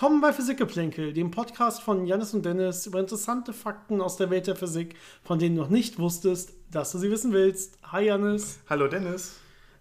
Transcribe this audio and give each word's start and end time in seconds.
Willkommen 0.00 0.22
bei 0.22 0.32
Physikgeplänkel, 0.32 1.12
dem 1.12 1.30
Podcast 1.30 1.82
von 1.82 2.06
Janis 2.06 2.32
und 2.32 2.42
Dennis 2.46 2.86
über 2.86 3.00
interessante 3.00 3.52
Fakten 3.52 4.00
aus 4.00 4.16
der 4.16 4.30
Welt 4.30 4.46
der 4.46 4.56
Physik, 4.56 4.96
von 5.22 5.38
denen 5.38 5.56
du 5.56 5.60
noch 5.60 5.68
nicht 5.68 5.98
wusstest, 5.98 6.54
dass 6.70 6.92
du 6.92 6.96
sie 6.96 7.10
wissen 7.10 7.32
willst. 7.32 7.76
Hi 7.82 8.06
Janis. 8.06 8.60
Hallo 8.70 8.88
Dennis. 8.88 9.36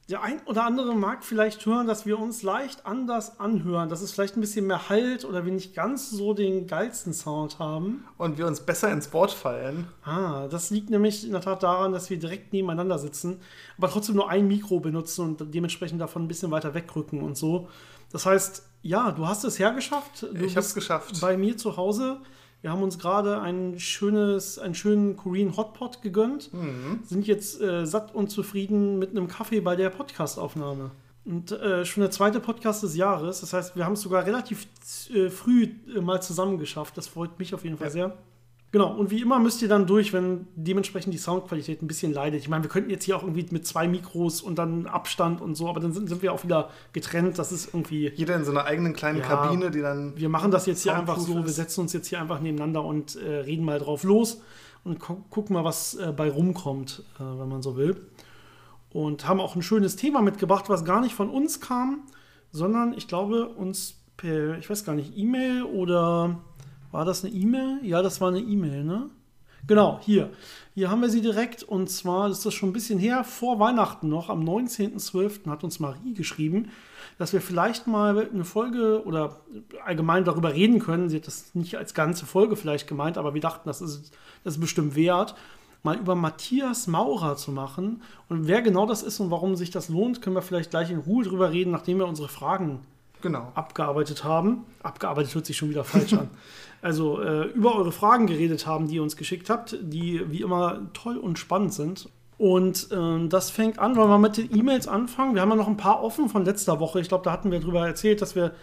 Der 0.09 0.21
ein 0.21 0.41
oder 0.45 0.65
andere 0.65 0.93
mag 0.93 1.23
vielleicht 1.23 1.65
hören, 1.65 1.87
dass 1.87 2.05
wir 2.05 2.19
uns 2.19 2.43
leicht 2.43 2.85
anders 2.85 3.39
anhören, 3.39 3.87
dass 3.87 4.01
es 4.01 4.11
vielleicht 4.11 4.35
ein 4.35 4.41
bisschen 4.41 4.67
mehr 4.67 4.89
Halt 4.89 5.23
oder 5.23 5.45
wir 5.45 5.53
nicht 5.53 5.73
ganz 5.73 6.09
so 6.09 6.33
den 6.33 6.67
geilsten 6.67 7.13
Sound 7.13 7.57
haben. 7.57 8.03
Und 8.17 8.37
wir 8.37 8.45
uns 8.45 8.59
besser 8.59 8.91
ins 8.91 9.13
Wort 9.13 9.31
fallen. 9.31 9.87
Ah, 10.03 10.49
das 10.49 10.69
liegt 10.69 10.89
nämlich 10.89 11.25
in 11.25 11.31
der 11.31 11.39
Tat 11.39 11.63
daran, 11.63 11.93
dass 11.93 12.09
wir 12.09 12.19
direkt 12.19 12.51
nebeneinander 12.51 12.99
sitzen, 12.99 13.39
aber 13.77 13.89
trotzdem 13.89 14.15
nur 14.15 14.29
ein 14.29 14.49
Mikro 14.49 14.81
benutzen 14.81 15.23
und 15.23 15.53
dementsprechend 15.55 16.01
davon 16.01 16.23
ein 16.23 16.27
bisschen 16.27 16.51
weiter 16.51 16.73
wegrücken 16.73 17.21
und 17.21 17.37
so. 17.37 17.69
Das 18.11 18.25
heißt, 18.25 18.68
ja, 18.81 19.11
du 19.11 19.27
hast 19.27 19.43
es 19.43 19.59
hergeschafft. 19.59 20.23
Du 20.23 20.45
ich 20.45 20.55
habe 20.55 20.65
es 20.65 20.73
geschafft. 20.73 21.19
Bei 21.21 21.37
mir 21.37 21.57
zu 21.57 21.77
Hause. 21.77 22.19
Wir 22.61 22.71
haben 22.71 22.83
uns 22.83 22.99
gerade 22.99 23.39
ein 23.39 23.79
schönes, 23.79 24.59
einen 24.59 24.75
schönen 24.75 25.15
Korean 25.15 25.55
Hotpot 25.55 26.01
gegönnt. 26.01 26.53
Mhm. 26.53 26.99
Sind 27.05 27.25
jetzt 27.25 27.61
äh, 27.61 27.85
satt 27.85 28.13
und 28.13 28.29
zufrieden 28.29 28.99
mit 28.99 29.11
einem 29.11 29.27
Kaffee 29.27 29.61
bei 29.61 29.75
der 29.75 29.89
Podcastaufnahme. 29.89 30.91
Und 31.23 31.51
äh, 31.51 31.85
schon 31.85 32.01
der 32.01 32.11
zweite 32.11 32.39
Podcast 32.39 32.83
des 32.83 32.95
Jahres. 32.95 33.41
Das 33.41 33.53
heißt, 33.53 33.75
wir 33.75 33.85
haben 33.85 33.93
es 33.93 34.01
sogar 34.01 34.25
relativ 34.25 34.67
äh, 35.13 35.29
früh 35.29 35.69
äh, 35.95 36.01
mal 36.01 36.21
zusammen 36.21 36.57
geschafft. 36.57 36.97
Das 36.97 37.07
freut 37.07 37.39
mich 37.39 37.53
auf 37.53 37.63
jeden 37.63 37.77
Fall 37.77 37.87
ja. 37.87 37.91
sehr. 37.91 38.17
Genau, 38.71 38.93
und 38.95 39.09
wie 39.09 39.21
immer 39.21 39.39
müsst 39.39 39.63
ihr 39.63 39.67
dann 39.67 39.87
durch, 39.87 40.13
wenn 40.13 40.45
dementsprechend 40.55 41.11
die 41.11 41.17
Soundqualität 41.17 41.81
ein 41.81 41.87
bisschen 41.87 42.13
leidet. 42.13 42.41
Ich 42.41 42.49
meine, 42.49 42.63
wir 42.63 42.69
könnten 42.69 42.91
jetzt 42.91 43.03
hier 43.03 43.17
auch 43.17 43.23
irgendwie 43.23 43.47
mit 43.49 43.65
zwei 43.65 43.87
Mikros 43.87 44.41
und 44.41 44.59
dann 44.59 44.85
Abstand 44.85 45.41
und 45.41 45.55
so, 45.55 45.67
aber 45.69 45.79
dann 45.79 45.91
sind, 45.91 46.07
sind 46.07 46.21
wir 46.21 46.31
auch 46.31 46.43
wieder 46.43 46.69
getrennt. 46.93 47.39
Das 47.39 47.51
ist 47.51 47.73
irgendwie. 47.73 48.11
Jeder 48.15 48.35
in 48.35 48.45
so 48.45 48.51
einer 48.51 48.65
eigenen 48.65 48.93
kleinen 48.93 49.19
ja, 49.19 49.25
Kabine, 49.25 49.71
die 49.71 49.81
dann. 49.81 50.15
Wir 50.15 50.29
machen 50.29 50.51
das 50.51 50.67
jetzt 50.67 50.83
hier 50.83 50.95
einfach 50.95 51.17
so, 51.17 51.43
wir 51.43 51.51
setzen 51.51 51.81
uns 51.81 51.93
jetzt 51.93 52.07
hier 52.07 52.21
einfach 52.21 52.41
nebeneinander 52.41 52.83
und 52.83 53.15
äh, 53.15 53.37
reden 53.37 53.65
mal 53.65 53.79
drauf 53.79 54.03
los 54.03 54.41
und 54.83 54.99
gu 54.99 55.15
gucken 55.31 55.55
mal, 55.55 55.63
was 55.63 55.95
äh, 55.95 56.13
bei 56.15 56.29
rumkommt, 56.29 57.03
äh, 57.15 57.23
wenn 57.23 57.49
man 57.49 57.63
so 57.63 57.75
will. 57.75 57.95
Und 58.91 59.27
haben 59.27 59.39
auch 59.39 59.55
ein 59.55 59.63
schönes 59.63 59.95
Thema 59.95 60.21
mitgebracht, 60.21 60.65
was 60.67 60.85
gar 60.85 61.01
nicht 61.01 61.15
von 61.15 61.29
uns 61.31 61.59
kam, 61.59 62.03
sondern 62.51 62.93
ich 62.93 63.07
glaube, 63.07 63.49
uns 63.49 63.95
per, 64.17 64.57
ich 64.59 64.69
weiß 64.69 64.85
gar 64.85 64.93
nicht, 64.93 65.17
E-Mail 65.17 65.63
oder 65.63 66.39
war 66.91 67.05
das 67.05 67.23
eine 67.23 67.33
E-Mail? 67.33 67.79
Ja, 67.83 68.01
das 68.01 68.21
war 68.21 68.29
eine 68.29 68.39
E-Mail, 68.39 68.83
ne? 68.83 69.09
Genau, 69.67 69.99
hier. 70.01 70.31
Hier 70.73 70.89
haben 70.89 71.01
wir 71.01 71.09
sie 71.09 71.21
direkt 71.21 71.63
und 71.63 71.89
zwar 71.89 72.29
ist 72.29 72.45
das 72.45 72.53
schon 72.53 72.69
ein 72.69 72.73
bisschen 72.73 72.97
her, 72.97 73.23
vor 73.23 73.59
Weihnachten 73.59 74.09
noch, 74.09 74.29
am 74.29 74.43
19.12. 74.43 75.49
hat 75.49 75.63
uns 75.63 75.79
Marie 75.79 76.13
geschrieben, 76.13 76.69
dass 77.17 77.33
wir 77.33 77.41
vielleicht 77.41 77.85
mal 77.85 78.29
eine 78.33 78.45
Folge 78.45 79.03
oder 79.05 79.41
allgemein 79.85 80.23
darüber 80.23 80.53
reden 80.53 80.79
können. 80.79 81.09
Sie 81.09 81.17
hat 81.17 81.27
das 81.27 81.53
nicht 81.53 81.77
als 81.77 81.93
ganze 81.93 82.25
Folge 82.25 82.55
vielleicht 82.55 82.87
gemeint, 82.87 83.17
aber 83.17 83.33
wir 83.33 83.41
dachten, 83.41 83.67
das 83.67 83.81
ist, 83.81 84.11
das 84.43 84.55
ist 84.55 84.61
bestimmt 84.61 84.95
wert, 84.95 85.35
mal 85.83 85.97
über 85.97 86.15
Matthias 86.15 86.87
Maurer 86.87 87.35
zu 87.35 87.51
machen. 87.51 88.01
Und 88.29 88.47
wer 88.47 88.61
genau 88.61 88.85
das 88.85 89.03
ist 89.03 89.19
und 89.19 89.31
warum 89.31 89.55
sich 89.55 89.69
das 89.69 89.89
lohnt, 89.89 90.21
können 90.21 90.35
wir 90.35 90.41
vielleicht 90.41 90.71
gleich 90.71 90.91
in 90.91 90.99
Ruhe 90.99 91.23
drüber 91.25 91.51
reden, 91.51 91.71
nachdem 91.71 91.97
wir 91.97 92.07
unsere 92.07 92.29
Fragen 92.29 92.79
genau. 93.21 93.51
abgearbeitet 93.55 94.23
haben. 94.23 94.65
Abgearbeitet 94.81 95.35
hört 95.35 95.45
sich 95.45 95.57
schon 95.57 95.69
wieder 95.69 95.83
falsch 95.83 96.13
an. 96.13 96.29
Also 96.81 97.21
äh, 97.21 97.47
über 97.47 97.75
eure 97.75 97.91
Fragen 97.91 98.27
geredet 98.27 98.65
haben, 98.65 98.87
die 98.87 98.95
ihr 98.95 99.03
uns 99.03 99.17
geschickt 99.17 99.49
habt, 99.49 99.77
die 99.81 100.21
wie 100.31 100.41
immer 100.41 100.89
toll 100.93 101.17
und 101.17 101.37
spannend 101.37 101.73
sind. 101.73 102.09
Und 102.37 102.89
äh, 102.91 103.27
das 103.27 103.49
fängt 103.49 103.79
an, 103.79 103.97
wollen 103.97 104.09
wir 104.09 104.17
mit 104.17 104.37
den 104.37 104.55
E-Mails 104.55 104.87
anfangen. 104.87 105.35
Wir 105.35 105.41
haben 105.41 105.49
ja 105.49 105.55
noch 105.55 105.67
ein 105.67 105.77
paar 105.77 106.01
offen 106.01 106.29
von 106.29 106.45
letzter 106.45 106.79
Woche. 106.79 107.01
Ich 107.01 107.09
glaube, 107.09 107.25
da 107.25 107.31
hatten 107.31 107.51
wir 107.51 107.59
darüber 107.59 107.85
erzählt, 107.85 108.21
dass 108.21 108.33
wir 108.33 108.53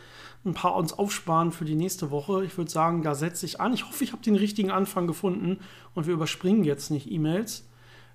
ein 0.47 0.55
paar 0.55 0.76
uns 0.76 0.94
aufsparen 0.94 1.53
für 1.53 1.66
die 1.66 1.75
nächste 1.75 2.10
Woche. 2.10 2.44
Ich 2.44 2.56
würde 2.56 2.71
sagen, 2.71 3.03
da 3.03 3.15
setze 3.15 3.44
ich 3.44 3.60
an. 3.60 3.75
Ich 3.75 3.87
hoffe, 3.87 4.03
ich 4.03 4.12
habe 4.12 4.22
den 4.22 4.37
richtigen 4.37 4.71
Anfang 4.71 5.06
gefunden 5.06 5.59
und 5.94 6.06
wir 6.06 6.15
überspringen 6.15 6.65
jetzt 6.65 6.91
nicht 6.91 7.10
E-Mails. 7.10 7.69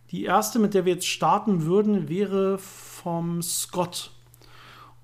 Die 0.10 0.24
erste, 0.24 0.58
mit 0.58 0.74
der 0.74 0.86
wir 0.86 0.94
jetzt 0.94 1.08
starten 1.08 1.66
würden, 1.66 2.10
wäre 2.10 2.58
vom 2.58 3.42
Scott. 3.42 4.12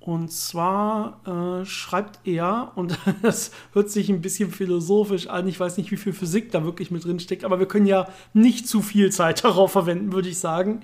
Und 0.07 0.31
zwar 0.31 1.19
äh, 1.27 1.65
schreibt 1.65 2.25
er, 2.25 2.71
und 2.75 2.97
das 3.23 3.51
hört 3.73 3.89
sich 3.89 4.07
ein 4.07 4.21
bisschen 4.21 4.51
philosophisch 4.51 5.27
an, 5.27 5.49
ich 5.49 5.59
weiß 5.59 5.75
nicht, 5.75 5.91
wie 5.91 5.97
viel 5.97 6.13
Physik 6.13 6.49
da 6.49 6.63
wirklich 6.63 6.91
mit 6.91 7.03
drin 7.03 7.19
steckt, 7.19 7.43
aber 7.43 7.59
wir 7.59 7.67
können 7.67 7.87
ja 7.87 8.07
nicht 8.33 8.69
zu 8.69 8.81
viel 8.81 9.11
Zeit 9.11 9.43
darauf 9.43 9.73
verwenden, 9.73 10.13
würde 10.13 10.29
ich 10.29 10.39
sagen. 10.39 10.79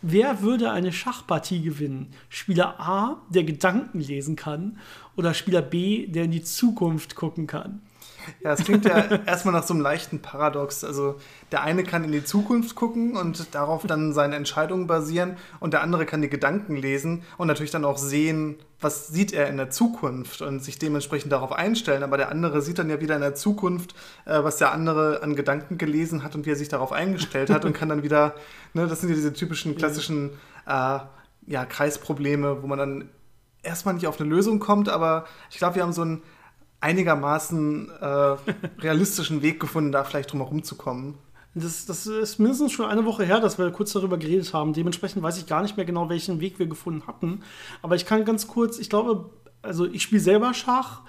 Wer 0.00 0.42
würde 0.42 0.70
eine 0.70 0.92
Schachpartie 0.92 1.60
gewinnen? 1.60 2.12
Spieler 2.28 2.78
A, 2.78 3.20
der 3.30 3.42
Gedanken 3.42 3.98
lesen 3.98 4.36
kann, 4.36 4.78
oder 5.16 5.34
Spieler 5.34 5.62
B, 5.62 6.06
der 6.06 6.26
in 6.26 6.30
die 6.30 6.44
Zukunft 6.44 7.16
gucken 7.16 7.48
kann? 7.48 7.82
Ja, 8.44 8.52
es 8.52 8.62
klingt 8.62 8.84
ja 8.84 8.98
erstmal 9.26 9.54
nach 9.54 9.64
so 9.64 9.74
einem 9.74 9.82
leichten 9.82 10.20
Paradox. 10.20 10.84
Also 10.84 11.16
der 11.50 11.62
eine 11.62 11.82
kann 11.82 12.04
in 12.04 12.12
die 12.12 12.22
Zukunft 12.22 12.76
gucken 12.76 13.16
und 13.16 13.56
darauf 13.56 13.86
dann 13.86 14.12
seine 14.12 14.36
Entscheidungen 14.36 14.86
basieren 14.86 15.36
und 15.58 15.72
der 15.72 15.82
andere 15.82 16.06
kann 16.06 16.22
die 16.22 16.28
Gedanken 16.28 16.76
lesen 16.76 17.24
und 17.38 17.48
natürlich 17.48 17.72
dann 17.72 17.84
auch 17.84 17.98
sehen, 17.98 18.56
was 18.80 19.08
sieht 19.08 19.32
er 19.32 19.48
in 19.48 19.56
der 19.56 19.70
Zukunft 19.70 20.40
und 20.40 20.62
sich 20.62 20.78
dementsprechend 20.78 21.32
darauf 21.32 21.52
einstellen. 21.52 22.02
Aber 22.02 22.16
der 22.16 22.30
andere 22.30 22.62
sieht 22.62 22.78
dann 22.78 22.88
ja 22.88 23.00
wieder 23.00 23.16
in 23.16 23.20
der 23.20 23.34
Zukunft, 23.34 23.94
äh, 24.24 24.42
was 24.42 24.58
der 24.58 24.72
andere 24.72 25.22
an 25.22 25.34
Gedanken 25.34 25.78
gelesen 25.78 26.22
hat 26.22 26.34
und 26.34 26.46
wie 26.46 26.50
er 26.52 26.56
sich 26.56 26.68
darauf 26.68 26.92
eingestellt 26.92 27.50
hat 27.50 27.64
und 27.64 27.72
kann 27.72 27.88
dann 27.88 28.02
wieder, 28.02 28.34
ne, 28.74 28.86
das 28.86 29.00
sind 29.00 29.10
ja 29.10 29.16
diese 29.16 29.32
typischen 29.32 29.76
klassischen 29.76 30.30
äh, 30.66 30.98
ja, 31.46 31.64
Kreisprobleme, 31.64 32.62
wo 32.62 32.66
man 32.66 32.78
dann 32.78 33.08
erstmal 33.62 33.94
nicht 33.94 34.06
auf 34.06 34.20
eine 34.20 34.28
Lösung 34.28 34.60
kommt, 34.60 34.88
aber 34.88 35.26
ich 35.50 35.58
glaube, 35.58 35.76
wir 35.76 35.82
haben 35.82 35.92
so 35.92 36.04
ein 36.04 36.22
einigermaßen 36.80 37.90
äh, 38.00 38.04
realistischen 38.80 39.42
Weg 39.42 39.58
gefunden, 39.58 39.92
da 39.92 40.04
vielleicht 40.04 40.30
drum 40.32 40.40
herum 40.40 40.62
zu 40.62 40.76
kommen. 40.76 41.18
Das, 41.54 41.86
das, 41.86 42.06
ist 42.06 42.38
mindestens 42.38 42.72
schon 42.72 42.86
eine 42.86 43.04
Woche 43.04 43.24
her, 43.24 43.40
dass 43.40 43.58
wir 43.58 43.70
kurz 43.70 43.92
darüber 43.92 44.18
geredet 44.18 44.52
haben. 44.52 44.74
Dementsprechend 44.74 45.22
weiß 45.22 45.38
ich 45.38 45.46
gar 45.46 45.62
nicht 45.62 45.76
mehr 45.76 45.86
genau, 45.86 46.08
welchen 46.08 46.40
Weg 46.40 46.58
wir 46.58 46.66
gefunden 46.66 47.06
hatten. 47.06 47.40
Aber 47.82 47.96
ich 47.96 48.06
kann 48.06 48.24
ganz 48.24 48.46
kurz, 48.46 48.78
ich 48.78 48.90
glaube, 48.90 49.30
also 49.62 49.86
ich 49.86 50.02
spiele 50.02 50.20
selber 50.20 50.54
Schach 50.54 51.02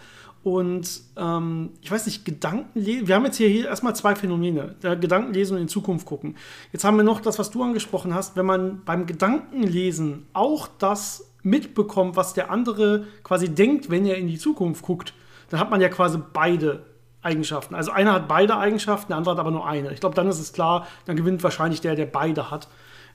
und 0.43 1.01
ähm, 1.17 1.71
ich 1.81 1.91
weiß 1.91 2.05
nicht, 2.05 2.23
Gedankenlesen. 2.23 3.07
Wir 3.07 3.15
haben 3.15 3.25
jetzt 3.25 3.37
hier, 3.37 3.49
hier 3.49 3.67
erstmal 3.67 3.95
zwei 3.95 4.15
Phänomene: 4.15 4.75
Gedankenlesen 4.81 5.57
und 5.57 5.63
in 5.63 5.67
Zukunft 5.67 6.05
gucken. 6.05 6.35
Jetzt 6.71 6.83
haben 6.85 6.97
wir 6.97 7.03
noch 7.03 7.19
das, 7.19 7.37
was 7.37 7.51
du 7.51 7.61
angesprochen 7.61 8.13
hast. 8.13 8.35
Wenn 8.35 8.45
man 8.45 8.83
beim 8.85 9.05
Gedankenlesen 9.05 10.27
auch 10.33 10.67
das 10.79 11.33
mitbekommt, 11.43 12.15
was 12.15 12.33
der 12.33 12.51
andere 12.51 13.05
quasi 13.23 13.49
denkt, 13.49 13.89
wenn 13.89 14.05
er 14.05 14.17
in 14.17 14.27
die 14.27 14.37
Zukunft 14.37 14.83
guckt, 14.83 15.13
dann 15.49 15.59
hat 15.59 15.69
man 15.69 15.81
ja 15.81 15.89
quasi 15.89 16.19
beide 16.33 16.85
Eigenschaften. 17.21 17.75
Also 17.75 17.91
einer 17.91 18.13
hat 18.13 18.27
beide 18.27 18.57
Eigenschaften, 18.57 19.09
der 19.09 19.17
andere 19.17 19.33
hat 19.33 19.39
aber 19.39 19.51
nur 19.51 19.67
eine. 19.67 19.91
Ich 19.91 19.99
glaube, 19.99 20.15
dann 20.15 20.27
ist 20.27 20.39
es 20.39 20.53
klar, 20.53 20.87
dann 21.05 21.15
gewinnt 21.17 21.43
wahrscheinlich 21.43 21.81
der, 21.81 21.95
der 21.95 22.05
beide 22.05 22.49
hat. 22.51 22.67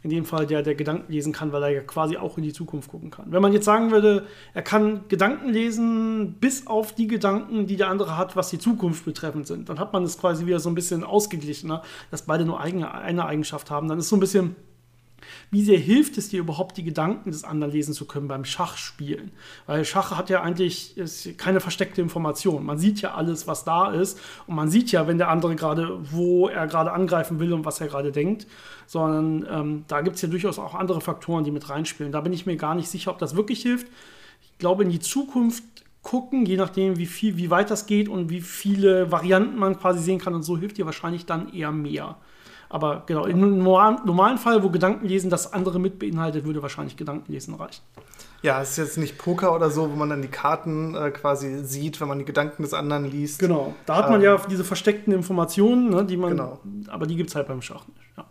In 0.02 0.10
dem 0.10 0.26
Fall 0.26 0.46
der, 0.46 0.62
der 0.62 0.74
Gedanken 0.74 1.10
lesen 1.10 1.32
kann, 1.32 1.50
weil 1.52 1.62
er 1.62 1.68
ja 1.70 1.80
quasi 1.80 2.18
auch 2.18 2.36
in 2.36 2.44
die 2.44 2.52
Zukunft 2.52 2.90
gucken 2.90 3.10
kann. 3.10 3.32
Wenn 3.32 3.40
man 3.40 3.54
jetzt 3.54 3.64
sagen 3.64 3.90
würde, 3.90 4.26
er 4.52 4.60
kann 4.60 5.08
Gedanken 5.08 5.48
lesen 5.48 6.34
bis 6.34 6.66
auf 6.66 6.94
die 6.94 7.06
Gedanken, 7.06 7.66
die 7.66 7.76
der 7.76 7.88
andere 7.88 8.18
hat, 8.18 8.36
was 8.36 8.50
die 8.50 8.58
Zukunft 8.58 9.06
betreffend 9.06 9.46
sind, 9.46 9.70
dann 9.70 9.78
hat 9.78 9.94
man 9.94 10.02
es 10.02 10.18
quasi 10.18 10.44
wieder 10.44 10.60
so 10.60 10.68
ein 10.68 10.74
bisschen 10.74 11.04
ausgeglichener, 11.04 11.82
dass 12.10 12.26
beide 12.26 12.44
nur 12.44 12.60
eigene, 12.60 12.92
eine 12.92 13.24
Eigenschaft 13.24 13.70
haben. 13.70 13.88
Dann 13.88 13.98
ist 13.98 14.10
so 14.10 14.16
ein 14.16 14.20
bisschen 14.20 14.56
wie 15.50 15.64
sehr 15.64 15.78
hilft 15.78 16.18
es 16.18 16.28
dir 16.28 16.40
überhaupt, 16.40 16.76
die 16.76 16.84
Gedanken 16.84 17.30
des 17.30 17.44
anderen 17.44 17.72
lesen 17.72 17.94
zu 17.94 18.06
können 18.06 18.28
beim 18.28 18.44
Schachspielen? 18.44 19.30
Weil 19.66 19.84
Schach 19.84 20.10
hat 20.16 20.30
ja 20.30 20.42
eigentlich 20.42 20.94
keine 21.36 21.60
versteckte 21.60 22.00
Information. 22.00 22.64
Man 22.64 22.78
sieht 22.78 23.00
ja 23.00 23.14
alles, 23.14 23.46
was 23.46 23.64
da 23.64 23.90
ist. 23.90 24.20
Und 24.46 24.56
man 24.56 24.68
sieht 24.68 24.92
ja, 24.92 25.06
wenn 25.06 25.18
der 25.18 25.28
andere 25.28 25.54
gerade, 25.56 25.98
wo 26.10 26.48
er 26.48 26.66
gerade 26.66 26.92
angreifen 26.92 27.38
will 27.38 27.52
und 27.52 27.64
was 27.64 27.80
er 27.80 27.88
gerade 27.88 28.12
denkt. 28.12 28.46
Sondern 28.86 29.46
ähm, 29.50 29.84
da 29.88 30.00
gibt 30.00 30.16
es 30.16 30.22
ja 30.22 30.28
durchaus 30.28 30.58
auch 30.58 30.74
andere 30.74 31.00
Faktoren, 31.00 31.44
die 31.44 31.50
mit 31.50 31.68
reinspielen. 31.70 32.12
Da 32.12 32.20
bin 32.20 32.32
ich 32.32 32.46
mir 32.46 32.56
gar 32.56 32.74
nicht 32.74 32.88
sicher, 32.88 33.10
ob 33.10 33.18
das 33.18 33.36
wirklich 33.36 33.62
hilft. 33.62 33.86
Ich 34.42 34.58
glaube, 34.58 34.82
in 34.82 34.90
die 34.90 35.00
Zukunft 35.00 35.64
gucken, 36.02 36.46
je 36.46 36.56
nachdem, 36.56 36.98
wie 36.98 37.06
viel, 37.06 37.36
wie 37.36 37.50
weit 37.50 37.70
das 37.70 37.86
geht 37.86 38.08
und 38.08 38.30
wie 38.30 38.40
viele 38.40 39.10
Varianten 39.10 39.56
man 39.56 39.78
quasi 39.78 40.00
sehen 40.00 40.20
kann. 40.20 40.34
Und 40.34 40.42
so 40.42 40.56
hilft 40.56 40.78
dir 40.78 40.86
wahrscheinlich 40.86 41.26
dann 41.26 41.52
eher 41.52 41.72
mehr. 41.72 42.16
Aber 42.74 43.04
genau, 43.06 43.24
im 43.24 43.62
normalen 43.62 44.36
Fall, 44.36 44.64
wo 44.64 44.68
Gedankenlesen 44.68 45.30
das 45.30 45.52
andere 45.52 45.78
mit 45.78 46.00
beinhaltet, 46.00 46.44
würde 46.44 46.60
wahrscheinlich 46.60 46.96
Gedankenlesen 46.96 47.54
reichen. 47.54 47.82
Ja, 48.42 48.60
es 48.60 48.70
ist 48.70 48.78
jetzt 48.78 48.98
nicht 48.98 49.16
Poker 49.16 49.54
oder 49.54 49.70
so, 49.70 49.92
wo 49.92 49.94
man 49.94 50.10
dann 50.10 50.22
die 50.22 50.28
Karten 50.28 50.96
äh, 50.96 51.12
quasi 51.12 51.64
sieht, 51.64 52.00
wenn 52.00 52.08
man 52.08 52.18
die 52.18 52.24
Gedanken 52.24 52.64
des 52.64 52.74
anderen 52.74 53.08
liest. 53.08 53.38
Genau, 53.38 53.76
da 53.86 53.94
hat 53.94 54.10
man 54.10 54.20
ähm, 54.20 54.24
ja 54.24 54.36
diese 54.50 54.64
versteckten 54.64 55.12
Informationen, 55.12 55.88
ne, 55.88 56.04
die 56.04 56.16
man. 56.16 56.30
Genau. 56.30 56.58
Aber 56.88 57.06
die 57.06 57.14
gibt 57.14 57.30
es 57.30 57.36
halt 57.36 57.46
beim 57.46 57.62
Schach 57.62 57.86
nicht. 57.86 58.00
Ja. 58.16 58.24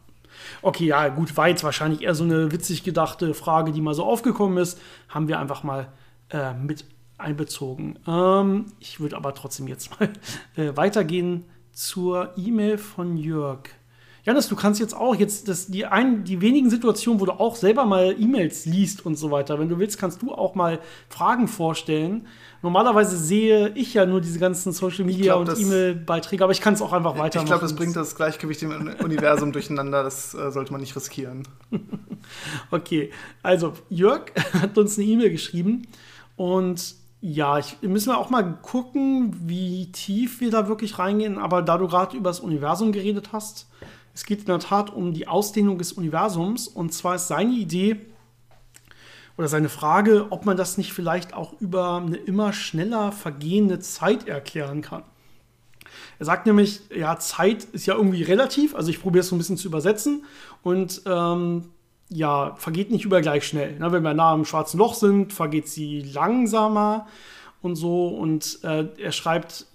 Okay, 0.62 0.88
ja, 0.88 1.08
gut, 1.08 1.38
war 1.38 1.48
jetzt 1.48 1.64
wahrscheinlich 1.64 2.02
eher 2.02 2.14
so 2.14 2.26
eine 2.26 2.52
witzig 2.52 2.84
gedachte 2.84 3.34
Frage, 3.34 3.72
die 3.72 3.80
mal 3.80 3.94
so 3.94 4.04
aufgekommen 4.04 4.58
ist. 4.58 4.78
Haben 5.08 5.30
wir 5.30 5.40
einfach 5.40 5.64
mal 5.64 5.88
äh, 6.32 6.54
mit 6.54 6.84
einbezogen. 7.18 7.98
Ähm, 8.06 8.66
ich 8.82 9.00
würde 9.00 9.16
aber 9.16 9.34
trotzdem 9.34 9.70
jetzt 9.70 9.98
mal 10.02 10.10
äh, 10.58 10.76
weitergehen 10.76 11.46
zur 11.72 12.34
E-Mail 12.36 12.78
von 12.78 13.16
Jörg. 13.16 13.70
Janis, 14.26 14.48
du 14.48 14.56
kannst 14.56 14.80
jetzt 14.80 14.96
auch 14.96 15.16
jetzt 15.16 15.50
das, 15.50 15.68
die, 15.68 15.86
ein, 15.86 16.24
die 16.24 16.40
wenigen 16.40 16.70
Situationen, 16.70 17.20
wo 17.20 17.26
du 17.26 17.34
auch 17.34 17.58
selber 17.58 17.84
mal 17.84 18.16
E-Mails 18.18 18.66
liest 18.66 19.06
und 19.06 19.16
so 19.16 19.32
weiter. 19.32 19.60
Wenn 19.60 19.68
du 19.68 19.80
willst, 19.80 19.98
kannst 19.98 20.22
du 20.22 20.32
auch 20.32 20.56
mal 20.56 20.80
Fragen 21.10 21.50
vorstellen. 21.50 22.26
Normalerweise 22.62 23.18
sehe 23.18 23.74
ich 23.76 23.94
ja 23.94 24.06
nur 24.06 24.22
diese 24.22 24.40
ganzen 24.40 24.72
Social 24.72 25.04
Media 25.04 25.36
glaub, 25.36 25.50
und 25.50 25.60
E-Mail-Beiträge, 25.60 26.42
aber 26.42 26.54
ich 26.54 26.62
kann 26.62 26.74
es 26.74 26.82
auch 26.82 26.94
einfach 26.94 27.18
weitermachen. 27.18 27.46
Ich 27.46 27.46
glaube, 27.46 27.64
das 27.64 27.76
bringt 27.76 27.98
das 27.98 28.16
Gleichgewicht 28.16 28.64
im 28.64 28.96
Universum 29.04 29.52
durcheinander. 29.52 30.04
Das 30.04 30.34
äh, 30.34 30.52
sollte 30.52 30.72
man 30.72 30.80
nicht 30.80 30.96
riskieren. 30.96 31.46
okay, 32.72 33.12
also 33.42 33.74
Jörg 33.90 34.32
hat 34.54 34.78
uns 34.78 34.98
eine 34.98 35.06
E-Mail 35.06 35.32
geschrieben 35.32 35.88
und 36.38 36.96
ja, 37.26 37.58
ich, 37.58 37.82
müssen 37.82 38.10
wir 38.10 38.18
auch 38.18 38.30
mal 38.30 38.44
gucken, 38.62 39.34
wie 39.48 39.92
tief 39.94 40.42
wir 40.42 40.52
da 40.52 40.68
wirklich 40.68 41.00
reingehen. 41.00 41.38
Aber 41.38 41.62
da 41.62 41.78
du 41.78 41.88
gerade 41.88 42.18
über 42.18 42.30
das 42.30 42.42
Universum 42.42 42.92
geredet 42.92 43.30
hast, 43.32 43.68
es 44.14 44.26
geht 44.26 44.42
in 44.42 44.46
der 44.46 44.60
Tat 44.60 44.92
um 44.92 45.14
die 45.14 45.28
Ausdehnung 45.28 45.78
des 45.78 45.94
Universums. 45.94 46.68
Und 46.68 46.94
zwar 46.94 47.16
ist 47.16 47.28
seine 47.28 47.54
Idee 47.54 48.00
oder 49.38 49.48
seine 49.48 49.70
Frage, 49.70 50.28
ob 50.30 50.46
man 50.46 50.58
das 50.58 50.78
nicht 50.78 50.94
vielleicht 50.94 51.34
auch 51.34 51.60
über 51.60 51.98
eine 51.98 52.18
immer 52.18 52.54
schneller 52.54 53.12
vergehende 53.12 53.80
Zeit 53.80 54.28
erklären 54.28 54.82
kann. 54.82 55.04
Er 56.20 56.26
sagt 56.26 56.46
nämlich, 56.46 56.82
ja, 56.96 57.18
Zeit 57.18 57.64
ist 57.66 57.86
ja 57.86 57.96
irgendwie 57.96 58.24
relativ, 58.24 58.76
also 58.76 58.90
ich 58.90 59.02
probiere 59.02 59.22
es 59.22 59.30
so 59.30 59.36
ein 59.36 59.40
bisschen 59.40 59.58
zu 59.58 59.68
übersetzen. 59.68 60.26
Und 60.62 61.02
ähm, 61.06 61.70
ja, 62.10 62.56
vergeht 62.56 62.92
nicht 62.92 63.06
überall 63.06 63.24
gleich 63.24 63.48
schnell. 63.48 63.80
Ne? 63.80 63.92
Wenn 63.92 64.04
wir 64.04 64.14
nah 64.14 64.32
am 64.32 64.46
schwarzen 64.46 64.78
Loch 64.78 64.94
sind, 64.94 65.34
vergeht 65.34 65.68
sie 65.68 66.02
langsamer 66.02 67.08
und 67.62 67.76
so. 67.76 68.10
Und 68.10 68.60
äh, 68.64 68.86
er 68.98 69.12
schreibt, 69.12 69.66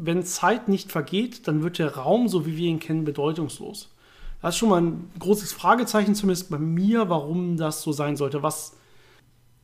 wenn 0.00 0.22
Zeit 0.22 0.68
nicht 0.68 0.92
vergeht, 0.92 1.48
dann 1.48 1.62
wird 1.62 1.78
der 1.78 1.96
Raum, 1.96 2.28
so 2.28 2.46
wie 2.46 2.56
wir 2.56 2.68
ihn 2.68 2.78
kennen, 2.78 3.04
bedeutungslos. 3.04 3.90
Das 4.40 4.54
ist 4.54 4.58
schon 4.58 4.68
mal 4.68 4.80
ein 4.80 5.10
großes 5.18 5.52
Fragezeichen, 5.52 6.14
zumindest 6.14 6.50
bei 6.50 6.58
mir, 6.58 7.08
warum 7.08 7.56
das 7.56 7.82
so 7.82 7.90
sein 7.90 8.16
sollte. 8.16 8.42
Was, 8.42 8.76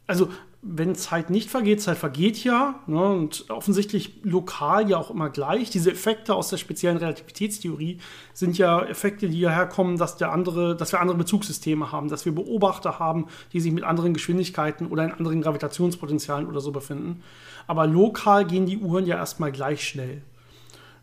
also 0.07 0.29
wenn 0.67 0.95
Zeit 0.95 1.29
nicht 1.29 1.51
vergeht, 1.51 1.83
Zeit 1.83 1.99
vergeht 1.99 2.43
ja 2.43 2.81
ne, 2.87 3.01
und 3.01 3.51
offensichtlich 3.51 4.25
lokal 4.25 4.89
ja 4.89 4.97
auch 4.97 5.11
immer 5.11 5.29
gleich. 5.29 5.71
Diese 5.71 5.93
Effekte 5.93 6.35
aus 6.35 6.49
der 6.49 6.57
speziellen 6.57 6.97
Relativitätstheorie 6.97 7.99
sind 8.33 8.57
ja 8.57 8.83
Effekte, 8.83 9.29
die 9.29 9.37
hierher 9.37 9.67
kommen, 9.67 9.99
dass, 9.99 10.17
der 10.17 10.33
andere, 10.33 10.75
dass 10.75 10.91
wir 10.91 11.01
andere 11.01 11.19
Bezugssysteme 11.19 11.93
haben, 11.93 12.09
dass 12.09 12.25
wir 12.25 12.35
Beobachter 12.35 12.99
haben, 12.99 13.27
die 13.53 13.61
sich 13.61 13.73
mit 13.73 13.85
anderen 13.85 14.15
Geschwindigkeiten 14.15 14.87
oder 14.87 15.05
in 15.05 15.13
anderen 15.13 15.43
Gravitationspotenzialen 15.43 16.49
oder 16.49 16.61
so 16.61 16.73
befinden. 16.73 17.23
Aber 17.67 17.87
lokal 17.87 18.45
gehen 18.45 18.67
die 18.67 18.79
Uhren 18.79 19.07
ja 19.07 19.17
erstmal 19.17 19.53
gleich 19.53 19.87
schnell. 19.87 20.23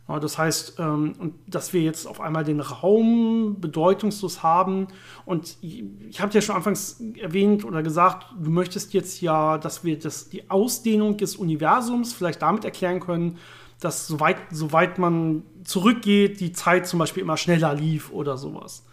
Ja, 0.07 0.19
das 0.19 0.37
heißt, 0.37 0.75
ähm, 0.79 1.35
dass 1.47 1.71
wir 1.71 1.81
jetzt 1.81 2.05
auf 2.05 2.19
einmal 2.19 2.43
den 2.43 2.59
Raum 2.59 3.57
bedeutungslos 3.61 4.43
haben. 4.43 4.87
Und 5.25 5.57
ich 5.61 6.19
habe 6.19 6.33
ja 6.33 6.41
schon 6.41 6.55
anfangs 6.55 7.01
erwähnt 7.17 7.63
oder 7.63 7.81
gesagt, 7.81 8.27
du 8.37 8.49
möchtest 8.49 8.93
jetzt 8.93 9.21
ja, 9.21 9.57
dass 9.57 9.83
wir 9.83 9.97
das, 9.97 10.29
die 10.29 10.49
Ausdehnung 10.49 11.17
des 11.17 11.35
Universums 11.35 12.13
vielleicht 12.13 12.41
damit 12.41 12.65
erklären 12.65 12.99
können, 12.99 13.37
dass 13.79 14.05
soweit, 14.05 14.37
soweit 14.51 14.99
man 14.99 15.43
zurückgeht, 15.63 16.39
die 16.39 16.51
Zeit 16.51 16.87
zum 16.87 16.99
Beispiel 16.99 17.23
immer 17.23 17.37
schneller 17.37 17.73
lief 17.73 18.11
oder 18.11 18.37
sowas. 18.37 18.85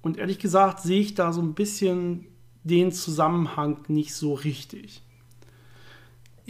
Und 0.00 0.16
ehrlich 0.16 0.38
gesagt 0.38 0.80
sehe 0.80 1.00
ich 1.00 1.14
da 1.14 1.32
so 1.32 1.42
ein 1.42 1.54
bisschen 1.54 2.26
den 2.64 2.92
Zusammenhang 2.92 3.84
nicht 3.88 4.14
so 4.14 4.34
richtig. 4.34 5.02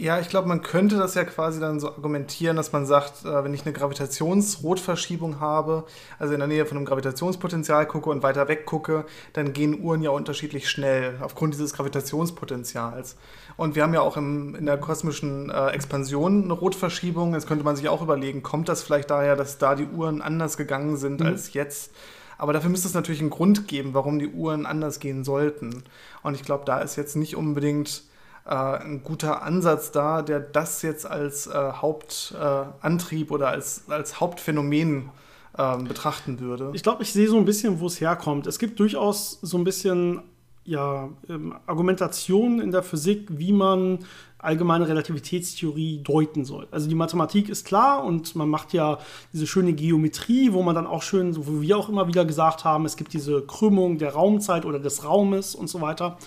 Ja, 0.01 0.19
ich 0.19 0.29
glaube, 0.29 0.47
man 0.47 0.63
könnte 0.63 0.97
das 0.97 1.13
ja 1.13 1.23
quasi 1.25 1.59
dann 1.59 1.79
so 1.79 1.89
argumentieren, 1.89 2.57
dass 2.57 2.71
man 2.71 2.87
sagt, 2.87 3.23
äh, 3.23 3.43
wenn 3.43 3.53
ich 3.53 3.67
eine 3.67 3.71
Gravitationsrotverschiebung 3.73 5.39
habe, 5.39 5.83
also 6.17 6.33
in 6.33 6.39
der 6.39 6.47
Nähe 6.47 6.65
von 6.65 6.77
einem 6.77 6.87
Gravitationspotenzial 6.87 7.85
gucke 7.85 8.09
und 8.09 8.23
weiter 8.23 8.47
weg 8.47 8.65
gucke, 8.65 9.05
dann 9.33 9.53
gehen 9.53 9.79
Uhren 9.79 10.01
ja 10.01 10.09
unterschiedlich 10.09 10.71
schnell 10.71 11.19
aufgrund 11.21 11.53
dieses 11.53 11.73
Gravitationspotenzials. 11.73 13.15
Und 13.57 13.75
wir 13.75 13.83
haben 13.83 13.93
ja 13.93 14.01
auch 14.01 14.17
im, 14.17 14.55
in 14.55 14.65
der 14.65 14.79
kosmischen 14.79 15.51
äh, 15.51 15.67
Expansion 15.67 16.45
eine 16.45 16.53
Rotverschiebung. 16.53 17.35
Jetzt 17.35 17.45
könnte 17.45 17.63
man 17.63 17.75
sich 17.75 17.87
auch 17.87 18.01
überlegen, 18.01 18.41
kommt 18.41 18.69
das 18.69 18.81
vielleicht 18.81 19.11
daher, 19.11 19.35
dass 19.35 19.59
da 19.59 19.75
die 19.75 19.85
Uhren 19.85 20.23
anders 20.23 20.57
gegangen 20.57 20.97
sind 20.97 21.19
mhm. 21.19 21.27
als 21.27 21.53
jetzt? 21.53 21.91
Aber 22.39 22.53
dafür 22.53 22.71
müsste 22.71 22.87
es 22.87 22.95
natürlich 22.95 23.21
einen 23.21 23.29
Grund 23.29 23.67
geben, 23.67 23.93
warum 23.93 24.17
die 24.17 24.29
Uhren 24.29 24.65
anders 24.65 24.99
gehen 24.99 25.23
sollten. 25.23 25.83
Und 26.23 26.33
ich 26.33 26.41
glaube, 26.41 26.65
da 26.65 26.79
ist 26.79 26.95
jetzt 26.95 27.15
nicht 27.15 27.35
unbedingt 27.35 28.01
äh, 28.45 28.53
ein 28.53 29.03
guter 29.03 29.43
Ansatz 29.43 29.91
da, 29.91 30.21
der 30.21 30.39
das 30.39 30.81
jetzt 30.81 31.05
als 31.05 31.47
äh, 31.47 31.51
Hauptantrieb 31.53 33.31
äh, 33.31 33.33
oder 33.33 33.49
als, 33.49 33.83
als 33.89 34.19
Hauptphänomen 34.19 35.09
ähm, 35.57 35.83
betrachten 35.85 36.39
würde. 36.39 36.71
Ich 36.73 36.83
glaube, 36.83 37.03
ich 37.03 37.11
sehe 37.13 37.27
so 37.27 37.37
ein 37.37 37.45
bisschen, 37.45 37.79
wo 37.79 37.87
es 37.87 37.99
herkommt. 37.99 38.47
Es 38.47 38.59
gibt 38.59 38.79
durchaus 38.79 39.39
so 39.41 39.57
ein 39.57 39.63
bisschen 39.63 40.21
ja, 40.63 41.09
ähm, 41.27 41.55
Argumentationen 41.65 42.59
in 42.61 42.71
der 42.71 42.83
Physik, 42.83 43.27
wie 43.29 43.51
man 43.51 43.99
allgemeine 44.37 44.87
Relativitätstheorie 44.87 46.01
deuten 46.03 46.45
soll. 46.45 46.67
Also 46.71 46.89
die 46.89 46.95
Mathematik 46.95 47.49
ist 47.49 47.65
klar 47.65 48.03
und 48.03 48.35
man 48.35 48.49
macht 48.49 48.73
ja 48.73 48.97
diese 49.33 49.45
schöne 49.45 49.73
Geometrie, 49.73 50.51
wo 50.53 50.63
man 50.63 50.73
dann 50.73 50.87
auch 50.87 51.03
schön, 51.03 51.35
wie 51.35 51.61
wir 51.61 51.77
auch 51.77 51.89
immer 51.89 52.07
wieder 52.07 52.25
gesagt 52.25 52.63
haben, 52.63 52.85
es 52.85 52.95
gibt 52.95 53.13
diese 53.13 53.41
Krümmung 53.41 53.97
der 53.97 54.13
Raumzeit 54.13 54.65
oder 54.65 54.79
des 54.79 55.03
Raumes 55.03 55.53
und 55.53 55.67
so 55.67 55.81
weiter. 55.81 56.17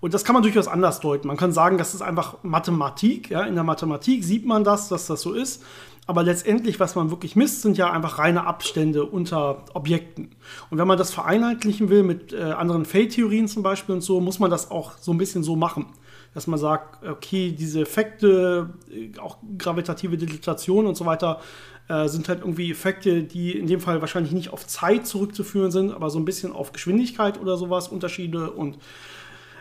Und 0.00 0.14
das 0.14 0.24
kann 0.24 0.34
man 0.34 0.42
durchaus 0.42 0.68
anders 0.68 1.00
deuten. 1.00 1.26
Man 1.26 1.36
kann 1.36 1.52
sagen, 1.52 1.78
das 1.78 1.94
ist 1.94 2.02
einfach 2.02 2.36
Mathematik. 2.42 3.30
Ja? 3.30 3.42
In 3.42 3.54
der 3.54 3.64
Mathematik 3.64 4.24
sieht 4.24 4.46
man 4.46 4.64
das, 4.64 4.88
dass 4.88 5.06
das 5.06 5.22
so 5.22 5.32
ist. 5.32 5.62
Aber 6.06 6.22
letztendlich, 6.22 6.80
was 6.80 6.94
man 6.94 7.10
wirklich 7.10 7.36
misst, 7.36 7.60
sind 7.60 7.76
ja 7.76 7.92
einfach 7.92 8.18
reine 8.18 8.46
Abstände 8.46 9.04
unter 9.04 9.64
Objekten. 9.74 10.30
Und 10.70 10.78
wenn 10.78 10.88
man 10.88 10.96
das 10.96 11.12
vereinheitlichen 11.12 11.90
will 11.90 12.02
mit 12.02 12.32
äh, 12.32 12.40
anderen 12.40 12.86
Feldtheorien 12.86 13.46
zum 13.46 13.62
Beispiel 13.62 13.96
und 13.96 14.00
so, 14.00 14.18
muss 14.18 14.38
man 14.38 14.50
das 14.50 14.70
auch 14.70 14.92
so 14.98 15.12
ein 15.12 15.18
bisschen 15.18 15.42
so 15.42 15.54
machen. 15.54 15.86
Dass 16.32 16.46
man 16.46 16.58
sagt, 16.58 17.06
okay, 17.06 17.52
diese 17.52 17.82
Effekte, 17.82 18.70
äh, 18.90 19.18
auch 19.18 19.36
gravitative 19.58 20.16
Dilatation 20.16 20.86
und 20.86 20.96
so 20.96 21.04
weiter, 21.04 21.40
äh, 21.88 22.08
sind 22.08 22.28
halt 22.30 22.40
irgendwie 22.40 22.70
Effekte, 22.70 23.22
die 23.22 23.58
in 23.58 23.66
dem 23.66 23.80
Fall 23.80 24.00
wahrscheinlich 24.00 24.32
nicht 24.32 24.50
auf 24.50 24.66
Zeit 24.66 25.06
zurückzuführen 25.06 25.70
sind, 25.70 25.92
aber 25.92 26.08
so 26.08 26.18
ein 26.18 26.24
bisschen 26.24 26.52
auf 26.52 26.72
Geschwindigkeit 26.72 27.38
oder 27.38 27.58
sowas, 27.58 27.88
Unterschiede 27.88 28.50
und 28.50 28.78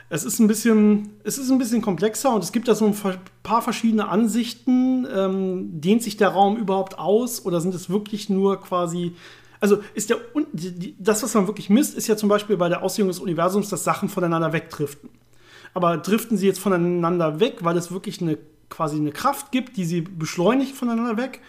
es 0.10 0.24
ist 0.24 0.40
ein 0.40 0.48
bisschen, 0.48 1.10
es 1.24 1.38
ist 1.38 1.50
ein 1.52 1.58
bisschen 1.58 1.82
komplexer 1.82 2.34
und 2.34 2.44
es 2.44 2.52
gibt 2.52 2.68
da 2.68 2.76
so 2.76 2.86
ein 2.86 2.96
paar 3.44 3.62
verschiedene 3.62 4.08
Ansichten. 4.08 5.06
Ähm, 5.14 5.82
dehnt 5.82 6.02
sich 6.02 6.18
der 6.18 6.30
Raum 6.30 6.58
überhaupt 6.58 6.98
aus 6.98 7.46
oder 7.46 7.60
sind 7.60 7.76
es 7.76 7.90
wirklich 7.90 8.30
nur 8.30 8.62
quasi 8.62 9.14
also 9.60 9.80
ist 9.96 10.10
der 10.10 10.18
das, 11.00 11.24
was 11.24 11.34
man 11.34 11.48
wirklich 11.48 11.70
misst, 11.70 11.96
ist 11.96 12.08
ja 12.08 12.16
zum 12.16 12.30
Beispiel 12.30 12.58
bei 12.58 12.70
der 12.70 12.84
Ausdehnung 12.84 13.10
des 13.10 13.20
Universums, 13.20 13.70
dass 13.70 13.84
Sachen 13.84 14.10
voneinander 14.10 14.54
wegdriften. 14.54 15.10
Aber 15.74 15.98
driften 15.98 16.38
sie 16.38 16.48
jetzt 16.48 16.60
voneinander 16.60 17.40
weg, 17.40 17.58
weil 17.62 17.78
es 17.78 17.92
wirklich 17.92 18.22
eine 18.22 18.38
quasi 18.70 18.98
eine 18.98 19.12
Kraft 19.12 19.52
gibt, 19.52 19.78
die 19.78 19.86
sie 19.86 20.02
beschleunigt 20.02 20.76
voneinander 20.76 21.18
weg? 21.18 21.42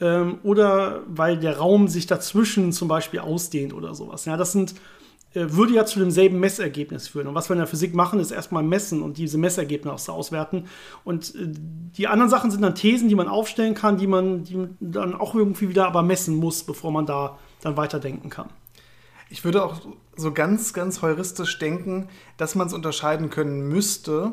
Ähm, 0.00 0.38
oder 0.42 1.02
weil 1.06 1.38
der 1.38 1.58
Raum 1.58 1.88
sich 1.88 2.06
dazwischen 2.06 2.72
zum 2.72 2.88
Beispiel 2.88 3.20
ausdehnt 3.20 3.74
oder 3.74 3.94
sowas. 3.94 4.24
Ja, 4.24 4.36
das 4.36 4.52
sind 4.52 4.74
würde 5.34 5.74
ja 5.74 5.86
zu 5.86 5.98
demselben 5.98 6.40
Messergebnis 6.40 7.08
führen. 7.08 7.26
Und 7.26 7.34
was 7.34 7.48
wir 7.48 7.54
in 7.54 7.60
der 7.60 7.66
Physik 7.66 7.94
machen, 7.94 8.20
ist 8.20 8.30
erstmal 8.30 8.62
messen 8.62 9.02
und 9.02 9.18
diese 9.18 9.38
Messergebnisse 9.38 10.12
auswerten. 10.12 10.66
Und 11.04 11.34
äh, 11.34 11.48
die 11.48 12.08
anderen 12.08 12.30
Sachen 12.30 12.50
sind 12.50 12.62
dann 12.62 12.74
Thesen, 12.74 13.08
die 13.08 13.14
man 13.14 13.28
aufstellen 13.28 13.74
kann, 13.74 13.96
die 13.96 14.06
man 14.06 14.44
die 14.44 14.68
dann 14.80 15.14
auch 15.14 15.34
irgendwie 15.34 15.68
wieder 15.68 15.86
aber 15.86 16.02
messen 16.02 16.36
muss, 16.36 16.64
bevor 16.64 16.92
man 16.92 17.06
da 17.06 17.38
dann 17.62 17.76
weiterdenken 17.76 18.30
kann. 18.30 18.48
Ich 19.30 19.44
würde 19.44 19.64
auch 19.64 19.80
so 20.14 20.32
ganz, 20.32 20.74
ganz 20.74 21.00
heuristisch 21.00 21.58
denken, 21.58 22.08
dass 22.36 22.54
man 22.54 22.66
es 22.66 22.74
unterscheiden 22.74 23.30
können 23.30 23.66
müsste, 23.66 24.32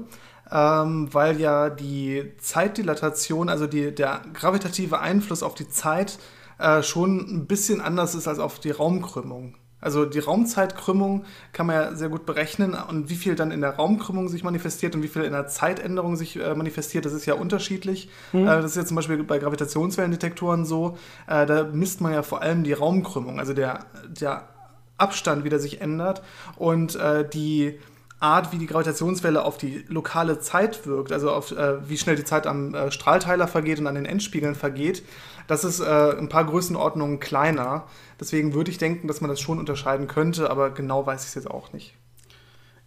ähm, 0.52 1.08
weil 1.14 1.40
ja 1.40 1.70
die 1.70 2.34
Zeitdilatation, 2.38 3.48
also 3.48 3.66
die, 3.66 3.96
der 3.96 4.22
gravitative 4.34 5.00
Einfluss 5.00 5.42
auf 5.42 5.56
die 5.56 5.70
Zeit, 5.70 6.20
äh, 6.58 6.84
schon 6.84 7.20
ein 7.20 7.48
bisschen 7.48 7.80
anders 7.80 8.16
ist 8.16 8.28
als 8.28 8.40
auf 8.40 8.60
die 8.60 8.72
Raumkrümmung. 8.72 9.56
Also 9.82 10.06
die 10.06 10.20
Raumzeitkrümmung 10.20 11.24
kann 11.54 11.68
man 11.68 11.76
ja 11.76 11.96
sehr 11.96 12.10
gut 12.10 12.26
berechnen 12.26 12.74
und 12.74 13.10
wie 13.10 13.16
viel 13.16 13.36
dann 13.36 13.52
in 13.52 13.62
der 13.62 13.76
Raumkrümmung 13.76 14.28
sich 14.28 14.44
manifestiert 14.44 14.94
und 14.96 15.04
wie 15.04 15.08
viel 15.08 15.24
in 15.24 15.32
der 15.32 15.48
Zeitänderung 15.48 16.18
sich 16.18 16.38
äh, 16.38 16.54
manifestiert, 16.54 17.06
das 17.06 17.14
ist 17.14 17.26
ja 17.26 17.36
unterschiedlich. 17.36 18.10
Mhm. 18.34 18.44
Äh, 18.44 18.62
das 18.62 18.72
ist 18.72 18.78
ja 18.78 18.86
zum 18.86 18.96
Beispiel 18.96 19.24
bei 19.24 19.40
Gravitationswellendetektoren 19.40 20.66
so, 20.66 20.98
äh, 21.28 21.46
da 21.46 21.64
misst 21.64 22.02
man 22.02 22.14
ja 22.14 22.24
vor 22.24 22.42
allem 22.42 22.64
die 22.64 22.74
Raumkrümmung, 22.74 23.40
also 23.40 23.54
der, 23.54 23.86
der 24.08 24.50
Abstand, 24.98 25.46
wie 25.46 25.50
der 25.50 25.60
sich 25.60 25.80
ändert 25.80 26.22
und 26.58 26.96
äh, 26.96 27.28
die 27.28 27.80
Art, 28.20 28.52
wie 28.52 28.58
die 28.58 28.68
Gravitationswelle 28.68 29.46
auf 29.46 29.58
die 29.58 29.86
lokale 29.88 30.42
Zeit 30.42 30.86
wirkt, 30.86 31.14
also 31.14 31.32
auf 31.32 31.52
äh, 31.52 31.88
wie 31.88 31.98
schnell 31.98 32.18
die 32.18 32.26
Zeit 32.26 32.48
am 32.48 32.76
äh, 32.76 32.92
Strahlteiler 32.92 33.48
vergeht 33.48 33.80
und 33.80 33.88
an 33.88 33.96
den 33.96 34.06
Endspiegeln 34.06 34.56
vergeht, 34.56 35.04
das 35.48 35.64
ist 35.64 35.82
ein 35.82 36.30
paar 36.30 36.46
Größenordnungen 36.46 37.20
kleiner. 37.20 37.86
Deswegen 38.20 38.54
würde 38.54 38.72
ich 38.72 38.78
denken, 38.78 39.08
dass 39.08 39.22
man 39.22 39.30
das 39.30 39.40
schon 39.40 39.60
unterscheiden 39.60 40.08
könnte, 40.08 40.50
aber 40.50 40.72
genau 40.72 41.06
weiß 41.06 41.22
ich 41.24 41.30
es 41.30 41.36
jetzt 41.36 41.50
auch 41.50 41.72
nicht. 41.74 41.94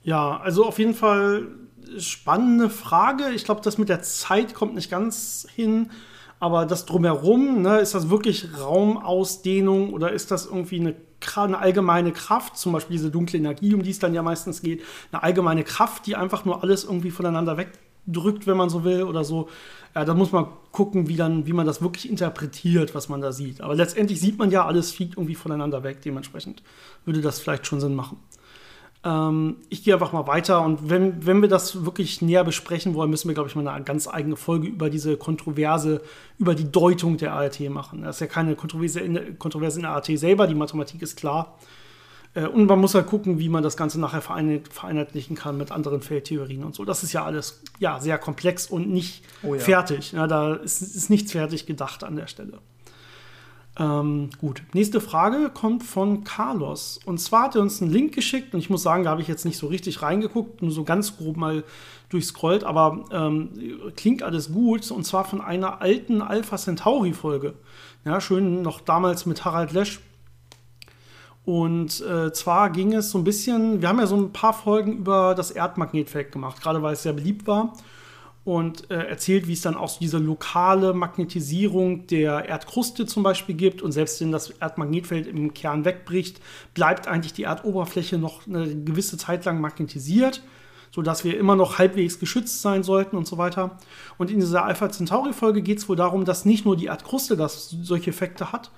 Ja, 0.03 0.39
also 0.39 0.67
auf 0.67 0.79
jeden 0.79 0.95
Fall 0.95 1.49
spannende 1.99 2.71
Frage. 2.71 3.31
Ich 3.31 3.45
glaube, 3.45 3.61
das 3.63 3.79
mit 3.79 3.89
der 3.89 4.03
Zeit 4.03 4.55
kommt 4.55 4.75
nicht 4.75 4.91
ganz 4.91 5.47
hin. 5.55 5.91
Aber 6.41 6.67
das 6.67 6.87
drumherum, 6.87 7.63
ne, 7.63 7.79
ist 7.79 7.95
das 7.95 8.11
wirklich 8.11 8.49
Raumausdehnung 8.59 9.93
oder 9.93 10.11
ist 10.11 10.33
das 10.33 10.47
irgendwie 10.47 10.81
eine 10.81 10.97
eine 11.37 11.59
allgemeine 11.59 12.11
Kraft, 12.11 12.57
zum 12.57 12.73
Beispiel 12.73 12.97
diese 12.97 13.11
dunkle 13.11 13.39
Energie, 13.39 13.75
um 13.75 13.83
die 13.85 13.91
es 13.91 14.01
dann 14.01 14.13
ja 14.13 14.23
meistens 14.23 14.61
geht, 14.61 14.83
eine 15.13 15.23
allgemeine 15.23 15.63
Kraft, 15.63 16.07
die 16.07 16.17
einfach 16.17 16.45
nur 16.45 16.63
alles 16.65 16.83
irgendwie 16.83 17.13
voneinander 17.13 17.57
wegdrückt, 17.57 18.49
wenn 18.49 18.57
man 18.57 18.71
so 18.71 18.83
will 18.83 19.05
oder 19.05 19.23
so. 19.23 19.49
Ja, 19.95 20.05
da 20.05 20.15
muss 20.15 20.33
man 20.33 20.47
gucken, 20.71 21.09
wie, 21.09 21.17
dann, 21.17 21.47
wie 21.47 21.53
man 21.53 21.67
das 21.67 21.83
wirklich 21.83 22.09
interpretiert, 22.09 22.95
was 22.95 23.09
man 23.09 23.21
da 23.21 23.33
sieht. 23.33 23.61
Aber 23.61 23.75
letztendlich 23.75 24.21
sieht 24.21 24.39
man 24.39 24.51
ja, 24.51 24.65
alles 24.65 24.93
fliegt 24.93 25.17
irgendwie 25.17 25.35
voneinander 25.35 25.83
weg. 25.83 26.01
Dementsprechend 26.03 26.63
würde 27.05 27.21
das 27.21 27.41
vielleicht 27.41 27.67
schon 27.67 27.81
Sinn 27.81 27.95
machen. 27.95 28.19
Ähm, 29.05 29.57
ich 29.69 29.83
gehe 29.83 29.95
einfach 29.95 30.13
mal 30.13 30.27
weiter 30.27 30.65
und 30.65 30.89
wenn, 30.89 31.27
wenn 31.27 31.43
wir 31.43 31.49
das 31.49 31.85
wirklich 31.85 32.23
näher 32.23 32.45
besprechen 32.45 32.95
wollen, 32.95 33.11
müssen 33.11 33.29
wir, 33.29 33.35
glaube 33.35 33.49
ich, 33.49 33.57
mal 33.57 33.67
eine 33.67 33.85
ganz 33.85 34.07
eigene 34.07 34.37
Folge 34.37 34.69
über 34.69 34.91
diese 34.91 35.17
Kontroverse, 35.17 36.03
über 36.39 36.55
die 36.55 36.71
Deutung 36.71 37.17
der 37.17 37.33
ART 37.33 37.61
machen. 37.61 38.03
Das 38.03 38.17
ist 38.17 38.21
ja 38.21 38.27
keine 38.29 38.55
Kontroverse 38.55 39.01
in, 39.01 39.39
Kontroverse 39.39 39.79
in 39.79 39.83
der 39.83 39.93
ART 39.93 40.07
selber, 40.07 40.47
die 40.47 40.55
Mathematik 40.55 41.03
ist 41.03 41.17
klar. 41.17 41.59
Äh, 42.35 42.47
und 42.47 42.67
man 42.67 42.81
muss 42.81 42.95
halt 42.95 43.07
gucken, 43.07 43.39
wie 43.39 43.49
man 43.49 43.63
das 43.63 43.77
Ganze 43.77 44.01
nachher 44.01 44.23
vereinheitlichen 44.23 45.37
kann 45.37 45.57
mit 45.57 45.71
anderen 45.71 46.01
Feldtheorien 46.01 46.65
und 46.65 46.75
so. 46.75 46.85
Das 46.85 47.03
ist 47.03 47.13
ja 47.13 47.25
alles 47.25 47.63
ja, 47.79 48.01
sehr 48.01 48.19
komplex 48.19 48.67
und 48.67 48.91
nicht 48.91 49.25
oh 49.43 49.55
ja. 49.55 49.61
fertig. 49.61 50.13
Ja, 50.13 50.27
da 50.27 50.55
ist, 50.55 50.83
ist 50.83 51.11
nichts 51.11 51.33
fertig 51.33 51.67
gedacht 51.67 52.05
an 52.05 52.17
der 52.17 52.27
Stelle. 52.27 52.59
Ähm, 53.79 54.29
gut, 54.39 54.63
nächste 54.75 55.01
Frage 55.01 55.51
kommt 55.53 55.83
von 55.83 56.25
Carlos. 56.25 57.01
Und 57.05 57.19
zwar 57.19 57.45
hat 57.45 57.55
er 57.55 57.63
uns 57.63 57.81
einen 57.81 57.91
Link 57.91 58.15
geschickt 58.15 58.53
und 58.53 58.61
ich 58.61 58.69
muss 58.69 58.83
sagen, 58.83 59.05
da 59.05 59.11
habe 59.11 59.23
ich 59.23 59.29
jetzt 59.29 59.47
nicht 59.47 59.57
so 59.57 59.67
richtig 59.67 60.03
reingeguckt, 60.03 60.61
nur 60.61 60.71
so 60.71 60.85
ganz 60.85 61.17
grob 61.17 61.39
mal 61.39 61.65
durchscrollt, 62.11 62.65
aber 62.65 63.07
ähm, 63.11 63.49
klingt 63.97 64.23
alles 64.23 64.53
gut. 64.53 64.91
Und 64.91 65.05
zwar 65.05 65.25
von 65.25 65.41
einer 65.41 65.81
alten 65.81 66.21
Alpha 66.21 66.59
Centauri-Folge. 66.59 67.55
Ja, 68.05 68.21
schön 68.21 68.61
noch 68.61 68.81
damals 68.81 69.25
mit 69.25 69.45
Harald 69.47 69.73
Lesch. 69.73 70.01
Und 71.45 72.01
äh, 72.03 72.33
zwar 72.33 72.71
ging 72.71 72.93
es 72.93 73.11
so 73.11 73.19
ein 73.19 73.25
bisschen, 73.25 73.81
wir 73.81 73.89
haben 73.89 73.99
ja 73.99 74.07
so 74.07 74.17
ein 74.17 74.33
paar 74.33 74.53
Folgen 74.53 74.99
über 74.99 75.35
das 75.35 75.51
Erdmagnetfeld 75.51 76.31
gemacht, 76.31 76.63
gerade 76.63 76.83
weil 76.83 76.93
es 76.93 77.03
sehr 77.03 77.13
beliebt 77.13 77.47
war 77.47 77.73
und 78.45 78.91
äh, 78.91 79.07
erzählt, 79.07 79.47
wie 79.47 79.53
es 79.53 79.63
dann 79.63 79.77
auch 79.77 79.89
so 79.89 80.01
diese 80.01 80.19
lokale 80.19 80.95
Magnetisierung 80.95 82.07
der 82.09 82.49
Erdkruste 82.49 83.07
zum 83.07 83.23
Beispiel 83.23 83.55
gibt. 83.55 83.83
Und 83.83 83.93
selbst 83.93 84.21
wenn 84.21 84.33
das 84.33 84.51
Erdmagnetfeld 84.51 85.29
im 85.29 85.55
Kern 85.55 85.85
wegbricht, 85.85 86.41
bleibt 86.75 87.07
eigentlich 87.07 87.33
die 87.33 87.45
Erdoberfläche 87.45 88.19
noch 88.19 88.47
eine 88.47 88.67
gewisse 88.67 89.17
Zeit 89.17 89.45
lang 89.45 89.61
magnetisiert, 89.61 90.43
sodass 90.91 91.25
wir 91.25 91.39
immer 91.39 91.55
noch 91.55 91.79
halbwegs 91.79 92.19
geschützt 92.19 92.63
sein 92.63 92.83
sollten 92.83 93.17
und 93.17 93.29
so 93.29 93.39
weiter. 93.39 93.79
Und 94.19 94.31
in 94.31 94.41
dieser 94.41 94.65
Alpha 94.65 94.91
Centauri-Folge 94.91 95.63
geht 95.63 95.79
es 95.79 95.89
wohl 95.89 95.97
darum, 95.97 96.25
dass 96.25 96.45
nicht 96.45 96.65
nur 96.65 96.77
die 96.77 96.87
Erdkruste 96.87 97.37
das 97.37 97.71
solche 97.71 98.11
Effekte 98.11 98.53
hat, 98.53 98.73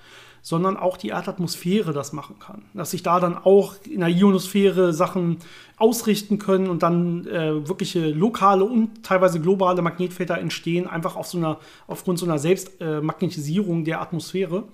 sondern 0.45 0.77
auch 0.77 0.95
die 0.97 1.09
Erdatmosphäre 1.09 1.91
das 1.91 2.13
machen 2.13 2.35
kann. 2.37 2.61
Dass 2.75 2.91
sich 2.91 3.01
da 3.01 3.19
dann 3.19 3.35
auch 3.35 3.73
in 3.89 4.01
der 4.01 4.09
Ionosphäre 4.09 4.93
Sachen 4.93 5.37
ausrichten 5.77 6.37
können 6.37 6.69
und 6.69 6.83
dann 6.83 7.25
äh, 7.25 7.67
wirkliche 7.67 8.11
lokale 8.11 8.63
und 8.63 9.03
teilweise 9.03 9.39
globale 9.39 9.81
Magnetfelder 9.81 10.37
entstehen, 10.37 10.85
einfach 10.85 11.15
auf 11.15 11.25
so 11.25 11.39
einer, 11.39 11.57
aufgrund 11.87 12.19
so 12.19 12.27
einer 12.27 12.37
Selbstmagnetisierung 12.37 13.81
äh, 13.81 13.85
der 13.85 14.01
Atmosphäre. 14.01 14.65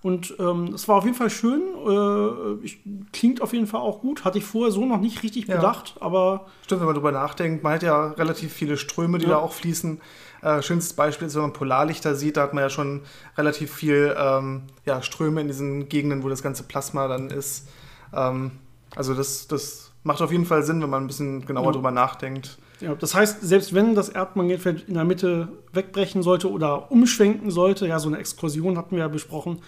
Und 0.00 0.34
ähm, 0.38 0.72
es 0.74 0.88
war 0.88 0.96
auf 0.96 1.04
jeden 1.04 1.16
Fall 1.16 1.28
schön. 1.28 1.60
Äh, 1.86 2.64
ich, 2.64 2.78
klingt 3.12 3.42
auf 3.42 3.52
jeden 3.52 3.66
Fall 3.66 3.82
auch 3.82 4.00
gut. 4.00 4.24
Hatte 4.24 4.38
ich 4.38 4.44
vorher 4.44 4.72
so 4.72 4.86
noch 4.86 5.00
nicht 5.00 5.22
richtig 5.22 5.48
ja. 5.48 5.56
bedacht, 5.56 5.96
aber. 6.00 6.46
Stimmt, 6.64 6.80
wenn 6.80 6.86
man 6.86 6.94
darüber 6.94 7.12
nachdenkt, 7.12 7.62
man 7.62 7.74
hat 7.74 7.82
ja 7.82 8.12
relativ 8.12 8.54
viele 8.54 8.78
Ströme, 8.78 9.18
die 9.18 9.26
ja. 9.26 9.32
da 9.32 9.36
auch 9.36 9.52
fließen. 9.52 10.00
Äh, 10.42 10.62
schönstes 10.62 10.94
Beispiel 10.94 11.26
ist, 11.26 11.34
wenn 11.34 11.42
man 11.42 11.52
Polarlichter 11.52 12.14
sieht, 12.14 12.36
da 12.36 12.42
hat 12.42 12.54
man 12.54 12.62
ja 12.62 12.70
schon 12.70 13.02
relativ 13.36 13.74
viel 13.74 14.14
ähm, 14.18 14.62
ja, 14.86 15.02
Ströme 15.02 15.40
in 15.40 15.48
diesen 15.48 15.88
Gegenden, 15.88 16.22
wo 16.22 16.28
das 16.28 16.42
ganze 16.42 16.62
Plasma 16.62 17.08
dann 17.08 17.30
ist. 17.30 17.68
Ähm, 18.14 18.52
also 18.96 19.14
das, 19.14 19.46
das 19.48 19.92
macht 20.02 20.22
auf 20.22 20.32
jeden 20.32 20.46
Fall 20.46 20.62
Sinn, 20.62 20.82
wenn 20.82 20.90
man 20.90 21.04
ein 21.04 21.06
bisschen 21.06 21.44
genauer 21.44 21.66
ja. 21.66 21.72
drüber 21.72 21.90
nachdenkt. 21.90 22.58
Ja, 22.80 22.94
das 22.94 23.14
heißt, 23.14 23.42
selbst 23.42 23.74
wenn 23.74 23.94
das 23.94 24.08
Erdmagnetfeld 24.08 24.88
in 24.88 24.94
der 24.94 25.04
Mitte 25.04 25.48
wegbrechen 25.72 26.22
sollte 26.22 26.50
oder 26.50 26.90
umschwenken 26.90 27.50
sollte, 27.50 27.86
ja, 27.86 27.98
so 27.98 28.08
eine 28.08 28.18
Exkursion 28.18 28.78
hatten 28.78 28.92
wir 28.92 29.00
ja 29.00 29.08
besprochen, 29.08 29.60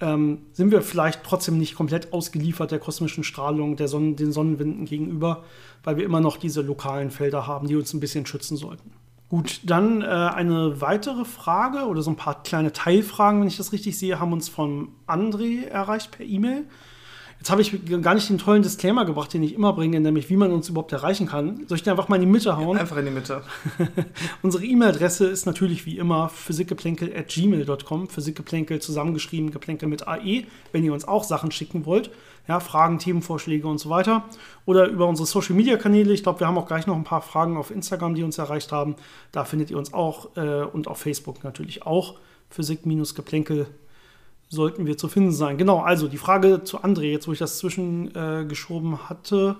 ähm, 0.00 0.42
sind 0.52 0.70
wir 0.70 0.82
vielleicht 0.82 1.24
trotzdem 1.24 1.58
nicht 1.58 1.74
komplett 1.74 2.12
ausgeliefert 2.12 2.70
der 2.70 2.78
kosmischen 2.78 3.24
Strahlung, 3.24 3.76
der 3.76 3.88
Sonnen, 3.88 4.14
den 4.14 4.32
Sonnenwinden 4.32 4.84
gegenüber, 4.84 5.44
weil 5.82 5.96
wir 5.96 6.04
immer 6.04 6.20
noch 6.20 6.36
diese 6.36 6.60
lokalen 6.60 7.10
Felder 7.10 7.46
haben, 7.48 7.66
die 7.66 7.76
uns 7.76 7.92
ein 7.92 8.00
bisschen 8.00 8.26
schützen 8.26 8.56
sollten. 8.56 8.92
Gut, 9.32 9.60
dann 9.62 10.02
äh, 10.02 10.04
eine 10.04 10.82
weitere 10.82 11.24
Frage 11.24 11.86
oder 11.86 12.02
so 12.02 12.10
ein 12.10 12.16
paar 12.16 12.42
kleine 12.42 12.70
Teilfragen, 12.70 13.40
wenn 13.40 13.48
ich 13.48 13.56
das 13.56 13.72
richtig 13.72 13.98
sehe, 13.98 14.20
haben 14.20 14.34
uns 14.34 14.50
von 14.50 14.88
André 15.06 15.64
erreicht 15.64 16.10
per 16.10 16.26
E-Mail. 16.26 16.66
Jetzt 17.38 17.50
habe 17.50 17.62
ich 17.62 17.72
gar 18.02 18.12
nicht 18.14 18.28
den 18.28 18.36
tollen 18.36 18.62
Disclaimer 18.62 19.06
gebracht, 19.06 19.32
den 19.32 19.42
ich 19.42 19.54
immer 19.54 19.72
bringe, 19.72 19.98
nämlich 20.00 20.28
wie 20.28 20.36
man 20.36 20.52
uns 20.52 20.68
überhaupt 20.68 20.92
erreichen 20.92 21.28
kann. 21.28 21.66
Soll 21.66 21.76
ich 21.76 21.82
den 21.82 21.92
einfach 21.92 22.10
mal 22.10 22.16
in 22.16 22.20
die 22.20 22.28
Mitte 22.28 22.58
hauen? 22.58 22.76
Ja, 22.76 22.82
einfach 22.82 22.98
in 22.98 23.06
die 23.06 23.10
Mitte. 23.10 23.42
Unsere 24.42 24.66
E-Mail-Adresse 24.66 25.28
ist 25.28 25.46
natürlich 25.46 25.86
wie 25.86 25.96
immer 25.96 26.28
physikgeplänkel.gmail.com. 26.28 28.10
Physikgeplänkel 28.10 28.80
zusammengeschrieben, 28.82 29.50
Geplänkel 29.50 29.88
mit 29.88 30.06
AE, 30.06 30.44
wenn 30.72 30.84
ihr 30.84 30.92
uns 30.92 31.08
auch 31.08 31.24
Sachen 31.24 31.50
schicken 31.52 31.86
wollt 31.86 32.10
ja, 32.48 32.60
Fragen, 32.60 32.98
Themenvorschläge 32.98 33.66
und 33.68 33.78
so 33.78 33.90
weiter. 33.90 34.24
Oder 34.66 34.88
über 34.88 35.06
unsere 35.06 35.26
Social 35.26 35.54
Media 35.54 35.76
Kanäle. 35.76 36.12
Ich 36.12 36.22
glaube, 36.22 36.40
wir 36.40 36.46
haben 36.46 36.58
auch 36.58 36.66
gleich 36.66 36.86
noch 36.86 36.96
ein 36.96 37.04
paar 37.04 37.22
Fragen 37.22 37.56
auf 37.56 37.70
Instagram, 37.70 38.14
die 38.14 38.24
uns 38.24 38.38
erreicht 38.38 38.72
haben. 38.72 38.96
Da 39.30 39.44
findet 39.44 39.70
ihr 39.70 39.78
uns 39.78 39.92
auch 39.92 40.36
äh, 40.36 40.62
und 40.64 40.88
auf 40.88 40.98
Facebook 40.98 41.44
natürlich 41.44 41.86
auch. 41.86 42.16
Physik-Geplänkel 42.50 43.66
sollten 44.48 44.84
wir 44.84 44.98
zu 44.98 45.08
finden 45.08 45.32
sein. 45.32 45.56
Genau, 45.56 45.80
also 45.80 46.08
die 46.08 46.18
Frage 46.18 46.62
zu 46.62 46.80
André, 46.80 47.10
jetzt 47.10 47.26
wo 47.26 47.32
ich 47.32 47.38
das 47.38 47.58
zwischengeschoben 47.58 48.94
äh, 48.94 48.96
hatte. 49.08 49.56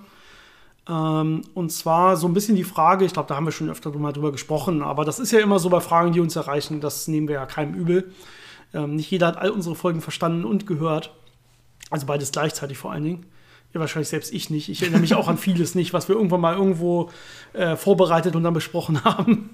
Ähm, 0.89 1.43
und 1.55 1.71
zwar 1.71 2.17
so 2.17 2.27
ein 2.27 2.35
bisschen 2.35 2.57
die 2.57 2.65
Frage, 2.65 3.05
ich 3.05 3.13
glaube, 3.13 3.29
da 3.29 3.37
haben 3.37 3.47
wir 3.47 3.53
schon 3.53 3.71
öfter 3.71 3.91
mal 3.91 4.13
drüber 4.13 4.33
gesprochen, 4.33 4.83
aber 4.83 5.05
das 5.05 5.19
ist 5.19 5.33
ja 5.33 5.41
immer 5.41 5.59
so 5.59 5.71
bei 5.71 5.81
Fragen, 5.81 6.13
die 6.13 6.21
uns 6.21 6.37
erreichen, 6.37 6.81
das 6.81 7.09
nehmen 7.09 7.29
wir 7.29 7.37
ja 7.37 7.47
keinem 7.47 7.75
übel. 7.75 8.13
Ähm, 8.75 8.97
nicht 8.97 9.11
jeder 9.11 9.29
hat 9.29 9.39
all 9.39 9.51
unsere 9.51 9.75
Folgen 9.75 10.01
verstanden 10.01 10.45
und 10.45 10.67
gehört. 10.67 11.15
Also 11.93 12.07
beides 12.07 12.33
gleichzeitig 12.33 12.79
vor 12.79 12.91
allen 12.91 13.05
Dingen. 13.05 13.27
Ja, 13.75 13.81
wahrscheinlich 13.81 14.09
selbst 14.09 14.33
ich 14.33 14.51
nicht. 14.51 14.69
Ich 14.69 14.83
erinnere 14.83 15.01
mich 15.01 15.15
auch 15.15 15.29
an 15.29 15.39
vieles 15.39 15.75
nicht, 15.75 15.93
was 15.93 16.09
wir 16.09 16.17
irgendwann 16.17 16.41
mal 16.41 16.57
irgendwo 16.57 17.11
äh, 17.53 17.77
vorbereitet 17.77 18.35
und 18.35 18.43
dann 18.43 18.55
besprochen 18.55 19.05
haben. 19.05 19.51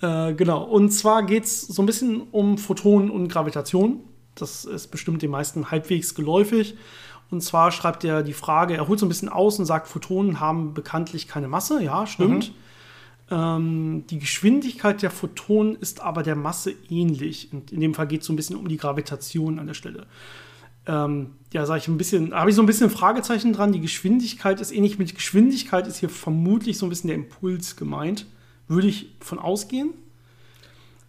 Äh, 0.00 0.34
genau. 0.34 0.62
Und 0.64 0.90
zwar 0.90 1.22
geht 1.22 1.44
es 1.44 1.60
so 1.60 1.82
ein 1.82 1.86
bisschen 1.86 2.22
um 2.32 2.56
Photonen 2.56 3.10
und 3.10 3.28
Gravitation. 3.28 4.00
Das 4.34 4.64
ist 4.64 4.88
bestimmt 4.88 5.20
den 5.20 5.30
meisten 5.30 5.70
halbwegs 5.70 6.14
geläufig. 6.14 6.76
Und 7.30 7.42
zwar 7.42 7.72
schreibt 7.72 8.04
er 8.04 8.22
die 8.22 8.32
Frage, 8.32 8.74
er 8.74 8.88
holt 8.88 8.98
so 8.98 9.06
ein 9.06 9.10
bisschen 9.10 9.28
aus 9.28 9.58
und 9.58 9.66
sagt, 9.66 9.86
Photonen 9.86 10.40
haben 10.40 10.72
bekanntlich 10.72 11.28
keine 11.28 11.46
Masse. 11.46 11.82
Ja, 11.82 12.06
stimmt. 12.06 12.52
Mhm. 13.30 13.36
Ähm, 13.36 14.04
die 14.08 14.18
Geschwindigkeit 14.18 15.02
der 15.02 15.10
Photonen 15.10 15.76
ist 15.76 16.00
aber 16.00 16.22
der 16.22 16.36
Masse 16.36 16.72
ähnlich. 16.88 17.50
Und 17.52 17.70
in 17.70 17.80
dem 17.80 17.92
Fall 17.92 18.06
geht 18.06 18.22
es 18.22 18.26
so 18.26 18.32
ein 18.32 18.36
bisschen 18.36 18.56
um 18.56 18.66
die 18.66 18.78
Gravitation 18.78 19.58
an 19.58 19.66
der 19.66 19.74
Stelle 19.74 20.06
ähm, 20.86 21.34
ja, 21.52 21.66
sage 21.66 21.80
ich 21.80 21.88
ein 21.88 21.98
bisschen, 21.98 22.32
habe 22.32 22.50
ich 22.50 22.56
so 22.56 22.62
ein 22.62 22.66
bisschen 22.66 22.90
Fragezeichen 22.90 23.52
dran. 23.52 23.72
Die 23.72 23.80
Geschwindigkeit 23.80 24.60
ist 24.60 24.70
ähnlich 24.72 24.98
mit 24.98 25.14
Geschwindigkeit 25.14 25.86
ist 25.86 25.98
hier 25.98 26.08
vermutlich 26.08 26.78
so 26.78 26.86
ein 26.86 26.90
bisschen 26.90 27.08
der 27.08 27.16
Impuls 27.16 27.76
gemeint. 27.76 28.26
Würde 28.68 28.86
ich 28.86 29.16
von 29.20 29.38
ausgehen. 29.38 29.94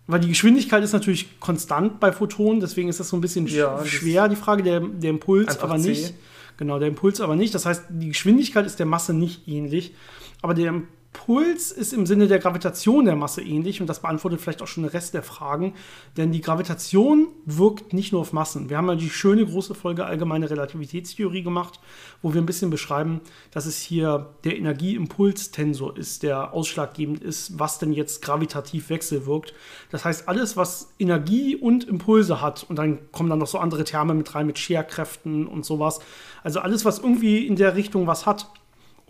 Weil 0.07 0.19
die 0.19 0.29
Geschwindigkeit 0.29 0.83
ist 0.83 0.93
natürlich 0.93 1.39
konstant 1.39 1.99
bei 1.99 2.11
Photonen, 2.11 2.59
deswegen 2.59 2.89
ist 2.89 2.99
das 2.99 3.09
so 3.09 3.17
ein 3.17 3.21
bisschen 3.21 3.45
ja, 3.47 3.85
schwer, 3.85 4.27
die 4.27 4.35
Frage, 4.35 4.63
der, 4.63 4.79
der 4.79 5.11
Impuls 5.11 5.59
aber 5.59 5.77
nicht. 5.77 6.07
C. 6.07 6.13
Genau, 6.57 6.79
der 6.79 6.89
Impuls 6.89 7.21
aber 7.21 7.35
nicht. 7.35 7.53
Das 7.55 7.65
heißt, 7.65 7.85
die 7.89 8.09
Geschwindigkeit 8.09 8.65
ist 8.65 8.79
der 8.79 8.85
Masse 8.87 9.13
nicht 9.13 9.47
ähnlich. 9.47 9.93
Aber 10.41 10.53
der 10.53 10.81
Puls 11.13 11.71
ist 11.71 11.91
im 11.91 12.05
Sinne 12.05 12.27
der 12.27 12.39
Gravitation 12.39 13.05
der 13.05 13.15
Masse 13.15 13.41
ähnlich 13.41 13.81
und 13.81 13.87
das 13.87 14.01
beantwortet 14.01 14.39
vielleicht 14.39 14.61
auch 14.61 14.67
schon 14.67 14.83
den 14.83 14.91
Rest 14.91 15.13
der 15.13 15.23
Fragen, 15.23 15.73
denn 16.15 16.31
die 16.31 16.41
Gravitation 16.41 17.27
wirkt 17.45 17.93
nicht 17.93 18.11
nur 18.13 18.21
auf 18.21 18.31
Massen. 18.31 18.69
Wir 18.69 18.77
haben 18.77 18.87
ja 18.87 18.95
die 18.95 19.09
schöne 19.09 19.45
große 19.45 19.75
Folge 19.75 20.05
allgemeine 20.05 20.49
Relativitätstheorie 20.49 21.43
gemacht, 21.43 21.79
wo 22.21 22.33
wir 22.33 22.41
ein 22.41 22.45
bisschen 22.45 22.69
beschreiben, 22.69 23.19
dass 23.51 23.65
es 23.65 23.81
hier 23.81 24.33
der 24.45 24.57
Energieimpulstensor 24.57 25.97
ist, 25.97 26.23
der 26.23 26.53
ausschlaggebend 26.53 27.21
ist, 27.21 27.59
was 27.59 27.77
denn 27.77 27.91
jetzt 27.91 28.21
gravitativ 28.21 28.89
wechselwirkt. 28.89 29.53
Das 29.91 30.05
heißt, 30.05 30.29
alles, 30.29 30.55
was 30.55 30.93
Energie 30.97 31.55
und 31.57 31.83
Impulse 31.83 32.41
hat, 32.41 32.65
und 32.69 32.77
dann 32.77 32.99
kommen 33.11 33.29
dann 33.29 33.39
noch 33.39 33.47
so 33.47 33.59
andere 33.59 33.83
Terme 33.83 34.13
mit 34.13 34.33
rein, 34.33 34.47
mit 34.47 34.57
Scherkräften 34.57 35.45
und 35.45 35.65
sowas. 35.65 35.99
Also 36.43 36.61
alles, 36.61 36.85
was 36.85 36.99
irgendwie 36.99 37.45
in 37.45 37.57
der 37.57 37.75
Richtung 37.75 38.07
was 38.07 38.25
hat, 38.25 38.47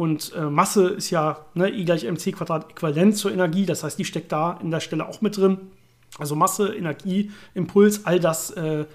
und 0.02 0.34
äh, 0.34 0.50
Masse 0.50 0.88
ist 0.88 1.12
ja 1.12 1.46
ne, 1.54 1.70
I 1.70 1.86
gleich 1.86 2.06
mc 2.06 2.32
Quadrat 2.32 2.72
äquivalent 2.72 3.16
zur 3.16 3.32
Energie. 3.32 3.68
Das 3.68 3.84
heißt, 3.84 4.00
die 4.00 4.04
steckt 4.04 4.32
da 4.32 4.58
in 4.60 4.72
der 4.72 4.80
Stelle 4.80 5.08
auch 5.08 5.22
mit 5.22 5.38
drin. 5.38 5.60
Also 6.18 6.36
Masse, 6.36 6.74
Energie, 6.74 7.30
Impuls, 7.54 8.04
all 8.08 8.20
das 8.20 8.50
äh, 8.50 8.86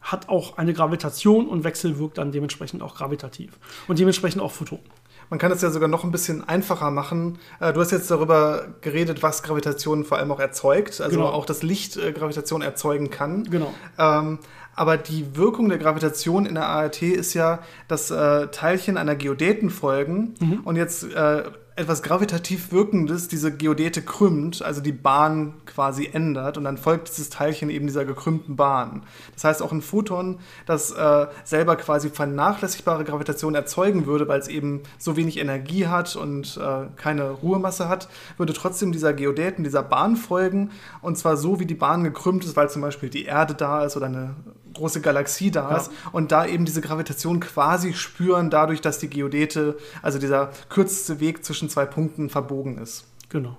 hat 0.00 0.30
auch 0.30 0.56
eine 0.56 0.72
Gravitation 0.72 1.46
und 1.46 1.64
wechselwirkt 1.64 2.16
dann 2.16 2.32
dementsprechend 2.32 2.82
auch 2.82 2.94
gravitativ. 2.94 3.58
Und 3.86 3.98
dementsprechend 3.98 4.40
auch 4.40 4.50
Photonen. 4.50 4.86
man 5.28 5.38
kann 5.38 5.52
es 5.52 5.60
ja 5.60 5.68
sogar 5.68 5.90
noch 5.90 6.04
ein 6.04 6.10
bisschen 6.10 6.42
einfacher 6.48 6.90
machen. 6.90 7.38
Äh, 7.60 7.74
du 7.74 7.80
hast 7.82 7.90
jetzt 7.90 8.10
darüber 8.10 8.76
geredet, 8.80 9.22
was 9.22 9.42
Gravitation 9.42 10.06
vor 10.06 10.16
allem 10.16 10.32
auch 10.32 10.40
erzeugt, 10.40 11.02
also 11.02 11.18
genau. 11.18 11.28
auch 11.28 11.44
das 11.44 11.62
Licht 11.64 11.98
äh, 11.98 12.12
Gravitation 12.12 12.62
erzeugen 12.62 13.10
kann. 13.10 13.44
Genau. 13.44 13.74
Ähm, 13.98 14.38
aber 14.76 14.96
die 14.98 15.36
Wirkung 15.36 15.68
der 15.68 15.78
Gravitation 15.78 16.46
in 16.46 16.54
der 16.54 16.68
ART 16.68 17.02
ist 17.02 17.34
ja, 17.34 17.60
dass 17.88 18.10
äh, 18.10 18.48
Teilchen 18.48 18.96
einer 18.96 19.16
Geodäten 19.16 19.70
folgen 19.70 20.34
mhm. 20.38 20.60
und 20.64 20.76
jetzt 20.76 21.02
äh, 21.12 21.44
etwas 21.76 22.02
gravitativ 22.02 22.72
Wirkendes 22.72 23.28
diese 23.28 23.54
Geodäte 23.54 24.00
krümmt, 24.00 24.62
also 24.62 24.80
die 24.80 24.92
Bahn 24.92 25.54
quasi 25.66 26.08
ändert 26.10 26.56
und 26.56 26.64
dann 26.64 26.78
folgt 26.78 27.08
dieses 27.08 27.28
Teilchen 27.28 27.68
eben 27.68 27.86
dieser 27.86 28.06
gekrümmten 28.06 28.56
Bahn. 28.56 29.02
Das 29.34 29.44
heißt, 29.44 29.62
auch 29.62 29.72
ein 29.72 29.82
Photon, 29.82 30.38
das 30.64 30.90
äh, 30.92 31.26
selber 31.44 31.76
quasi 31.76 32.08
vernachlässigbare 32.08 33.04
Gravitation 33.04 33.54
erzeugen 33.54 34.06
würde, 34.06 34.26
weil 34.26 34.40
es 34.40 34.48
eben 34.48 34.82
so 34.96 35.18
wenig 35.18 35.38
Energie 35.38 35.86
hat 35.86 36.16
und 36.16 36.56
äh, 36.56 36.86
keine 36.96 37.30
Ruhemasse 37.30 37.90
hat, 37.90 38.08
würde 38.38 38.54
trotzdem 38.54 38.90
dieser 38.90 39.12
Geodäten, 39.12 39.62
dieser 39.62 39.82
Bahn 39.82 40.16
folgen 40.16 40.70
und 41.02 41.18
zwar 41.18 41.36
so, 41.36 41.60
wie 41.60 41.66
die 41.66 41.74
Bahn 41.74 42.04
gekrümmt 42.04 42.46
ist, 42.46 42.56
weil 42.56 42.70
zum 42.70 42.80
Beispiel 42.80 43.10
die 43.10 43.26
Erde 43.26 43.52
da 43.52 43.84
ist 43.84 43.98
oder 43.98 44.06
eine 44.06 44.34
große 44.76 45.00
Galaxie 45.00 45.50
da 45.50 45.70
ja. 45.70 45.76
ist 45.76 45.90
und 46.12 46.32
da 46.32 46.46
eben 46.46 46.64
diese 46.64 46.80
Gravitation 46.80 47.40
quasi 47.40 47.94
spüren, 47.94 48.50
dadurch, 48.50 48.80
dass 48.80 48.98
die 48.98 49.10
Geodäte, 49.10 49.76
also 50.02 50.18
dieser 50.18 50.50
kürzeste 50.68 51.20
Weg 51.20 51.44
zwischen 51.44 51.68
zwei 51.68 51.86
Punkten 51.86 52.30
verbogen 52.30 52.78
ist. 52.78 53.06
Genau. 53.28 53.56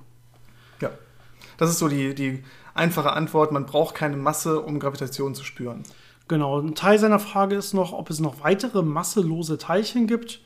Ja. 0.81 0.91
Das 1.57 1.69
ist 1.69 1.79
so 1.79 1.88
die, 1.88 2.15
die 2.15 2.43
einfache 2.74 3.13
Antwort. 3.13 3.51
Man 3.51 3.65
braucht 3.65 3.95
keine 3.95 4.17
Masse, 4.17 4.62
um 4.62 4.79
Gravitation 4.79 5.36
zu 5.36 5.43
spüren. 5.43 5.83
Genau. 6.27 6.59
Ein 6.59 6.75
Teil 6.75 7.00
seiner 7.00 7.19
Frage 7.19 7.55
ist 7.55 7.74
noch, 7.74 7.93
ob 7.93 8.09
es 8.09 8.19
noch 8.19 8.43
weitere 8.43 8.81
masselose 8.81 9.57
Teilchen 9.57 10.07
gibt. 10.07 10.41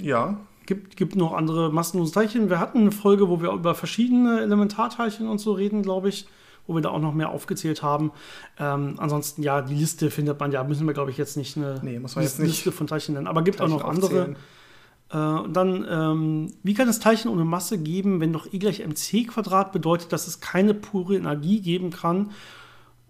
Ja. 0.00 0.38
Gibt, 0.66 0.96
gibt 0.96 1.16
noch 1.16 1.32
andere 1.32 1.72
massenlose 1.72 2.12
Teilchen. 2.12 2.48
Wir 2.48 2.60
hatten 2.60 2.78
eine 2.78 2.92
Folge, 2.92 3.28
wo 3.28 3.42
wir 3.42 3.50
über 3.50 3.74
verschiedene 3.74 4.40
Elementarteilchen 4.40 5.28
und 5.28 5.38
so 5.38 5.52
reden, 5.52 5.82
glaube 5.82 6.08
ich 6.08 6.26
wo 6.66 6.74
wir 6.74 6.82
da 6.82 6.90
auch 6.90 7.00
noch 7.00 7.14
mehr 7.14 7.30
aufgezählt 7.30 7.82
haben. 7.82 8.12
Ähm, 8.58 8.94
ansonsten, 8.98 9.42
ja, 9.42 9.62
die 9.62 9.74
Liste 9.74 10.10
findet 10.10 10.38
man 10.40 10.52
ja, 10.52 10.64
müssen 10.64 10.86
wir, 10.86 10.94
glaube 10.94 11.10
ich, 11.10 11.18
jetzt 11.18 11.36
nicht 11.36 11.56
eine 11.56 11.80
nee, 11.82 11.98
muss 11.98 12.14
man 12.14 12.24
Liste, 12.24 12.42
jetzt 12.42 12.64
nicht 12.64 12.74
von 12.74 12.86
Teilchen 12.86 13.14
nennen. 13.14 13.26
Aber 13.26 13.42
gibt 13.42 13.58
Teilchen 13.58 13.76
auch 13.76 13.80
noch 13.80 13.88
andere. 13.88 14.36
Äh, 15.10 15.48
dann, 15.52 15.86
ähm, 15.90 16.52
wie 16.62 16.74
kann 16.74 16.88
es 16.88 16.98
Teilchen 16.98 17.30
ohne 17.30 17.44
Masse 17.44 17.78
geben, 17.78 18.20
wenn 18.20 18.32
doch 18.32 18.50
E 18.50 18.58
gleich 18.58 18.80
mc 18.80 19.26
Quadrat 19.26 19.72
bedeutet, 19.72 20.12
dass 20.12 20.26
es 20.26 20.40
keine 20.40 20.72
pure 20.72 21.16
Energie 21.16 21.60
geben 21.60 21.90
kann 21.90 22.30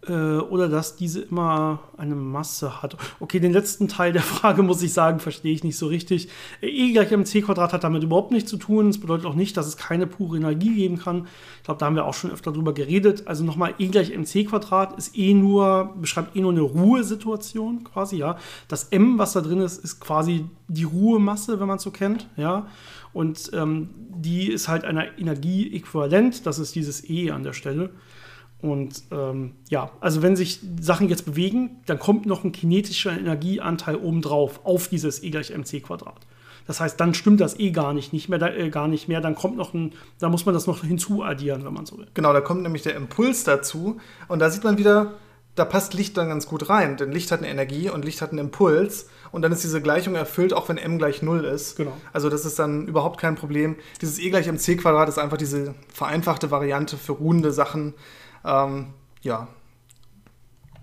oder 0.04 0.68
dass 0.68 0.96
diese 0.96 1.20
immer 1.20 1.78
eine 1.96 2.16
Masse 2.16 2.82
hat. 2.82 2.96
Okay, 3.20 3.38
den 3.38 3.52
letzten 3.52 3.86
Teil 3.86 4.12
der 4.12 4.22
Frage 4.22 4.64
muss 4.64 4.82
ich 4.82 4.92
sagen, 4.92 5.20
verstehe 5.20 5.52
ich 5.52 5.62
nicht 5.62 5.76
so 5.78 5.86
richtig. 5.86 6.28
E 6.60 6.92
gleich 6.92 7.12
mc 7.12 7.42
Quadrat 7.42 7.72
hat 7.72 7.84
damit 7.84 8.02
überhaupt 8.02 8.32
nichts 8.32 8.50
zu 8.50 8.56
tun. 8.56 8.88
Das 8.88 8.98
bedeutet 8.98 9.26
auch 9.26 9.36
nicht, 9.36 9.56
dass 9.56 9.68
es 9.68 9.76
keine 9.76 10.08
pure 10.08 10.38
Energie 10.38 10.74
geben 10.74 10.98
kann. 10.98 11.28
Ich 11.58 11.62
glaube, 11.62 11.78
da 11.78 11.86
haben 11.86 11.94
wir 11.94 12.04
auch 12.04 12.14
schon 12.14 12.32
öfter 12.32 12.50
drüber 12.50 12.74
geredet. 12.74 13.28
Also 13.28 13.44
nochmal, 13.44 13.74
E 13.78 13.86
gleich 13.86 14.10
mc 14.10 14.44
Quadrat 14.46 14.98
ist 14.98 15.16
eh 15.16 15.34
nur, 15.34 15.94
beschreibt 16.00 16.34
eh 16.34 16.40
nur 16.40 16.50
eine 16.50 16.62
Ruhesituation 16.62 17.84
quasi, 17.84 18.16
ja. 18.16 18.38
Das 18.66 18.84
M, 18.84 19.18
was 19.18 19.34
da 19.34 19.40
drin 19.40 19.60
ist, 19.60 19.84
ist 19.84 20.00
quasi 20.00 20.46
die 20.66 20.84
Ruhemasse, 20.84 21.60
wenn 21.60 21.68
man 21.68 21.76
es 21.76 21.84
so 21.84 21.92
kennt, 21.92 22.28
ja. 22.36 22.66
Und 23.12 23.50
ähm, 23.52 23.90
die 24.08 24.50
ist 24.50 24.66
halt 24.66 24.84
einer 24.84 25.18
Energie 25.18 25.76
äquivalent. 25.76 26.46
Das 26.46 26.58
ist 26.58 26.74
dieses 26.74 27.08
E 27.08 27.30
an 27.30 27.44
der 27.44 27.52
Stelle. 27.52 27.90
Und 28.62 29.02
ähm, 29.10 29.56
ja, 29.68 29.90
also 30.00 30.22
wenn 30.22 30.36
sich 30.36 30.60
Sachen 30.80 31.08
jetzt 31.08 31.26
bewegen, 31.26 31.82
dann 31.86 31.98
kommt 31.98 32.26
noch 32.26 32.44
ein 32.44 32.52
kinetischer 32.52 33.12
Energieanteil 33.12 33.96
obendrauf 33.96 34.60
auf 34.64 34.88
dieses 34.88 35.22
E 35.22 35.30
gleich 35.30 35.50
mc 35.50 35.80
Quadrat. 35.80 36.26
Das 36.66 36.80
heißt, 36.80 36.98
dann 37.00 37.12
stimmt 37.12 37.40
das 37.40 37.58
eh 37.58 37.72
gar 37.72 37.92
nicht, 37.92 38.12
nicht 38.12 38.28
mehr, 38.28 38.40
äh, 38.40 38.70
gar 38.70 38.86
nicht 38.86 39.08
mehr. 39.08 39.20
Dann 39.20 39.34
kommt 39.34 39.56
noch 39.56 39.74
ein, 39.74 39.92
da 40.20 40.28
muss 40.28 40.46
man 40.46 40.54
das 40.54 40.68
noch 40.68 40.82
hinzuaddieren, 40.84 41.64
wenn 41.64 41.74
man 41.74 41.86
so 41.86 41.98
will. 41.98 42.06
Genau, 42.14 42.32
da 42.32 42.40
kommt 42.40 42.62
nämlich 42.62 42.82
der 42.82 42.94
Impuls 42.94 43.42
dazu. 43.42 43.98
Und 44.28 44.38
da 44.38 44.48
sieht 44.48 44.62
man 44.62 44.78
wieder, 44.78 45.14
da 45.54 45.64
passt 45.64 45.92
Licht 45.92 46.16
dann 46.16 46.28
ganz 46.28 46.46
gut 46.46 46.68
rein. 46.68 46.96
Denn 46.96 47.12
Licht 47.12 47.30
hat 47.32 47.40
eine 47.40 47.48
Energie 47.48 47.90
und 47.90 48.04
Licht 48.04 48.22
hat 48.22 48.30
einen 48.30 48.38
Impuls. 48.38 49.08
Und 49.32 49.42
dann 49.42 49.52
ist 49.52 49.64
diese 49.64 49.82
Gleichung 49.82 50.14
erfüllt, 50.14 50.52
auch 50.52 50.68
wenn 50.68 50.78
m 50.78 50.98
gleich 50.98 51.20
0 51.20 51.44
ist. 51.44 51.76
Genau. 51.76 51.92
Also 52.12 52.30
das 52.30 52.44
ist 52.44 52.58
dann 52.58 52.86
überhaupt 52.86 53.20
kein 53.20 53.34
Problem. 53.34 53.76
Dieses 54.00 54.18
E 54.18 54.30
gleich 54.30 54.46
mc 54.46 54.76
Quadrat 54.76 55.08
ist 55.08 55.18
einfach 55.18 55.36
diese 55.36 55.74
vereinfachte 55.92 56.50
Variante 56.50 56.96
für 56.96 57.12
ruhende 57.12 57.52
Sachen. 57.52 57.94
Ähm, 58.44 58.94
ja, 59.22 59.48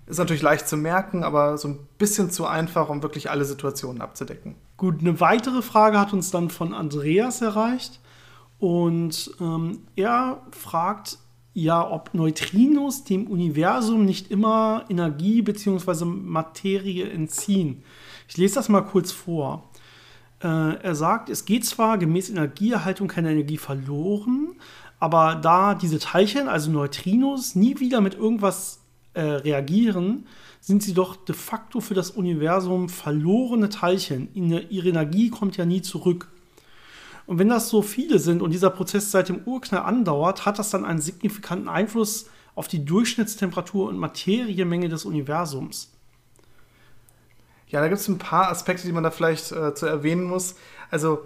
ist 0.06 0.18
natürlich 0.18 0.42
leicht 0.42 0.68
zu 0.68 0.76
merken, 0.76 1.22
aber 1.22 1.56
so 1.56 1.68
ein 1.68 1.78
bisschen 1.98 2.30
zu 2.30 2.46
einfach, 2.46 2.88
um 2.88 3.02
wirklich 3.02 3.30
alle 3.30 3.44
Situationen 3.44 4.02
abzudecken. 4.02 4.56
Gut, 4.76 5.00
eine 5.00 5.20
weitere 5.20 5.62
Frage 5.62 6.00
hat 6.00 6.12
uns 6.12 6.30
dann 6.30 6.50
von 6.50 6.74
Andreas 6.74 7.42
erreicht. 7.42 8.00
Und 8.58 9.30
ähm, 9.40 9.80
er 9.96 10.42
fragt 10.50 11.18
ja, 11.52 11.88
ob 11.88 12.14
Neutrinos 12.14 13.04
dem 13.04 13.26
Universum 13.26 14.04
nicht 14.04 14.30
immer 14.30 14.84
Energie 14.88 15.42
bzw. 15.42 16.04
Materie 16.04 17.08
entziehen. 17.08 17.82
Ich 18.28 18.36
lese 18.36 18.56
das 18.56 18.68
mal 18.68 18.82
kurz 18.82 19.12
vor. 19.12 19.70
Äh, 20.42 20.46
er 20.46 20.94
sagt, 20.94 21.28
es 21.28 21.44
geht 21.44 21.64
zwar 21.66 21.98
gemäß 21.98 22.30
Energieerhaltung 22.30 23.08
keine 23.08 23.32
Energie 23.32 23.58
verloren, 23.58 24.56
aber 25.00 25.34
da 25.34 25.74
diese 25.74 25.98
Teilchen, 25.98 26.46
also 26.46 26.70
Neutrinos, 26.70 27.54
nie 27.54 27.80
wieder 27.80 28.02
mit 28.02 28.14
irgendwas 28.14 28.80
äh, 29.14 29.22
reagieren, 29.22 30.26
sind 30.60 30.82
sie 30.82 30.92
doch 30.92 31.16
de 31.16 31.34
facto 31.34 31.80
für 31.80 31.94
das 31.94 32.10
Universum 32.10 32.90
verlorene 32.90 33.70
Teilchen. 33.70 34.28
Ihre 34.34 34.88
Energie 34.88 35.30
kommt 35.30 35.56
ja 35.56 35.64
nie 35.64 35.80
zurück. 35.80 36.28
Und 37.26 37.38
wenn 37.38 37.48
das 37.48 37.70
so 37.70 37.80
viele 37.80 38.18
sind 38.18 38.42
und 38.42 38.50
dieser 38.50 38.70
Prozess 38.70 39.10
seit 39.10 39.30
dem 39.30 39.42
Urknall 39.46 39.82
andauert, 39.82 40.44
hat 40.44 40.58
das 40.58 40.70
dann 40.70 40.84
einen 40.84 41.00
signifikanten 41.00 41.68
Einfluss 41.68 42.28
auf 42.54 42.68
die 42.68 42.84
Durchschnittstemperatur 42.84 43.88
und 43.88 43.96
Materiemenge 43.96 44.90
des 44.90 45.06
Universums. 45.06 45.92
Ja, 47.68 47.80
da 47.80 47.88
gibt 47.88 48.00
es 48.00 48.08
ein 48.08 48.18
paar 48.18 48.50
Aspekte, 48.50 48.86
die 48.86 48.92
man 48.92 49.04
da 49.04 49.10
vielleicht 49.10 49.52
äh, 49.52 49.74
zu 49.74 49.86
erwähnen 49.86 50.24
muss. 50.24 50.56
Also 50.90 51.20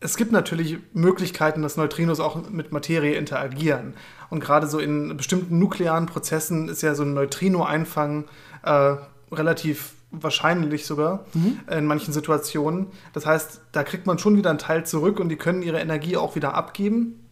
es 0.00 0.16
gibt 0.16 0.30
natürlich 0.30 0.78
Möglichkeiten, 0.92 1.62
dass 1.62 1.76
Neutrinos 1.76 2.20
auch 2.20 2.48
mit 2.50 2.72
Materie 2.72 3.14
interagieren. 3.14 3.94
Und 4.30 4.40
gerade 4.40 4.66
so 4.66 4.78
in 4.78 5.16
bestimmten 5.16 5.58
nuklearen 5.58 6.06
Prozessen 6.06 6.68
ist 6.68 6.82
ja 6.82 6.94
so 6.94 7.02
ein 7.02 7.14
Neutrino-Einfang 7.14 8.26
äh, 8.62 8.96
relativ 9.32 9.94
wahrscheinlich 10.10 10.86
sogar 10.86 11.26
mhm. 11.34 11.60
in 11.70 11.86
manchen 11.86 12.12
Situationen. 12.12 12.86
Das 13.12 13.26
heißt, 13.26 13.60
da 13.72 13.82
kriegt 13.82 14.06
man 14.06 14.18
schon 14.18 14.36
wieder 14.36 14.50
einen 14.50 14.58
Teil 14.58 14.86
zurück 14.86 15.20
und 15.20 15.28
die 15.28 15.36
können 15.36 15.62
ihre 15.62 15.80
Energie 15.80 16.16
auch 16.16 16.34
wieder 16.36 16.54
abgeben. 16.54 17.28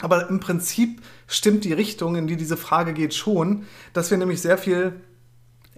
Aber 0.00 0.28
im 0.28 0.40
Prinzip 0.40 1.02
stimmt 1.26 1.64
die 1.64 1.72
Richtung, 1.72 2.16
in 2.16 2.26
die 2.26 2.36
diese 2.36 2.56
Frage 2.56 2.92
geht, 2.92 3.14
schon, 3.14 3.64
dass 3.92 4.10
wir 4.10 4.18
nämlich 4.18 4.40
sehr 4.40 4.58
viel 4.58 5.00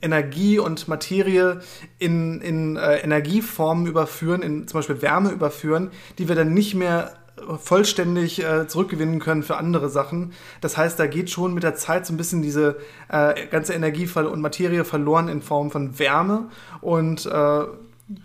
Energie 0.02 0.58
und 0.58 0.88
Materie 0.88 1.60
in, 1.98 2.40
in 2.40 2.76
äh, 2.76 2.98
Energieformen 2.98 3.86
überführen, 3.86 4.42
in 4.42 4.68
zum 4.68 4.78
Beispiel 4.78 5.00
Wärme 5.00 5.30
überführen, 5.30 5.90
die 6.18 6.28
wir 6.28 6.34
dann 6.34 6.52
nicht 6.52 6.74
mehr 6.74 7.12
vollständig 7.58 8.42
äh, 8.44 8.66
zurückgewinnen 8.68 9.18
können 9.18 9.42
für 9.42 9.56
andere 9.56 9.88
Sachen. 9.88 10.32
Das 10.60 10.76
heißt, 10.76 10.98
da 10.98 11.06
geht 11.06 11.30
schon 11.30 11.54
mit 11.54 11.62
der 11.62 11.74
Zeit 11.74 12.06
so 12.06 12.12
ein 12.12 12.16
bisschen 12.16 12.42
diese 12.42 12.76
äh, 13.08 13.46
ganze 13.46 13.72
Energie 13.72 14.08
und 14.16 14.40
Materie 14.40 14.84
verloren 14.84 15.28
in 15.28 15.42
Form 15.42 15.70
von 15.70 15.98
Wärme. 15.98 16.48
Und 16.80 17.26
äh, 17.26 17.64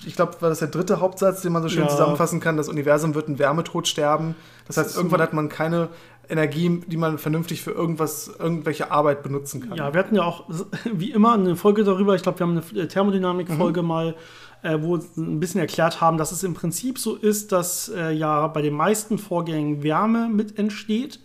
ich 0.06 0.16
glaube, 0.16 0.42
war 0.42 0.50
das 0.50 0.60
der 0.60 0.68
dritte 0.68 1.00
Hauptsatz, 1.00 1.42
den 1.42 1.54
man 1.54 1.64
so 1.64 1.70
schön 1.70 1.84
ja. 1.84 1.88
zusammenfassen 1.88 2.40
kann. 2.40 2.58
Das 2.58 2.68
Universum 2.68 3.16
wird 3.16 3.30
ein 3.30 3.40
Wärmetod 3.40 3.88
sterben. 3.88 4.36
Das 4.68 4.78
heißt, 4.78 4.98
irgendwann 4.98 5.22
hat 5.22 5.34
man 5.34 5.50
keine 5.50 5.90
Energie, 6.30 6.82
die 6.88 6.98
man 6.98 7.18
vernünftig 7.18 7.62
für 7.62 7.72
irgendwas, 7.72 8.32
irgendwelche 8.40 8.92
Arbeit 8.92 9.24
benutzen 9.24 9.68
kann. 9.68 9.78
Ja, 9.78 9.94
wir 9.94 10.00
hatten 10.00 10.16
ja 10.16 10.24
auch 10.24 10.46
wie 10.94 11.12
immer 11.12 11.34
eine 11.34 11.56
Folge 11.56 11.84
darüber. 11.84 12.16
Ich 12.16 12.24
glaube, 12.24 12.40
wir 12.40 12.48
haben 12.48 12.62
eine 12.74 12.88
Thermodynamik-Folge 12.88 13.82
mhm. 13.82 13.88
mal, 13.88 14.16
äh, 14.64 14.78
wo 14.82 14.98
wir 14.98 15.04
ein 15.18 15.40
bisschen 15.40 15.62
erklärt 15.62 16.02
haben, 16.02 16.18
dass 16.18 16.32
es 16.32 16.44
im 16.44 16.54
Prinzip 16.54 17.00
so 17.00 17.16
ist, 17.16 17.52
dass 17.52 17.90
äh, 17.90 18.12
ja 18.12 18.48
bei 18.48 18.62
den 18.62 18.74
meisten 18.74 19.18
Vorgängen 19.18 19.84
Wärme 19.84 20.30
mit 20.30 20.58
entsteht 20.58 21.20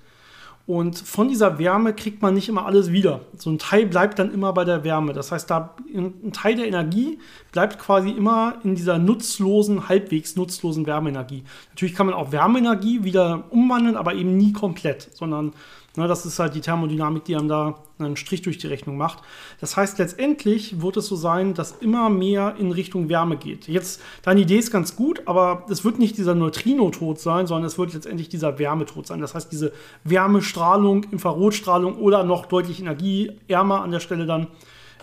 und 0.66 0.96
von 0.96 1.29
dieser 1.29 1.59
Wärme 1.59 1.92
kriegt 1.92 2.22
man 2.22 2.35
nicht 2.35 2.48
immer 2.48 2.66
alles 2.66 2.92
wieder. 2.92 3.20
So 3.37 3.51
ein 3.51 3.59
Teil 3.59 3.87
bleibt 3.87 4.20
dann 4.20 4.33
immer 4.33 4.53
bei 4.53 4.64
der 4.64 4.85
Wärme. 4.85 5.12
Das 5.12 5.33
heißt, 5.33 5.51
da 5.51 5.75
ein 5.92 6.33
Teil 6.33 6.55
der 6.55 6.68
Energie 6.68 7.18
bleibt 7.51 7.81
quasi 7.81 8.11
immer 8.11 8.55
in 8.62 8.77
dieser 8.77 8.98
nutzlosen, 8.98 9.88
halbwegs 9.88 10.37
nutzlosen 10.37 10.87
Wärmeenergie. 10.87 11.42
Natürlich 11.70 11.94
kann 11.96 12.07
man 12.07 12.14
auch 12.14 12.31
Wärmeenergie 12.31 13.03
wieder 13.03 13.44
umwandeln, 13.51 13.96
aber 13.96 14.14
eben 14.14 14.37
nie 14.37 14.53
komplett, 14.53 15.09
sondern 15.14 15.53
Ne, 15.94 16.09
das 16.09 16.24
ist 16.24 16.38
halt 16.38 16.55
die 16.55 16.62
Thermodynamik, 16.62 17.24
die 17.24 17.37
einem 17.37 17.48
da 17.48 17.74
einen 17.98 18.16
Strich 18.16 18.40
durch 18.40 18.57
die 18.57 18.66
Rechnung 18.66 18.96
macht. 18.96 19.18
Das 19.61 19.76
heißt, 19.76 19.98
letztendlich 19.98 20.81
wird 20.81 20.96
es 20.96 21.07
so 21.07 21.16
sein, 21.16 21.52
dass 21.52 21.72
immer 21.72 22.09
mehr 22.09 22.57
in 22.59 22.72
Richtung 22.72 23.11
Wärme 23.11 23.37
geht. 23.37 23.68
Jetzt, 23.68 24.00
deine 24.22 24.40
Idee 24.40 24.57
ist 24.57 24.70
ganz 24.70 24.96
gut, 24.96 25.22
aber 25.26 25.66
es 25.68 25.85
wird 25.85 25.98
nicht 25.98 26.16
dieser 26.16 26.35
Neutrino-Tod 26.35 27.20
sein, 27.20 27.46
sondern 27.46 27.66
es 27.66 27.76
wird 27.76 27.92
letztendlich 27.92 28.31
dieser 28.31 28.59
Wärmetod 28.59 29.07
sein. 29.07 29.20
Das 29.20 29.35
heißt, 29.35 29.52
diese 29.52 29.70
Wärmestrahlung, 30.05 31.05
Infrarotstrahlung 31.05 31.96
oder 31.96 32.24
noch 32.24 32.46
deutlich 32.46 32.81
energieärmer 32.81 33.83
an 33.83 33.90
der 33.90 34.00
Stelle 34.00 34.24
dann, 34.24 34.46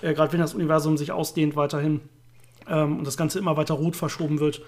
äh, 0.02 0.16
gerade 0.16 0.34
wenn 0.34 0.40
das 0.40 0.56
Universum 0.56 0.98
sich 0.98 1.12
ausdehnt 1.12 1.56
weiterhin 1.56 2.02
ähm, 2.68 2.98
und 2.98 3.06
das 3.06 3.16
Ganze 3.16 3.38
immer 3.38 3.58
weiter 3.58 3.76
rot 3.76 3.96
verschoben 3.96 4.40
wird, 4.40 4.64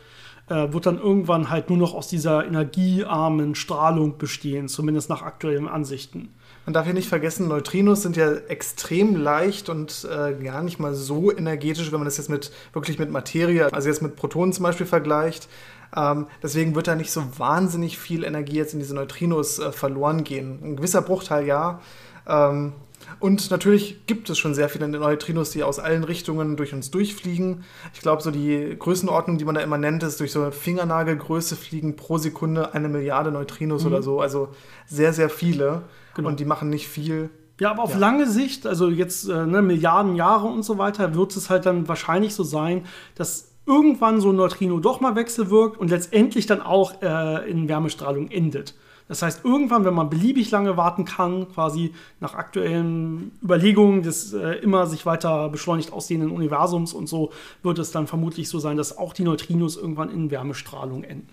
äh, 0.52 0.74
wird 0.74 0.86
dann 0.86 1.00
irgendwann 1.00 1.50
halt 1.50 1.70
nur 1.70 1.78
noch 1.78 1.94
aus 1.94 2.10
dieser 2.10 2.46
energiearmen 2.46 3.56
Strahlung 3.56 4.18
bestehen, 4.18 4.68
zumindest 4.68 5.10
nach 5.10 5.22
aktuellen 5.22 5.70
Ansichten. 5.70 6.34
Man 6.66 6.74
darf 6.74 6.86
hier 6.86 6.94
nicht 6.94 7.08
vergessen, 7.08 7.48
Neutrinos 7.48 8.02
sind 8.02 8.18
ja 8.18 8.34
extrem 8.34 9.16
leicht 9.16 9.70
und 9.70 10.06
äh, 10.12 10.34
gar 10.44 10.62
nicht 10.62 10.78
mal 10.78 10.94
so 10.94 11.32
energetisch, 11.32 11.92
wenn 11.94 12.00
man 12.00 12.06
das 12.06 12.18
jetzt 12.18 12.30
mit 12.30 12.52
wirklich 12.74 13.00
mit 13.00 13.10
Materie, 13.10 13.72
also 13.74 13.88
jetzt 13.88 14.02
mit 14.02 14.18
Protonen 14.18 14.52
zum 14.52 14.64
Beispiel 14.64 14.86
vergleicht. 14.86 15.48
Ähm, 15.96 16.28
deswegen 16.44 16.76
wird 16.76 16.88
da 16.88 16.96
nicht 16.96 17.12
so 17.12 17.24
wahnsinnig 17.38 17.98
viel 17.98 18.26
Energie 18.26 18.58
jetzt 18.58 18.74
in 18.74 18.80
diese 18.80 18.94
Neutrinos 18.94 19.60
äh, 19.60 19.72
verloren 19.72 20.26
gehen. 20.26 20.60
Ein 20.64 20.76
gewisser 20.76 21.02
Bruchteil 21.02 21.48
ja. 21.48 21.80
Ähm, 22.28 22.74
und 23.20 23.52
natürlich 23.52 24.06
gibt 24.08 24.30
es 24.30 24.38
schon 24.38 24.54
sehr 24.54 24.70
viele 24.70 24.88
Neutrinos, 24.88 25.52
die 25.52 25.64
aus 25.64 25.80
allen 25.80 26.04
Richtungen 26.04 26.58
durch 26.58 26.74
uns 26.74 26.92
durchfliegen. 26.92 27.64
Ich 27.94 28.02
glaube, 28.02 28.22
so 28.22 28.32
die 28.32 28.76
Größenordnung, 28.78 29.38
die 29.38 29.46
man 29.46 29.56
da 29.56 29.62
immer 29.62 29.78
nennt, 29.78 30.04
ist 30.04 30.20
durch 30.20 30.32
so 30.32 30.42
eine 30.42 30.52
Fingernagelgröße 30.52 31.56
fliegen 31.56 31.96
pro 31.96 32.18
Sekunde 32.18 32.74
eine 32.74 32.90
Milliarde 32.90 33.32
Neutrinos 33.32 33.84
mhm. 33.84 33.88
oder 33.88 34.02
so. 34.02 34.22
Also 34.22 34.50
sehr, 34.88 35.14
sehr 35.14 35.30
viele. 35.30 35.84
Genau. 36.16 36.30
Und 36.30 36.40
die 36.40 36.46
machen 36.46 36.70
nicht 36.70 36.88
viel. 36.88 37.30
Ja, 37.60 37.72
aber 37.72 37.84
auf 37.84 37.94
ja. 37.94 38.00
lange 38.00 38.28
Sicht, 38.28 38.66
also 38.66 38.90
jetzt 38.90 39.30
äh, 39.30 39.46
ne, 39.46 39.62
Milliarden 39.62 40.16
Jahre 40.16 40.48
und 40.48 40.64
so 40.64 40.78
weiter, 40.78 41.14
wird 41.14 41.36
es 41.36 41.50
halt 41.50 41.66
dann 41.66 41.88
wahrscheinlich 41.88 42.34
so 42.34 42.44
sein, 42.44 42.86
dass 43.16 43.52
irgendwann 43.66 44.20
so 44.20 44.32
ein 44.32 44.36
Neutrino 44.36 44.80
doch 44.80 45.00
mal 45.00 45.16
wechselwirkt 45.16 45.78
und 45.78 45.90
letztendlich 45.90 46.48
dann 46.48 46.62
auch 46.62 47.02
äh, 47.02 47.50
in 47.50 47.70
Wärmestrahlung 47.70 48.30
endet. 48.30 48.76
Das 49.12 49.24
heißt, 49.24 49.44
irgendwann, 49.44 49.84
wenn 49.84 49.94
man 49.94 50.10
beliebig 50.10 50.52
lange 50.52 50.78
warten 50.78 51.04
kann, 51.04 51.52
quasi 51.52 51.94
nach 52.22 52.34
aktuellen 52.34 53.34
Überlegungen 53.44 54.04
des 54.04 54.32
äh, 54.32 54.54
immer 54.60 54.88
sich 54.88 55.06
weiter 55.06 55.50
beschleunigt 55.50 55.92
ausdehnenden 55.92 56.34
Universums 56.34 56.94
und 56.94 57.10
so, 57.10 57.34
wird 57.62 57.78
es 57.80 57.92
dann 57.92 58.08
vermutlich 58.08 58.48
so 58.48 58.60
sein, 58.60 58.78
dass 58.78 58.98
auch 58.98 59.12
die 59.12 59.24
Neutrinos 59.24 59.76
irgendwann 59.76 60.10
in 60.10 60.32
Wärmestrahlung 60.32 61.04
enden. 61.04 61.28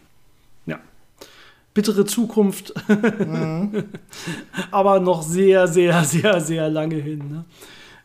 Ja. 0.67 0.81
Bittere 1.73 2.05
Zukunft, 2.05 2.75
mhm. 2.89 3.85
aber 4.73 4.99
noch 4.99 5.23
sehr, 5.23 5.69
sehr, 5.69 6.03
sehr, 6.03 6.41
sehr 6.41 6.69
lange 6.71 6.97
hin. 6.97 7.29
Ne? 7.29 7.45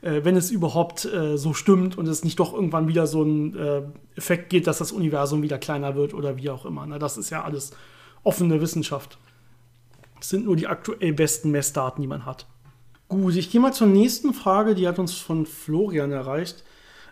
Äh, 0.08 0.24
wenn 0.24 0.38
es 0.38 0.52
überhaupt 0.52 1.06
äh, 1.06 1.36
so 1.36 1.56
stimmt 1.56 1.98
und 1.98 2.08
es 2.08 2.24
nicht 2.24 2.40
doch 2.40 2.54
irgendwann 2.54 2.88
wieder 2.88 3.08
so 3.08 3.24
ein 3.24 3.58
äh, 3.58 3.82
Effekt 4.16 4.52
geht, 4.52 4.68
dass 4.68 4.78
das 4.78 4.92
Universum 4.92 5.42
wieder 5.42 5.58
kleiner 5.58 5.96
wird 5.96 6.14
oder 6.14 6.38
wie 6.38 6.52
auch 6.52 6.64
immer. 6.64 6.86
Ne? 6.86 7.00
Das 7.00 7.18
ist 7.18 7.32
ja 7.32 7.44
alles 7.44 7.72
offene 8.24 8.62
Wissenschaft. 8.62 9.18
Das 10.24 10.30
sind 10.30 10.46
nur 10.46 10.56
die 10.56 10.68
aktuell 10.68 11.12
besten 11.12 11.52
Messdaten, 11.52 12.02
die 12.02 12.08
man 12.08 12.26
hat. 12.26 12.46
Gut, 13.10 13.36
ich 13.36 13.52
gehe 13.52 13.60
mal 13.60 13.74
zur 13.74 13.88
nächsten 13.88 14.34
Frage, 14.34 14.74
die 14.74 14.88
hat 14.88 14.98
uns 14.98 15.16
von 15.16 15.46
Florian 15.46 16.14
erreicht. 16.14 16.64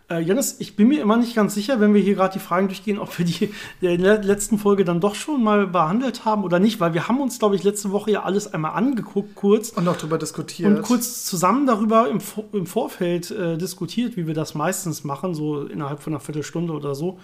Äh, 0.10 0.21
Janis, 0.21 0.56
ich 0.60 0.78
bin 0.78 0.88
mir 0.88 1.02
immer 1.02 1.17
nicht 1.17 1.36
ganz 1.36 1.54
sicher, 1.54 1.82
wenn 1.82 1.93
wir 1.93 2.02
hier 2.02 2.15
gerade 2.15 2.32
die 2.32 2.39
Fragen 2.39 2.69
durchgehen, 2.69 2.97
ob 2.97 3.19
wir 3.19 3.26
die 3.26 3.52
in 3.82 4.02
der 4.02 4.24
letzten 4.24 4.58
Folge 4.58 4.86
dann 4.86 5.02
doch 5.02 5.15
schon 5.15 5.43
mal 5.43 5.67
behandelt 5.67 6.24
haben 6.24 6.45
oder 6.45 6.60
nicht, 6.60 6.80
weil 6.80 6.93
wir 6.93 7.10
haben 7.10 7.19
uns, 7.19 7.38
glaube 7.38 7.58
ich, 7.58 7.63
letzte 7.63 7.91
Woche 7.91 8.12
ja 8.12 8.24
alles 8.24 8.54
einmal 8.54 8.76
angeguckt, 8.76 9.36
kurz. 9.36 9.71
Und 9.71 9.89
auch 9.89 9.97
darüber 9.97 10.17
diskutiert. 10.17 10.69
Und 10.69 10.82
kurz 10.82 11.26
zusammen 11.26 11.67
darüber 11.67 12.08
im, 12.08 12.19
im 12.54 12.65
Vorfeld 12.65 13.30
äh, 13.30 13.58
diskutiert, 13.58 14.15
wie 14.15 14.26
wir 14.26 14.34
das 14.34 14.56
meistens 14.56 15.04
machen, 15.04 15.36
so 15.36 15.63
innerhalb 15.65 16.02
von 16.02 16.13
einer 16.13 16.21
Viertelstunde 16.21 16.71
oder 16.71 16.95
so. 16.95 17.19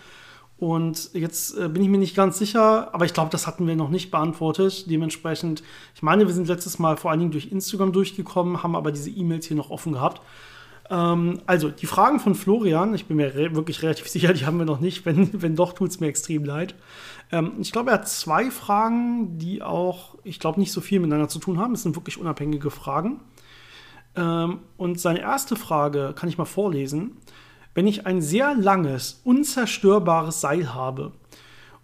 Und 0.60 1.12
jetzt 1.14 1.56
äh, 1.56 1.70
bin 1.70 1.84
ich 1.84 1.90
mir 1.90 2.00
nicht 2.00 2.16
ganz 2.16 2.40
sicher, 2.40 2.94
aber 2.94 3.06
ich 3.06 3.14
glaube, 3.14 3.30
das 3.30 3.46
hatten 3.46 3.68
wir 3.68 3.76
noch 3.76 3.90
nicht 3.90 4.10
beantwortet. 4.10 4.90
Dementsprechend, 4.90 5.62
ich 5.94 6.02
meine, 6.02 6.26
wir 6.26 6.34
sind 6.34 6.48
letztes 6.48 6.80
Mal 6.80 6.98
vor 6.98 7.12
allen 7.12 7.20
Dingen 7.20 7.32
durch 7.32 7.52
Instagram 7.52 7.92
durchgekommen, 7.92 8.64
haben 8.64 8.76
aber 8.76 8.92
diese 8.92 9.12
E-Mails 9.12 9.46
hier 9.46 9.58
noch 9.58 9.70
offen 9.70 9.94
gehabt. 9.94 10.22
Ähm, 10.90 11.42
also, 11.46 11.70
die 11.70 11.86
Fragen 11.86 12.20
von 12.20 12.34
Florian, 12.34 12.96
ich 12.96 13.06
bin 13.06 13.18
mir 13.18 13.36
re 13.36 13.54
wirklich 13.54 13.84
relativ 13.84 14.08
sicher, 14.10 14.34
die 14.34 14.48
haben 14.48 14.58
wir 14.58 14.66
noch 14.66 14.80
nicht. 14.80 15.06
Wenn, 15.06 15.42
wenn 15.42 15.56
doch, 15.56 15.74
tut 15.74 15.92
es 15.92 16.00
mir 16.00 16.08
extrem 16.08 16.44
leid. 16.44 16.74
Ähm, 17.32 17.54
ich 17.60 17.72
glaube, 17.72 17.92
er 17.92 17.96
hat 17.96 18.10
zwei 18.10 18.50
Fragen, 18.50 19.38
die 19.38 19.62
auch, 19.62 20.16
ich 20.24 20.40
glaube, 20.40 20.60
nicht 20.60 20.72
so 20.72 20.82
viel 20.82 21.00
miteinander 21.00 21.30
zu 21.30 21.38
tun 21.38 21.60
haben. 21.60 21.74
Es 21.74 21.84
sind 21.84 21.96
wirklich 21.96 22.18
unabhängige 22.18 22.72
Fragen. 22.72 23.20
Ähm, 24.16 24.62
und 24.78 25.00
seine 25.00 25.20
erste 25.20 25.56
Frage 25.56 26.14
kann 26.16 26.30
ich 26.30 26.40
mal 26.40 26.46
vorlesen 26.46 27.18
wenn 27.78 27.86
ich 27.86 28.08
ein 28.08 28.24
sehr 28.24 28.56
langes, 28.56 29.22
unzerstörbares 29.24 30.42
Seil 30.42 30.74
habe 30.74 31.12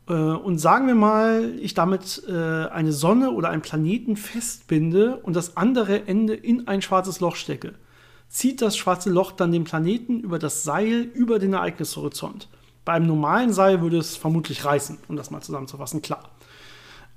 äh, 0.10 0.14
und 0.14 0.58
sagen 0.58 0.88
wir 0.88 0.96
mal, 0.96 1.54
ich 1.60 1.76
damit 1.76 2.24
äh, 2.28 2.66
eine 2.66 2.92
Sonne 2.92 3.30
oder 3.30 3.52
einen 3.52 3.62
Planeten 3.62 4.16
festbinde 4.16 5.18
und 5.18 5.36
das 5.36 5.56
andere 5.56 6.08
Ende 6.08 6.34
in 6.34 6.68
ein 6.68 6.82
schwarzes 6.82 7.20
Loch 7.20 7.36
stecke, 7.36 7.76
zieht 8.28 8.64
das 8.64 8.76
schwarze 8.76 9.12
Loch 9.12 9.34
dann 9.34 9.52
den 9.52 9.66
Planeten 9.66 10.22
über 10.22 10.40
das 10.40 10.64
Seil 10.64 11.02
über 11.14 11.38
den 11.38 11.54
Ereignishorizont. 11.54 12.50
Bei 12.86 12.94
einem 12.94 13.06
normalen 13.06 13.54
Seil 13.54 13.82
würde 13.82 14.00
es 14.00 14.16
vermutlich 14.16 14.66
reißen, 14.66 14.98
um 15.10 15.16
das 15.16 15.30
mal 15.30 15.42
zusammenzufassen, 15.42 16.02
klar. 16.02 16.24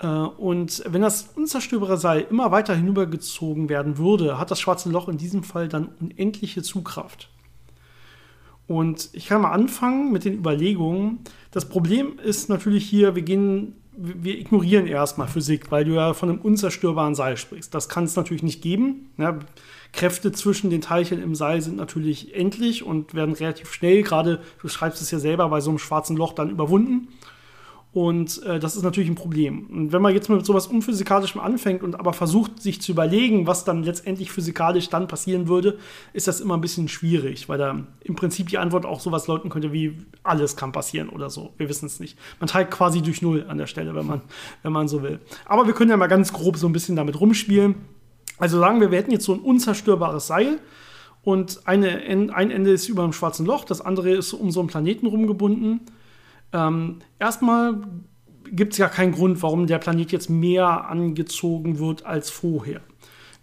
Äh, 0.00 0.06
und 0.06 0.82
wenn 0.86 1.00
das 1.00 1.30
unzerstörbare 1.34 1.96
Seil 1.96 2.26
immer 2.28 2.50
weiter 2.50 2.74
hinübergezogen 2.74 3.70
werden 3.70 3.96
würde, 3.96 4.38
hat 4.38 4.50
das 4.50 4.60
schwarze 4.60 4.90
Loch 4.90 5.08
in 5.08 5.16
diesem 5.16 5.44
Fall 5.44 5.66
dann 5.68 5.88
unendliche 5.98 6.62
Zugkraft. 6.62 7.30
Und 8.68 9.10
ich 9.12 9.28
kann 9.28 9.42
mal 9.42 9.52
anfangen 9.52 10.12
mit 10.12 10.24
den 10.24 10.34
Überlegungen. 10.34 11.20
Das 11.50 11.68
Problem 11.68 12.18
ist 12.18 12.48
natürlich 12.48 12.88
hier, 12.88 13.14
wir 13.14 13.22
gehen, 13.22 13.74
wir 13.96 14.38
ignorieren 14.38 14.86
erstmal 14.86 15.28
Physik, 15.28 15.70
weil 15.70 15.84
du 15.84 15.92
ja 15.92 16.14
von 16.14 16.28
einem 16.28 16.40
unzerstörbaren 16.40 17.14
Seil 17.14 17.36
sprichst. 17.36 17.72
Das 17.74 17.88
kann 17.88 18.04
es 18.04 18.16
natürlich 18.16 18.42
nicht 18.42 18.62
geben. 18.62 19.10
Ja, 19.18 19.38
Kräfte 19.92 20.32
zwischen 20.32 20.68
den 20.68 20.80
Teilchen 20.82 21.22
im 21.22 21.34
Seil 21.34 21.62
sind 21.62 21.76
natürlich 21.76 22.34
endlich 22.34 22.84
und 22.84 23.14
werden 23.14 23.34
relativ 23.34 23.72
schnell, 23.72 24.02
gerade 24.02 24.40
du 24.60 24.68
schreibst 24.68 25.00
es 25.00 25.10
ja 25.10 25.18
selber, 25.18 25.48
bei 25.48 25.60
so 25.60 25.70
einem 25.70 25.78
schwarzen 25.78 26.16
Loch 26.16 26.34
dann 26.34 26.50
überwunden. 26.50 27.08
Und 27.96 28.42
äh, 28.42 28.58
das 28.58 28.76
ist 28.76 28.82
natürlich 28.82 29.08
ein 29.08 29.14
Problem. 29.14 29.68
Und 29.70 29.90
wenn 29.90 30.02
man 30.02 30.12
jetzt 30.12 30.28
mit 30.28 30.44
sowas 30.44 30.66
Unphysikalischem 30.66 31.40
anfängt 31.40 31.82
und 31.82 31.98
aber 31.98 32.12
versucht, 32.12 32.60
sich 32.60 32.82
zu 32.82 32.92
überlegen, 32.92 33.46
was 33.46 33.64
dann 33.64 33.84
letztendlich 33.84 34.30
physikalisch 34.30 34.90
dann 34.90 35.08
passieren 35.08 35.48
würde, 35.48 35.78
ist 36.12 36.28
das 36.28 36.42
immer 36.42 36.58
ein 36.58 36.60
bisschen 36.60 36.88
schwierig, 36.88 37.48
weil 37.48 37.56
da 37.56 37.86
im 38.02 38.14
Prinzip 38.14 38.48
die 38.48 38.58
Antwort 38.58 38.84
auch 38.84 39.00
sowas 39.00 39.28
lauten 39.28 39.48
könnte 39.48 39.72
wie 39.72 39.96
alles 40.24 40.56
kann 40.56 40.72
passieren 40.72 41.08
oder 41.08 41.30
so. 41.30 41.54
Wir 41.56 41.70
wissen 41.70 41.86
es 41.86 41.98
nicht. 41.98 42.18
Man 42.38 42.48
teilt 42.48 42.70
quasi 42.70 43.00
durch 43.00 43.22
Null 43.22 43.46
an 43.48 43.56
der 43.56 43.66
Stelle, 43.66 43.94
wenn 43.94 44.06
man, 44.06 44.20
wenn 44.62 44.72
man 44.72 44.88
so 44.88 45.02
will. 45.02 45.18
Aber 45.46 45.66
wir 45.66 45.72
können 45.72 45.88
ja 45.88 45.96
mal 45.96 46.06
ganz 46.06 46.34
grob 46.34 46.58
so 46.58 46.66
ein 46.66 46.74
bisschen 46.74 46.96
damit 46.96 47.18
rumspielen. 47.18 47.76
Also 48.36 48.58
sagen 48.58 48.78
wir, 48.82 48.90
wir 48.90 48.98
hätten 48.98 49.12
jetzt 49.12 49.24
so 49.24 49.32
ein 49.32 49.40
unzerstörbares 49.40 50.26
Seil 50.26 50.58
und 51.22 51.66
eine, 51.66 52.02
ein 52.02 52.50
Ende 52.50 52.72
ist 52.72 52.90
über 52.90 53.04
einem 53.04 53.14
schwarzen 53.14 53.46
Loch, 53.46 53.64
das 53.64 53.80
andere 53.80 54.10
ist 54.10 54.34
um 54.34 54.50
so 54.50 54.60
einen 54.60 54.68
Planeten 54.68 55.06
rumgebunden. 55.06 55.80
Ähm, 56.56 57.00
erstmal 57.18 57.82
gibt 58.50 58.72
es 58.72 58.78
ja 58.78 58.88
keinen 58.88 59.12
Grund, 59.12 59.42
warum 59.42 59.66
der 59.66 59.78
Planet 59.78 60.12
jetzt 60.12 60.30
mehr 60.30 60.88
angezogen 60.88 61.78
wird 61.78 62.06
als 62.06 62.30
vorher. 62.30 62.80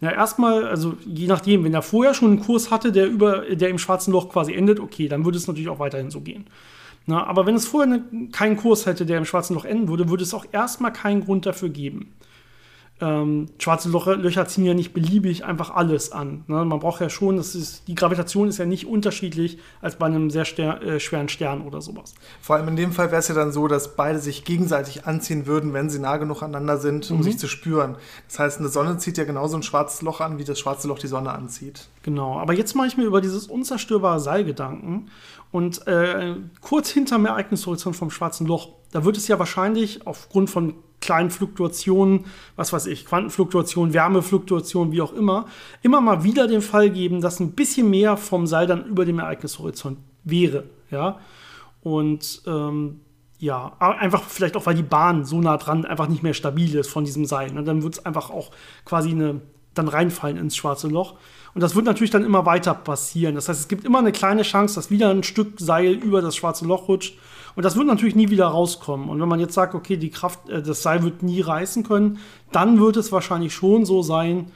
Ja, 0.02 0.12
erstmal, 0.12 0.66
also 0.66 0.96
je 1.06 1.28
nachdem, 1.28 1.64
wenn 1.64 1.74
er 1.74 1.82
vorher 1.82 2.14
schon 2.14 2.32
einen 2.32 2.40
Kurs 2.42 2.72
hatte, 2.72 2.92
der, 2.92 3.08
über, 3.08 3.42
der 3.56 3.70
im 3.70 3.78
schwarzen 3.78 4.12
Loch 4.12 4.30
quasi 4.30 4.54
endet, 4.54 4.80
okay, 4.80 5.08
dann 5.08 5.24
würde 5.24 5.38
es 5.38 5.48
natürlich 5.48 5.70
auch 5.70 5.80
weiterhin 5.80 6.12
so 6.12 6.22
gehen. 6.22 6.48
Na, 7.06 7.26
aber 7.26 7.46
wenn 7.46 7.56
es 7.56 7.68
vorher 7.68 7.94
eine, 7.94 8.30
keinen 8.30 8.58
Kurs 8.58 8.86
hätte, 8.86 9.06
der 9.06 9.18
im 9.18 9.26
schwarzen 9.26 9.54
Loch 9.54 9.66
enden 9.66 9.88
würde, 9.90 10.10
würde 10.10 10.24
es 10.24 10.34
auch 10.34 10.46
erstmal 10.52 10.92
keinen 10.92 11.24
Grund 11.24 11.46
dafür 11.46 11.70
geben 11.70 12.14
ähm, 13.04 13.48
schwarze 13.60 13.90
Löcher 13.90 14.48
ziehen 14.48 14.66
ja 14.66 14.74
nicht 14.74 14.94
beliebig 14.94 15.44
einfach 15.44 15.72
alles 15.72 16.14
an. 16.14 16.46
Ne? 16.48 16.64
Man 16.64 16.80
braucht 16.80 17.02
ja 17.02 17.10
schon, 17.10 17.36
das 17.36 17.54
ist, 17.54 17.88
die 17.88 17.96
Gravitation 17.96 18.48
ist 18.48 18.60
ja 18.60 18.66
nicht 18.66 18.88
unterschiedlich 18.88 19.58
als 19.82 19.98
bei 19.98 20.06
einem 20.06 20.30
sehr 20.30 20.46
ster 20.46 20.82
äh, 20.82 21.00
schweren 21.02 21.28
Stern 21.28 21.62
oder 21.62 21.82
sowas. 21.82 22.14
Vor 22.42 22.56
allem 22.56 22.70
in 22.70 22.76
dem 22.78 22.94
Fall 22.94 23.12
wäre 23.12 23.20
es 23.20 23.28
ja 23.28 23.36
dann 23.36 23.52
so, 23.52 23.68
dass 23.68 23.96
beide 23.96 24.20
sich 24.20 24.46
gegenseitig 24.46 25.06
anziehen 25.06 25.46
würden, 25.46 25.74
wenn 25.74 25.90
sie 25.90 26.00
nah 26.00 26.16
genug 26.16 26.44
aneinander 26.44 26.78
sind, 26.78 27.12
um 27.12 27.18
mhm. 27.18 27.24
sich 27.24 27.38
zu 27.38 27.48
spüren. 27.48 27.98
Das 28.30 28.40
heißt, 28.40 28.60
eine 28.60 28.70
Sonne 28.70 28.98
zieht 28.98 29.18
ja 29.18 29.26
genauso 29.26 29.58
ein 29.58 29.64
schwarzes 29.64 30.02
Loch 30.02 30.22
an, 30.22 30.38
wie 30.38 30.46
das 30.46 30.60
schwarze 30.60 30.88
Loch 30.88 31.00
die 31.00 31.08
Sonne 31.08 31.34
anzieht. 31.34 31.90
Genau, 32.04 32.40
aber 32.40 32.54
jetzt 32.54 32.74
mache 32.74 32.88
ich 32.88 32.96
mir 32.96 33.04
über 33.04 33.20
dieses 33.20 33.48
unzerstörbare 33.48 34.22
Seil 34.22 34.46
Gedanken. 34.46 35.10
Und 35.52 35.86
äh, 35.88 36.36
kurz 36.62 36.90
hinterm 36.90 37.26
Ereignishorizont 37.26 37.96
vom 37.96 38.10
schwarzen 38.10 38.48
Loch, 38.48 38.70
da 38.92 39.06
wird 39.06 39.18
es 39.18 39.28
ja 39.28 39.38
wahrscheinlich 39.40 40.08
aufgrund 40.08 40.50
von 40.50 40.76
kleinen 41.04 41.30
Fluktuationen, 41.30 42.26
was 42.56 42.72
weiß 42.72 42.88
ich, 42.88 43.06
Quantenfluktuationen, 43.06 43.94
Wärmefluktuationen, 43.94 44.94
wie 44.94 45.02
auch 45.02 45.14
immer, 45.14 45.46
immer 45.82 46.02
mal 46.02 46.24
wieder 46.24 46.48
den 46.48 46.62
Fall 46.62 46.90
geben, 46.90 47.22
dass 47.22 47.40
ein 47.40 47.52
bisschen 47.52 47.90
mehr 47.90 48.18
vom 48.18 48.48
Seil 48.48 48.68
dann 48.68 48.86
über 48.86 49.06
dem 49.06 49.20
Ereignishorizont 49.20 50.00
wäre. 50.24 50.64
Ja? 50.90 51.20
Und 51.82 52.42
ähm, 52.48 53.02
ja, 53.38 53.74
einfach 53.80 54.24
vielleicht 54.24 54.56
auch, 54.56 54.66
weil 54.66 54.76
die 54.76 54.84
Bahn 54.84 55.26
so 55.26 55.42
nah 55.42 55.58
dran 55.58 55.84
einfach 55.84 56.08
nicht 56.08 56.24
mehr 56.24 56.34
stabil 56.34 56.74
ist 56.76 56.90
von 56.90 57.04
diesem 57.04 57.26
Seil. 57.26 57.52
Ne? 57.52 57.64
Dann 57.64 57.84
wird 57.84 57.96
es 57.96 58.06
einfach 58.06 58.30
auch 58.30 58.52
quasi 58.86 59.12
eine, 59.12 59.42
dann 59.74 59.90
reinfallen 59.90 60.38
ins 60.38 60.56
schwarze 60.56 60.88
Loch. 60.88 61.16
Und 61.54 61.62
das 61.62 61.76
wird 61.76 61.86
natürlich 61.86 62.12
dann 62.12 62.24
immer 62.24 62.46
weiter 62.46 62.74
passieren. 62.74 63.36
Das 63.36 63.50
heißt, 63.50 63.60
es 63.60 63.68
gibt 63.68 63.84
immer 63.84 64.00
eine 64.00 64.14
kleine 64.14 64.44
Chance, 64.44 64.76
dass 64.76 64.90
wieder 64.90 65.10
ein 65.10 65.24
Stück 65.24 65.60
Seil 65.60 65.92
über 65.92 66.22
das 66.22 66.38
schwarze 66.38 66.66
Loch 66.66 66.88
rutscht 66.88 67.16
und 67.56 67.64
das 67.64 67.76
wird 67.76 67.88
natürlich 67.88 68.16
nie 68.16 68.30
wieder 68.30 68.48
rauskommen. 68.48 69.10
Und 69.10 69.22
wenn 69.22 69.28
man 69.28 69.40
jetzt 69.40 69.54
sagt, 69.54 69.76
okay, 69.76 69.98
die 69.98 70.10
Kraft, 70.10 70.50
äh, 70.50 70.62
das 70.62 70.82
Seil 70.82 71.04
wird 71.04 71.24
nie 71.24 71.42
reißen 71.42 71.84
können, 71.84 72.20
dann 72.52 72.80
wird 72.80 72.98
es 72.98 73.12
wahrscheinlich 73.12 73.54
schon 73.54 73.86
so 73.86 74.02
sein, 74.02 74.52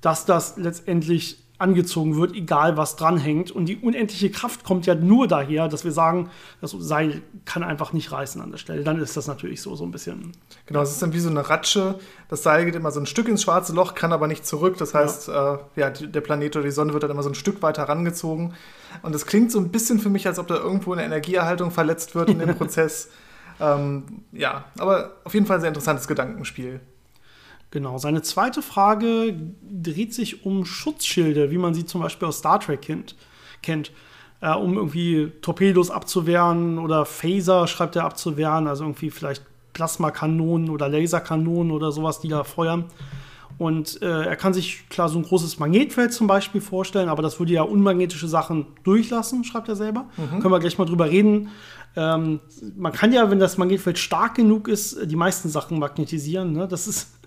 dass 0.00 0.24
das 0.24 0.56
letztendlich 0.56 1.41
angezogen 1.62 2.16
wird, 2.16 2.34
egal 2.34 2.76
was 2.76 2.96
dranhängt. 2.96 3.50
Und 3.50 3.66
die 3.66 3.78
unendliche 3.78 4.30
Kraft 4.30 4.64
kommt 4.64 4.84
ja 4.84 4.94
nur 4.94 5.28
daher, 5.28 5.68
dass 5.68 5.84
wir 5.84 5.92
sagen, 5.92 6.28
das 6.60 6.72
Seil 6.72 7.22
kann 7.44 7.62
einfach 7.62 7.92
nicht 7.92 8.12
reißen 8.12 8.42
an 8.42 8.50
der 8.50 8.58
Stelle. 8.58 8.84
Dann 8.84 9.00
ist 9.00 9.16
das 9.16 9.28
natürlich 9.28 9.62
so, 9.62 9.74
so 9.74 9.84
ein 9.84 9.90
bisschen. 9.90 10.32
Genau, 10.66 10.82
es 10.82 10.90
ist 10.90 11.00
dann 11.00 11.12
wie 11.14 11.20
so 11.20 11.30
eine 11.30 11.48
Ratsche. 11.48 11.98
Das 12.28 12.42
Seil 12.42 12.64
geht 12.64 12.74
immer 12.74 12.90
so 12.90 13.00
ein 13.00 13.06
Stück 13.06 13.28
ins 13.28 13.42
schwarze 13.42 13.72
Loch, 13.72 13.94
kann 13.94 14.12
aber 14.12 14.26
nicht 14.26 14.44
zurück. 14.44 14.76
Das 14.76 14.92
heißt, 14.92 15.28
ja, 15.28 15.54
äh, 15.54 15.58
ja 15.76 15.90
der 15.90 16.20
Planet 16.20 16.56
oder 16.56 16.64
die 16.64 16.72
Sonne 16.72 16.92
wird 16.92 17.04
dann 17.04 17.10
immer 17.10 17.22
so 17.22 17.30
ein 17.30 17.34
Stück 17.34 17.62
weiter 17.62 17.84
rangezogen. 17.84 18.54
Und 19.02 19.14
es 19.14 19.24
klingt 19.24 19.50
so 19.50 19.58
ein 19.58 19.70
bisschen 19.70 20.00
für 20.00 20.10
mich, 20.10 20.26
als 20.26 20.38
ob 20.38 20.48
da 20.48 20.56
irgendwo 20.56 20.92
eine 20.92 21.04
Energieerhaltung 21.04 21.70
verletzt 21.70 22.14
wird 22.14 22.28
in 22.28 22.40
dem 22.40 22.54
Prozess. 22.58 23.08
Ähm, 23.60 24.24
ja, 24.32 24.64
aber 24.78 25.12
auf 25.24 25.34
jeden 25.34 25.46
Fall 25.46 25.58
ein 25.58 25.60
sehr 25.60 25.68
interessantes 25.68 26.08
Gedankenspiel. 26.08 26.80
Genau. 27.72 27.98
Seine 27.98 28.22
zweite 28.22 28.62
Frage 28.62 29.34
dreht 29.62 30.14
sich 30.14 30.44
um 30.46 30.64
Schutzschilde, 30.64 31.50
wie 31.50 31.58
man 31.58 31.74
sie 31.74 31.84
zum 31.84 32.02
Beispiel 32.02 32.28
aus 32.28 32.38
Star 32.38 32.60
Trek 32.60 32.82
kennt. 32.82 33.16
kennt 33.62 33.90
äh, 34.42 34.54
um 34.54 34.76
irgendwie 34.76 35.32
Torpedos 35.40 35.90
abzuwehren 35.90 36.78
oder 36.78 37.06
Phaser, 37.06 37.66
schreibt 37.66 37.96
er, 37.96 38.04
abzuwehren, 38.04 38.66
also 38.66 38.84
irgendwie 38.84 39.10
vielleicht 39.10 39.42
Plasmakanonen 39.72 40.68
oder 40.68 40.88
Laserkanonen 40.88 41.72
oder 41.72 41.92
sowas, 41.92 42.20
die 42.20 42.28
da 42.28 42.44
feuern. 42.44 42.84
Und 43.56 44.02
äh, 44.02 44.24
er 44.24 44.36
kann 44.36 44.52
sich 44.52 44.88
klar 44.88 45.08
so 45.08 45.18
ein 45.18 45.24
großes 45.24 45.58
Magnetfeld 45.58 46.12
zum 46.12 46.26
Beispiel 46.26 46.60
vorstellen, 46.60 47.08
aber 47.08 47.22
das 47.22 47.38
würde 47.38 47.52
ja 47.52 47.62
unmagnetische 47.62 48.26
Sachen 48.26 48.66
durchlassen, 48.82 49.44
schreibt 49.44 49.68
er 49.68 49.76
selber. 49.76 50.06
Mhm. 50.16 50.40
Können 50.40 50.52
wir 50.52 50.60
gleich 50.60 50.76
mal 50.76 50.84
drüber 50.84 51.08
reden. 51.08 51.48
Ähm, 51.94 52.40
man 52.76 52.92
kann 52.92 53.12
ja, 53.12 53.30
wenn 53.30 53.38
das 53.38 53.58
Magnetfeld 53.58 53.98
stark 53.98 54.34
genug 54.34 54.68
ist, 54.68 54.98
die 55.04 55.16
meisten 55.16 55.48
Sachen 55.48 55.78
magnetisieren. 55.78 56.52
Ne? 56.52 56.66
Das 56.66 56.88
ist 56.88 57.21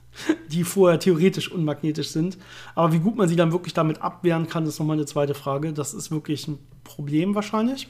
die 0.48 0.64
vorher 0.64 1.00
theoretisch 1.00 1.52
unmagnetisch 1.52 2.10
sind. 2.10 2.38
Aber 2.74 2.94
wie 2.94 3.00
gut 3.00 3.16
man 3.16 3.28
sie 3.28 3.36
dann 3.36 3.52
wirklich 3.52 3.74
damit 3.74 4.02
abwehren 4.02 4.48
kann, 4.48 4.66
ist 4.66 4.80
nochmal 4.80 4.98
eine 4.98 5.06
zweite 5.06 5.34
Frage. 5.34 5.74
Das 5.74 5.94
ist 5.94 6.12
wirklich 6.12 6.48
ein 6.48 6.60
Problem 6.84 7.36
wahrscheinlich. 7.36 7.88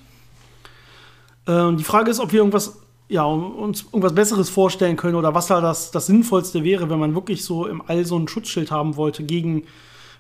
Äh, 1.47 1.73
die 1.73 1.83
Frage 1.83 2.11
ist, 2.11 2.19
ob 2.19 2.31
wir 2.31 2.39
irgendwas, 2.39 2.77
ja, 3.07 3.23
uns 3.23 3.83
irgendwas 3.83 4.15
Besseres 4.15 4.49
vorstellen 4.49 4.97
können 4.97 5.15
oder 5.15 5.33
was 5.33 5.47
da 5.47 5.61
das, 5.61 5.91
das 5.91 6.07
Sinnvollste 6.07 6.63
wäre, 6.63 6.89
wenn 6.89 6.99
man 6.99 7.15
wirklich 7.15 7.43
so 7.43 7.67
im 7.67 7.81
All 7.85 8.05
so 8.05 8.17
ein 8.17 8.27
Schutzschild 8.27 8.71
haben 8.71 8.95
wollte 8.95 9.23
gegen 9.23 9.63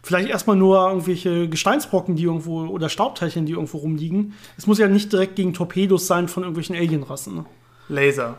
vielleicht 0.03 0.29
erstmal 0.29 0.55
nur 0.55 0.87
irgendwelche 0.87 1.49
Gesteinsbrocken, 1.49 2.15
die 2.15 2.23
irgendwo 2.23 2.67
oder 2.67 2.89
Staubteilchen, 2.89 3.47
die 3.47 3.53
irgendwo 3.53 3.79
rumliegen. 3.79 4.33
Es 4.55 4.67
muss 4.67 4.77
ja 4.77 4.87
nicht 4.87 5.11
direkt 5.11 5.35
gegen 5.35 5.53
Torpedos 5.53 6.05
sein 6.05 6.27
von 6.27 6.43
irgendwelchen 6.43 6.75
Alienrassen. 6.75 7.35
Ne? 7.35 7.45
Laser. 7.89 8.37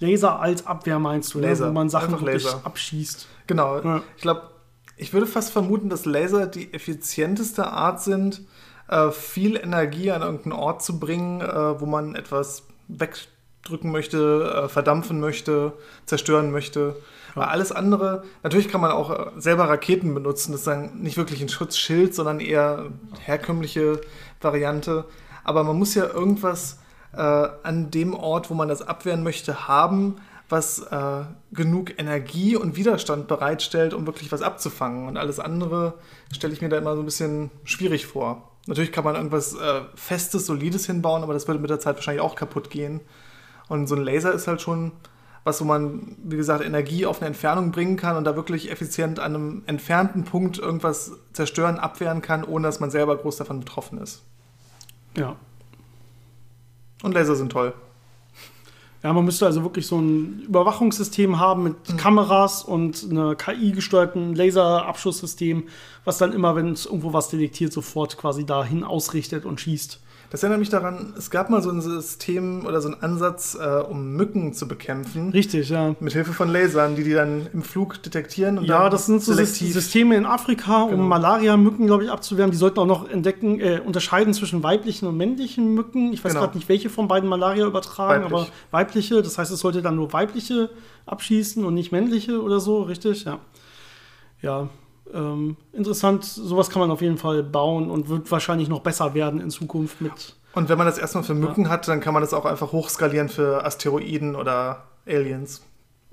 Laser 0.00 0.40
als 0.40 0.66
Abwehr 0.66 0.98
meinst 0.98 1.34
du, 1.34 1.40
Laser. 1.40 1.66
Ne? 1.66 1.70
wo 1.70 1.74
man 1.74 1.88
Sachen 1.88 2.12
wirklich 2.12 2.44
Laser. 2.44 2.60
abschießt. 2.64 3.26
Genau. 3.46 3.80
Ja. 3.80 4.02
Ich 4.16 4.22
glaube, 4.22 4.42
ich 4.96 5.12
würde 5.12 5.26
fast 5.26 5.52
vermuten, 5.52 5.88
dass 5.88 6.04
Laser 6.04 6.46
die 6.46 6.72
effizienteste 6.72 7.68
Art 7.68 8.02
sind, 8.02 8.42
äh, 8.88 9.10
viel 9.10 9.56
Energie 9.56 10.10
an 10.10 10.22
irgendeinen 10.22 10.52
Ort 10.52 10.82
zu 10.82 10.98
bringen, 10.98 11.40
äh, 11.40 11.80
wo 11.80 11.86
man 11.86 12.14
etwas 12.14 12.64
wegdrücken 12.88 13.92
möchte, 13.92 14.64
äh, 14.64 14.68
verdampfen 14.68 15.20
möchte, 15.20 15.72
zerstören 16.06 16.50
möchte. 16.50 16.96
Weil 17.34 17.46
alles 17.46 17.70
andere, 17.70 18.24
natürlich 18.42 18.68
kann 18.68 18.80
man 18.80 18.90
auch 18.90 19.32
selber 19.36 19.68
Raketen 19.68 20.14
benutzen, 20.14 20.52
das 20.52 20.62
ist 20.62 20.66
dann 20.66 21.00
nicht 21.00 21.16
wirklich 21.16 21.40
ein 21.40 21.48
Schutzschild, 21.48 22.14
sondern 22.14 22.40
eher 22.40 22.86
herkömmliche 23.20 24.00
Variante. 24.40 25.04
Aber 25.44 25.62
man 25.64 25.78
muss 25.78 25.94
ja 25.94 26.06
irgendwas 26.06 26.78
äh, 27.18 27.48
an 27.64 27.90
dem 27.90 28.14
Ort, 28.14 28.48
wo 28.48 28.54
man 28.54 28.68
das 28.68 28.80
abwehren 28.80 29.24
möchte, 29.24 29.66
haben, 29.66 30.16
was 30.48 30.78
äh, 30.78 31.24
genug 31.52 31.98
Energie 31.98 32.56
und 32.56 32.76
Widerstand 32.76 33.26
bereitstellt, 33.26 33.92
um 33.92 34.06
wirklich 34.06 34.30
was 34.32 34.40
abzufangen. 34.40 35.08
Und 35.08 35.16
alles 35.16 35.40
andere 35.40 35.94
stelle 36.32 36.54
ich 36.54 36.62
mir 36.62 36.68
da 36.68 36.78
immer 36.78 36.94
so 36.94 37.02
ein 37.02 37.04
bisschen 37.04 37.50
schwierig 37.64 38.06
vor. 38.06 38.50
Natürlich 38.66 38.92
kann 38.92 39.04
man 39.04 39.16
irgendwas 39.16 39.54
äh, 39.54 39.80
Festes, 39.94 40.46
Solides 40.46 40.86
hinbauen, 40.86 41.22
aber 41.22 41.34
das 41.34 41.48
würde 41.48 41.60
mit 41.60 41.70
der 41.70 41.80
Zeit 41.80 41.96
wahrscheinlich 41.96 42.22
auch 42.22 42.36
kaputt 42.36 42.70
gehen. 42.70 43.00
Und 43.68 43.88
so 43.88 43.96
ein 43.96 44.02
Laser 44.02 44.32
ist 44.32 44.46
halt 44.46 44.62
schon 44.62 44.92
was, 45.44 45.60
wo 45.60 45.64
man, 45.64 46.16
wie 46.22 46.36
gesagt, 46.36 46.64
Energie 46.64 47.06
auf 47.06 47.20
eine 47.20 47.28
Entfernung 47.28 47.72
bringen 47.72 47.96
kann 47.96 48.16
und 48.16 48.24
da 48.24 48.36
wirklich 48.36 48.70
effizient 48.70 49.18
an 49.18 49.34
einem 49.34 49.62
entfernten 49.66 50.24
Punkt 50.24 50.58
irgendwas 50.58 51.12
zerstören, 51.32 51.78
abwehren 51.78 52.22
kann, 52.22 52.44
ohne 52.44 52.68
dass 52.68 52.80
man 52.80 52.90
selber 52.90 53.16
groß 53.16 53.38
davon 53.38 53.60
betroffen 53.60 53.98
ist. 53.98 54.22
Ja. 55.16 55.36
Und 57.02 57.14
Laser 57.14 57.36
sind 57.36 57.52
toll. 57.52 57.72
Ja, 59.02 59.12
man 59.12 59.24
müsste 59.24 59.46
also 59.46 59.62
wirklich 59.62 59.86
so 59.86 59.98
ein 59.98 60.40
Überwachungssystem 60.48 61.38
haben 61.38 61.62
mit 61.62 61.98
Kameras 61.98 62.64
und 62.64 63.06
einer 63.08 63.36
KI-gesteuerten 63.36 64.34
Laserabschusssystem, 64.34 65.68
was 66.04 66.18
dann 66.18 66.32
immer, 66.32 66.56
wenn 66.56 66.72
es 66.72 66.86
irgendwo 66.86 67.12
was 67.12 67.28
detektiert, 67.28 67.72
sofort 67.72 68.16
quasi 68.16 68.44
dahin 68.44 68.82
ausrichtet 68.82 69.44
und 69.44 69.60
schießt. 69.60 70.00
Das 70.30 70.42
erinnert 70.42 70.60
mich 70.60 70.68
daran, 70.68 71.14
es 71.16 71.30
gab 71.30 71.48
mal 71.48 71.62
so 71.62 71.70
ein 71.70 71.80
System 71.80 72.66
oder 72.66 72.82
so 72.82 72.88
einen 72.90 73.02
Ansatz, 73.02 73.56
äh, 73.58 73.80
um 73.80 74.12
Mücken 74.12 74.52
zu 74.52 74.68
bekämpfen. 74.68 75.30
Richtig, 75.30 75.70
ja. 75.70 75.94
Mit 76.00 76.12
Hilfe 76.12 76.34
von 76.34 76.50
Lasern, 76.50 76.96
die 76.96 77.04
die 77.04 77.14
dann 77.14 77.46
im 77.54 77.62
Flug 77.62 78.02
detektieren. 78.02 78.58
Und 78.58 78.66
Ja, 78.66 78.90
das 78.90 79.06
sind 79.06 79.22
so 79.22 79.32
selektiv- 79.32 79.72
Systeme 79.72 80.16
in 80.16 80.26
Afrika, 80.26 80.82
um 80.82 80.90
Genau. 80.90 81.02
Malaria-Mücken, 81.04 81.86
glaube 81.86 82.04
ich, 82.04 82.10
abzuwehren. 82.10 82.50
Die 82.50 82.58
sollten 82.58 82.78
auch 82.78 82.86
noch 82.86 83.08
entdecken, 83.08 83.58
äh, 83.58 83.80
unterscheiden 83.84 84.34
zwischen 84.34 84.62
weiblichen 84.62 85.06
und 85.08 85.16
männlichen 85.16 85.72
Mücken. 85.74 86.12
Ich 86.12 86.22
weiß 86.22 86.32
Genau. 86.32 86.44
gerade 86.44 86.58
nicht, 86.58 86.68
welche 86.68 86.90
von 86.90 87.08
beiden 87.08 87.26
Malaria 87.28 87.64
übertragen, 87.66 88.24
Weiblich. 88.24 88.40
aber 88.42 88.48
weibliche. 88.70 89.22
Das 89.22 89.38
heißt, 89.38 89.50
es 89.50 89.60
sollte 89.60 89.80
dann 89.80 89.96
nur 89.96 90.12
weibliche 90.12 90.68
abschießen 91.06 91.64
und 91.64 91.72
nicht 91.72 91.90
männliche 91.90 92.42
oder 92.42 92.60
so, 92.60 92.82
richtig? 92.82 93.24
Ja. 93.24 93.38
Ja. 94.42 94.68
Ähm, 95.12 95.56
interessant, 95.72 96.24
sowas 96.24 96.70
kann 96.70 96.80
man 96.80 96.90
auf 96.90 97.00
jeden 97.00 97.18
Fall 97.18 97.42
bauen 97.42 97.90
und 97.90 98.08
wird 98.08 98.30
wahrscheinlich 98.30 98.68
noch 98.68 98.80
besser 98.80 99.14
werden 99.14 99.40
in 99.40 99.50
Zukunft 99.50 100.00
mit. 100.00 100.36
Und 100.54 100.68
wenn 100.68 100.78
man 100.78 100.86
das 100.86 100.98
erstmal 100.98 101.24
für 101.24 101.34
Mücken 101.34 101.68
hat, 101.68 101.86
dann 101.88 102.00
kann 102.00 102.14
man 102.14 102.22
das 102.22 102.34
auch 102.34 102.44
einfach 102.44 102.72
hochskalieren 102.72 103.28
für 103.28 103.64
Asteroiden 103.64 104.34
oder 104.34 104.84
Aliens. 105.06 105.62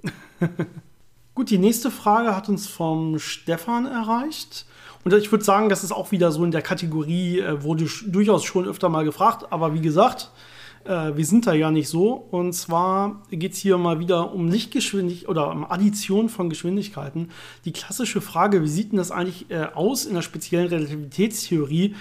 Gut, 1.35 1.49
die 1.49 1.57
nächste 1.57 1.91
Frage 1.91 2.35
hat 2.35 2.47
uns 2.47 2.67
vom 2.67 3.19
Stefan 3.19 3.85
erreicht. 3.85 4.65
Und 5.03 5.13
ich 5.13 5.31
würde 5.31 5.43
sagen, 5.43 5.69
das 5.69 5.83
ist 5.83 5.91
auch 5.91 6.11
wieder 6.11 6.31
so 6.31 6.43
in 6.43 6.51
der 6.51 6.61
Kategorie, 6.61 7.39
äh, 7.39 7.63
wurde 7.63 7.87
durchaus 8.07 8.43
schon 8.43 8.65
öfter 8.65 8.89
mal 8.89 9.03
gefragt. 9.03 9.45
Aber 9.51 9.73
wie 9.73 9.81
gesagt, 9.81 10.31
äh, 10.85 11.15
wir 11.15 11.25
sind 11.25 11.47
da 11.47 11.53
ja 11.53 11.71
nicht 11.71 11.89
so. 11.89 12.13
Und 12.13 12.53
zwar 12.53 13.23
geht 13.31 13.53
es 13.53 13.59
hier 13.59 13.77
mal 13.77 13.99
wieder 13.99 14.33
um 14.33 14.47
Lichtgeschwindigkeit 14.47 15.29
oder 15.29 15.51
um 15.51 15.69
Addition 15.69 16.29
von 16.29 16.49
Geschwindigkeiten. 16.49 17.29
Die 17.65 17.73
klassische 17.73 18.21
Frage, 18.21 18.63
wie 18.63 18.67
sieht 18.67 18.91
denn 18.91 18.97
das 18.97 19.11
eigentlich 19.11 19.49
äh, 19.49 19.67
aus 19.73 20.05
in 20.05 20.13
der 20.15 20.21
speziellen 20.21 20.67
Relativitätstheorie? 20.67 21.95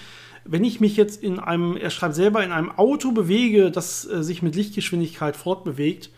Wenn 0.45 0.65
ich 0.65 0.81
mich 0.81 0.97
jetzt 0.97 1.23
in 1.23 1.39
einem, 1.39 1.77
er 1.77 1.91
schreibt 1.91 2.15
selber, 2.15 2.45
in 2.45 2.53
einem 2.53 2.71
Auto 2.71 3.13
bewege, 3.13 3.71
das 3.71 4.07
äh, 4.07 4.23
sich 4.23 4.43
mit 4.43 4.55
Lichtgeschwindigkeit 4.55 5.37
fortbewegt, 5.37 6.11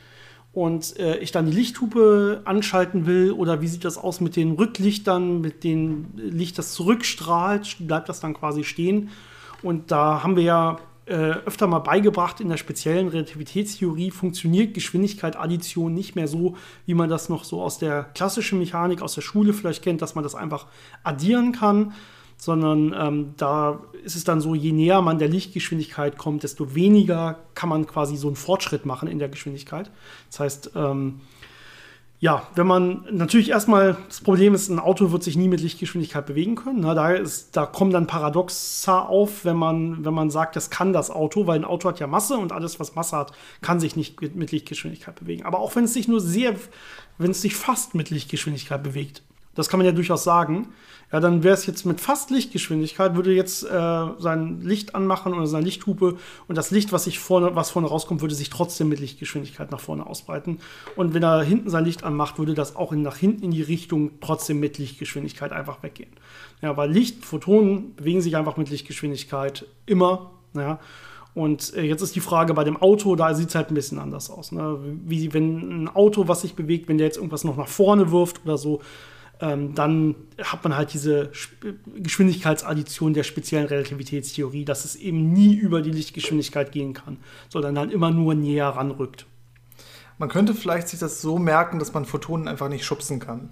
und 0.56 0.98
äh, 0.98 1.18
ich 1.18 1.32
dann 1.32 1.50
die 1.50 1.52
Lichthupe 1.52 2.40
anschalten 2.46 3.04
will 3.04 3.32
oder 3.32 3.60
wie 3.60 3.68
sieht 3.68 3.84
das 3.84 3.98
aus 3.98 4.22
mit 4.22 4.36
den 4.36 4.52
Rücklichtern, 4.52 5.42
mit 5.42 5.64
dem 5.64 6.06
Licht, 6.16 6.56
das 6.56 6.72
zurückstrahlt, 6.72 7.76
bleibt 7.80 8.08
das 8.08 8.20
dann 8.20 8.32
quasi 8.32 8.64
stehen. 8.64 9.10
Und 9.62 9.90
da 9.90 10.22
haben 10.22 10.34
wir 10.34 10.44
ja 10.44 10.78
äh, 11.06 11.14
öfter 11.14 11.66
mal 11.66 11.78
beigebracht, 11.78 12.40
in 12.40 12.48
der 12.48 12.56
speziellen 12.56 13.08
Relativitätstheorie 13.08 14.10
funktioniert 14.10 14.74
Geschwindigkeit-Addition 14.74 15.94
nicht 15.94 16.16
mehr 16.16 16.26
so, 16.26 16.56
wie 16.84 16.94
man 16.94 17.08
das 17.08 17.28
noch 17.28 17.44
so 17.44 17.62
aus 17.62 17.78
der 17.78 18.04
klassischen 18.14 18.58
Mechanik, 18.58 19.02
aus 19.02 19.14
der 19.14 19.22
Schule 19.22 19.52
vielleicht 19.52 19.82
kennt, 19.82 20.02
dass 20.02 20.16
man 20.16 20.24
das 20.24 20.34
einfach 20.34 20.66
addieren 21.04 21.52
kann, 21.52 21.94
sondern 22.36 22.94
ähm, 22.98 23.34
da 23.36 23.80
ist 24.04 24.16
es 24.16 24.24
dann 24.24 24.40
so, 24.40 24.54
je 24.54 24.72
näher 24.72 25.00
man 25.00 25.18
der 25.18 25.28
Lichtgeschwindigkeit 25.28 26.18
kommt, 26.18 26.42
desto 26.42 26.74
weniger 26.74 27.38
kann 27.54 27.68
man 27.68 27.86
quasi 27.86 28.16
so 28.16 28.26
einen 28.26 28.36
Fortschritt 28.36 28.84
machen 28.84 29.08
in 29.08 29.18
der 29.18 29.28
Geschwindigkeit. 29.28 29.90
Das 30.30 30.40
heißt, 30.40 30.70
ähm, 30.74 31.20
ja, 32.18 32.46
wenn 32.54 32.66
man 32.66 33.04
natürlich 33.10 33.50
erstmal, 33.50 33.98
das 34.08 34.22
Problem 34.22 34.54
ist, 34.54 34.70
ein 34.70 34.78
Auto 34.78 35.12
wird 35.12 35.22
sich 35.22 35.36
nie 35.36 35.48
mit 35.48 35.60
Lichtgeschwindigkeit 35.60 36.24
bewegen 36.24 36.54
können. 36.54 36.80
Na, 36.80 36.94
da, 36.94 37.10
ist, 37.10 37.54
da 37.56 37.66
kommen 37.66 37.90
dann 37.90 38.06
Paradoxa 38.06 39.00
auf, 39.00 39.44
wenn 39.44 39.56
man, 39.56 40.02
wenn 40.02 40.14
man 40.14 40.30
sagt, 40.30 40.56
das 40.56 40.70
kann 40.70 40.94
das 40.94 41.10
Auto, 41.10 41.46
weil 41.46 41.58
ein 41.58 41.66
Auto 41.66 41.88
hat 41.88 42.00
ja 42.00 42.06
Masse 42.06 42.38
und 42.38 42.52
alles, 42.52 42.80
was 42.80 42.94
Masse 42.94 43.16
hat, 43.16 43.32
kann 43.60 43.80
sich 43.80 43.96
nicht 43.96 44.20
mit, 44.34 44.50
Lichtgeschwindigkeit 44.50 45.14
bewegen. 45.16 45.44
Aber 45.44 45.58
auch 45.58 45.76
wenn 45.76 45.84
es 45.84 45.92
sich 45.92 46.08
nur 46.08 46.20
sehr, 46.20 46.54
wenn 47.18 47.32
es 47.32 47.42
sich 47.42 47.54
fast 47.54 47.94
mit 47.94 48.08
Lichtgeschwindigkeit 48.08 48.82
bewegt, 48.82 49.22
das 49.56 49.68
kann 49.68 49.78
man 49.78 49.86
ja 49.86 49.92
durchaus 49.92 50.22
sagen, 50.22 50.68
ja, 51.12 51.20
dann 51.20 51.44
wäre 51.44 51.54
es 51.54 51.66
jetzt 51.66 51.84
mit 51.86 52.00
fast 52.00 52.30
Lichtgeschwindigkeit, 52.30 53.14
würde 53.14 53.32
jetzt 53.32 53.62
äh, 53.62 54.06
sein 54.18 54.60
Licht 54.60 54.96
anmachen 54.96 55.34
oder 55.34 55.46
seine 55.46 55.64
Lichthupe 55.64 56.16
und 56.48 56.58
das 56.58 56.72
Licht, 56.72 56.92
was 56.92 57.04
sich 57.04 57.20
vorne, 57.20 57.54
was 57.54 57.70
vorne 57.70 57.86
rauskommt, 57.86 58.22
würde 58.22 58.34
sich 58.34 58.50
trotzdem 58.50 58.88
mit 58.88 58.98
Lichtgeschwindigkeit 58.98 59.70
nach 59.70 59.78
vorne 59.78 60.06
ausbreiten. 60.06 60.58
Und 60.96 61.14
wenn 61.14 61.22
er 61.22 61.42
hinten 61.42 61.70
sein 61.70 61.84
Licht 61.84 62.02
anmacht, 62.02 62.38
würde 62.38 62.54
das 62.54 62.74
auch 62.74 62.92
in, 62.92 63.02
nach 63.02 63.16
hinten 63.16 63.44
in 63.44 63.50
die 63.52 63.62
Richtung 63.62 64.12
trotzdem 64.20 64.58
mit 64.58 64.78
Lichtgeschwindigkeit 64.78 65.52
einfach 65.52 65.82
weggehen. 65.84 66.10
Ja, 66.60 66.76
weil 66.76 66.90
Licht, 66.90 67.24
Photonen 67.24 67.94
bewegen 67.94 68.20
sich 68.20 68.36
einfach 68.36 68.56
mit 68.56 68.68
Lichtgeschwindigkeit 68.68 69.64
immer. 69.86 70.32
Ja. 70.54 70.80
Und 71.34 71.74
äh, 71.74 71.82
jetzt 71.82 72.02
ist 72.02 72.16
die 72.16 72.20
Frage 72.20 72.54
bei 72.54 72.64
dem 72.64 72.78
Auto, 72.78 73.14
da 73.14 73.32
sieht 73.34 73.50
es 73.50 73.54
halt 73.54 73.70
ein 73.70 73.74
bisschen 73.74 74.00
anders 74.00 74.28
aus. 74.28 74.50
Ne? 74.50 74.78
Wie 75.04 75.32
wenn 75.34 75.84
ein 75.84 75.88
Auto, 75.88 76.26
was 76.26 76.40
sich 76.40 76.54
bewegt, 76.54 76.88
wenn 76.88 76.98
der 76.98 77.06
jetzt 77.06 77.18
irgendwas 77.18 77.44
noch 77.44 77.56
nach 77.56 77.68
vorne 77.68 78.10
wirft 78.10 78.40
oder 78.44 78.58
so, 78.58 78.80
ähm, 79.40 79.74
dann 79.74 80.14
hat 80.42 80.64
man 80.64 80.76
halt 80.76 80.92
diese 80.92 81.30
Geschwindigkeitsaddition 81.94 83.14
der 83.14 83.22
speziellen 83.22 83.66
Relativitätstheorie, 83.66 84.64
dass 84.64 84.84
es 84.84 84.96
eben 84.96 85.32
nie 85.32 85.54
über 85.54 85.82
die 85.82 85.90
Lichtgeschwindigkeit 85.90 86.72
gehen 86.72 86.94
kann, 86.94 87.18
sondern 87.48 87.74
dann 87.74 87.90
immer 87.90 88.10
nur 88.10 88.34
näher 88.34 88.68
ranrückt. 88.68 89.26
Man 90.18 90.30
könnte 90.30 90.54
vielleicht 90.54 90.88
sich 90.88 90.98
das 90.98 91.20
so 91.20 91.38
merken, 91.38 91.78
dass 91.78 91.92
man 91.92 92.06
Photonen 92.06 92.48
einfach 92.48 92.68
nicht 92.70 92.84
schubsen 92.84 93.20
kann. 93.20 93.50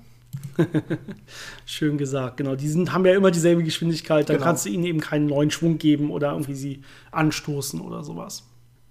Schön 1.67 1.99
gesagt, 1.99 2.39
genau. 2.39 2.55
Die 2.57 2.69
sind, 2.69 2.93
haben 2.93 3.05
ja 3.05 3.15
immer 3.15 3.31
dieselbe 3.31 3.63
Geschwindigkeit, 3.63 4.29
dann 4.29 4.37
genau. 4.37 4.47
kannst 4.47 4.65
du 4.65 4.71
ihnen 4.71 4.85
eben 4.85 5.01
keinen 5.01 5.27
neuen 5.27 5.51
Schwung 5.51 5.79
geben 5.79 6.11
oder 6.11 6.33
irgendwie 6.33 6.55
sie 6.55 6.83
anstoßen 7.11 7.81
oder 7.81 8.03
sowas. 8.03 8.45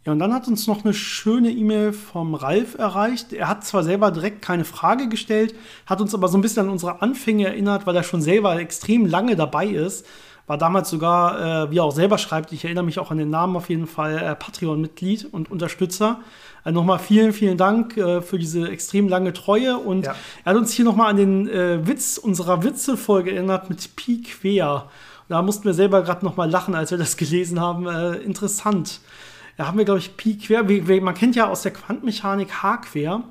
Ja, 0.06 0.12
und 0.12 0.20
dann 0.20 0.34
hat 0.34 0.48
uns 0.50 0.68
noch 0.68 0.84
eine 0.84 0.94
schöne 0.94 1.50
E-Mail 1.50 1.94
vom 1.94 2.36
Ralf 2.36 2.78
erreicht. 2.78 3.32
Er 3.32 3.48
hat 3.48 3.66
zwar 3.66 3.84
selber 3.84 4.12
direkt 4.12 4.42
keine 4.42 4.66
Frage 4.66 5.08
gestellt, 5.08 5.56
hat 5.86 6.02
uns 6.02 6.14
aber 6.14 6.28
so 6.28 6.38
ein 6.38 6.42
bisschen 6.42 6.66
an 6.66 6.70
unsere 6.70 7.02
Anfänge 7.02 7.48
erinnert, 7.48 7.88
weil 7.88 7.96
er 7.96 8.04
schon 8.04 8.22
selber 8.22 8.60
extrem 8.60 9.06
lange 9.06 9.38
dabei 9.38 9.68
ist. 9.68 10.06
War 10.46 10.58
damals 10.58 10.90
sogar, 10.90 11.68
äh, 11.68 11.72
wie 11.72 11.78
er 11.78 11.86
auch 11.86 11.96
selber 11.96 12.18
schreibt, 12.18 12.52
ich 12.52 12.66
erinnere 12.66 12.84
mich 12.84 13.00
auch 13.00 13.12
an 13.12 13.18
den 13.18 13.30
Namen 13.30 13.56
auf 13.56 13.70
jeden 13.70 13.88
Fall, 13.88 14.18
äh, 14.18 14.36
Patreon-Mitglied 14.36 15.30
und 15.32 15.50
Unterstützer. 15.50 16.20
Also 16.66 16.78
nochmal 16.78 17.00
vielen, 17.00 17.32
vielen 17.32 17.58
Dank 17.58 17.96
äh, 17.96 18.22
für 18.22 18.38
diese 18.38 18.68
extrem 18.68 19.08
lange 19.08 19.32
Treue. 19.32 19.78
Und 19.78 20.06
ja. 20.06 20.16
er 20.44 20.52
hat 20.52 20.58
uns 20.58 20.74
hier 20.74 20.84
nochmal 20.84 21.12
an 21.12 21.18
den 21.18 21.48
äh, 21.48 21.88
Witz 21.88 22.18
unserer 22.18 22.62
Witze-Folge 22.62 23.34
erinnert 23.34 23.70
mit 23.70 23.96
Pi 23.96 24.22
quer. 24.22 24.90
Da 25.30 25.42
mussten 25.42 25.64
wir 25.64 25.74
selber 25.74 26.02
gerade 26.02 26.26
nochmal 26.26 26.50
lachen, 26.50 26.76
als 26.76 26.92
wir 26.92 26.98
das 26.98 27.16
gelesen 27.16 27.62
haben. 27.62 27.88
Äh, 27.88 28.18
interessant. 28.18 29.00
Da 29.58 29.68
haben 29.68 29.78
wir, 29.78 29.86
glaube 29.86 30.00
ich, 30.00 30.18
Pi 30.18 30.38
quer. 30.38 30.64
Man 31.02 31.14
kennt 31.14 31.36
ja 31.36 31.48
aus 31.48 31.62
der 31.62 31.74
Quantenmechanik 31.74 32.64
H 32.64 32.78
quer. 32.78 33.24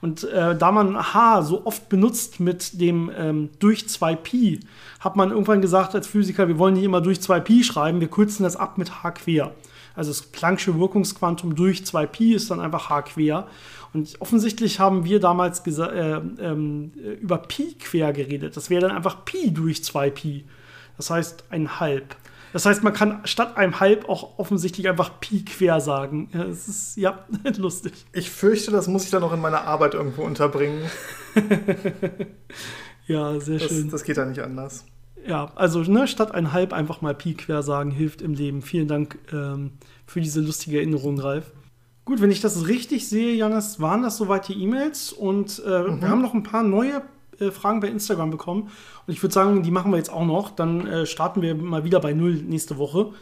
Und 0.00 0.24
äh, 0.24 0.56
da 0.56 0.70
man 0.70 0.96
H 1.14 1.42
so 1.42 1.64
oft 1.66 1.88
benutzt 1.88 2.38
mit 2.38 2.80
dem 2.80 3.10
ähm, 3.16 3.50
durch 3.58 3.84
2Pi, 3.84 4.60
hat 5.00 5.16
man 5.16 5.30
irgendwann 5.30 5.62
gesagt 5.62 5.94
als 5.94 6.06
Physiker, 6.06 6.46
wir 6.46 6.58
wollen 6.58 6.74
nicht 6.74 6.84
immer 6.84 7.00
durch 7.00 7.18
2Pi 7.18 7.64
schreiben, 7.64 8.00
wir 8.00 8.08
kürzen 8.08 8.42
das 8.42 8.56
ab 8.56 8.76
mit 8.76 9.02
H 9.02 9.12
quer. 9.12 9.54
Also 9.96 10.10
das 10.10 10.32
Planck'sche 10.32 10.78
Wirkungsquantum 10.78 11.54
durch 11.54 11.80
2Pi 11.80 12.34
ist 12.34 12.50
dann 12.50 12.60
einfach 12.60 12.90
H 12.90 13.02
quer. 13.02 13.46
Und 13.92 14.20
offensichtlich 14.20 14.80
haben 14.80 15.04
wir 15.04 15.20
damals 15.20 15.60
äh, 15.66 16.20
ähm, 16.40 16.92
über 17.20 17.38
Pi 17.38 17.74
quer 17.78 18.12
geredet. 18.12 18.56
Das 18.56 18.70
wäre 18.70 18.82
dann 18.82 18.96
einfach 18.96 19.24
Pi 19.24 19.52
durch 19.52 19.78
2Pi. 19.78 20.42
Das 20.96 21.10
heißt 21.10 21.44
ein 21.50 21.80
Halb. 21.80 22.16
Das 22.54 22.66
heißt, 22.66 22.84
man 22.84 22.92
kann 22.92 23.18
statt 23.24 23.56
einem 23.56 23.80
Halb 23.80 24.08
auch 24.08 24.38
offensichtlich 24.38 24.88
einfach 24.88 25.18
Pi 25.18 25.44
quer 25.44 25.80
sagen. 25.80 26.28
Ja, 26.32 26.44
es 26.44 26.68
ist 26.68 26.96
ja 26.96 27.26
lustig. 27.56 27.92
Ich 28.12 28.30
fürchte, 28.30 28.70
das 28.70 28.86
muss 28.86 29.02
ich 29.02 29.10
dann 29.10 29.24
auch 29.24 29.32
in 29.32 29.40
meiner 29.40 29.62
Arbeit 29.62 29.94
irgendwo 29.94 30.22
unterbringen. 30.22 30.88
ja, 33.08 33.40
sehr 33.40 33.58
das, 33.58 33.68
schön. 33.68 33.90
Das 33.90 34.04
geht 34.04 34.18
ja 34.18 34.24
nicht 34.24 34.38
anders. 34.38 34.84
Ja, 35.26 35.50
also 35.56 35.80
ne, 35.80 36.06
statt 36.06 36.30
ein 36.30 36.52
Halb 36.52 36.72
einfach 36.72 37.00
mal 37.00 37.12
Pi 37.12 37.34
quer 37.34 37.64
sagen 37.64 37.90
hilft 37.90 38.22
im 38.22 38.34
Leben. 38.34 38.62
Vielen 38.62 38.86
Dank 38.86 39.18
ähm, 39.32 39.72
für 40.06 40.20
diese 40.20 40.40
lustige 40.40 40.76
Erinnerung, 40.76 41.18
Ralf. 41.18 41.50
Gut, 42.04 42.20
wenn 42.20 42.30
ich 42.30 42.40
das 42.40 42.68
richtig 42.68 43.08
sehe, 43.08 43.34
Janis, 43.34 43.80
waren 43.80 44.04
das 44.04 44.16
soweit 44.16 44.46
die 44.46 44.62
E-Mails 44.62 45.12
und 45.12 45.60
äh, 45.66 45.80
mhm. 45.80 46.00
wir 46.00 46.08
haben 46.08 46.22
noch 46.22 46.34
ein 46.34 46.44
paar 46.44 46.62
neue 46.62 47.02
äh, 47.40 47.50
Fragen 47.50 47.80
bei 47.80 47.88
Instagram 47.88 48.30
bekommen. 48.30 48.70
Und 49.06 49.12
ich 49.12 49.22
würde 49.22 49.32
sagen, 49.32 49.62
die 49.62 49.70
machen 49.70 49.90
wir 49.90 49.98
jetzt 49.98 50.12
auch 50.12 50.24
noch. 50.24 50.50
Dann 50.50 50.86
äh, 50.86 51.06
starten 51.06 51.42
wir 51.42 51.54
mal 51.54 51.84
wieder 51.84 52.00
bei 52.00 52.12
Null 52.12 52.34
nächste 52.34 52.78
Woche. 52.78 53.12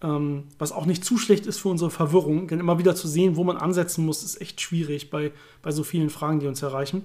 Ähm, 0.00 0.44
was 0.58 0.70
auch 0.70 0.86
nicht 0.86 1.04
zu 1.04 1.18
schlecht 1.18 1.46
ist 1.46 1.58
für 1.58 1.68
unsere 1.68 1.90
Verwirrung. 1.90 2.48
Denn 2.48 2.60
immer 2.60 2.78
wieder 2.78 2.94
zu 2.94 3.08
sehen, 3.08 3.36
wo 3.36 3.44
man 3.44 3.56
ansetzen 3.56 4.06
muss, 4.06 4.22
ist 4.22 4.40
echt 4.40 4.60
schwierig 4.60 5.10
bei, 5.10 5.32
bei 5.62 5.72
so 5.72 5.82
vielen 5.82 6.10
Fragen, 6.10 6.40
die 6.40 6.46
uns 6.46 6.62
erreichen. 6.62 7.02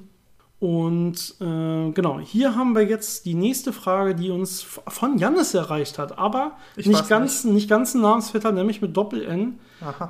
Und 0.63 1.35
äh, 1.41 1.91
genau, 1.91 2.21
hier 2.21 2.55
haben 2.55 2.73
wir 2.73 2.83
jetzt 2.83 3.25
die 3.25 3.33
nächste 3.33 3.73
Frage, 3.73 4.15
die 4.15 4.29
uns 4.29 4.61
von 4.61 5.17
Jannis 5.17 5.53
erreicht 5.53 5.99
hat, 5.99 6.17
aber 6.17 6.53
ich 6.77 6.87
nicht 6.87 7.09
ganz, 7.09 7.43
nicht. 7.43 7.53
nicht 7.53 7.69
ganz 7.69 7.93
ein 7.93 7.99
Namensvetter, 7.99 8.53
nämlich 8.53 8.81
mit 8.81 8.95
Doppel-N. 8.95 9.59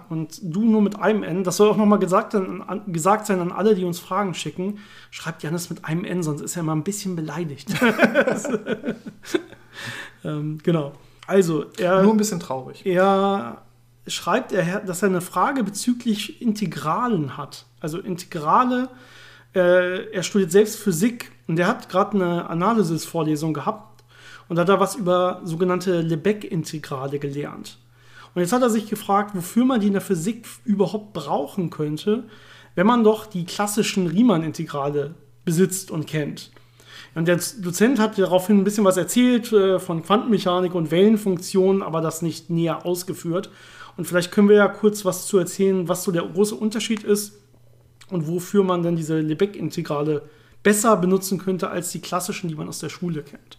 Und 0.09 0.39
du 0.43 0.63
nur 0.63 0.83
mit 0.83 0.99
einem 0.99 1.23
N. 1.23 1.43
Das 1.43 1.57
soll 1.57 1.71
auch 1.71 1.75
nochmal 1.75 1.97
gesagt, 1.97 2.37
gesagt 2.85 3.25
sein 3.25 3.39
an 3.39 3.51
alle, 3.51 3.73
die 3.73 3.83
uns 3.83 3.99
Fragen 3.99 4.35
schicken. 4.35 4.77
Schreibt 5.09 5.41
Jannis 5.41 5.71
mit 5.71 5.85
einem 5.85 6.05
N, 6.05 6.21
sonst 6.21 6.41
ist 6.41 6.55
er 6.55 6.61
mal 6.61 6.73
ein 6.73 6.83
bisschen 6.83 7.15
beleidigt. 7.15 7.69
ähm, 10.23 10.59
genau. 10.61 10.91
Also, 11.25 11.65
er. 11.79 12.03
Nur 12.03 12.13
ein 12.13 12.17
bisschen 12.17 12.39
traurig. 12.39 12.85
Er 12.85 13.63
schreibt, 14.05 14.51
er, 14.51 14.81
dass 14.81 15.01
er 15.01 15.09
eine 15.09 15.21
Frage 15.21 15.63
bezüglich 15.63 16.43
Integralen 16.43 17.37
hat. 17.37 17.65
Also 17.79 17.97
Integrale 17.97 18.89
äh, 19.55 20.11
er 20.11 20.23
studiert 20.23 20.51
selbst 20.51 20.77
Physik 20.77 21.31
und 21.47 21.59
er 21.59 21.67
hat 21.67 21.89
gerade 21.89 22.15
eine 22.15 22.49
Analysis-Vorlesung 22.49 23.53
gehabt 23.53 24.03
und 24.49 24.59
hat 24.59 24.69
da 24.69 24.79
was 24.79 24.95
über 24.95 25.41
sogenannte 25.43 26.01
Lebesgue-Integrale 26.01 27.19
gelernt. 27.19 27.77
Und 28.33 28.41
jetzt 28.41 28.51
hat 28.51 28.61
er 28.61 28.69
sich 28.69 28.89
gefragt, 28.89 29.35
wofür 29.35 29.65
man 29.65 29.79
die 29.79 29.87
in 29.87 29.93
der 29.93 30.01
Physik 30.01 30.47
überhaupt 30.65 31.13
brauchen 31.13 31.69
könnte, 31.69 32.23
wenn 32.75 32.87
man 32.87 33.03
doch 33.03 33.27
die 33.27 33.45
klassischen 33.45 34.07
Riemann-Integrale 34.07 35.13
besitzt 35.45 35.91
und 35.91 36.07
kennt. 36.07 36.51
Und 37.15 37.27
der 37.27 37.39
Dozent 37.61 37.99
hat 37.99 38.17
daraufhin 38.17 38.57
ein 38.57 38.63
bisschen 38.63 38.85
was 38.85 38.97
erzählt 38.97 39.53
äh, 39.53 39.77
von 39.77 40.01
Quantenmechanik 40.01 40.73
und 40.73 40.89
Wellenfunktionen, 40.89 41.83
aber 41.83 42.01
das 42.01 42.23
nicht 42.23 42.49
näher 42.49 42.87
ausgeführt. 42.87 43.51
Und 43.97 44.05
vielleicht 44.05 44.31
können 44.31 44.49
wir 44.49 44.55
ja 44.55 44.67
kurz 44.67 45.05
was 45.05 45.27
zu 45.27 45.37
erzählen, 45.37 45.87
was 45.87 46.03
so 46.03 46.11
der 46.11 46.23
große 46.23 46.55
Unterschied 46.55 47.03
ist 47.03 47.42
und 48.09 48.27
wofür 48.27 48.63
man 48.63 48.83
dann 48.83 48.95
diese 48.95 49.19
Lebesgue-Integrale 49.19 50.23
besser 50.61 50.95
benutzen 50.97 51.37
könnte 51.37 51.69
als 51.69 51.91
die 51.91 51.99
klassischen, 51.99 52.47
die 52.47 52.55
man 52.55 52.67
aus 52.67 52.79
der 52.79 52.89
Schule 52.89 53.23
kennt. 53.23 53.57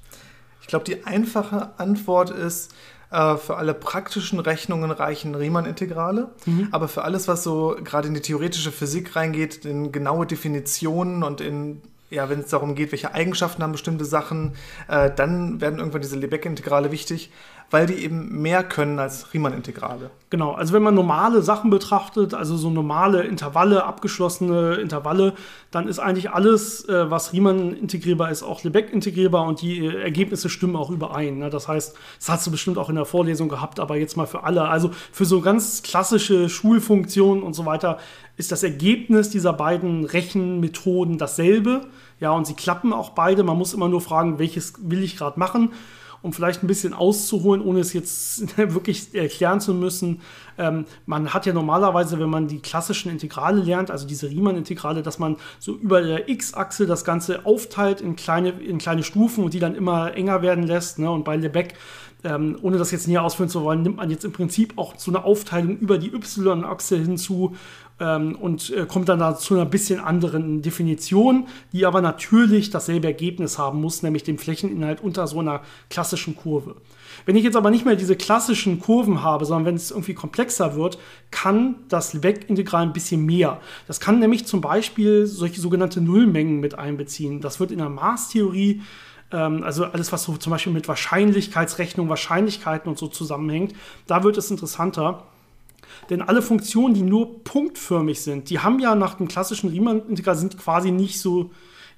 Ich 0.60 0.66
glaube, 0.66 0.84
die 0.84 1.04
einfache 1.04 1.78
Antwort 1.78 2.30
ist, 2.30 2.72
äh, 3.10 3.36
für 3.36 3.56
alle 3.56 3.74
praktischen 3.74 4.40
Rechnungen 4.40 4.90
reichen 4.90 5.34
Riemann-Integrale, 5.34 6.30
mhm. 6.46 6.68
aber 6.72 6.88
für 6.88 7.04
alles, 7.04 7.28
was 7.28 7.44
so 7.44 7.76
gerade 7.84 8.08
in 8.08 8.14
die 8.14 8.20
theoretische 8.20 8.72
Physik 8.72 9.14
reingeht, 9.14 9.64
in 9.64 9.92
genaue 9.92 10.26
Definitionen 10.26 11.22
und 11.22 11.40
in 11.40 11.82
ja, 12.10 12.28
wenn 12.28 12.40
es 12.40 12.48
darum 12.48 12.74
geht, 12.74 12.92
welche 12.92 13.12
Eigenschaften 13.12 13.62
haben 13.62 13.72
bestimmte 13.72 14.04
Sachen, 14.04 14.52
äh, 14.88 15.10
dann 15.14 15.60
werden 15.60 15.78
irgendwann 15.78 16.02
diese 16.02 16.16
Lebesgue-Integrale 16.16 16.92
wichtig 16.92 17.30
weil 17.70 17.86
die 17.86 17.94
eben 17.94 18.40
mehr 18.40 18.62
können 18.62 18.98
als 18.98 19.32
Riemann-Integrale. 19.34 20.10
Genau, 20.30 20.52
also 20.52 20.74
wenn 20.74 20.82
man 20.82 20.94
normale 20.94 21.42
Sachen 21.42 21.70
betrachtet, 21.70 22.34
also 22.34 22.56
so 22.56 22.70
normale 22.70 23.22
Intervalle, 23.22 23.84
abgeschlossene 23.84 24.74
Intervalle, 24.74 25.34
dann 25.70 25.88
ist 25.88 25.98
eigentlich 25.98 26.30
alles, 26.30 26.88
äh, 26.88 27.10
was 27.10 27.32
Riemann 27.32 27.74
integrierbar 27.74 28.30
ist, 28.30 28.42
auch 28.42 28.62
Lebesgue 28.62 28.92
integrierbar 28.92 29.46
und 29.46 29.62
die 29.62 29.86
äh, 29.86 30.02
Ergebnisse 30.02 30.48
stimmen 30.48 30.76
auch 30.76 30.90
überein. 30.90 31.38
Ne? 31.38 31.50
Das 31.50 31.68
heißt, 31.68 31.94
das 32.18 32.28
hast 32.28 32.46
du 32.46 32.50
bestimmt 32.50 32.78
auch 32.78 32.88
in 32.88 32.96
der 32.96 33.04
Vorlesung 33.04 33.48
gehabt, 33.48 33.80
aber 33.80 33.96
jetzt 33.96 34.16
mal 34.16 34.26
für 34.26 34.44
alle. 34.44 34.68
Also 34.68 34.90
für 35.12 35.24
so 35.24 35.40
ganz 35.40 35.82
klassische 35.82 36.48
Schulfunktionen 36.48 37.42
und 37.42 37.54
so 37.54 37.66
weiter 37.66 37.98
ist 38.36 38.50
das 38.50 38.62
Ergebnis 38.62 39.30
dieser 39.30 39.52
beiden 39.52 40.04
Rechenmethoden 40.04 41.18
dasselbe. 41.18 41.82
Ja, 42.20 42.32
und 42.32 42.46
sie 42.46 42.54
klappen 42.54 42.92
auch 42.92 43.10
beide. 43.10 43.42
Man 43.42 43.58
muss 43.58 43.74
immer 43.74 43.88
nur 43.88 44.00
fragen, 44.00 44.38
welches 44.38 44.74
will 44.78 45.02
ich 45.02 45.16
gerade 45.16 45.38
machen 45.38 45.70
um 46.24 46.32
vielleicht 46.32 46.64
ein 46.64 46.66
bisschen 46.66 46.94
auszuholen, 46.94 47.62
ohne 47.62 47.80
es 47.80 47.92
jetzt 47.92 48.56
wirklich 48.74 49.14
erklären 49.14 49.60
zu 49.60 49.74
müssen. 49.74 50.22
Ähm, 50.56 50.86
man 51.04 51.34
hat 51.34 51.44
ja 51.44 51.52
normalerweise, 51.52 52.18
wenn 52.18 52.30
man 52.30 52.48
die 52.48 52.60
klassischen 52.60 53.10
Integrale 53.10 53.60
lernt, 53.60 53.90
also 53.90 54.06
diese 54.06 54.30
Riemann-Integrale, 54.30 55.02
dass 55.02 55.18
man 55.18 55.36
so 55.58 55.74
über 55.74 56.00
der 56.00 56.28
x-Achse 56.28 56.86
das 56.86 57.04
Ganze 57.04 57.44
aufteilt 57.44 58.00
in 58.00 58.16
kleine, 58.16 58.50
in 58.50 58.78
kleine 58.78 59.02
Stufen 59.02 59.44
und 59.44 59.52
die 59.52 59.58
dann 59.58 59.74
immer 59.74 60.14
enger 60.14 60.40
werden 60.40 60.64
lässt. 60.66 60.98
Ne? 60.98 61.10
Und 61.10 61.24
bei 61.24 61.36
Lebesgue 61.36 61.74
ähm, 62.24 62.58
ohne 62.62 62.78
das 62.78 62.90
jetzt 62.90 63.06
näher 63.06 63.22
ausführen 63.22 63.50
zu 63.50 63.62
wollen, 63.62 63.82
nimmt 63.82 63.98
man 63.98 64.10
jetzt 64.10 64.24
im 64.24 64.32
Prinzip 64.32 64.78
auch 64.78 64.94
so 64.96 65.10
eine 65.10 65.24
Aufteilung 65.24 65.76
über 65.78 65.98
die 65.98 66.12
Y-Achse 66.12 66.96
hinzu 66.96 67.54
ähm, 68.00 68.36
und 68.36 68.70
äh, 68.70 68.86
kommt 68.86 69.08
dann 69.08 69.18
da 69.18 69.36
zu 69.36 69.54
einer 69.54 69.66
bisschen 69.66 70.00
anderen 70.00 70.62
Definition, 70.62 71.46
die 71.72 71.86
aber 71.86 72.00
natürlich 72.00 72.70
dasselbe 72.70 73.06
Ergebnis 73.06 73.58
haben 73.58 73.80
muss, 73.80 74.02
nämlich 74.02 74.24
den 74.24 74.38
Flächeninhalt 74.38 75.00
unter 75.00 75.26
so 75.26 75.40
einer 75.40 75.62
klassischen 75.90 76.36
Kurve. 76.36 76.76
Wenn 77.26 77.36
ich 77.36 77.44
jetzt 77.44 77.56
aber 77.56 77.70
nicht 77.70 77.84
mehr 77.84 77.96
diese 77.96 78.16
klassischen 78.16 78.80
Kurven 78.80 79.22
habe, 79.22 79.44
sondern 79.44 79.66
wenn 79.66 79.76
es 79.76 79.90
irgendwie 79.90 80.14
komplexer 80.14 80.74
wird, 80.74 80.98
kann 81.30 81.76
das 81.88 82.12
Lebesgue-Integral 82.14 82.82
ein 82.82 82.92
bisschen 82.92 83.24
mehr. 83.24 83.60
Das 83.86 84.00
kann 84.00 84.18
nämlich 84.18 84.46
zum 84.46 84.60
Beispiel 84.60 85.26
solche 85.26 85.60
sogenannte 85.60 86.00
Nullmengen 86.00 86.60
mit 86.60 86.76
einbeziehen. 86.76 87.40
Das 87.40 87.60
wird 87.60 87.70
in 87.70 87.78
der 87.78 87.88
Maßtheorie 87.88 88.82
ähm, 89.32 89.62
also 89.62 89.84
alles, 89.84 90.12
was 90.12 90.24
so 90.24 90.36
zum 90.36 90.50
Beispiel 90.50 90.72
mit 90.72 90.88
Wahrscheinlichkeitsrechnung, 90.88 92.08
Wahrscheinlichkeiten 92.08 92.88
und 92.88 92.98
so 92.98 93.08
zusammenhängt, 93.08 93.74
da 94.06 94.22
wird 94.24 94.36
es 94.36 94.50
interessanter. 94.50 95.24
Denn 96.10 96.22
alle 96.22 96.42
Funktionen, 96.42 96.94
die 96.94 97.02
nur 97.02 97.42
punktförmig 97.44 98.20
sind, 98.22 98.50
die 98.50 98.58
haben 98.58 98.78
ja 98.78 98.94
nach 98.94 99.14
dem 99.14 99.28
klassischen 99.28 99.70
Riemann-Integral 99.70 100.36
sind 100.36 100.58
quasi 100.58 100.90
nicht 100.90 101.20
so, 101.20 101.50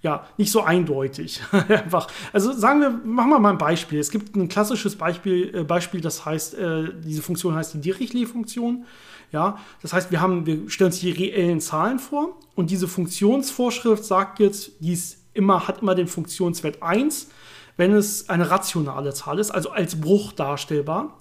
ja, 0.03 0.26
nicht 0.37 0.51
so 0.51 0.62
eindeutig. 0.62 1.41
Einfach. 1.51 2.09
Also 2.32 2.53
sagen 2.53 2.80
wir, 2.80 2.91
machen 2.91 3.30
wir 3.30 3.39
mal 3.39 3.51
ein 3.51 3.59
Beispiel. 3.59 3.99
Es 3.99 4.11
gibt 4.11 4.37
ein 4.37 4.49
klassisches 4.49 4.97
Beispiel, 4.97 5.55
äh, 5.55 5.64
Beispiel 5.64 6.01
das 6.01 6.24
heißt, 6.24 6.55
äh, 6.55 6.93
diese 7.05 7.22
Funktion 7.22 7.55
heißt 7.55 7.74
die 7.74 7.80
Dirichlet-Funktion. 7.80 8.84
Ja, 9.32 9.59
das 9.82 9.93
heißt, 9.93 10.12
wir, 10.12 10.20
haben, 10.20 10.47
wir 10.47 10.70
stellen 10.70 10.91
uns 10.91 11.01
die 11.01 11.11
reellen 11.11 11.61
Zahlen 11.61 11.99
vor 11.99 12.39
und 12.55 12.70
diese 12.70 12.87
Funktionsvorschrift 12.87 14.05
sagt 14.05 14.39
jetzt, 14.39 14.72
die 14.78 14.97
immer, 15.34 15.66
hat 15.66 15.82
immer 15.82 15.95
den 15.95 16.07
Funktionswert 16.07 16.82
1, 16.82 17.28
wenn 17.76 17.93
es 17.93 18.28
eine 18.28 18.51
rationale 18.51 19.12
Zahl 19.12 19.39
ist, 19.39 19.51
also 19.51 19.70
als 19.70 20.01
Bruch 20.01 20.32
darstellbar. 20.32 21.18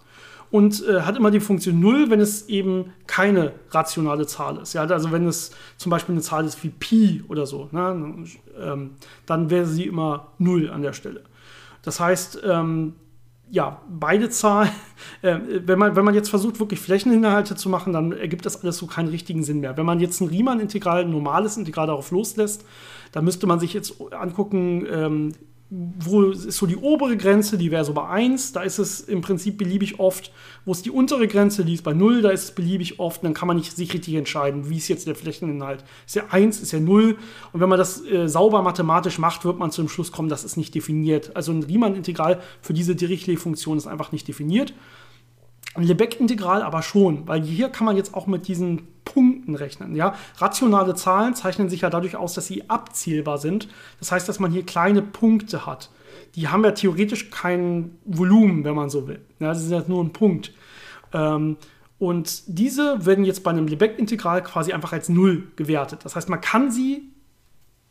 Und 0.52 0.88
äh, 0.88 1.02
hat 1.02 1.18
immer 1.18 1.32
die 1.32 1.40
Funktion 1.40 1.80
0, 1.80 2.10
wenn 2.10 2.20
es 2.20 2.48
eben 2.48 2.94
keine 3.08 3.54
rationale 3.72 4.26
Zahl 4.28 4.58
ist. 4.58 4.74
Ja, 4.74 4.84
also 4.84 5.12
wenn 5.12 5.28
es 5.28 5.52
zum 5.78 5.90
Beispiel 5.90 6.14
eine 6.14 6.22
Zahl 6.22 6.46
ist 6.46 6.64
wie 6.64 6.70
Pi 6.70 7.24
oder 7.28 7.46
so, 7.46 7.68
ne, 7.72 8.26
ähm, 8.60 8.92
dann 9.26 9.50
wäre 9.50 9.66
sie 9.66 9.86
immer 9.86 10.28
0 10.38 10.70
an 10.70 10.82
der 10.82 10.94
Stelle. 10.94 11.22
Das 11.82 12.00
heißt, 12.00 12.42
ähm, 12.46 12.94
ja, 13.52 13.82
beide 13.88 14.30
Zahlen, 14.30 14.70
äh, 15.22 15.38
wenn, 15.66 15.80
man, 15.80 15.96
wenn 15.96 16.06
man 16.06 16.16
jetzt 16.16 16.30
versucht, 16.30 16.60
wirklich 16.60 16.80
Flächeninhalte 16.80 17.56
zu 17.56 17.70
machen, 17.70 17.94
dann 17.94 18.12
ergibt 18.12 18.46
das 18.46 18.64
alles 18.64 18.78
so 18.78 18.88
keinen 18.88 19.10
richtigen 19.10 19.44
Sinn 19.44 19.60
mehr. 19.60 19.78
Wenn 19.78 19.86
man 19.86 20.00
jetzt 20.00 20.22
ein 20.22 20.28
Riemann-Integral, 20.28 21.02
ein 21.02 21.12
normales 21.12 21.58
Integral 21.58 21.88
darauf 21.88 22.12
loslässt, 22.12 22.66
dann 23.12 23.24
müsste 23.24 23.48
man 23.48 23.60
sich 23.60 23.74
jetzt 23.74 24.02
angucken, 24.14 24.86
ähm, 24.90 25.32
wo 25.72 26.30
ist 26.30 26.58
so 26.58 26.68
die 26.68 26.78
obere 26.78 27.18
Grenze, 27.18 27.58
die 27.58 27.72
wäre 27.72 27.84
so 27.84 27.94
bei 27.94 28.08
1, 28.08 28.54
da 28.54 28.62
ist 28.62 28.78
es 28.78 29.02
im 29.02 29.22
Prinzip 29.22 29.58
beliebig 29.58 30.00
oft. 30.00 30.32
Wo 30.64 30.72
ist 30.72 30.86
die 30.86 30.92
untere 30.92 31.28
Grenze, 31.28 31.66
die 31.66 31.74
ist 31.74 31.84
bei 31.84 31.94
0, 31.94 32.22
da 32.22 32.30
ist 32.30 32.44
es 32.44 32.52
beliebig 32.52 33.00
oft. 33.00 33.24
dann 33.24 33.34
kann 33.34 33.48
man 33.48 33.58
nicht 33.58 33.76
sich 33.76 33.92
richtig 33.94 34.14
entscheiden, 34.14 34.70
wie 34.70 34.78
ist 34.78 34.88
jetzt 34.88 35.08
der 35.08 35.16
Flächeninhalt. 35.16 35.84
Ist 36.06 36.16
ja 36.16 36.26
1, 36.30 36.62
ist 36.62 36.72
ja 36.72 36.80
0. 36.80 37.18
Und 37.52 37.60
wenn 37.60 37.70
man 37.70 37.80
das 37.80 38.06
äh, 38.06 38.28
sauber 38.28 38.62
mathematisch 38.62 39.18
macht, 39.18 39.44
wird 39.44 39.58
man 39.58 39.72
zu 39.72 39.82
dem 39.82 39.90
Schluss 39.90 40.12
kommen, 40.12 40.30
das 40.30 40.44
ist 40.44 40.56
nicht 40.56 40.76
definiert. 40.76 41.36
Also 41.36 41.52
ein 41.52 41.64
Riemann-Integral 41.64 42.42
für 42.62 42.74
diese 42.74 42.96
Dirichlet-Funktion 42.96 43.78
ist 43.78 43.88
einfach 43.88 44.12
nicht 44.12 44.28
definiert. 44.28 44.74
Ein 45.76 45.84
Lebesgue-Integral 45.84 46.62
aber 46.62 46.82
schon, 46.82 47.28
weil 47.28 47.44
hier 47.44 47.70
kann 47.70 47.86
man 47.86 47.98
jetzt 47.98 48.14
auch 48.14 48.28
mit 48.28 48.48
diesen 48.48 48.88
Punkten 49.04 49.56
rechnen. 49.56 49.96
Ja? 49.96 50.16
Rationale 50.38 50.96
Zahlen 50.96 51.36
zeichnen 51.36 51.70
sich 51.70 51.82
ja 51.82 51.90
dadurch 51.90 52.16
aus, 52.16 52.34
dass 52.34 52.48
sie 52.48 52.70
abzielbar 52.70 53.38
sind. 53.38 53.68
Das 54.00 54.12
heißt, 54.12 54.28
dass 54.28 54.40
man 54.40 54.52
hier 54.52 54.66
kleine 54.66 55.02
Punkte 55.02 55.66
hat. 55.66 55.90
Die 56.36 56.48
haben 56.48 56.64
ja 56.64 56.72
theoretisch 56.72 57.30
kein 57.30 57.98
Volumen, 58.06 58.64
wenn 58.64 58.76
man 58.76 58.90
so 58.90 59.08
will. 59.08 59.22
Ja, 59.40 59.54
sie 59.54 59.68
sind 59.68 59.78
ja 59.78 59.84
nur 59.88 60.04
ein 60.04 60.14
Punkt. 60.14 60.54
Ähm, 61.14 61.58
und 61.98 62.44
diese 62.48 63.06
werden 63.06 63.24
jetzt 63.26 63.44
bei 63.44 63.52
einem 63.52 63.68
Lebesgue-Integral 63.68 64.44
quasi 64.44 64.74
einfach 64.74 64.94
als 64.94 65.10
Null 65.10 65.48
gewertet. 65.56 66.00
Das 66.04 66.16
heißt, 66.16 66.30
man 66.30 66.42
kann 66.42 66.72
sie 66.72 67.10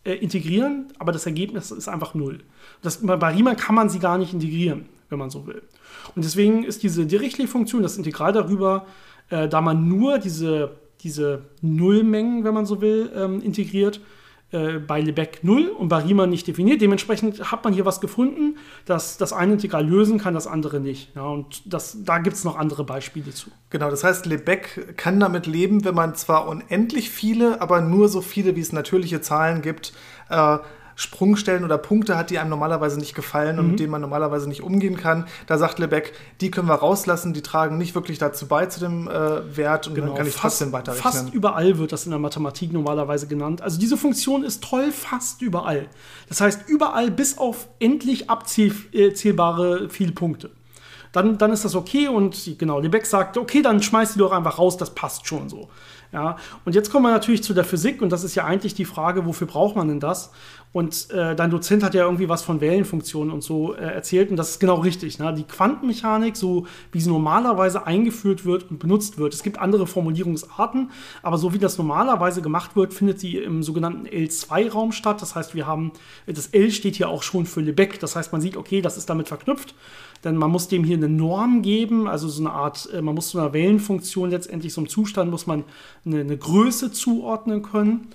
äh, 0.05 0.12
integrieren, 0.12 0.87
aber 0.99 1.12
das 1.12 1.24
Ergebnis 1.24 1.70
ist 1.70 1.89
einfach 1.89 2.14
Null. 2.14 2.41
Das, 2.82 3.05
bei 3.05 3.35
Riemann 3.35 3.57
kann 3.57 3.74
man 3.74 3.89
sie 3.89 3.99
gar 3.99 4.18
nicht 4.18 4.35
integrieren, 4.35 4.87
wenn 5.09 5.18
man 5.18 5.30
so 5.30 5.46
will. 5.46 5.62
Und 6.14 6.24
deswegen 6.24 6.64
ist 6.64 6.82
diese 6.82 7.07
Dirichlet-Funktion, 7.07 7.82
das 7.82 7.96
Integral 7.96 8.32
darüber, 8.32 8.86
äh, 9.30 9.48
da 9.48 9.61
man 9.61 9.88
nur 9.88 10.18
diese, 10.18 10.76
diese 11.00 11.42
Nullmengen, 11.61 12.44
wenn 12.44 12.55
man 12.55 12.66
so 12.66 12.80
will, 12.80 13.11
ähm, 13.14 13.40
integriert, 13.40 14.00
äh, 14.55 14.78
bei 14.78 15.00
Lebesgue 15.00 15.40
0 15.42 15.68
und 15.68 15.88
bei 15.88 15.98
Riemann 15.98 16.30
nicht 16.30 16.46
definiert. 16.46 16.80
Dementsprechend 16.80 17.50
hat 17.50 17.64
man 17.64 17.72
hier 17.72 17.84
was 17.84 18.00
gefunden, 18.00 18.57
dass 18.84 19.16
das 19.16 19.32
eine 19.32 19.55
Integral 19.55 19.84
lösen 19.84 20.18
kann, 20.18 20.34
das 20.34 20.46
andere 20.46 20.78
nicht. 20.78 21.11
Ja, 21.16 21.24
und 21.26 21.62
das, 21.72 22.05
da 22.05 22.18
gibt 22.18 22.36
es 22.36 22.44
noch 22.44 22.57
andere 22.57 22.84
Beispiele 22.84 23.32
zu. 23.32 23.50
Genau, 23.70 23.90
das 23.90 24.05
heißt, 24.05 24.26
Lebesgue 24.26 24.94
kann 24.96 25.18
damit 25.18 25.46
leben, 25.46 25.84
wenn 25.84 25.96
man 25.96 26.14
zwar 26.14 26.46
unendlich 26.46 27.11
viele, 27.11 27.61
aber 27.61 27.80
nur 27.80 28.09
so 28.09 28.20
viele, 28.20 28.55
wie 28.55 28.61
es 28.61 28.72
natürliche 28.72 29.20
Zahlen 29.20 29.61
gibt, 29.61 29.92
äh, 30.30 30.59
Sprungstellen 30.97 31.64
oder 31.64 31.78
Punkte 31.78 32.16
hat, 32.16 32.30
die 32.30 32.38
einem 32.38 32.51
normalerweise 32.51 32.99
nicht 32.99 33.14
gefallen 33.14 33.59
und 33.59 33.64
mhm. 33.64 33.70
mit 33.72 33.80
denen 33.80 33.90
man 33.90 34.01
normalerweise 34.01 34.49
nicht 34.49 34.62
umgehen 34.62 34.97
kann. 34.97 35.26
Da 35.47 35.59
sagt 35.59 35.78
Lebeck, 35.78 36.12
die 36.40 36.51
können 36.51 36.68
wir 36.68 36.74
rauslassen, 36.74 37.32
die 37.32 37.42
tragen 37.42 37.78
nicht 37.78 37.95
wirklich 37.95 38.18
dazu 38.18 38.47
bei 38.47 38.66
zu 38.66 38.80
dem 38.80 39.09
äh, 39.09 39.57
Wert 39.57 39.88
und 39.88 39.95
genau. 39.95 40.09
dann 40.09 40.16
kann 40.16 40.26
ich 40.26 40.34
fast, 40.34 40.59
trotzdem 40.59 40.72
weiterrechnen. 40.72 41.12
Fast 41.12 41.34
überall 41.34 41.78
wird 41.78 41.92
das 41.92 42.05
in 42.05 42.11
der 42.11 42.18
Mathematik 42.18 42.72
normalerweise 42.72 43.26
genannt. 43.26 43.62
Also 43.62 43.78
diese 43.78 43.97
Funktion 43.97 44.45
ist 44.45 44.62
toll 44.62 44.92
fast 44.92 45.42
überall. 45.42 45.88
Das 46.28 46.40
heißt 46.40 46.68
überall 46.68 47.11
bis 47.11 47.38
auf 47.38 47.68
endlich 47.80 48.30
abzählbare 48.30 49.88
viele 49.88 50.12
Punkte. 50.12 50.51
Dann, 51.14 51.38
dann 51.38 51.53
ist 51.53 51.64
das 51.64 51.76
okay 51.76 52.09
und 52.09 52.57
genau, 52.59 52.80
Lebeck 52.80 53.07
sagt, 53.07 53.38
okay, 53.38 53.62
dann 53.62 53.80
schmeiß 53.80 54.14
die 54.14 54.18
doch 54.18 54.32
einfach 54.32 54.59
raus, 54.59 54.76
das 54.76 54.97
passt 54.97 55.28
schon 55.28 55.49
so. 55.49 55.68
Ja, 56.12 56.36
und 56.64 56.74
jetzt 56.74 56.90
kommen 56.90 57.07
wir 57.07 57.12
natürlich 57.12 57.45
zu 57.45 57.55
der 57.55 57.64
Physik 57.64 58.03
und 58.03 58.11
das 58.11 58.24
ist 58.24 58.34
ja 58.34 58.45
eigentlich 58.45 58.74
die 58.74 58.84
Frage, 58.84 59.24
wofür 59.24 59.47
braucht 59.47 59.76
man 59.76 59.86
denn 59.88 60.01
das? 60.01 60.32
Und 60.75 61.09
äh, 61.12 61.37
dein 61.37 61.53
Dozent 61.53 61.85
hat 61.85 61.95
ja 61.95 62.03
irgendwie 62.03 62.29
was 62.29 62.43
von 62.43 62.61
Wellenfunktionen 62.61 63.33
und 63.33 63.45
so 63.45 63.75
äh, 63.75 63.95
erzählt 63.95 64.31
und 64.31 64.37
das 64.37 64.51
ist 64.51 64.59
genau 64.59 64.81
richtig. 64.81 65.20
Ne? 65.20 65.33
Die 65.33 65.45
Quantenmechanik, 65.45 66.37
so 66.37 66.66
wie 66.91 67.01
sie 67.01 67.09
normalerweise 67.09 67.87
eingeführt 67.87 68.45
wird 68.45 68.68
und 68.72 68.81
benutzt 68.81 69.16
wird, 69.16 69.35
es 69.35 69.45
gibt 69.45 69.61
andere 69.61 69.87
Formulierungsarten, 69.87 70.91
aber 71.22 71.39
so 71.39 71.55
wie 71.55 71.59
das 71.59 71.79
normalerweise 71.79 72.43
gemacht 72.43 72.75
wird, 72.75 72.93
findet 72.93 73.20
sie 73.20 73.37
im 73.37 73.62
sogenannten 73.62 74.09
L2-Raum 74.09 74.91
statt. 74.91 75.22
Das 75.22 75.37
heißt, 75.37 75.55
wir 75.55 75.64
haben, 75.68 75.93
das 76.27 76.49
L 76.49 76.72
steht 76.72 76.97
hier 76.97 77.09
auch 77.09 77.22
schon 77.22 77.47
für 77.47 77.61
Lebesgue. 77.61 78.01
Das 78.01 78.16
heißt, 78.16 78.33
man 78.33 78.41
sieht, 78.41 78.57
okay, 78.57 78.81
das 78.81 78.97
ist 78.97 79.09
damit 79.09 79.29
verknüpft 79.29 79.77
denn 80.25 80.37
man 80.37 80.51
muss 80.51 80.68
dem 80.68 80.85
hier 80.85 80.97
eine 80.97 81.09
Norm 81.09 81.61
geben, 81.61 82.09
also 82.09 82.29
so 82.29 82.43
eine 82.43 82.51
Art, 82.51 82.89
äh, 82.93 83.03
man 83.03 83.14
muss 83.14 83.29
zu 83.29 83.39
einer 83.39 83.53
Wellenfunktion 83.53 84.31
letztendlich, 84.31 84.72
so 84.72 84.81
einem 84.81 84.89
Zustand 84.89 85.31
muss 85.31 85.47
man 85.47 85.64
eine, 86.07 86.20
eine 86.20 86.37
Größe 86.37 86.93
zuordnen 86.93 87.62
können. 87.62 88.09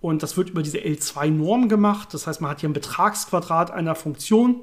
Und 0.00 0.22
das 0.22 0.36
wird 0.36 0.50
über 0.50 0.62
diese 0.62 0.78
L2-Norm 0.78 1.68
gemacht. 1.68 2.12
Das 2.12 2.26
heißt, 2.26 2.40
man 2.40 2.50
hat 2.50 2.60
hier 2.60 2.68
ein 2.68 2.74
Betragsquadrat 2.74 3.70
einer 3.70 3.94
Funktion. 3.94 4.60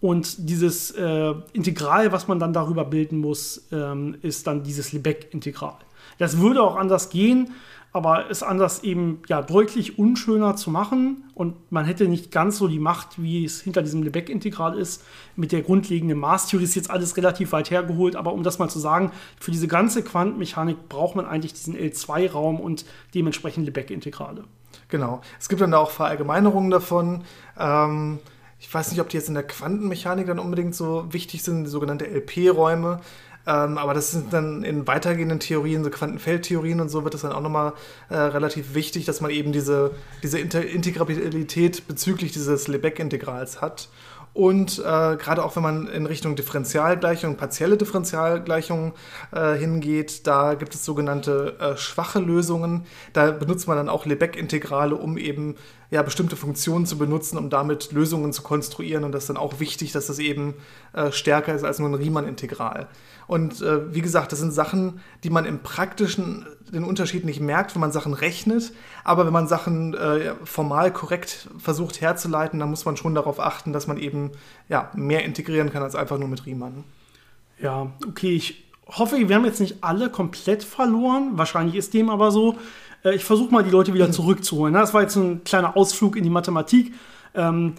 Und 0.00 0.50
dieses 0.50 0.90
äh, 0.92 1.34
Integral, 1.52 2.12
was 2.12 2.28
man 2.28 2.38
dann 2.38 2.52
darüber 2.52 2.84
bilden 2.84 3.18
muss, 3.18 3.66
ähm, 3.72 4.16
ist 4.22 4.46
dann 4.46 4.62
dieses 4.62 4.92
Lebesgue-Integral. 4.92 5.76
Das 6.18 6.38
würde 6.38 6.62
auch 6.62 6.76
anders 6.76 7.10
gehen, 7.10 7.50
aber 7.92 8.28
ist 8.28 8.42
anders 8.42 8.82
eben 8.82 9.22
ja 9.28 9.40
deutlich 9.40 9.98
unschöner 10.00 10.56
zu 10.56 10.70
machen 10.70 11.24
und 11.34 11.54
man 11.70 11.84
hätte 11.84 12.08
nicht 12.08 12.32
ganz 12.32 12.58
so 12.58 12.66
die 12.66 12.80
Macht, 12.80 13.22
wie 13.22 13.44
es 13.44 13.60
hinter 13.60 13.82
diesem 13.82 14.02
Lebesgue-Integral 14.02 14.76
ist, 14.76 15.04
mit 15.36 15.52
der 15.52 15.62
grundlegenden 15.62 16.18
Maßtheorie 16.18 16.64
ist 16.64 16.74
jetzt 16.74 16.90
alles 16.90 17.16
relativ 17.16 17.52
weit 17.52 17.70
hergeholt, 17.70 18.16
aber 18.16 18.32
um 18.32 18.42
das 18.42 18.58
mal 18.58 18.68
zu 18.68 18.80
sagen, 18.80 19.12
für 19.38 19.52
diese 19.52 19.68
ganze 19.68 20.02
Quantenmechanik 20.02 20.88
braucht 20.88 21.14
man 21.14 21.24
eigentlich 21.24 21.52
diesen 21.52 21.76
L2-Raum 21.76 22.58
und 22.58 22.84
dementsprechend 23.14 23.64
Lebesgue-Integrale. 23.66 24.42
Genau. 24.88 25.20
Es 25.38 25.48
gibt 25.48 25.60
dann 25.60 25.72
auch 25.72 25.90
Verallgemeinerungen 25.90 26.70
davon. 26.70 27.22
Ähm 27.56 28.18
ich 28.66 28.72
weiß 28.72 28.90
nicht, 28.90 29.00
ob 29.00 29.10
die 29.10 29.18
jetzt 29.18 29.28
in 29.28 29.34
der 29.34 29.42
Quantenmechanik 29.42 30.26
dann 30.26 30.38
unbedingt 30.38 30.74
so 30.74 31.06
wichtig 31.10 31.42
sind, 31.42 31.66
sogenannte 31.66 32.06
LP-Räume. 32.06 33.00
Ähm, 33.46 33.78
aber 33.78 33.94
das 33.94 34.10
sind 34.10 34.32
dann 34.32 34.64
in 34.64 34.86
weitergehenden 34.86 35.40
Theorien, 35.40 35.84
so 35.84 35.90
Quantenfeldtheorien 35.90 36.80
und 36.80 36.88
so, 36.88 37.04
wird 37.04 37.14
es 37.14 37.22
dann 37.22 37.32
auch 37.32 37.42
nochmal 37.42 37.74
äh, 38.08 38.16
relativ 38.16 38.74
wichtig, 38.74 39.04
dass 39.04 39.20
man 39.20 39.30
eben 39.30 39.52
diese, 39.52 39.92
diese 40.22 40.38
Inter 40.38 40.64
Integrabilität 40.64 41.86
bezüglich 41.86 42.32
dieses 42.32 42.68
Lebesgue-Integrals 42.68 43.60
hat. 43.60 43.88
Und 44.34 44.80
äh, 44.80 44.82
gerade 44.82 45.44
auch 45.44 45.54
wenn 45.54 45.62
man 45.62 45.86
in 45.86 46.06
Richtung 46.06 46.34
Differentialgleichung, 46.34 47.36
partielle 47.36 47.76
Differentialgleichungen 47.76 48.92
äh, 49.32 49.54
hingeht, 49.54 50.26
da 50.26 50.54
gibt 50.54 50.74
es 50.74 50.84
sogenannte 50.84 51.56
äh, 51.60 51.76
schwache 51.76 52.18
Lösungen. 52.18 52.84
Da 53.12 53.30
benutzt 53.30 53.68
man 53.68 53.76
dann 53.76 53.88
auch 53.88 54.06
Lebesgue-Integrale, 54.06 54.96
um 54.96 55.18
eben 55.18 55.54
ja, 55.94 56.02
bestimmte 56.02 56.34
Funktionen 56.34 56.86
zu 56.86 56.98
benutzen, 56.98 57.38
um 57.38 57.50
damit 57.50 57.92
Lösungen 57.92 58.32
zu 58.32 58.42
konstruieren. 58.42 59.04
Und 59.04 59.12
das 59.12 59.22
ist 59.22 59.28
dann 59.28 59.36
auch 59.36 59.60
wichtig, 59.60 59.92
dass 59.92 60.08
das 60.08 60.18
eben 60.18 60.54
äh, 60.92 61.12
stärker 61.12 61.54
ist 61.54 61.62
als 61.62 61.78
nur 61.78 61.88
ein 61.88 61.94
Riemann-Integral. 61.94 62.88
Und 63.28 63.62
äh, 63.62 63.94
wie 63.94 64.00
gesagt, 64.00 64.32
das 64.32 64.40
sind 64.40 64.50
Sachen, 64.50 65.00
die 65.22 65.30
man 65.30 65.44
im 65.44 65.60
Praktischen 65.60 66.46
den 66.72 66.82
Unterschied 66.82 67.24
nicht 67.24 67.40
merkt, 67.40 67.76
wenn 67.76 67.80
man 67.80 67.92
Sachen 67.92 68.12
rechnet. 68.12 68.72
Aber 69.04 69.24
wenn 69.24 69.32
man 69.32 69.46
Sachen 69.46 69.94
äh, 69.94 70.34
formal 70.42 70.92
korrekt 70.92 71.48
versucht 71.58 72.00
herzuleiten, 72.00 72.58
dann 72.58 72.70
muss 72.70 72.84
man 72.84 72.96
schon 72.96 73.14
darauf 73.14 73.38
achten, 73.38 73.72
dass 73.72 73.86
man 73.86 73.96
eben 73.96 74.32
ja, 74.68 74.90
mehr 74.96 75.24
integrieren 75.24 75.70
kann 75.70 75.84
als 75.84 75.94
einfach 75.94 76.18
nur 76.18 76.26
mit 76.26 76.44
Riemann. 76.44 76.82
Ja, 77.60 77.92
okay, 78.04 78.34
ich 78.34 78.64
hoffe, 78.88 79.28
wir 79.28 79.36
haben 79.36 79.44
jetzt 79.44 79.60
nicht 79.60 79.84
alle 79.84 80.10
komplett 80.10 80.64
verloren. 80.64 81.30
Wahrscheinlich 81.34 81.76
ist 81.76 81.94
dem 81.94 82.10
aber 82.10 82.32
so. 82.32 82.58
Äh, 83.04 83.14
ich 83.14 83.24
versuche 83.24 83.52
mal, 83.52 83.62
die 83.62 83.70
Leute 83.70 83.94
wieder 83.94 84.10
zurückzuholen. 84.10 84.74
Das 84.74 84.94
war 84.94 85.02
jetzt 85.02 85.16
ein 85.16 85.44
kleiner 85.44 85.76
Ausflug 85.76 86.16
in 86.16 86.24
die 86.24 86.30
Mathematik. 86.30 86.92
Ähm, 87.34 87.74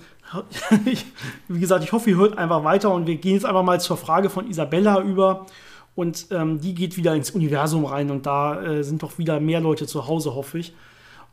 ich, 0.86 1.06
wie 1.48 1.60
gesagt, 1.60 1.84
ich 1.84 1.92
hoffe, 1.92 2.10
ihr 2.10 2.18
hört 2.18 2.38
einfach 2.38 2.64
weiter 2.64 2.94
und 2.94 3.08
wir 3.08 3.16
gehen 3.16 3.34
jetzt 3.34 3.46
einfach 3.46 3.64
mal 3.64 3.82
zur 3.82 3.98
Frage 3.98 4.30
von 4.30 4.50
Isabella 4.50 5.02
über. 5.02 5.46
Und 5.96 6.28
ähm, 6.32 6.60
die 6.60 6.76
geht 6.76 6.98
wieder 6.98 7.16
ins 7.16 7.32
Universum 7.32 7.86
rein 7.86 8.12
und 8.12 8.26
da 8.26 8.62
äh, 8.62 8.84
sind 8.84 9.02
doch 9.02 9.18
wieder 9.18 9.40
mehr 9.40 9.62
Leute 9.62 9.88
zu 9.88 10.08
Hause, 10.08 10.36
hoffe 10.36 10.60
ich. 10.60 10.74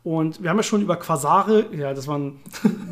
Und 0.05 0.41
wir 0.41 0.49
haben 0.49 0.57
ja 0.57 0.63
schon 0.63 0.81
über 0.81 0.95
Quasare, 0.95 1.65
ja, 1.73 1.93
das 1.93 2.07
war 2.07 2.17
ein, 2.17 2.39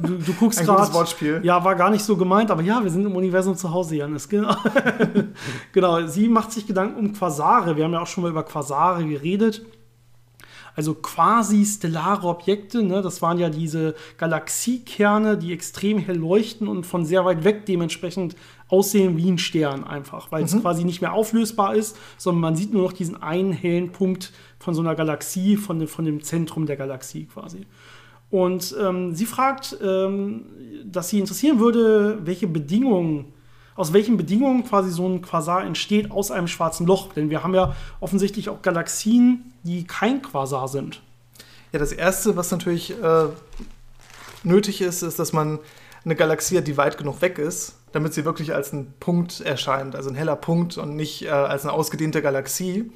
du, 0.01 0.17
du 0.17 0.33
guckst 0.33 0.61
gerade. 0.65 0.93
Wortspiel. 0.93 1.39
Ja, 1.43 1.63
war 1.63 1.75
gar 1.75 1.89
nicht 1.89 2.03
so 2.03 2.17
gemeint, 2.17 2.51
aber 2.51 2.61
ja, 2.61 2.83
wir 2.83 2.91
sind 2.91 3.05
im 3.05 3.15
Universum 3.15 3.55
zu 3.55 3.71
Hause, 3.71 3.95
Janis. 3.95 4.27
Genau. 4.27 4.53
genau, 5.71 6.05
sie 6.07 6.27
macht 6.27 6.51
sich 6.51 6.67
Gedanken 6.67 6.99
um 6.99 7.13
Quasare. 7.13 7.77
Wir 7.77 7.85
haben 7.85 7.93
ja 7.93 8.01
auch 8.01 8.07
schon 8.07 8.23
mal 8.23 8.31
über 8.31 8.43
Quasare 8.43 9.05
geredet 9.05 9.61
also 10.75 10.93
quasi 10.93 11.65
stellare 11.65 12.27
Objekte. 12.27 12.83
Ne? 12.83 13.01
Das 13.01 13.21
waren 13.21 13.37
ja 13.37 13.49
diese 13.49 13.95
Galaxiekerne, 14.17 15.37
die 15.37 15.53
extrem 15.53 15.97
hell 15.97 16.17
leuchten 16.17 16.67
und 16.67 16.85
von 16.85 17.05
sehr 17.05 17.25
weit 17.25 17.43
weg 17.43 17.65
dementsprechend 17.65 18.35
aussehen 18.67 19.17
wie 19.17 19.29
ein 19.29 19.37
Stern 19.37 19.83
einfach, 19.83 20.31
weil 20.31 20.41
mhm. 20.41 20.45
es 20.45 20.61
quasi 20.61 20.83
nicht 20.85 21.01
mehr 21.01 21.13
auflösbar 21.13 21.75
ist, 21.75 21.97
sondern 22.17 22.41
man 22.41 22.55
sieht 22.55 22.73
nur 22.73 22.83
noch 22.83 22.93
diesen 22.93 23.21
einen 23.21 23.51
hellen 23.51 23.91
Punkt 23.91 24.31
von 24.59 24.73
so 24.73 24.81
einer 24.81 24.95
Galaxie, 24.95 25.57
von, 25.57 25.87
von 25.87 26.05
dem 26.05 26.23
Zentrum 26.23 26.65
der 26.65 26.77
Galaxie 26.77 27.25
quasi. 27.25 27.65
Und 28.29 28.73
ähm, 28.81 29.13
sie 29.13 29.25
fragt, 29.25 29.77
ähm, 29.83 30.45
dass 30.85 31.09
sie 31.09 31.19
interessieren 31.19 31.59
würde, 31.59 32.19
welche 32.23 32.47
Bedingungen, 32.47 33.33
aus 33.75 33.91
welchen 33.91 34.15
Bedingungen 34.15 34.63
quasi 34.63 34.89
so 34.89 35.05
ein 35.07 35.21
Quasar 35.21 35.65
entsteht 35.65 36.09
aus 36.11 36.31
einem 36.31 36.47
schwarzen 36.47 36.87
Loch. 36.87 37.11
Denn 37.13 37.29
wir 37.29 37.43
haben 37.43 37.53
ja 37.53 37.75
offensichtlich 37.99 38.47
auch 38.47 38.61
Galaxien, 38.61 39.50
die 39.63 39.85
kein 39.85 40.21
Quasar 40.21 40.67
sind. 40.67 41.01
Ja, 41.71 41.79
das 41.79 41.91
Erste, 41.91 42.35
was 42.35 42.51
natürlich 42.51 42.91
äh, 43.01 43.27
nötig 44.43 44.81
ist, 44.81 45.03
ist, 45.03 45.19
dass 45.19 45.33
man 45.33 45.59
eine 46.03 46.15
Galaxie 46.15 46.57
hat, 46.57 46.67
die 46.67 46.77
weit 46.77 46.97
genug 46.97 47.21
weg 47.21 47.37
ist, 47.37 47.75
damit 47.91 48.13
sie 48.13 48.25
wirklich 48.25 48.53
als 48.53 48.73
ein 48.73 48.93
Punkt 48.99 49.41
erscheint, 49.41 49.95
also 49.95 50.09
ein 50.09 50.15
heller 50.15 50.35
Punkt 50.35 50.77
und 50.77 50.95
nicht 50.95 51.23
äh, 51.23 51.29
als 51.29 51.63
eine 51.63 51.73
ausgedehnte 51.73 52.21
Galaxie. 52.21 52.91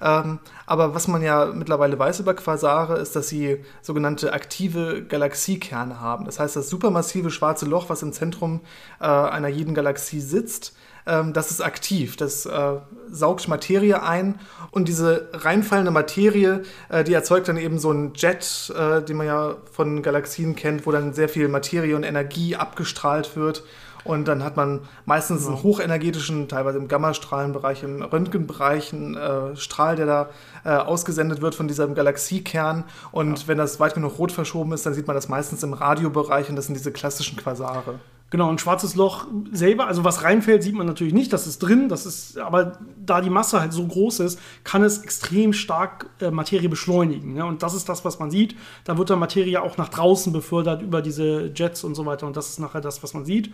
Ähm, 0.00 0.38
aber 0.66 0.94
was 0.94 1.08
man 1.08 1.22
ja 1.22 1.46
mittlerweile 1.46 1.98
weiß 1.98 2.20
über 2.20 2.34
Quasare, 2.34 2.98
ist, 2.98 3.16
dass 3.16 3.28
sie 3.28 3.64
sogenannte 3.82 4.32
aktive 4.32 5.04
Galaxiekerne 5.04 6.00
haben. 6.00 6.24
Das 6.24 6.38
heißt, 6.38 6.56
das 6.56 6.70
supermassive 6.70 7.30
schwarze 7.30 7.66
Loch, 7.66 7.88
was 7.88 8.02
im 8.02 8.12
Zentrum 8.12 8.60
äh, 9.00 9.06
einer 9.06 9.48
jeden 9.48 9.74
Galaxie 9.74 10.20
sitzt, 10.20 10.76
ähm, 11.08 11.32
das 11.32 11.50
ist 11.50 11.60
aktiv. 11.60 12.16
Das 12.16 12.46
äh, 12.46 12.74
saugt 13.10 13.48
Materie 13.48 14.02
ein 14.02 14.38
und 14.70 14.88
diese 14.88 15.28
reinfallende 15.32 15.90
Materie, 15.90 16.62
äh, 16.88 17.02
die 17.02 17.14
erzeugt 17.14 17.48
dann 17.48 17.56
eben 17.56 17.78
so 17.78 17.90
einen 17.90 18.12
Jet, 18.14 18.72
äh, 18.76 19.02
den 19.02 19.16
man 19.16 19.26
ja 19.26 19.56
von 19.72 20.02
Galaxien 20.02 20.54
kennt, 20.54 20.86
wo 20.86 20.92
dann 20.92 21.12
sehr 21.12 21.28
viel 21.28 21.48
Materie 21.48 21.96
und 21.96 22.04
Energie 22.04 22.54
abgestrahlt 22.54 23.36
wird 23.36 23.64
und 24.08 24.26
dann 24.26 24.42
hat 24.42 24.56
man 24.56 24.80
meistens 25.04 25.46
einen 25.46 25.56
genau. 25.56 25.62
hochenergetischen, 25.64 26.48
teilweise 26.48 26.78
im 26.78 26.88
Gammastrahlenbereich, 26.88 27.82
im 27.82 28.02
Röntgenbereich, 28.02 28.92
einen 28.92 29.16
äh, 29.16 29.54
Strahl, 29.56 29.96
der 29.96 30.06
da 30.06 30.28
äh, 30.64 30.70
ausgesendet 30.70 31.42
wird 31.42 31.54
von 31.54 31.68
diesem 31.68 31.94
Galaxiekern. 31.94 32.84
Und 33.12 33.42
ja. 33.42 33.48
wenn 33.48 33.58
das 33.58 33.80
weit 33.80 33.94
genug 33.94 34.18
rot 34.18 34.32
verschoben 34.32 34.72
ist, 34.72 34.86
dann 34.86 34.94
sieht 34.94 35.06
man 35.06 35.14
das 35.14 35.28
meistens 35.28 35.62
im 35.62 35.74
Radiobereich 35.74 36.48
und 36.48 36.56
das 36.56 36.66
sind 36.66 36.74
diese 36.74 36.92
klassischen 36.92 37.36
Quasare. 37.36 38.00
Genau, 38.30 38.50
ein 38.50 38.58
schwarzes 38.58 38.94
Loch 38.94 39.26
selber, 39.52 39.86
also 39.86 40.04
was 40.04 40.22
reinfällt, 40.22 40.62
sieht 40.62 40.74
man 40.74 40.86
natürlich 40.86 41.14
nicht, 41.14 41.32
das 41.32 41.46
ist 41.46 41.60
drin, 41.60 41.88
das 41.88 42.04
ist, 42.04 42.36
aber 42.36 42.78
da 43.04 43.22
die 43.22 43.30
Masse 43.30 43.58
halt 43.58 43.72
so 43.72 43.86
groß 43.86 44.20
ist, 44.20 44.38
kann 44.64 44.82
es 44.82 44.98
extrem 44.98 45.54
stark 45.54 46.10
äh, 46.20 46.30
Materie 46.30 46.68
beschleunigen. 46.68 47.32
Ne? 47.32 47.46
Und 47.46 47.62
das 47.62 47.72
ist 47.72 47.88
das, 47.88 48.04
was 48.04 48.18
man 48.18 48.30
sieht. 48.30 48.54
Da 48.84 48.98
wird 48.98 49.08
dann 49.08 49.18
Materie 49.18 49.62
auch 49.62 49.78
nach 49.78 49.88
draußen 49.88 50.30
befördert 50.30 50.82
über 50.82 51.00
diese 51.00 51.50
Jets 51.54 51.84
und 51.84 51.94
so 51.94 52.04
weiter. 52.04 52.26
Und 52.26 52.36
das 52.36 52.50
ist 52.50 52.60
nachher 52.60 52.82
das, 52.82 53.02
was 53.02 53.14
man 53.14 53.24
sieht. 53.24 53.50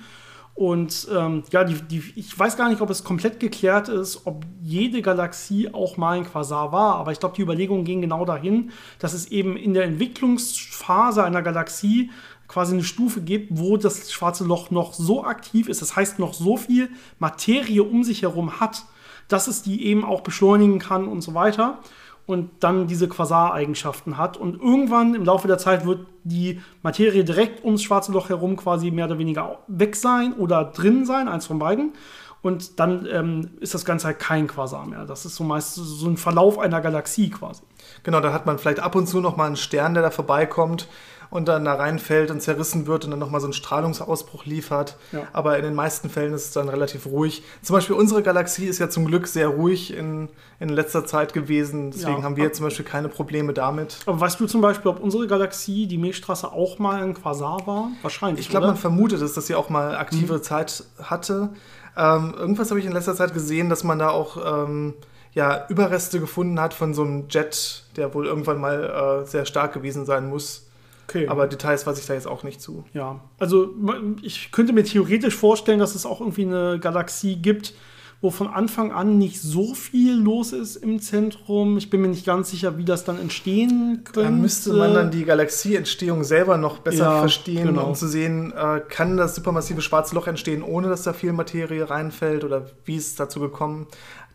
Und 0.55 1.09
ähm, 1.13 1.43
ja, 1.51 1.65
die, 1.65 1.75
die, 1.83 2.13
ich 2.15 2.39
weiß 2.39 2.57
gar 2.57 2.69
nicht, 2.69 2.81
ob 2.81 2.89
es 2.89 3.03
komplett 3.03 3.41
geklärt 3.41 3.89
ist, 3.89 4.25
ob 4.25 4.45
jede 4.63 5.03
Galaxie 5.03 5.69
auch 5.73 5.97
mal 5.97 6.17
ein 6.17 6.25
Quasar 6.25 6.71
war, 6.71 6.95
aber 6.95 7.11
ich 7.11 7.19
glaube, 7.19 7.35
die 7.35 7.43
Überlegungen 7.43 7.85
gehen 7.85 8.01
genau 8.01 8.25
dahin, 8.25 8.71
dass 9.01 9.15
es 9.15 9.27
eben 9.27 9.57
in 9.57 9.75
der 9.75 9.83
Entwicklungsphase 9.83 11.25
einer 11.25 11.43
Galaxie 11.43 12.11
quasi 12.55 12.73
eine 12.73 12.85
Stufe 12.85 13.21
gibt, 13.21 13.59
wo 13.59 13.77
das 13.77 14.13
schwarze 14.13 14.45
Loch 14.45 14.71
noch 14.71 14.95
so 14.95 15.25
aktiv 15.25 15.69
ist, 15.69 15.83
das 15.83 15.97
heißt 15.97 16.21
noch 16.21 16.35
so 16.35 16.57
viel 16.57 16.89
Materie 17.19 17.83
um 17.83 18.05
sich 18.05 18.23
herum 18.23 18.61
hat, 18.61 18.85
dass 19.27 19.49
es 19.49 19.63
die 19.63 19.85
eben 19.85 20.05
auch 20.05 20.21
beschleunigen 20.21 20.79
kann 20.79 21.09
und 21.09 21.21
so 21.21 21.35
weiter 21.35 21.81
und 22.27 22.51
dann 22.61 22.87
diese 22.87 23.09
Quasar-Eigenschaften 23.09 24.19
hat. 24.19 24.37
Und 24.37 24.63
irgendwann 24.63 25.17
im 25.17 25.25
Laufe 25.25 25.49
der 25.49 25.59
Zeit 25.59 25.85
wird 25.85 26.07
die 26.23 26.61
Materie 26.83 27.25
direkt 27.25 27.65
ums 27.65 27.83
schwarze 27.83 28.13
Loch 28.13 28.29
herum 28.29 28.57
quasi 28.57 28.93
mehr 28.93 29.07
oder 29.07 29.19
weniger 29.19 29.59
weg 29.67 29.97
sein 29.97 30.33
oder 30.33 30.65
drin 30.65 31.05
sein, 31.05 31.27
eins 31.27 31.47
von 31.47 31.59
beiden. 31.59 31.93
Und 32.41 32.79
dann 32.79 33.09
ähm, 33.11 33.51
ist 33.59 33.75
das 33.75 33.85
Ganze 33.85 34.07
halt 34.07 34.21
kein 34.21 34.47
Quasar 34.47 34.87
mehr. 34.87 35.07
Das 35.07 35.27
ist 35.27 35.35
so 35.35 35.43
meist 35.43 35.75
so 35.75 36.07
ein 36.07 36.19
Verlauf 36.19 36.59
einer 36.59 36.81
Galaxie 36.81 37.31
quasi. 37.31 37.63
Genau, 38.05 38.21
da 38.21 38.33
hat 38.33 38.47
man 38.47 38.59
vielleicht 38.59 38.81
ab 38.81 38.95
und 38.95 39.09
zu 39.09 39.21
noch 39.21 39.37
mal 39.37 39.47
einen 39.47 39.57
Stern, 39.57 39.95
der 39.95 40.05
da 40.05 40.11
vorbeikommt 40.11 40.87
und 41.35 41.49
dann 41.49 41.65
da 41.65 41.75
reinfällt 41.75 42.31
und 42.31 42.41
zerrissen 42.41 42.87
wird 42.87 43.05
und 43.05 43.11
dann 43.11 43.19
nochmal 43.19 43.41
so 43.41 43.49
einen 43.49 43.55
Strahlungsausbruch 43.55 44.45
liefert. 44.45 44.97
Ja. 45.11 45.27
Aber 45.33 45.59
in 45.59 45.65
den 45.65 45.75
meisten 45.75 46.09
Fällen 46.09 46.33
ist 46.33 46.45
es 46.45 46.53
dann 46.53 46.69
relativ 46.69 47.07
ruhig. 47.07 47.43
Zum 47.61 47.75
Beispiel 47.75 47.97
unsere 47.97 48.23
Galaxie 48.23 48.67
ist 48.67 48.79
ja 48.79 48.89
zum 48.89 49.05
Glück 49.05 49.27
sehr 49.27 49.49
ruhig 49.49 49.93
in, 49.97 50.29
in 50.61 50.69
letzter 50.69 51.07
Zeit 51.07 51.33
gewesen. 51.33 51.91
Deswegen 51.91 52.19
ja. 52.19 52.23
haben 52.23 52.37
wir 52.37 52.53
zum 52.53 52.67
Beispiel 52.67 52.85
keine 52.85 53.09
Probleme 53.09 53.53
damit. 53.53 53.99
Aber 54.07 54.21
weißt 54.21 54.39
du 54.39 54.47
zum 54.47 54.61
Beispiel, 54.61 54.89
ob 54.89 55.01
unsere 55.01 55.27
Galaxie, 55.27 55.89
die 55.89 55.99
Milchstraße, 55.99 56.53
auch 56.53 56.79
mal 56.79 57.03
ein 57.03 57.15
Quasar 57.15 57.67
war? 57.67 57.91
Wahrscheinlich. 58.03 58.47
Ich 58.47 58.49
glaube, 58.49 58.69
man 58.69 58.77
vermutet 58.77 59.21
es, 59.21 59.33
dass 59.33 59.49
sie 59.49 59.57
auch 59.57 59.69
mal 59.69 59.97
aktive 59.97 60.35
mhm. 60.35 60.43
Zeit 60.45 60.85
hatte. 61.03 61.49
Ähm, 61.97 62.33
irgendwas 62.39 62.71
habe 62.71 62.79
ich 62.79 62.87
in 62.87 62.93
letzter 62.93 63.17
Zeit 63.17 63.35
gesehen, 63.35 63.69
dass 63.69 63.83
man 63.83 63.99
da 63.99 64.11
auch. 64.11 64.37
Ähm, 64.67 64.95
ja, 65.33 65.67
Überreste 65.69 66.21
gefunden 66.21 66.61
hat 66.61 66.75
von 66.75 66.95
so 66.95 67.03
einem 67.03 67.25
Jet, 67.29 67.83
der 67.97 68.15
wohl 68.15 68.25
irgendwann 68.25 68.61
mal 68.61 69.25
äh, 69.25 69.27
sehr 69.27 69.47
stark 69.47 69.73
gewesen 69.73 70.07
sein 70.07 70.29
muss. 70.29 70.65
Okay. 71.09 71.29
Aber 71.29 71.47
Details 71.47 71.87
weiß 71.87 71.99
ich 71.99 72.07
da 72.07 72.15
jetzt 72.15 72.27
auch 72.27 72.43
nicht 72.43 72.61
zu. 72.61 72.85
Ja, 72.93 73.21
also 73.39 73.75
ich 74.23 74.53
könnte 74.53 74.73
mir 74.73 74.85
theoretisch 74.85 75.37
vorstellen, 75.37 75.79
dass 75.79 75.95
es 75.95 76.07
auch 76.07 76.21
irgendwie 76.21 76.47
eine 76.47 76.79
Galaxie 76.81 77.37
gibt, 77.37 77.75
wo 78.21 78.31
von 78.31 78.49
Anfang 78.49 78.91
an 78.91 79.19
nicht 79.19 79.41
so 79.43 79.75
viel 79.75 80.15
los 80.15 80.53
ist 80.53 80.77
im 80.77 80.99
Zentrum. 80.99 81.77
Ich 81.77 81.91
bin 81.91 82.01
mir 82.01 82.09
nicht 82.09 82.25
ganz 82.25 82.51
sicher, 82.51 82.79
wie 82.79 82.85
das 82.85 83.05
dann 83.05 83.21
entstehen 83.21 84.01
könnte. 84.05 84.23
Da 84.23 84.31
müsste 84.31 84.73
man 84.73 84.95
dann 84.95 85.11
die 85.11 85.27
Galaxieentstehung 85.27 86.25
selber 86.25 86.57
noch 86.57 86.79
besser 86.79 87.05
ja, 87.05 87.19
verstehen, 87.19 87.67
genau. 87.67 87.89
um 87.89 87.95
zu 87.95 88.09
sehen, 88.09 88.53
äh, 88.57 88.81
kann 88.89 89.19
das 89.19 89.35
supermassive 89.35 89.83
schwarze 89.83 90.15
Loch 90.15 90.27
entstehen, 90.27 90.63
ohne 90.63 90.89
dass 90.89 91.03
da 91.03 91.13
viel 91.13 91.35
Materie 91.35 91.91
reinfällt 91.91 92.45
oder 92.45 92.71
wie 92.87 92.97
ist 92.97 93.09
es 93.09 93.15
dazu 93.17 93.41
gekommen. 93.41 93.87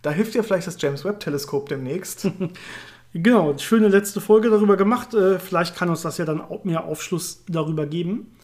Da 0.04 0.12
hilft 0.12 0.36
ja 0.36 0.44
vielleicht 0.44 0.68
das 0.68 0.80
James 0.80 1.04
Webb 1.04 1.20
Teleskop 1.20 1.68
demnächst. 1.68 2.30
Genau, 3.14 3.58
schöne 3.58 3.88
letzte 3.88 4.22
Folge 4.22 4.52
darüber 4.52 4.78
gemacht. 4.78 5.16
Äh, 5.16 5.40
vielleicht 5.40 5.76
kann 5.76 5.90
uns 5.90 6.04
das 6.04 6.20
ja 6.20 6.26
dann 6.26 6.42
auch 6.42 6.64
mehr 6.64 6.86
Aufschluss 6.86 7.44
darüber 7.50 7.88
geben. 7.88 8.36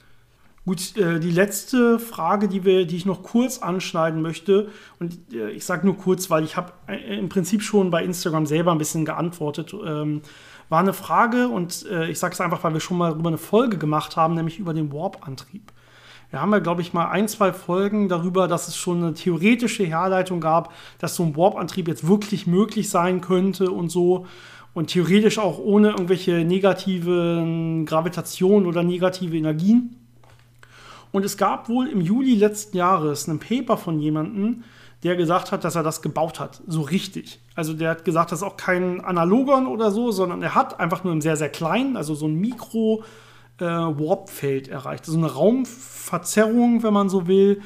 Gut, 0.65 0.97
äh, 0.97 1.19
die 1.19 1.29
letzte 1.29 1.99
Frage, 1.99 2.47
die, 2.47 2.65
wir, 2.65 2.87
die 2.87 2.95
ich 2.95 3.05
noch 3.05 3.21
kurz 3.21 3.59
anschneiden 3.59 4.23
möchte, 4.23 4.69
und 4.99 5.19
äh, 5.31 5.51
ich 5.51 5.65
sage 5.65 5.85
nur 5.85 5.95
kurz, 5.95 6.31
weil 6.31 6.43
ich 6.43 6.57
habe 6.57 6.73
im 6.87 7.29
Prinzip 7.29 7.61
schon 7.61 7.91
bei 7.91 8.03
Instagram 8.03 8.47
selber 8.47 8.71
ein 8.71 8.79
bisschen 8.79 9.05
geantwortet, 9.05 9.75
ähm, 9.85 10.23
war 10.67 10.79
eine 10.79 10.93
Frage, 10.93 11.47
und 11.47 11.85
ich 12.09 12.17
sage 12.17 12.33
es 12.33 12.41
einfach, 12.41 12.63
weil 12.63 12.73
wir 12.73 12.79
schon 12.79 12.97
mal 12.97 13.11
darüber 13.11 13.29
eine 13.29 13.37
Folge 13.37 13.77
gemacht 13.77 14.17
haben, 14.17 14.33
nämlich 14.33 14.57
über 14.57 14.73
den 14.73 14.91
Warp-Antrieb. 14.91 15.71
Wir 16.31 16.41
haben 16.41 16.51
ja, 16.51 16.57
glaube 16.57 16.81
ich, 16.81 16.91
mal 16.91 17.09
ein, 17.09 17.27
zwei 17.27 17.53
Folgen 17.53 18.09
darüber, 18.09 18.47
dass 18.47 18.67
es 18.67 18.75
schon 18.75 19.03
eine 19.03 19.13
theoretische 19.13 19.83
Herleitung 19.83 20.41
gab, 20.41 20.73
dass 20.97 21.15
so 21.15 21.21
ein 21.21 21.37
Warp-Antrieb 21.37 21.87
jetzt 21.87 22.07
wirklich 22.07 22.47
möglich 22.47 22.89
sein 22.89 23.21
könnte 23.21 23.69
und 23.69 23.89
so 23.89 24.25
und 24.75 24.87
theoretisch 24.87 25.39
auch 25.39 25.57
ohne 25.57 25.89
irgendwelche 25.89 26.45
negativen 26.45 27.87
Gravitation 27.87 28.67
oder 28.67 28.83
negative 28.83 29.35
Energien. 29.35 29.95
Und 31.11 31.25
es 31.25 31.37
gab 31.37 31.69
wohl 31.69 31.87
im 31.87 32.01
Juli 32.01 32.35
letzten 32.35 32.77
Jahres 32.77 33.27
ein 33.27 33.39
Paper 33.39 33.77
von 33.77 33.99
jemandem, 33.99 34.63
der 35.03 35.15
gesagt 35.15 35.51
hat, 35.51 35.63
dass 35.63 35.75
er 35.75 35.83
das 35.83 36.01
gebaut 36.01 36.39
hat, 36.39 36.61
so 36.67 36.81
richtig. 36.81 37.39
Also 37.55 37.73
der 37.73 37.91
hat 37.91 38.05
gesagt, 38.05 38.31
das 38.31 38.39
ist 38.39 38.43
auch 38.43 38.57
kein 38.57 39.01
Analogon 39.01 39.65
oder 39.65 39.91
so, 39.91 40.11
sondern 40.11 40.41
er 40.43 40.55
hat 40.55 40.79
einfach 40.79 41.03
nur 41.03 41.13
einen 41.13 41.21
sehr, 41.21 41.37
sehr 41.37 41.49
kleinen, 41.49 41.95
also 41.95 42.13
so 42.13 42.27
ein 42.27 42.39
Mikro- 42.39 43.03
äh, 43.59 43.63
Warpfeld 43.63 44.67
erreicht. 44.67 45.05
Also 45.07 45.17
eine 45.17 45.31
Raumverzerrung, 45.31 46.83
wenn 46.83 46.93
man 46.93 47.07
so 47.07 47.27
will, 47.27 47.61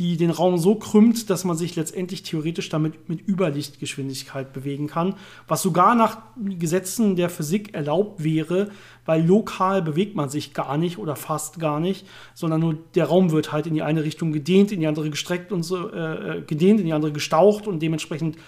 die 0.00 0.16
den 0.16 0.30
Raum 0.30 0.56
so 0.56 0.76
krümmt, 0.76 1.28
dass 1.28 1.44
man 1.44 1.58
sich 1.58 1.76
letztendlich 1.76 2.22
theoretisch 2.22 2.70
damit 2.70 3.10
mit 3.10 3.28
Überlichtgeschwindigkeit 3.28 4.50
bewegen 4.54 4.86
kann, 4.86 5.14
was 5.46 5.60
sogar 5.60 5.94
nach 5.94 6.22
Gesetzen 6.42 7.16
der 7.16 7.28
Physik 7.28 7.74
erlaubt 7.74 8.24
wäre, 8.24 8.70
weil 9.04 9.22
lokal 9.22 9.82
bewegt 9.82 10.16
man 10.16 10.30
sich 10.30 10.54
gar 10.54 10.78
nicht 10.78 10.96
oder 10.96 11.16
fast 11.16 11.60
gar 11.60 11.80
nicht, 11.80 12.06
sondern 12.32 12.60
nur 12.60 12.78
der 12.94 13.04
Raum 13.04 13.30
wird 13.30 13.52
halt 13.52 13.66
in 13.66 13.74
die 13.74 13.82
eine 13.82 14.02
Richtung 14.02 14.32
gedehnt, 14.32 14.72
in 14.72 14.80
die 14.80 14.86
andere 14.86 15.10
gestreckt 15.10 15.52
und 15.52 15.64
so 15.64 15.90
äh, 15.90 16.38
äh 16.38 16.42
gedehnt, 16.46 16.80
in 16.80 16.86
die 16.86 16.94
andere 16.94 17.12
gestaucht 17.12 17.66
und 17.66 17.82
dementsprechend 17.82 18.38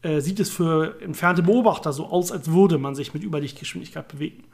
äh, 0.00 0.20
sieht 0.20 0.40
es 0.40 0.48
für 0.48 0.98
entfernte 1.02 1.42
Beobachter 1.42 1.92
so 1.92 2.06
aus, 2.06 2.32
als 2.32 2.50
würde 2.50 2.78
man 2.78 2.94
sich 2.94 3.12
mit 3.12 3.22
Überlichtgeschwindigkeit 3.22 4.08
bewegen. 4.08 4.44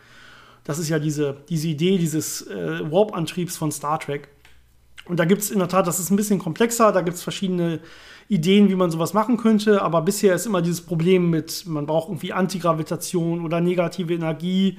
Das 0.65 0.81
ist 0.81 0.89
ja 0.89 0.99
diese, 0.99 1.37
diese 1.49 1.69
Idee 1.69 1.99
dieses 1.99 2.45
äh, 2.49 2.81
Warp-Antriebs 2.91 3.57
von 3.57 3.71
Star 3.71 4.01
Trek. 4.01 4.29
Und 5.09 5.19
da 5.19 5.25
gibt 5.25 5.43
es 5.43 5.51
in 5.51 5.59
der 5.59 5.69
Tat, 5.69 5.87
das 5.87 5.99
ist 5.99 6.11
ein 6.11 6.17
bisschen 6.17 6.39
komplexer, 6.39 6.93
da 6.93 7.01
gibt 7.01 7.17
es 7.17 7.23
verschiedene 7.23 7.81
Ideen, 8.29 8.69
wie 8.69 8.75
man 8.75 8.91
sowas 8.91 9.15
machen 9.15 9.39
könnte, 9.39 9.83
aber 9.83 10.03
bisher 10.03 10.35
ist 10.35 10.47
immer 10.47 10.61
dieses 10.61 10.83
Problem 10.83 11.31
mit, 11.31 11.65
man 11.67 11.87
braucht 11.87 12.09
irgendwie 12.09 12.33
Antigravitation 12.33 13.45
oder 13.45 13.61
negative 13.61 14.13
Energie 14.13 14.79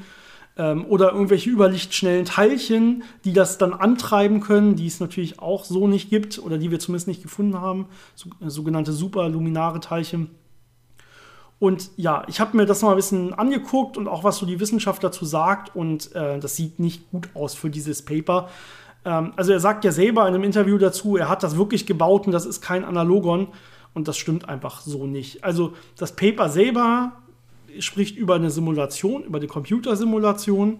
ähm, 0.55 0.85
oder 0.85 1.13
irgendwelche 1.13 1.49
überlichtschnellen 1.49 2.25
Teilchen, 2.25 3.03
die 3.25 3.33
das 3.33 3.57
dann 3.57 3.73
antreiben 3.73 4.39
können, 4.39 4.75
die 4.75 4.85
es 4.85 4.99
natürlich 4.99 5.39
auch 5.39 5.65
so 5.65 5.87
nicht 5.87 6.11
gibt 6.11 6.37
oder 6.37 6.59
die 6.59 6.69
wir 6.69 6.79
zumindest 6.79 7.07
nicht 7.07 7.23
gefunden 7.23 7.59
haben, 7.59 7.87
so, 8.13 8.29
äh, 8.39 8.49
sogenannte 8.49 8.91
superluminare 8.91 9.79
Teilchen. 9.79 10.29
Und 11.57 11.91
ja, 11.97 12.23
ich 12.27 12.39
habe 12.39 12.55
mir 12.55 12.65
das 12.65 12.81
mal 12.83 12.91
ein 12.91 12.95
bisschen 12.95 13.33
angeguckt 13.33 13.97
und 13.97 14.07
auch 14.07 14.23
was 14.23 14.37
so 14.37 14.45
die 14.45 14.59
Wissenschaft 14.59 15.03
dazu 15.03 15.25
sagt 15.25 15.75
und 15.75 16.15
äh, 16.15 16.39
das 16.39 16.55
sieht 16.55 16.79
nicht 16.79 17.09
gut 17.11 17.29
aus 17.33 17.53
für 17.53 17.69
dieses 17.69 18.03
Paper. 18.03 18.49
Ähm, 19.05 19.33
also 19.35 19.51
er 19.51 19.59
sagt 19.59 19.85
ja 19.85 19.91
selber 19.91 20.27
in 20.27 20.33
einem 20.33 20.43
Interview 20.43 20.77
dazu, 20.77 21.17
er 21.17 21.29
hat 21.29 21.43
das 21.43 21.57
wirklich 21.57 21.85
gebaut 21.85 22.25
und 22.25 22.31
das 22.31 22.45
ist 22.45 22.61
kein 22.61 22.83
Analogon. 22.83 23.47
Und 23.93 24.07
das 24.07 24.17
stimmt 24.17 24.47
einfach 24.47 24.81
so 24.81 25.07
nicht. 25.07 25.43
Also 25.43 25.73
das 25.97 26.15
Paper 26.15 26.49
selber 26.49 27.13
spricht 27.79 28.17
über 28.17 28.35
eine 28.35 28.49
Simulation, 28.49 29.23
über 29.23 29.39
die 29.39 29.47
Computersimulation. 29.47 30.79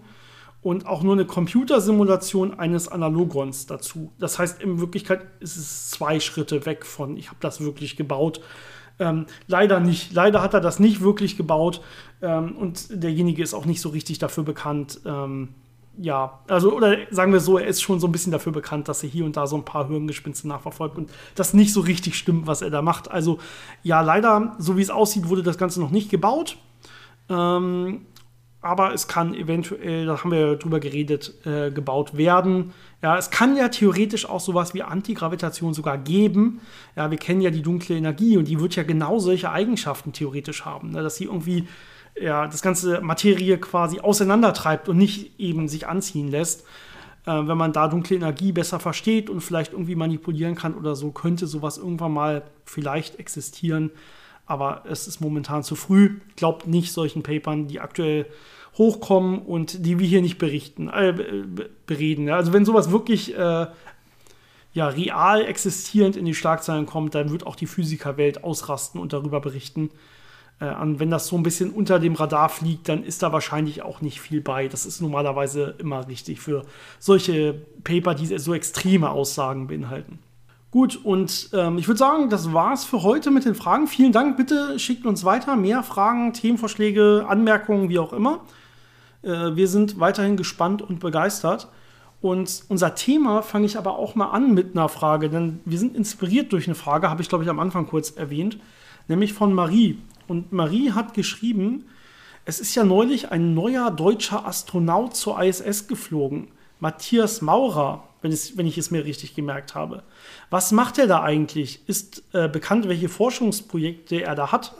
und 0.62 0.86
auch 0.86 1.02
nur 1.02 1.14
eine 1.14 1.24
Computersimulation 1.24 2.58
eines 2.58 2.86
Analogons 2.88 3.64
dazu. 3.64 4.12
Das 4.18 4.38
heißt, 4.38 4.62
in 4.62 4.78
Wirklichkeit 4.78 5.22
ist 5.40 5.56
es 5.56 5.90
zwei 5.90 6.20
Schritte 6.20 6.66
weg 6.66 6.84
von, 6.84 7.16
ich 7.16 7.28
habe 7.28 7.38
das 7.40 7.62
wirklich 7.62 7.96
gebaut. 7.96 8.42
Ähm, 8.98 9.24
leider 9.46 9.80
nicht. 9.80 10.12
Leider 10.12 10.42
hat 10.42 10.52
er 10.52 10.60
das 10.60 10.78
nicht 10.78 11.00
wirklich 11.00 11.38
gebaut 11.38 11.80
ähm, 12.20 12.56
und 12.56 13.02
derjenige 13.02 13.42
ist 13.42 13.54
auch 13.54 13.64
nicht 13.64 13.80
so 13.80 13.88
richtig 13.88 14.18
dafür 14.18 14.44
bekannt. 14.44 15.00
Ähm, 15.06 15.54
ja, 16.02 16.40
also, 16.48 16.72
oder 16.72 16.96
sagen 17.10 17.32
wir 17.32 17.40
so, 17.40 17.58
er 17.58 17.66
ist 17.66 17.82
schon 17.82 18.00
so 18.00 18.08
ein 18.08 18.12
bisschen 18.12 18.32
dafür 18.32 18.52
bekannt, 18.52 18.88
dass 18.88 19.02
er 19.02 19.10
hier 19.10 19.26
und 19.26 19.36
da 19.36 19.46
so 19.46 19.56
ein 19.56 19.66
paar 19.66 19.86
Hirngespinste 19.86 20.48
nachverfolgt 20.48 20.96
und 20.96 21.10
das 21.34 21.52
nicht 21.52 21.74
so 21.74 21.80
richtig 21.82 22.16
stimmt, 22.16 22.46
was 22.46 22.62
er 22.62 22.70
da 22.70 22.80
macht. 22.80 23.10
Also, 23.10 23.38
ja, 23.82 24.00
leider, 24.00 24.56
so 24.58 24.78
wie 24.78 24.82
es 24.82 24.88
aussieht, 24.88 25.28
wurde 25.28 25.42
das 25.42 25.58
Ganze 25.58 25.78
noch 25.78 25.90
nicht 25.90 26.10
gebaut. 26.10 26.56
Ähm, 27.28 28.06
aber 28.62 28.94
es 28.94 29.08
kann 29.08 29.34
eventuell, 29.34 30.06
da 30.06 30.18
haben 30.18 30.30
wir 30.30 30.38
ja 30.38 30.54
drüber 30.54 30.80
geredet, 30.80 31.34
äh, 31.46 31.70
gebaut 31.70 32.16
werden. 32.16 32.72
Ja, 33.02 33.18
es 33.18 33.30
kann 33.30 33.56
ja 33.56 33.68
theoretisch 33.68 34.26
auch 34.26 34.40
sowas 34.40 34.72
wie 34.72 34.82
Antigravitation 34.82 35.74
sogar 35.74 35.98
geben. 35.98 36.60
Ja, 36.96 37.10
wir 37.10 37.18
kennen 37.18 37.42
ja 37.42 37.50
die 37.50 37.62
dunkle 37.62 37.96
Energie 37.96 38.38
und 38.38 38.48
die 38.48 38.58
wird 38.58 38.74
ja 38.76 38.84
genau 38.84 39.18
solche 39.18 39.50
Eigenschaften 39.50 40.12
theoretisch 40.12 40.64
haben, 40.64 40.92
ne? 40.92 41.02
dass 41.02 41.16
sie 41.16 41.24
irgendwie 41.24 41.68
ja, 42.20 42.46
das 42.46 42.62
ganze 42.62 43.00
Materie 43.00 43.58
quasi 43.58 44.00
auseinandertreibt 44.00 44.88
und 44.88 44.96
nicht 44.96 45.38
eben 45.38 45.68
sich 45.68 45.86
anziehen 45.86 46.30
lässt. 46.30 46.62
Äh, 47.26 47.32
wenn 47.32 47.58
man 47.58 47.72
da 47.72 47.88
dunkle 47.88 48.16
Energie 48.16 48.52
besser 48.52 48.80
versteht 48.80 49.28
und 49.28 49.40
vielleicht 49.40 49.72
irgendwie 49.72 49.94
manipulieren 49.94 50.54
kann 50.54 50.74
oder 50.74 50.96
so, 50.96 51.10
könnte 51.10 51.46
sowas 51.46 51.78
irgendwann 51.78 52.12
mal 52.12 52.42
vielleicht 52.64 53.18
existieren 53.18 53.90
aber 54.50 54.82
es 54.90 55.06
ist 55.06 55.20
momentan 55.20 55.62
zu 55.62 55.76
früh. 55.76 56.18
Glaubt 56.34 56.66
nicht 56.66 56.92
solchen 56.92 57.22
Papern, 57.22 57.68
die 57.68 57.78
aktuell 57.78 58.26
hochkommen 58.76 59.38
und 59.38 59.86
die 59.86 60.00
wir 60.00 60.08
hier 60.08 60.22
nicht 60.22 60.38
berichten, 60.38 60.88
äh, 60.88 61.14
bereden. 61.86 62.28
Also 62.30 62.52
wenn 62.52 62.64
sowas 62.64 62.90
wirklich 62.90 63.32
äh, 63.38 63.66
ja, 64.72 64.88
real 64.88 65.44
existierend 65.44 66.16
in 66.16 66.24
die 66.24 66.34
Schlagzeilen 66.34 66.86
kommt, 66.86 67.14
dann 67.14 67.30
wird 67.30 67.46
auch 67.46 67.54
die 67.54 67.68
Physikerwelt 67.68 68.42
ausrasten 68.42 69.00
und 69.00 69.12
darüber 69.12 69.40
berichten. 69.40 69.90
Äh, 70.60 70.74
und 70.74 71.00
wenn 71.00 71.10
das 71.10 71.26
so 71.26 71.36
ein 71.36 71.42
bisschen 71.42 71.70
unter 71.70 71.98
dem 71.98 72.14
Radar 72.14 72.48
fliegt, 72.48 72.88
dann 72.88 73.02
ist 73.02 73.22
da 73.22 73.32
wahrscheinlich 73.32 73.82
auch 73.82 74.00
nicht 74.00 74.20
viel 74.20 74.40
bei. 74.40 74.68
Das 74.68 74.86
ist 74.86 75.00
normalerweise 75.00 75.74
immer 75.78 76.06
richtig 76.06 76.40
für 76.40 76.64
solche 76.98 77.54
Paper, 77.82 78.14
die 78.14 78.38
so 78.38 78.54
extreme 78.54 79.10
Aussagen 79.10 79.66
beinhalten. 79.66 80.18
Gut, 80.70 81.00
und 81.02 81.50
ähm, 81.52 81.78
ich 81.78 81.88
würde 81.88 81.98
sagen, 81.98 82.30
das 82.30 82.52
war's 82.52 82.84
für 82.84 83.02
heute 83.02 83.32
mit 83.32 83.44
den 83.44 83.56
Fragen. 83.56 83.88
Vielen 83.88 84.12
Dank. 84.12 84.36
Bitte 84.36 84.78
schickt 84.78 85.04
uns 85.04 85.24
weiter 85.24 85.56
mehr 85.56 85.82
Fragen, 85.82 86.32
Themenvorschläge, 86.32 87.26
Anmerkungen, 87.28 87.88
wie 87.88 87.98
auch 87.98 88.12
immer. 88.12 88.40
Äh, 89.22 89.56
wir 89.56 89.66
sind 89.66 89.98
weiterhin 89.98 90.36
gespannt 90.36 90.80
und 90.80 91.00
begeistert. 91.00 91.68
Und 92.20 92.64
unser 92.68 92.94
Thema 92.94 93.42
fange 93.42 93.66
ich 93.66 93.78
aber 93.78 93.98
auch 93.98 94.14
mal 94.14 94.30
an 94.30 94.54
mit 94.54 94.76
einer 94.76 94.88
Frage, 94.88 95.30
denn 95.30 95.60
wir 95.64 95.78
sind 95.78 95.96
inspiriert 95.96 96.52
durch 96.52 96.66
eine 96.66 96.74
Frage, 96.74 97.08
habe 97.08 97.22
ich 97.22 97.28
glaube 97.28 97.44
ich 97.44 97.50
am 97.50 97.58
Anfang 97.58 97.86
kurz 97.86 98.10
erwähnt, 98.10 98.58
nämlich 99.08 99.32
von 99.32 99.54
Marie. 99.54 99.98
Und 100.30 100.52
Marie 100.52 100.92
hat 100.92 101.12
geschrieben, 101.12 101.86
es 102.44 102.60
ist 102.60 102.74
ja 102.74 102.84
neulich 102.84 103.32
ein 103.32 103.52
neuer 103.52 103.90
deutscher 103.90 104.46
Astronaut 104.46 105.16
zur 105.16 105.42
ISS 105.42 105.88
geflogen, 105.88 106.48
Matthias 106.78 107.42
Maurer 107.42 108.04
wenn, 108.22 108.32
es, 108.32 108.56
wenn 108.56 108.66
ich 108.66 108.78
es 108.78 108.90
mir 108.90 109.04
richtig 109.04 109.34
gemerkt 109.34 109.74
habe. 109.74 110.02
Was 110.50 110.72
macht 110.72 110.98
er 110.98 111.06
da 111.06 111.22
eigentlich? 111.22 111.80
Ist 111.86 112.22
äh, 112.32 112.48
bekannt, 112.48 112.88
welche 112.88 113.08
Forschungsprojekte 113.08 114.22
er 114.22 114.34
da 114.34 114.52
hat? 114.52 114.74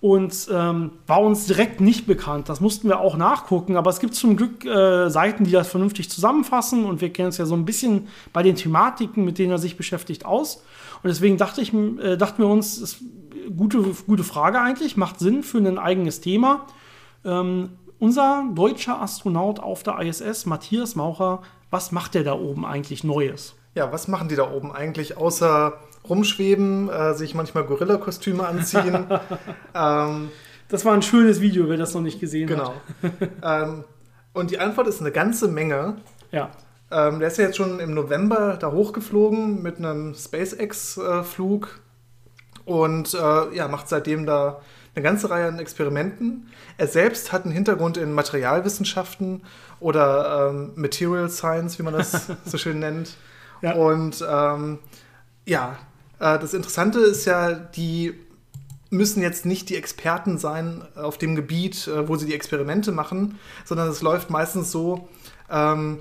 Und 0.00 0.48
ähm, 0.50 0.92
war 1.06 1.20
uns 1.20 1.46
direkt 1.46 1.80
nicht 1.80 2.06
bekannt. 2.06 2.48
Das 2.48 2.60
mussten 2.60 2.88
wir 2.88 3.00
auch 3.00 3.16
nachgucken. 3.16 3.76
Aber 3.76 3.90
es 3.90 4.00
gibt 4.00 4.14
zum 4.14 4.36
Glück 4.36 4.64
äh, 4.64 5.10
Seiten, 5.10 5.44
die 5.44 5.50
das 5.50 5.68
vernünftig 5.68 6.10
zusammenfassen. 6.10 6.84
Und 6.84 7.00
wir 7.00 7.12
kennen 7.12 7.28
es 7.28 7.38
ja 7.38 7.46
so 7.46 7.54
ein 7.54 7.64
bisschen 7.64 8.08
bei 8.32 8.42
den 8.42 8.56
Thematiken, 8.56 9.24
mit 9.24 9.38
denen 9.38 9.52
er 9.52 9.58
sich 9.58 9.76
beschäftigt, 9.76 10.24
aus. 10.24 10.62
Und 11.02 11.08
deswegen 11.08 11.36
dachte 11.36 11.60
ich, 11.60 11.72
äh, 11.72 12.16
dachten 12.16 12.42
wir 12.42 12.48
uns, 12.48 12.78
ist 12.78 12.98
gute, 13.56 13.82
gute 14.06 14.24
Frage 14.24 14.60
eigentlich, 14.60 14.96
macht 14.96 15.18
Sinn 15.18 15.42
für 15.42 15.58
ein 15.58 15.78
eigenes 15.78 16.20
Thema. 16.20 16.66
Ähm, 17.24 17.70
unser 17.98 18.44
deutscher 18.54 19.00
Astronaut 19.00 19.60
auf 19.60 19.82
der 19.82 19.98
ISS, 20.00 20.46
Matthias 20.46 20.94
Maucher, 20.96 21.42
was 21.70 21.92
macht 21.92 22.14
der 22.14 22.24
da 22.24 22.32
oben 22.32 22.64
eigentlich 22.64 23.04
Neues? 23.04 23.54
Ja, 23.74 23.92
was 23.92 24.08
machen 24.08 24.28
die 24.28 24.36
da 24.36 24.50
oben 24.50 24.72
eigentlich, 24.72 25.16
außer 25.16 25.74
rumschweben, 26.08 26.88
äh, 26.88 27.14
sich 27.14 27.34
manchmal 27.34 27.64
Gorilla-Kostüme 27.64 28.46
anziehen? 28.46 29.06
ähm, 29.74 30.30
das 30.68 30.84
war 30.84 30.94
ein 30.94 31.02
schönes 31.02 31.40
Video, 31.40 31.68
wer 31.68 31.76
das 31.76 31.94
noch 31.94 32.00
nicht 32.00 32.20
gesehen 32.20 32.48
genau. 32.48 32.74
hat. 33.02 33.12
Genau. 33.20 33.32
ähm, 33.42 33.84
und 34.32 34.50
die 34.50 34.58
Antwort 34.58 34.86
ist 34.86 35.00
eine 35.00 35.12
ganze 35.12 35.48
Menge. 35.48 35.96
Ja. 36.32 36.50
Ähm, 36.90 37.18
der 37.18 37.28
ist 37.28 37.38
ja 37.38 37.44
jetzt 37.44 37.56
schon 37.56 37.78
im 37.80 37.94
November 37.94 38.56
da 38.56 38.72
hochgeflogen 38.72 39.62
mit 39.62 39.78
einem 39.78 40.14
SpaceX-Flug 40.14 41.66
äh, 41.66 41.89
und 42.64 43.14
äh, 43.14 43.54
ja, 43.54 43.68
macht 43.68 43.88
seitdem 43.88 44.26
da 44.26 44.60
eine 44.94 45.02
ganze 45.02 45.30
Reihe 45.30 45.46
an 45.46 45.58
Experimenten. 45.58 46.48
Er 46.76 46.88
selbst 46.88 47.32
hat 47.32 47.44
einen 47.44 47.54
Hintergrund 47.54 47.96
in 47.96 48.12
Materialwissenschaften 48.12 49.42
oder 49.78 50.50
ähm, 50.50 50.72
Material 50.74 51.30
Science, 51.30 51.78
wie 51.78 51.82
man 51.82 51.94
das 51.94 52.28
so 52.44 52.58
schön 52.58 52.80
nennt. 52.80 53.16
Ja. 53.62 53.74
Und 53.74 54.24
ähm, 54.28 54.78
ja, 55.44 55.78
äh, 56.18 56.38
das 56.38 56.54
Interessante 56.54 57.00
ist 57.00 57.24
ja, 57.24 57.52
die 57.52 58.14
müssen 58.90 59.22
jetzt 59.22 59.46
nicht 59.46 59.68
die 59.68 59.76
Experten 59.76 60.38
sein 60.38 60.82
auf 60.96 61.16
dem 61.16 61.36
Gebiet, 61.36 61.86
äh, 61.86 62.08
wo 62.08 62.16
sie 62.16 62.26
die 62.26 62.34
Experimente 62.34 62.90
machen, 62.90 63.38
sondern 63.64 63.88
es 63.88 64.02
läuft 64.02 64.30
meistens 64.30 64.72
so, 64.72 65.08
ähm, 65.48 66.00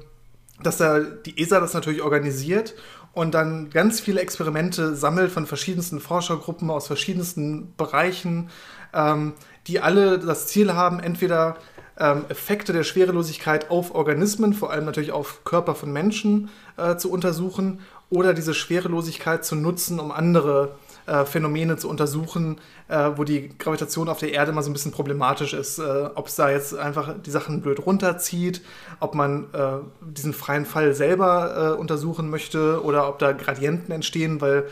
dass 0.61 0.77
da 0.77 0.99
die 0.99 1.41
ESA 1.41 1.59
das 1.59 1.73
natürlich 1.73 2.01
organisiert 2.01 2.73
und 3.13 3.33
dann 3.33 3.69
ganz 3.69 3.99
viele 3.99 4.21
Experimente 4.21 4.95
sammelt 4.95 5.31
von 5.31 5.45
verschiedensten 5.45 5.99
Forschergruppen 5.99 6.69
aus 6.69 6.87
verschiedensten 6.87 7.73
Bereichen, 7.75 8.49
ähm, 8.93 9.33
die 9.67 9.79
alle 9.79 10.19
das 10.19 10.47
Ziel 10.47 10.73
haben, 10.73 10.99
entweder 10.99 11.57
ähm, 11.97 12.25
Effekte 12.29 12.73
der 12.73 12.83
Schwerelosigkeit 12.83 13.69
auf 13.69 13.93
Organismen, 13.93 14.53
vor 14.53 14.71
allem 14.71 14.85
natürlich 14.85 15.11
auf 15.11 15.43
Körper 15.43 15.75
von 15.75 15.91
Menschen, 15.91 16.49
äh, 16.77 16.95
zu 16.95 17.11
untersuchen 17.11 17.81
oder 18.09 18.33
diese 18.33 18.53
Schwerelosigkeit 18.53 19.43
zu 19.43 19.55
nutzen, 19.55 19.99
um 19.99 20.11
andere 20.11 20.75
äh, 20.75 20.88
Phänomene 21.25 21.77
zu 21.77 21.89
untersuchen, 21.89 22.59
äh, 22.87 23.11
wo 23.15 23.23
die 23.23 23.49
Gravitation 23.57 24.09
auf 24.09 24.19
der 24.19 24.33
Erde 24.33 24.51
mal 24.51 24.61
so 24.61 24.69
ein 24.69 24.73
bisschen 24.73 24.91
problematisch 24.91 25.53
ist. 25.53 25.79
Äh, 25.79 26.09
ob 26.15 26.27
es 26.27 26.35
da 26.35 26.49
jetzt 26.49 26.75
einfach 26.75 27.15
die 27.19 27.31
Sachen 27.31 27.61
blöd 27.61 27.85
runterzieht, 27.85 28.61
ob 28.99 29.15
man 29.15 29.45
äh, 29.53 29.77
diesen 30.01 30.33
freien 30.33 30.65
Fall 30.65 30.93
selber 30.93 31.75
äh, 31.75 31.79
untersuchen 31.79 32.29
möchte 32.29 32.83
oder 32.83 33.07
ob 33.09 33.19
da 33.19 33.31
Gradienten 33.31 33.91
entstehen, 33.93 34.41
weil 34.41 34.65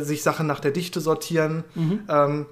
sich 0.00 0.24
Sachen 0.24 0.48
nach 0.48 0.58
der 0.58 0.72
Dichte 0.72 1.00
sortieren. 1.00 1.62
Mhm. 1.76 2.00
Ähm, 2.08 2.46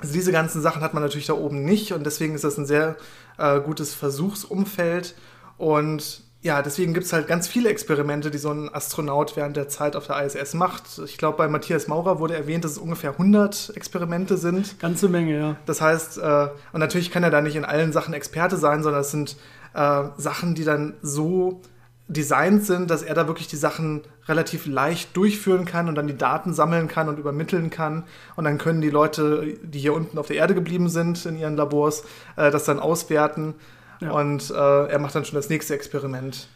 also 0.00 0.14
diese 0.14 0.32
ganzen 0.32 0.62
Sachen 0.62 0.82
hat 0.82 0.94
man 0.94 1.02
natürlich 1.02 1.26
da 1.26 1.34
oben 1.34 1.62
nicht 1.64 1.92
und 1.92 2.04
deswegen 2.04 2.34
ist 2.34 2.44
das 2.44 2.56
ein 2.56 2.64
sehr 2.64 2.96
äh, 3.38 3.60
gutes 3.60 3.94
Versuchsumfeld. 3.94 5.14
Und 5.56 6.23
ja, 6.44 6.60
deswegen 6.60 6.92
gibt 6.92 7.06
es 7.06 7.12
halt 7.14 7.26
ganz 7.26 7.48
viele 7.48 7.70
Experimente, 7.70 8.30
die 8.30 8.36
so 8.36 8.50
ein 8.50 8.68
Astronaut 8.72 9.34
während 9.34 9.56
der 9.56 9.68
Zeit 9.68 9.96
auf 9.96 10.08
der 10.08 10.22
ISS 10.26 10.52
macht. 10.52 11.00
Ich 11.02 11.16
glaube, 11.16 11.38
bei 11.38 11.48
Matthias 11.48 11.88
Maurer 11.88 12.18
wurde 12.18 12.36
erwähnt, 12.36 12.64
dass 12.64 12.72
es 12.72 12.78
ungefähr 12.78 13.12
100 13.12 13.72
Experimente 13.74 14.36
sind. 14.36 14.78
Ganze 14.78 15.08
Menge, 15.08 15.38
ja. 15.38 15.56
Das 15.64 15.80
heißt, 15.80 16.18
äh, 16.18 16.48
und 16.74 16.80
natürlich 16.80 17.10
kann 17.10 17.22
er 17.22 17.30
da 17.30 17.40
nicht 17.40 17.56
in 17.56 17.64
allen 17.64 17.92
Sachen 17.94 18.12
Experte 18.12 18.58
sein, 18.58 18.82
sondern 18.82 19.00
es 19.00 19.10
sind 19.10 19.36
äh, 19.72 20.02
Sachen, 20.18 20.54
die 20.54 20.64
dann 20.64 20.92
so 21.00 21.62
designt 22.08 22.66
sind, 22.66 22.90
dass 22.90 23.02
er 23.02 23.14
da 23.14 23.26
wirklich 23.26 23.48
die 23.48 23.56
Sachen 23.56 24.02
relativ 24.28 24.66
leicht 24.66 25.16
durchführen 25.16 25.64
kann 25.64 25.88
und 25.88 25.94
dann 25.94 26.06
die 26.06 26.18
Daten 26.18 26.52
sammeln 26.52 26.88
kann 26.88 27.08
und 27.08 27.18
übermitteln 27.18 27.70
kann. 27.70 28.04
Und 28.36 28.44
dann 28.44 28.58
können 28.58 28.82
die 28.82 28.90
Leute, 28.90 29.56
die 29.62 29.78
hier 29.78 29.94
unten 29.94 30.18
auf 30.18 30.26
der 30.26 30.36
Erde 30.36 30.54
geblieben 30.54 30.90
sind 30.90 31.24
in 31.24 31.38
ihren 31.38 31.56
Labors, 31.56 32.04
äh, 32.36 32.50
das 32.50 32.64
dann 32.64 32.80
auswerten. 32.80 33.54
Ja. 34.00 34.12
Und 34.12 34.50
äh, 34.50 34.86
er 34.86 34.98
macht 34.98 35.14
dann 35.14 35.24
schon 35.24 35.36
das 35.36 35.48
nächste 35.48 35.74
Experiment. 35.74 36.48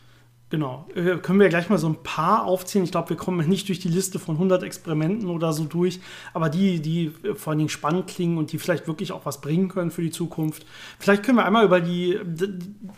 Genau. 0.50 0.86
Äh, 0.94 1.16
können 1.18 1.40
wir 1.40 1.48
gleich 1.50 1.68
mal 1.68 1.76
so 1.76 1.88
ein 1.88 2.02
paar 2.02 2.44
aufzählen. 2.44 2.84
Ich 2.84 2.90
glaube, 2.90 3.10
wir 3.10 3.16
kommen 3.16 3.46
nicht 3.46 3.68
durch 3.68 3.80
die 3.80 3.88
Liste 3.88 4.18
von 4.18 4.36
100 4.36 4.62
Experimenten 4.62 5.28
oder 5.28 5.52
so 5.52 5.64
durch, 5.64 6.00
aber 6.32 6.48
die, 6.48 6.80
die 6.80 7.12
vor 7.34 7.50
allen 7.50 7.58
Dingen 7.58 7.68
spannend 7.68 8.06
klingen 8.06 8.38
und 8.38 8.52
die 8.52 8.58
vielleicht 8.58 8.86
wirklich 8.86 9.12
auch 9.12 9.26
was 9.26 9.42
bringen 9.42 9.68
können 9.68 9.90
für 9.90 10.00
die 10.00 10.10
Zukunft. 10.10 10.64
Vielleicht 10.98 11.22
können 11.22 11.36
wir 11.36 11.44
einmal 11.44 11.66
über 11.66 11.80
die, 11.80 12.18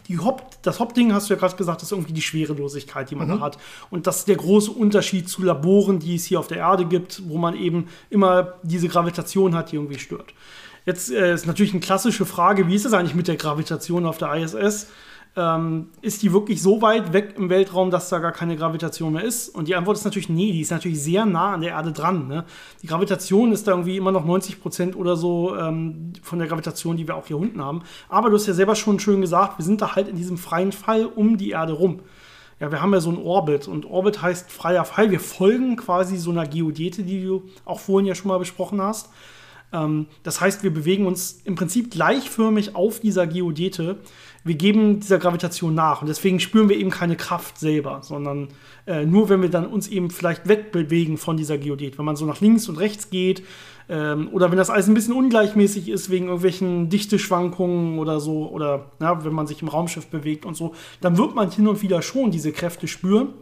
die 0.07 0.19
Haupt, 0.19 0.61
das 0.63 0.79
Hauptding, 0.79 1.13
hast 1.13 1.29
du 1.29 1.35
ja 1.35 1.41
gerade 1.41 1.57
gesagt, 1.57 1.83
ist 1.83 1.91
irgendwie 1.91 2.13
die 2.13 2.23
Schwerelosigkeit, 2.23 3.11
die 3.11 3.17
man 3.17 3.27
mhm. 3.27 3.39
da 3.39 3.41
hat. 3.41 3.59
Und 3.91 4.07
das 4.07 4.19
ist 4.19 4.29
der 4.29 4.37
große 4.37 4.71
Unterschied 4.71 5.29
zu 5.29 5.43
Laboren, 5.43 5.99
die 5.99 6.15
es 6.15 6.27
hier 6.27 6.39
auf 6.39 6.47
der 6.47 6.59
Erde 6.59 6.85
gibt, 6.85 7.29
wo 7.29 7.37
man 7.37 7.57
eben 7.57 7.89
immer 8.11 8.55
diese 8.63 8.87
Gravitation 8.87 9.57
hat, 9.57 9.73
die 9.73 9.77
irgendwie 9.77 9.99
stört. 9.99 10.35
Jetzt 10.87 11.11
äh, 11.11 11.35
ist 11.35 11.47
natürlich 11.47 11.73
eine 11.73 11.81
klassische 11.81 12.27
Frage, 12.27 12.69
wie 12.69 12.75
ist 12.75 12.87
es 12.87 12.93
eigentlich 12.93 13.15
mit 13.15 13.29
der 13.29 13.37
Gravitation 13.37 14.07
auf 14.07 14.19
der 14.19 14.35
ISS? 14.35 14.89
ähm, 15.37 15.89
ist 16.03 16.23
die 16.23 16.33
wirklich 16.33 16.61
so 16.61 16.83
weit 16.83 17.13
weg 17.13 17.35
im 17.37 17.51
Weltraum, 17.51 17.91
dass 17.91 18.09
da 18.09 18.19
gar 18.19 18.33
keine 18.33 18.57
Gravitation 18.57 19.13
mehr 19.13 19.23
ist? 19.23 19.49
Und 19.49 19.69
die 19.69 19.77
Antwort 19.77 19.97
ist 19.97 20.05
natürlich 20.05 20.29
nee, 20.29 20.53
die 20.53 20.61
ist 20.61 20.71
natürlich 20.71 21.01
sehr 21.01 21.25
nah 21.25 21.55
an 21.55 21.61
der 21.61 21.71
Erde 21.71 21.93
dran. 21.93 22.27
Ne? 22.27 22.45
Die 22.83 22.89
Gravitation 22.89 23.53
ist 23.53 23.67
da 23.67 23.73
irgendwie 23.73 23.97
immer 23.97 24.13
noch 24.13 24.25
90 24.25 24.61
Prozent 24.61 24.97
oder 24.97 25.17
so 25.17 25.57
ähm, 25.57 26.13
von 26.23 26.39
der 26.41 26.49
Gravitation, 26.49 26.97
die 26.97 27.07
wir 27.07 27.15
auch 27.17 27.27
hier 27.27 27.39
unten 27.39 27.63
haben. 27.63 27.83
Aber 28.09 28.29
du 28.31 28.37
hast 28.37 28.47
ja 28.47 28.55
selber 28.55 28.75
schon 28.75 28.99
schön 28.99 29.21
gesagt, 29.21 29.59
wir 29.59 29.65
sind 29.65 29.81
da 29.81 29.95
halt 29.95 30.09
in 30.09 30.17
diesem 30.17 30.37
freien 30.37 30.73
Fall 30.73 31.07
um 31.07 31.37
die 31.37 31.51
Erde 31.51 31.75
rum. 31.75 32.01
Ja, 32.59 32.71
wir 32.71 32.83
haben 32.83 32.93
ja 32.93 33.01
so 33.01 33.09
einen 33.09 33.23
Orbit 33.23 33.69
und 33.69 33.87
Orbit 33.87 34.21
heißt 34.21 34.51
freier 34.51 34.85
Fall. 34.85 35.11
Wir 35.11 35.21
folgen 35.21 35.77
quasi 35.77 36.19
so 36.19 36.31
einer 36.31 36.47
Geodete, 36.47 37.05
die 37.05 37.25
du 37.25 37.45
auch 37.65 37.81
vorhin 37.81 38.07
ja 38.07 38.15
schon 38.15 38.29
mal 38.29 38.39
besprochen 38.39 38.83
hast. 38.83 39.09
Ähm, 39.73 40.07
das 40.23 40.41
heißt, 40.41 40.63
wir 40.63 40.73
bewegen 40.73 41.07
uns 41.07 41.41
im 41.45 41.55
Prinzip 41.55 41.91
gleichförmig 41.91 42.75
auf 42.75 43.01
dieser 43.01 43.27
Geodete. 43.27 43.99
Wir 44.43 44.55
geben 44.55 45.01
dieser 45.01 45.19
Gravitation 45.19 45.75
nach 45.75 46.01
und 46.01 46.09
deswegen 46.09 46.41
spüren 46.41 46.69
wir 46.71 46.77
eben 46.77 46.91
keine 46.91 47.17
Kraft 47.17 47.59
selber, 47.59 48.01
sondern 48.03 48.49
äh, 48.87 49.05
nur 49.05 49.29
wenn 49.29 49.43
wir 49.43 49.51
dann 49.51 49.67
uns 49.67 49.87
eben 49.89 50.11
vielleicht 50.11 50.49
wegbewegen 50.49 51.19
von 51.19 51.37
dieser 51.37 51.59
Geodete. 51.59 51.99
Wenn 51.99 52.07
man 52.07 52.17
so 52.17 52.25
nach 52.25 52.41
links 52.41 52.67
und 52.69 52.79
rechts 52.79 53.11
geht 53.11 53.43
ähm, 53.91 54.31
oder 54.33 54.51
wenn 54.51 54.57
das 54.57 54.71
alles 54.71 54.89
ein 54.89 54.95
bisschen 54.95 55.15
ungleichmäßig 55.15 55.91
ist 55.91 56.09
wegen 56.09 56.27
irgendwelchen 56.27 56.89
Dichteschwankungen 56.89 57.99
oder 57.99 58.19
so 58.19 58.49
oder 58.49 58.93
ja, 59.01 59.25
wenn 59.25 59.35
man 59.35 59.47
sich 59.47 59.61
im 59.61 59.69
Raumschiff 59.69 60.07
bewegt 60.07 60.47
und 60.47 60.57
so, 60.57 60.75
dann 61.03 61.19
wird 61.19 61.35
man 61.35 61.51
hin 61.51 61.69
und 61.69 61.83
wieder 61.83 62.01
schon 62.01 62.31
diese 62.31 62.53
Kräfte 62.53 62.89
spüren, 62.89 63.35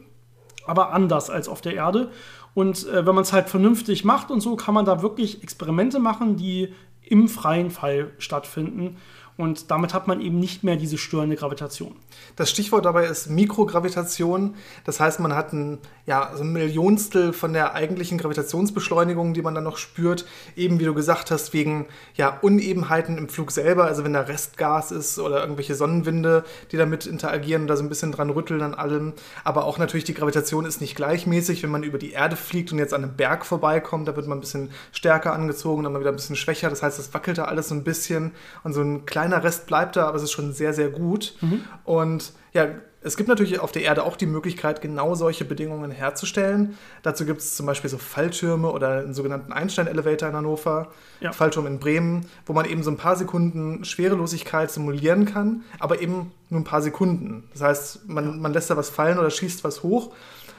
aber 0.66 0.92
anders 0.92 1.30
als 1.30 1.48
auf 1.48 1.60
der 1.60 1.74
Erde. 1.74 2.10
Und 2.54 2.86
äh, 2.88 3.06
wenn 3.06 3.14
man 3.14 3.22
es 3.22 3.32
halt 3.32 3.48
vernünftig 3.48 4.04
macht 4.04 4.30
und 4.30 4.40
so, 4.40 4.56
kann 4.56 4.74
man 4.74 4.84
da 4.84 5.02
wirklich 5.02 5.42
Experimente 5.42 5.98
machen, 5.98 6.36
die 6.36 6.72
im 7.02 7.28
freien 7.28 7.70
Fall 7.70 8.12
stattfinden. 8.18 8.96
Und 9.38 9.70
damit 9.70 9.94
hat 9.94 10.08
man 10.08 10.20
eben 10.20 10.40
nicht 10.40 10.64
mehr 10.64 10.74
diese 10.74 10.98
störende 10.98 11.36
Gravitation. 11.36 11.94
Das 12.34 12.50
Stichwort 12.50 12.84
dabei 12.84 13.06
ist 13.06 13.30
Mikrogravitation. 13.30 14.56
Das 14.84 14.98
heißt, 14.98 15.20
man 15.20 15.32
hat 15.32 15.52
ein, 15.52 15.78
ja, 16.06 16.32
so 16.34 16.42
ein 16.42 16.52
Millionstel 16.52 17.32
von 17.32 17.52
der 17.52 17.74
eigentlichen 17.74 18.18
Gravitationsbeschleunigung, 18.18 19.34
die 19.34 19.42
man 19.42 19.54
dann 19.54 19.62
noch 19.62 19.76
spürt. 19.76 20.26
Eben 20.56 20.80
wie 20.80 20.84
du 20.84 20.92
gesagt 20.92 21.30
hast, 21.30 21.52
wegen 21.52 21.86
ja, 22.16 22.36
Unebenheiten 22.42 23.16
im 23.16 23.28
Flug 23.28 23.52
selber. 23.52 23.84
Also 23.84 24.02
wenn 24.02 24.12
da 24.12 24.22
Restgas 24.22 24.90
ist 24.90 25.20
oder 25.20 25.40
irgendwelche 25.40 25.76
Sonnenwinde, 25.76 26.42
die 26.72 26.76
damit 26.76 27.06
interagieren 27.06 27.62
und 27.62 27.68
da 27.68 27.76
so 27.76 27.84
ein 27.84 27.88
bisschen 27.88 28.10
dran 28.10 28.30
rütteln 28.30 28.60
an 28.60 28.74
allem. 28.74 29.12
Aber 29.44 29.66
auch 29.66 29.78
natürlich 29.78 30.02
die 30.02 30.14
Gravitation 30.14 30.66
ist 30.66 30.80
nicht 30.80 30.96
gleichmäßig. 30.96 31.62
Wenn 31.62 31.70
man 31.70 31.84
über 31.84 31.98
die 31.98 32.10
Erde 32.10 32.34
fliegt 32.34 32.72
und 32.72 32.78
jetzt 32.78 32.92
an 32.92 33.04
einem 33.04 33.14
Berg 33.14 33.46
vorbeikommt, 33.46 34.08
da 34.08 34.16
wird 34.16 34.26
man 34.26 34.38
ein 34.38 34.40
bisschen 34.40 34.70
stärker 34.90 35.32
angezogen, 35.32 35.84
dann 35.84 35.92
mal 35.92 36.00
wieder 36.00 36.10
ein 36.10 36.16
bisschen 36.16 36.34
schwächer. 36.34 36.70
Das 36.70 36.82
heißt, 36.82 36.98
es 36.98 37.14
wackelt 37.14 37.38
da 37.38 37.44
alles 37.44 37.68
so 37.68 37.76
ein 37.76 37.84
bisschen 37.84 38.32
und 38.64 38.72
so 38.72 38.80
ein 38.80 39.06
kleiner 39.06 39.27
kleiner 39.28 39.44
Rest 39.44 39.66
bleibt 39.66 39.96
da, 39.96 40.06
aber 40.08 40.16
es 40.16 40.22
ist 40.22 40.32
schon 40.32 40.52
sehr, 40.52 40.72
sehr 40.72 40.88
gut. 40.88 41.34
Mhm. 41.40 41.64
Und 41.84 42.32
ja, 42.52 42.66
es 43.00 43.16
gibt 43.16 43.28
natürlich 43.28 43.60
auf 43.60 43.70
der 43.70 43.82
Erde 43.82 44.02
auch 44.02 44.16
die 44.16 44.26
Möglichkeit, 44.26 44.80
genau 44.80 45.14
solche 45.14 45.44
Bedingungen 45.44 45.92
herzustellen. 45.92 46.76
Dazu 47.02 47.24
gibt 47.24 47.40
es 47.40 47.54
zum 47.54 47.64
Beispiel 47.64 47.88
so 47.88 47.96
Falltürme 47.96 48.72
oder 48.72 48.98
einen 48.98 49.14
sogenannten 49.14 49.52
Einstein-Elevator 49.52 50.28
in 50.28 50.34
Hannover, 50.34 50.88
ja. 51.20 51.32
Fallturm 51.32 51.66
in 51.66 51.78
Bremen, 51.78 52.26
wo 52.46 52.52
man 52.52 52.64
eben 52.64 52.82
so 52.82 52.90
ein 52.90 52.96
paar 52.96 53.16
Sekunden 53.16 53.84
Schwerelosigkeit 53.84 54.70
simulieren 54.70 55.26
kann, 55.26 55.62
aber 55.78 56.00
eben 56.00 56.32
nur 56.50 56.60
ein 56.60 56.64
paar 56.64 56.82
Sekunden. 56.82 57.44
Das 57.52 57.62
heißt, 57.62 58.08
man, 58.08 58.24
ja. 58.24 58.30
man 58.32 58.52
lässt 58.52 58.70
da 58.70 58.76
was 58.76 58.90
fallen 58.90 59.18
oder 59.18 59.30
schießt 59.30 59.62
was 59.62 59.84
hoch 59.84 60.12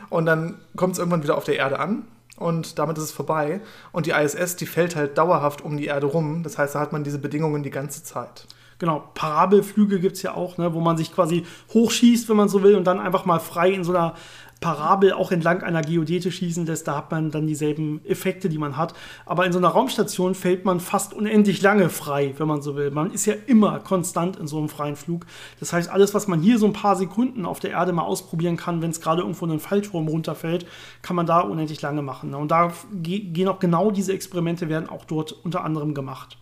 und 0.10 0.26
dann 0.26 0.60
kommt 0.78 0.94
es 0.94 1.00
irgendwann 1.00 1.24
wieder 1.24 1.36
auf 1.36 1.44
der 1.44 1.58
Erde 1.58 1.80
an 1.80 2.04
und 2.40 2.80
damit 2.80 2.98
ist 2.98 3.04
es 3.04 3.12
vorbei. 3.12 3.60
Und 3.92 4.06
die 4.06 4.12
ISS, 4.12 4.56
die 4.56 4.66
fällt 4.66 4.96
halt 4.96 5.18
dauerhaft 5.18 5.62
um 5.62 5.78
die 5.78 5.88
Erde 5.88 6.08
rum. 6.08 6.42
Das 6.44 6.58
heißt, 6.58 6.74
da 6.74 6.80
hat 6.80 6.94
man 6.94 7.04
diese 7.04 7.20
Bedingungen 7.20 7.64
die 7.64 7.70
ganze 7.70 8.04
Zeit. 8.04 8.48
Genau, 8.80 9.04
Parabelflüge 9.14 10.00
gibt 10.00 10.16
es 10.16 10.24
ja 10.24 10.34
auch, 10.34 10.58
ne, 10.58 10.74
wo 10.74 10.80
man 10.80 10.98
sich 10.98 11.14
quasi 11.14 11.46
hochschießt, 11.74 12.30
wenn 12.30 12.38
man 12.38 12.50
so 12.50 12.64
will, 12.64 12.76
und 12.76 12.86
dann 12.86 13.00
einfach 13.00 13.26
mal 13.26 13.40
frei 13.40 13.72
in 13.72 13.84
so 13.84 13.92
einer 13.92 14.16
Parabel 14.62 15.14
auch 15.14 15.32
entlang 15.32 15.64
einer 15.64 15.82
Geodete 15.82 16.32
schießen 16.32 16.66
lässt, 16.66 16.88
da 16.88 16.98
hat 16.98 17.12
man 17.12 17.32
dann 17.32 17.48
dieselben 17.48 18.02
Effekte, 18.06 18.50
die 18.50 18.58
man 18.58 18.76
hat. 18.76 18.94
Aber 19.26 19.46
in 19.46 19.54
so 19.54 19.58
einer 19.58 19.70
Raumstation 19.70 20.36
fällt 20.36 20.66
man 20.66 20.80
fast 20.80 21.14
unendlich 21.14 21.62
lange 21.62 21.90
frei, 21.90 22.34
wenn 22.38 22.48
man 22.48 22.62
so 22.62 22.76
will. 22.76 22.92
Man 22.92 23.12
ist 23.12 23.26
ja 23.26 23.36
immer 23.48 23.80
konstant 23.80 24.36
in 24.36 24.48
so 24.48 24.58
einem 24.58 24.68
freien 24.68 24.98
Flug. 24.98 25.26
Das 25.60 25.72
heißt, 25.72 25.90
alles, 25.90 26.14
was 26.14 26.28
man 26.28 26.42
hier 26.42 26.58
so 26.58 26.66
ein 26.66 26.74
paar 26.74 26.98
Sekunden 26.98 27.46
auf 27.46 27.60
der 27.60 27.72
Erde 27.72 27.94
mal 27.94 28.04
ausprobieren 28.04 28.58
kann, 28.58 28.82
wenn 28.82 28.92
es 28.92 29.00
gerade 29.00 29.22
irgendwo 29.22 29.46
in 29.46 29.52
einen 29.52 29.60
Fallturm 29.62 30.08
runterfällt, 30.08 30.66
kann 31.02 31.16
man 31.16 31.26
da 31.26 31.40
unendlich 31.40 31.82
lange 31.82 32.02
machen. 32.02 32.34
Und 32.34 32.52
da 32.52 32.74
gehen 33.02 33.48
auch 33.48 33.60
genau 33.60 33.92
diese 33.92 34.12
Experimente, 34.12 34.68
werden 34.68 34.90
auch 34.90 35.06
dort 35.06 35.32
unter 35.32 35.64
anderem 35.64 35.94
gemacht. 35.94 36.38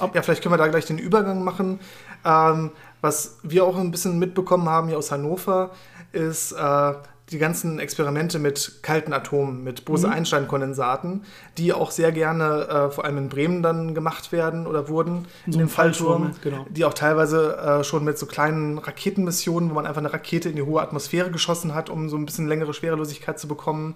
Ja, 0.00 0.22
vielleicht 0.22 0.42
können 0.42 0.52
wir 0.52 0.58
da 0.58 0.68
gleich 0.68 0.86
den 0.86 0.98
Übergang 0.98 1.44
machen. 1.44 1.80
Ähm, 2.24 2.70
was 3.00 3.38
wir 3.42 3.64
auch 3.64 3.76
ein 3.76 3.90
bisschen 3.90 4.18
mitbekommen 4.18 4.68
haben 4.68 4.88
hier 4.88 4.98
aus 4.98 5.12
Hannover, 5.12 5.70
ist 6.12 6.52
äh, 6.52 6.92
die 7.30 7.38
ganzen 7.38 7.78
Experimente 7.78 8.38
mit 8.38 8.82
kalten 8.82 9.12
Atomen, 9.12 9.62
mit 9.62 9.84
Bose-Einstein-Kondensaten, 9.84 11.24
die 11.58 11.72
auch 11.72 11.90
sehr 11.90 12.10
gerne, 12.10 12.68
äh, 12.68 12.90
vor 12.90 13.04
allem 13.04 13.18
in 13.18 13.28
Bremen 13.28 13.62
dann 13.62 13.94
gemacht 13.94 14.32
werden 14.32 14.66
oder 14.66 14.88
wurden, 14.88 15.26
in, 15.46 15.52
in 15.52 15.58
den 15.58 15.68
Fallturm, 15.68 16.32
genau. 16.42 16.64
die 16.70 16.84
auch 16.84 16.94
teilweise 16.94 17.56
äh, 17.58 17.84
schon 17.84 18.04
mit 18.04 18.18
so 18.18 18.26
kleinen 18.26 18.78
Raketenmissionen, 18.78 19.68
wo 19.70 19.74
man 19.74 19.86
einfach 19.86 20.00
eine 20.00 20.12
Rakete 20.12 20.48
in 20.48 20.56
die 20.56 20.62
hohe 20.62 20.80
Atmosphäre 20.80 21.30
geschossen 21.30 21.74
hat, 21.74 21.90
um 21.90 22.08
so 22.08 22.16
ein 22.16 22.24
bisschen 22.24 22.48
längere 22.48 22.72
Schwerelosigkeit 22.72 23.38
zu 23.38 23.46
bekommen, 23.46 23.94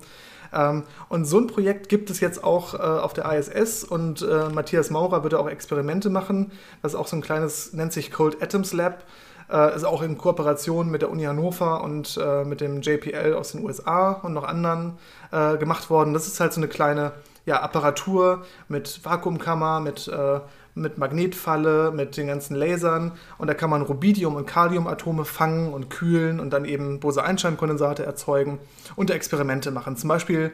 ähm, 0.53 0.85
und 1.09 1.25
so 1.25 1.39
ein 1.39 1.47
Projekt 1.47 1.89
gibt 1.89 2.11
es 2.11 2.21
jetzt 2.21 2.43
auch 2.45 2.75
äh, 2.75 2.79
auf 2.79 3.13
der 3.13 3.31
ISS 3.33 3.85
und 3.85 4.23
äh, 4.23 4.49
Matthias 4.49 4.91
Maurer 4.91 5.23
würde 5.23 5.39
auch 5.39 5.49
Experimente 5.49 6.11
machen. 6.11 6.53
Das 6.83 6.93
ist 6.93 6.99
auch 6.99 7.07
so 7.07 7.17
ein 7.17 7.23
kleines, 7.23 7.73
nennt 7.73 7.93
sich 7.93 8.11
Cold 8.11 8.43
Atoms 8.43 8.73
Lab. 8.73 9.05
Äh, 9.51 9.77
ist 9.77 9.85
auch 9.85 10.03
in 10.03 10.17
Kooperation 10.17 10.91
mit 10.91 11.03
der 11.03 11.11
Uni 11.11 11.25
Hannover 11.25 11.83
und 11.83 12.19
äh, 12.23 12.45
mit 12.45 12.61
dem 12.61 12.81
JPL 12.81 13.35
aus 13.35 13.53
den 13.53 13.65
USA 13.65 14.13
und 14.13 14.33
noch 14.33 14.45
anderen 14.45 14.99
äh, 15.31 15.57
gemacht 15.59 15.91
worden. 15.91 16.15
Das 16.15 16.27
ist 16.27 16.41
halt 16.41 16.53
so 16.53 16.61
eine 16.61 16.69
kleine 16.69 17.13
ja, 17.45 17.61
Apparatur 17.61 18.45
mit 18.69 19.05
Vakuumkammer, 19.05 19.81
mit 19.81 20.09
äh, 20.09 20.41
mit 20.75 20.99
Magnetfalle, 20.99 21.93
mit 21.93 22.17
den 22.17 22.27
ganzen 22.27 22.55
Lasern 22.55 23.13
und 23.39 23.47
da 23.47 23.55
kann 23.55 23.71
man 23.71 23.83
Rubidium- 23.83 24.37
und 24.37 24.47
Kaliumatome 24.47 25.25
fangen 25.25 25.73
und 25.73 25.91
kühlen 25.91 26.41
und 26.41 26.51
dann 26.51 26.65
eben 26.65 27.01
Bose-Einstein-Kondensate 27.01 28.05
erzeugen 28.05 28.59
und 28.97 29.11
Experimente 29.11 29.71
machen. 29.71 29.97
Zum 29.97 30.09
Beispiel 30.09 30.53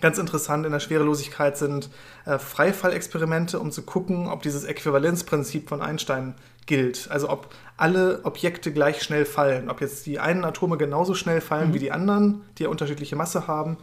Ganz 0.00 0.18
interessant 0.18 0.66
in 0.66 0.72
der 0.72 0.80
Schwerelosigkeit 0.80 1.56
sind 1.56 1.88
äh, 2.26 2.38
Freifallexperimente, 2.38 3.58
um 3.58 3.70
zu 3.70 3.82
gucken, 3.82 4.28
ob 4.28 4.42
dieses 4.42 4.64
Äquivalenzprinzip 4.64 5.68
von 5.68 5.80
Einstein 5.80 6.34
gilt. 6.66 7.10
Also 7.10 7.30
ob 7.30 7.48
alle 7.76 8.20
Objekte 8.24 8.72
gleich 8.72 9.02
schnell 9.02 9.24
fallen. 9.24 9.70
Ob 9.70 9.80
jetzt 9.80 10.04
die 10.04 10.18
einen 10.18 10.44
Atome 10.44 10.76
genauso 10.76 11.14
schnell 11.14 11.40
fallen 11.40 11.70
mhm. 11.70 11.74
wie 11.74 11.78
die 11.78 11.92
anderen, 11.92 12.42
die 12.58 12.64
ja 12.64 12.68
unterschiedliche 12.68 13.16
Masse 13.16 13.46
haben. 13.46 13.78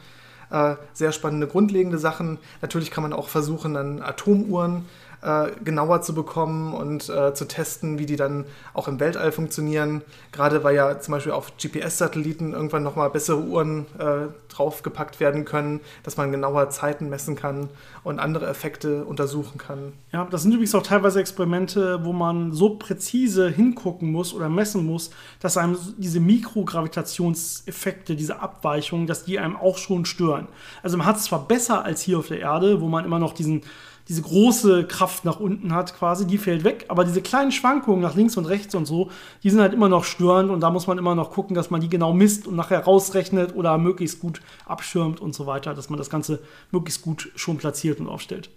Äh, 0.52 0.76
sehr 0.94 1.12
spannende, 1.12 1.48
grundlegende 1.48 1.98
Sachen. 1.98 2.38
Natürlich 2.62 2.92
kann 2.92 3.04
man 3.04 3.14
auch 3.14 3.30
versuchen, 3.30 3.74
dann 3.74 4.02
Atomuhren 4.02 4.86
äh, 5.22 5.52
genauer 5.64 6.02
zu 6.02 6.14
bekommen 6.14 6.74
und 6.74 7.10
äh, 7.10 7.34
zu 7.34 7.46
testen, 7.46 8.00
wie 8.00 8.06
die 8.06 8.16
dann 8.16 8.46
auch 8.74 8.88
im 8.88 9.00
Weltall 9.00 9.32
funktionieren. 9.32 10.02
Gerade 10.32 10.64
weil 10.64 10.76
ja 10.76 11.00
zum 11.00 11.14
Beispiel 11.14 11.32
auf 11.32 11.54
GPS-Satelliten 11.58 12.54
irgendwann 12.54 12.84
nochmal 12.84 13.10
bessere 13.10 13.40
Uhren 13.40 13.86
äh, 14.00 14.28
draufgepackt 14.50 15.20
werden 15.20 15.46
können, 15.46 15.82
dass 16.04 16.18
man 16.18 16.32
genauer 16.32 16.70
Zeiten 16.70 17.10
messen 17.10 17.36
kann 17.36 17.70
und 18.04 18.20
andere 18.20 18.48
Effekte 18.48 19.06
untersuchen 19.06 19.58
kann. 19.58 19.94
Ja, 20.12 20.28
das 20.30 20.42
sind 20.44 20.52
übrigens 20.52 20.76
auch 20.76 20.84
teilweise 20.84 21.20
Experimente, 21.20 22.04
wo 22.04 22.14
man 22.14 22.52
so 22.52 22.78
präzise 22.78 23.50
hingucken 23.50 24.12
muss 24.12 24.34
oder 24.34 24.50
messen 24.50 24.86
muss, 24.86 25.12
dass 25.40 25.58
einem 25.58 25.78
diese 25.98 26.20
Mikrogravitationseffekte, 26.20 28.16
diese 28.16 28.40
Abweichungen, 28.40 29.08
dass 29.08 29.24
die 29.24 29.40
einem 29.40 29.56
auch 29.56 29.78
schon 29.78 30.06
stören. 30.06 30.48
Also 30.82 30.98
man 30.98 31.06
hat 31.06 31.18
es 31.18 31.26
zwar 31.26 31.48
besser 31.48 31.86
als 31.86 32.02
hier 32.02 32.20
auf 32.20 32.28
der 32.28 32.40
Erde, 32.40 32.82
wo 32.82 32.88
man 32.88 33.06
immer 33.06 33.20
noch 33.20 33.34
diesen 33.34 33.62
diese 34.08 34.22
große 34.22 34.86
Kraft 34.86 35.26
nach 35.26 35.40
unten 35.40 35.74
hat 35.74 35.98
quasi, 35.98 36.26
die 36.26 36.38
fällt 36.38 36.64
weg. 36.64 36.86
Aber 36.88 37.04
diese 37.04 37.22
kleinen 37.22 37.52
Schwankungen 37.52 38.02
nach 38.02 38.16
links 38.16 38.38
und 38.38 38.46
rechts 38.46 38.76
und 38.76 38.86
so, 38.86 39.10
die 39.44 39.50
sind 39.50 39.62
halt 39.62 39.74
immer 39.74 39.90
noch 39.90 40.04
störend 40.04 40.50
und 40.50 40.62
da 40.62 40.70
muss 40.70 40.88
man 40.88 40.98
immer 40.98 41.16
noch 41.16 41.32
gucken, 41.32 41.56
dass 41.56 41.70
man 41.70 41.82
die 41.82 41.90
genau 41.90 42.14
misst 42.14 42.48
und 42.48 42.56
nachher 42.56 42.84
rausrechnet 42.84 43.56
oder 43.56 43.78
möglichst 43.78 44.20
gut 44.20 44.42
abschirmt 44.66 45.20
und 45.20 45.34
so 45.34 45.46
weiter, 45.46 45.74
dass 45.74 45.90
man 45.90 45.98
das 45.98 46.10
Ganze 46.10 46.40
möglichst 46.72 47.02
gut 47.02 47.32
schon 47.36 47.58
platziert 47.58 48.00
und 48.00 48.08
aufstellt. 48.08 48.50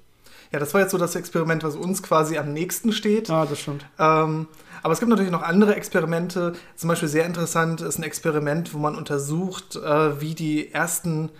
Ja, 0.53 0.61
das 0.61 0.73
war 0.73 0.83
jetzt 0.83 0.93
so 0.93 0.99
das 0.99 1.17
Experiment, 1.17 1.65
was 1.65 1.75
uns 1.75 2.03
quasi 2.03 2.39
am 2.39 2.53
nächsten 2.53 2.93
steht. 2.93 3.29
Ah, 3.31 3.47
das 3.47 3.61
stimmt. 3.61 3.87
Ähm, 3.99 4.47
aber 4.83 4.93
es 4.93 5.01
gibt 5.01 5.09
natürlich 5.09 5.33
noch 5.33 5.43
andere 5.43 5.75
Experimente. 5.75 6.53
Zum 6.77 6.89
Beispiel 6.89 7.09
sehr 7.09 7.27
interessant 7.27 7.81
ist 7.81 7.99
ein 7.99 8.05
Experiment, 8.05 8.75
wo 8.75 8.79
man 8.79 8.95
untersucht, 8.95 9.77
äh, 9.77 10.21
wie 10.21 10.35
die 10.35 10.73
ersten 10.73 11.29
äh, 11.29 11.31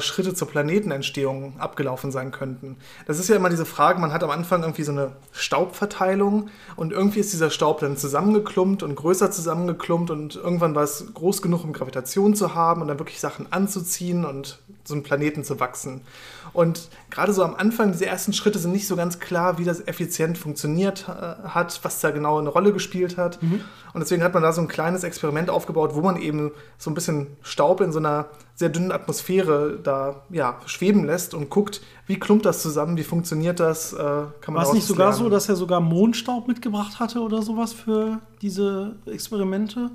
Schritte 0.00 0.34
zur 0.34 0.48
Planetenentstehung 0.48 1.58
abgelaufen 1.58 2.10
sein 2.10 2.30
könnten. 2.30 2.76
Das 3.06 3.18
ist 3.18 3.28
ja 3.28 3.36
immer 3.36 3.50
diese 3.50 3.66
Frage, 3.66 4.00
man 4.00 4.12
hat 4.12 4.24
am 4.24 4.30
Anfang 4.30 4.62
irgendwie 4.62 4.82
so 4.82 4.92
eine 4.92 5.12
Staubverteilung 5.32 6.48
und 6.76 6.92
irgendwie 6.92 7.20
ist 7.20 7.32
dieser 7.32 7.50
Staub 7.50 7.80
dann 7.80 7.96
zusammengeklumpt 7.96 8.82
und 8.82 8.94
größer 8.94 9.30
zusammengeklumpt 9.30 10.10
und 10.10 10.36
irgendwann 10.36 10.74
war 10.74 10.82
es 10.82 11.12
groß 11.14 11.42
genug, 11.42 11.64
um 11.64 11.72
Gravitation 11.72 12.34
zu 12.34 12.54
haben 12.54 12.82
und 12.82 12.88
dann 12.88 12.98
wirklich 12.98 13.20
Sachen 13.20 13.50
anzuziehen 13.52 14.24
und 14.24 14.58
so 14.86 14.94
einen 14.94 15.02
Planeten 15.02 15.44
zu 15.44 15.60
wachsen. 15.60 16.02
Und 16.52 16.88
gerade 17.10 17.32
so 17.32 17.42
am 17.42 17.54
Anfang, 17.54 17.92
diese 17.92 18.06
ersten 18.06 18.32
Schritte 18.32 18.58
sind 18.58 18.72
nicht 18.72 18.86
so 18.86 18.96
ganz 18.96 19.18
klar, 19.18 19.58
wie 19.58 19.64
das 19.64 19.86
effizient 19.86 20.38
funktioniert 20.38 21.06
äh, 21.08 21.48
hat, 21.48 21.80
was 21.82 22.00
da 22.00 22.10
genau 22.10 22.38
eine 22.38 22.48
Rolle 22.48 22.72
gespielt 22.72 23.16
hat. 23.16 23.42
Mhm. 23.42 23.60
Und 23.92 24.00
deswegen 24.00 24.22
hat 24.22 24.34
man 24.34 24.42
da 24.42 24.52
so 24.52 24.60
ein 24.60 24.68
kleines 24.68 25.04
Experiment 25.04 25.50
aufgebaut, 25.50 25.94
wo 25.94 26.00
man 26.00 26.20
eben 26.20 26.52
so 26.78 26.90
ein 26.90 26.94
bisschen 26.94 27.26
Staub 27.42 27.80
in 27.80 27.92
so 27.92 27.98
einer 27.98 28.26
sehr 28.54 28.70
dünnen 28.70 28.92
Atmosphäre 28.92 29.78
da 29.82 30.22
ja, 30.30 30.58
schweben 30.66 31.04
lässt 31.04 31.34
und 31.34 31.50
guckt, 31.50 31.82
wie 32.06 32.18
klumpt 32.18 32.46
das 32.46 32.62
zusammen, 32.62 32.96
wie 32.96 33.04
funktioniert 33.04 33.60
das, 33.60 33.92
äh, 33.92 33.96
kann 33.96 34.54
man 34.54 34.56
War 34.56 34.62
es 34.62 34.72
nicht 34.72 34.86
sogar 34.86 35.08
lernen. 35.08 35.24
so, 35.24 35.28
dass 35.28 35.48
er 35.48 35.56
sogar 35.56 35.80
Mondstaub 35.80 36.48
mitgebracht 36.48 37.00
hatte 37.00 37.20
oder 37.20 37.42
sowas 37.42 37.72
für 37.72 38.20
diese 38.40 38.96
Experimente? 39.06 39.90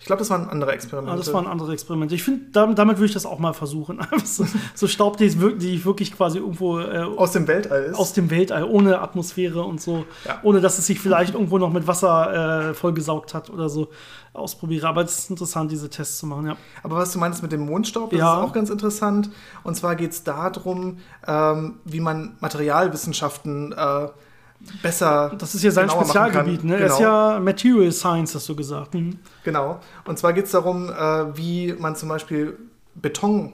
Ich 0.00 0.06
glaube, 0.06 0.20
das 0.20 0.30
waren 0.30 0.48
andere 0.48 0.72
Experimente. 0.72 1.12
Ah, 1.12 1.16
das 1.16 1.32
waren 1.34 1.46
andere 1.46 1.74
Experimente. 1.74 2.14
Ich 2.14 2.22
finde, 2.22 2.46
damit, 2.52 2.78
damit 2.78 2.96
würde 2.96 3.06
ich 3.06 3.12
das 3.12 3.26
auch 3.26 3.38
mal 3.38 3.52
versuchen. 3.52 4.00
so, 4.24 4.46
so 4.74 4.88
Staub, 4.88 5.18
die, 5.18 5.28
die 5.58 5.84
wirklich 5.84 6.16
quasi 6.16 6.38
irgendwo 6.38 6.80
äh, 6.80 7.02
aus 7.02 7.32
dem 7.32 7.46
Weltall 7.46 7.84
ist. 7.84 7.98
Aus 7.98 8.14
dem 8.14 8.30
Weltall, 8.30 8.64
ohne 8.64 9.02
Atmosphäre 9.02 9.62
und 9.62 9.80
so. 9.80 10.06
Ja. 10.24 10.40
Ohne 10.42 10.62
dass 10.62 10.78
es 10.78 10.86
sich 10.86 10.98
vielleicht 10.98 11.34
irgendwo 11.34 11.58
noch 11.58 11.70
mit 11.70 11.86
Wasser 11.86 12.70
äh, 12.70 12.74
vollgesaugt 12.74 13.34
hat 13.34 13.50
oder 13.50 13.68
so 13.68 13.88
ausprobiere. 14.32 14.88
Aber 14.88 15.02
es 15.02 15.18
ist 15.18 15.30
interessant, 15.30 15.70
diese 15.70 15.90
Tests 15.90 16.16
zu 16.18 16.26
machen, 16.26 16.46
ja. 16.46 16.56
Aber 16.82 16.96
was 16.96 17.12
du 17.12 17.18
meinst 17.18 17.42
mit 17.42 17.52
dem 17.52 17.66
Mondstaub, 17.66 18.10
das 18.10 18.20
ja. 18.20 18.38
ist 18.38 18.48
auch 18.48 18.52
ganz 18.54 18.70
interessant. 18.70 19.30
Und 19.64 19.76
zwar 19.76 19.96
geht 19.96 20.12
es 20.12 20.24
darum, 20.24 20.96
ähm, 21.26 21.80
wie 21.84 22.00
man 22.00 22.38
Materialwissenschaften 22.40 23.72
äh, 23.72 24.08
besser. 24.82 25.32
Das 25.38 25.54
ist 25.54 25.62
ja 25.62 25.70
sein 25.70 25.90
Spezialgebiet, 25.90 26.64
ne? 26.64 26.74
Genau. 26.76 26.84
Er 26.84 26.86
ist 26.86 26.98
genau. 26.98 27.32
ja 27.32 27.40
Material 27.40 27.92
Science, 27.92 28.34
hast 28.34 28.48
du 28.48 28.56
gesagt. 28.56 28.94
Mhm. 28.94 29.18
Genau. 29.44 29.80
Und 30.04 30.18
zwar 30.18 30.32
geht 30.32 30.46
es 30.46 30.52
darum, 30.52 30.90
äh, 30.90 31.36
wie 31.36 31.74
man 31.78 31.96
zum 31.96 32.08
Beispiel 32.08 32.58
Beton 32.94 33.52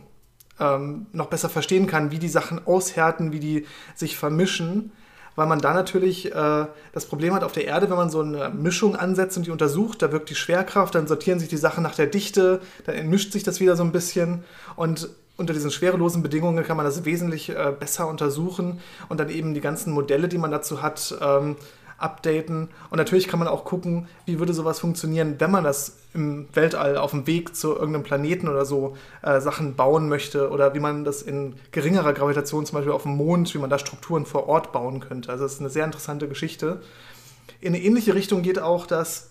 ähm, 0.59 1.07
noch 1.13 1.27
besser 1.27 1.49
verstehen 1.49 1.87
kann, 1.87 2.11
wie 2.11 2.19
die 2.19 2.29
Sachen 2.29 2.67
aushärten, 2.67 3.33
wie 3.33 3.41
die 3.41 3.67
sich 3.95 4.17
vermischen. 4.17 4.93
Weil 5.35 5.47
man 5.47 5.61
da 5.61 5.75
natürlich 5.75 6.35
äh, 6.35 6.67
das 6.93 7.05
Problem 7.05 7.35
hat 7.35 7.45
auf 7.45 7.53
der 7.53 7.67
Erde, 7.67 7.91
wenn 7.91 7.97
man 7.97 8.09
so 8.09 8.21
eine 8.21 8.49
Mischung 8.49 8.97
ansetzt 8.97 9.37
und 9.37 9.47
die 9.47 9.51
untersucht, 9.51 10.01
da 10.01 10.11
wirkt 10.11 10.31
die 10.31 10.35
Schwerkraft, 10.35 10.95
dann 10.95 11.07
sortieren 11.07 11.39
sich 11.39 11.51
die 11.51 11.59
Sachen 11.59 11.83
nach 11.83 11.95
der 11.95 12.07
Dichte, 12.07 12.61
dann 12.87 12.95
entmischt 12.95 13.33
sich 13.33 13.43
das 13.43 13.61
wieder 13.61 13.77
so 13.77 13.83
ein 13.83 13.93
bisschen. 13.93 14.45
Und 14.77 15.11
unter 15.37 15.53
diesen 15.53 15.71
schwerelosen 15.71 16.23
Bedingungen 16.23 16.65
kann 16.65 16.77
man 16.77 16.87
das 16.87 17.05
wesentlich 17.05 17.51
äh, 17.51 17.73
besser 17.79 18.09
untersuchen 18.09 18.81
und 19.09 19.21
dann 19.21 19.29
eben 19.29 19.55
die 19.55 19.61
ganzen 19.61 19.93
Modelle, 19.93 20.29
die 20.29 20.39
man 20.39 20.51
dazu 20.51 20.83
hat, 20.83 21.15
ähm, 21.21 21.57
updaten. 21.99 22.69
Und 22.91 22.99
natürlich 22.99 23.29
kann 23.29 23.39
man 23.39 23.49
auch 23.49 23.65
gucken, 23.65 24.09
wie 24.27 24.39
würde 24.39 24.53
sowas 24.53 24.81
funktionieren, 24.81 25.37
wenn 25.39 25.51
man 25.51 25.65
das 25.65 25.99
im 26.15 26.47
Weltall 26.55 26.97
auf 26.97 27.11
dem 27.11 27.27
Weg 27.27 27.57
zu 27.57 27.75
irgendeinem 27.75 28.03
Planeten 28.03 28.49
oder 28.49 28.65
so 28.65 28.97
äh, 29.23 29.41
Sachen 29.41 29.77
bauen 29.77 30.09
möchte 30.09 30.51
oder 30.51 30.75
wie 30.75 30.81
man 30.81 31.05
das 31.05 31.23
in 31.23 31.57
geringerer 31.73 32.13
Gravitation 32.13 32.67
zum 32.67 32.77
Beispiel 32.77 32.93
auf 32.93 33.03
dem 33.03 33.17
Mond, 33.17 33.53
wie 33.55 33.59
man 33.59 33.71
da 33.71 33.79
Strukturen 33.79 34.27
vor 34.27 34.49
Ort 34.49 34.73
bauen 34.73 35.01
könnte. 35.01 35.31
Also 35.31 35.45
das 35.45 35.55
ist 35.55 35.61
eine 35.61 35.71
sehr 35.71 35.85
interessante 35.85 36.29
Geschichte. 36.29 36.81
In 37.61 37.75
eine 37.75 37.83
ähnliche 37.83 38.15
Richtung 38.15 38.43
geht 38.43 38.59
auch 38.59 38.87
das, 38.87 39.31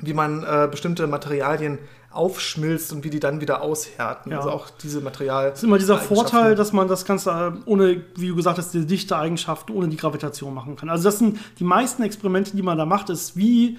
wie 0.00 0.14
man 0.14 0.42
äh, 0.42 0.68
bestimmte 0.70 1.06
Materialien 1.06 1.78
aufschmilzt 2.14 2.92
und 2.92 3.04
wie 3.04 3.10
die 3.10 3.20
dann 3.20 3.40
wieder 3.40 3.62
aushärten. 3.62 4.32
Ja. 4.32 4.38
Also 4.38 4.50
auch 4.50 4.70
diese 4.70 5.00
Material. 5.00 5.50
Das 5.50 5.58
ist 5.58 5.64
immer 5.64 5.78
dieser 5.78 5.98
Vorteil, 5.98 6.54
dass 6.54 6.72
man 6.72 6.88
das 6.88 7.04
Ganze 7.04 7.30
äh, 7.30 7.68
ohne, 7.68 8.02
wie 8.16 8.28
du 8.28 8.36
gesagt 8.36 8.58
hast, 8.58 8.72
die 8.72 8.86
dichte 8.86 9.16
Eigenschaften 9.16 9.72
ohne 9.72 9.88
die 9.88 9.96
Gravitation 9.96 10.54
machen 10.54 10.76
kann. 10.76 10.88
Also 10.88 11.04
das 11.04 11.18
sind 11.18 11.38
die 11.58 11.64
meisten 11.64 12.02
Experimente, 12.02 12.56
die 12.56 12.62
man 12.62 12.78
da 12.78 12.86
macht, 12.86 13.10
ist 13.10 13.36
wie 13.36 13.78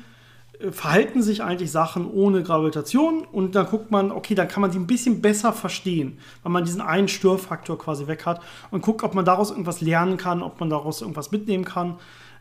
äh, 0.59 0.71
verhalten 0.71 1.21
sich 1.21 1.43
eigentlich 1.43 1.71
Sachen 1.71 2.09
ohne 2.09 2.43
Gravitation 2.43 3.25
und 3.31 3.55
dann 3.55 3.67
guckt 3.67 3.91
man, 3.91 4.11
okay, 4.11 4.35
dann 4.35 4.47
kann 4.47 4.61
man 4.61 4.71
die 4.71 4.79
ein 4.79 4.87
bisschen 4.87 5.21
besser 5.21 5.53
verstehen, 5.53 6.19
weil 6.43 6.51
man 6.51 6.65
diesen 6.65 6.81
einen 6.81 7.07
Störfaktor 7.07 7.77
quasi 7.77 8.07
weg 8.07 8.25
hat 8.25 8.41
und 8.71 8.81
guckt, 8.81 9.03
ob 9.03 9.15
man 9.15 9.25
daraus 9.25 9.51
irgendwas 9.51 9.81
lernen 9.81 10.17
kann, 10.17 10.43
ob 10.43 10.59
man 10.59 10.69
daraus 10.69 11.01
irgendwas 11.01 11.31
mitnehmen 11.31 11.65
kann. 11.65 11.95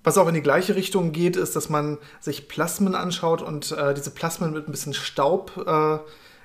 Was 0.04 0.18
auch 0.18 0.28
in 0.28 0.34
die 0.34 0.42
gleiche 0.42 0.76
Richtung 0.76 1.12
geht, 1.12 1.36
ist, 1.36 1.56
dass 1.56 1.70
man 1.70 1.96
sich 2.20 2.46
Plasmen 2.46 2.94
anschaut 2.94 3.40
und 3.40 3.72
äh, 3.72 3.94
diese 3.94 4.10
Plasmen 4.10 4.52
mit 4.52 4.68
ein 4.68 4.70
bisschen 4.70 4.92
Staub 4.92 5.52
äh, 5.66 5.98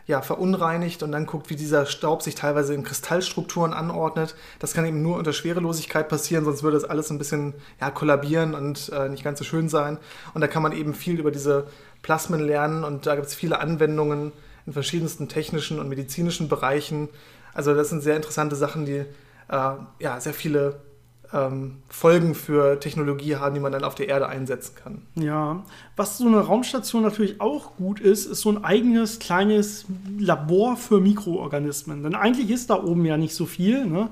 ja, 0.09 0.21
verunreinigt 0.21 1.03
und 1.03 1.11
dann 1.11 1.25
guckt, 1.25 1.49
wie 1.51 1.57
dieser 1.57 1.85
Staub 1.85 2.23
sich 2.23 2.33
teilweise 2.35 2.73
in 2.73 2.83
Kristallstrukturen 2.83 3.73
anordnet. 3.73 4.35
Das 4.57 4.73
kann 4.73 4.85
eben 4.85 5.03
nur 5.03 5.17
unter 5.17 5.33
Schwerelosigkeit 5.33 6.07
passieren, 6.07 6.45
sonst 6.45 6.63
würde 6.63 6.77
das 6.79 6.89
alles 6.89 7.11
ein 7.11 7.19
bisschen 7.19 7.53
ja, 7.81 7.91
kollabieren 7.91 8.55
und 8.55 8.89
äh, 8.89 9.09
nicht 9.09 9.25
ganz 9.25 9.37
so 9.37 9.45
schön 9.45 9.67
sein. 9.67 9.99
Und 10.33 10.41
da 10.41 10.47
kann 10.47 10.63
man 10.63 10.71
eben 10.71 10.95
viel 10.95 11.19
über 11.19 11.29
diese 11.29 11.67
Plasmen 12.01 12.39
lernen 12.39 12.85
und 12.85 13.05
da 13.05 13.15
gibt 13.15 13.27
es 13.27 13.35
viele 13.35 13.59
Anwendungen 13.59 14.31
in 14.65 14.73
verschiedensten 14.73 15.27
technischen 15.27 15.79
und 15.79 15.89
medizinischen 15.89 16.47
Bereichen. 16.47 17.09
Also 17.53 17.75
das 17.75 17.89
sind 17.89 18.01
sehr 18.01 18.15
interessante 18.15 18.55
Sachen, 18.55 18.85
die 18.85 19.05
äh, 19.49 19.71
ja, 19.99 20.19
sehr 20.19 20.33
viele 20.33 20.79
ähm, 21.33 21.77
Folgen 21.89 22.33
für 22.33 22.79
Technologie 22.79 23.35
haben, 23.35 23.53
die 23.53 23.59
man 23.59 23.71
dann 23.71 23.83
auf 23.83 23.95
der 23.95 24.07
Erde 24.07 24.27
einsetzen 24.27 24.75
kann. 24.75 25.01
Ja, 25.15 25.63
was 25.95 26.17
so 26.17 26.27
eine 26.27 26.39
Raumstation 26.39 27.03
natürlich 27.03 27.39
auch 27.39 27.75
gut 27.75 27.99
ist, 27.99 28.25
ist 28.25 28.41
so 28.41 28.49
ein 28.49 28.63
eigenes 28.63 29.19
kleines 29.19 29.85
Labor 30.17 30.75
für 30.75 30.99
Mikroorganismen. 30.99 32.03
Denn 32.03 32.15
eigentlich 32.15 32.49
ist 32.49 32.69
da 32.69 32.83
oben 32.83 33.05
ja 33.05 33.17
nicht 33.17 33.35
so 33.35 33.45
viel. 33.45 33.85
Ne? 33.85 34.09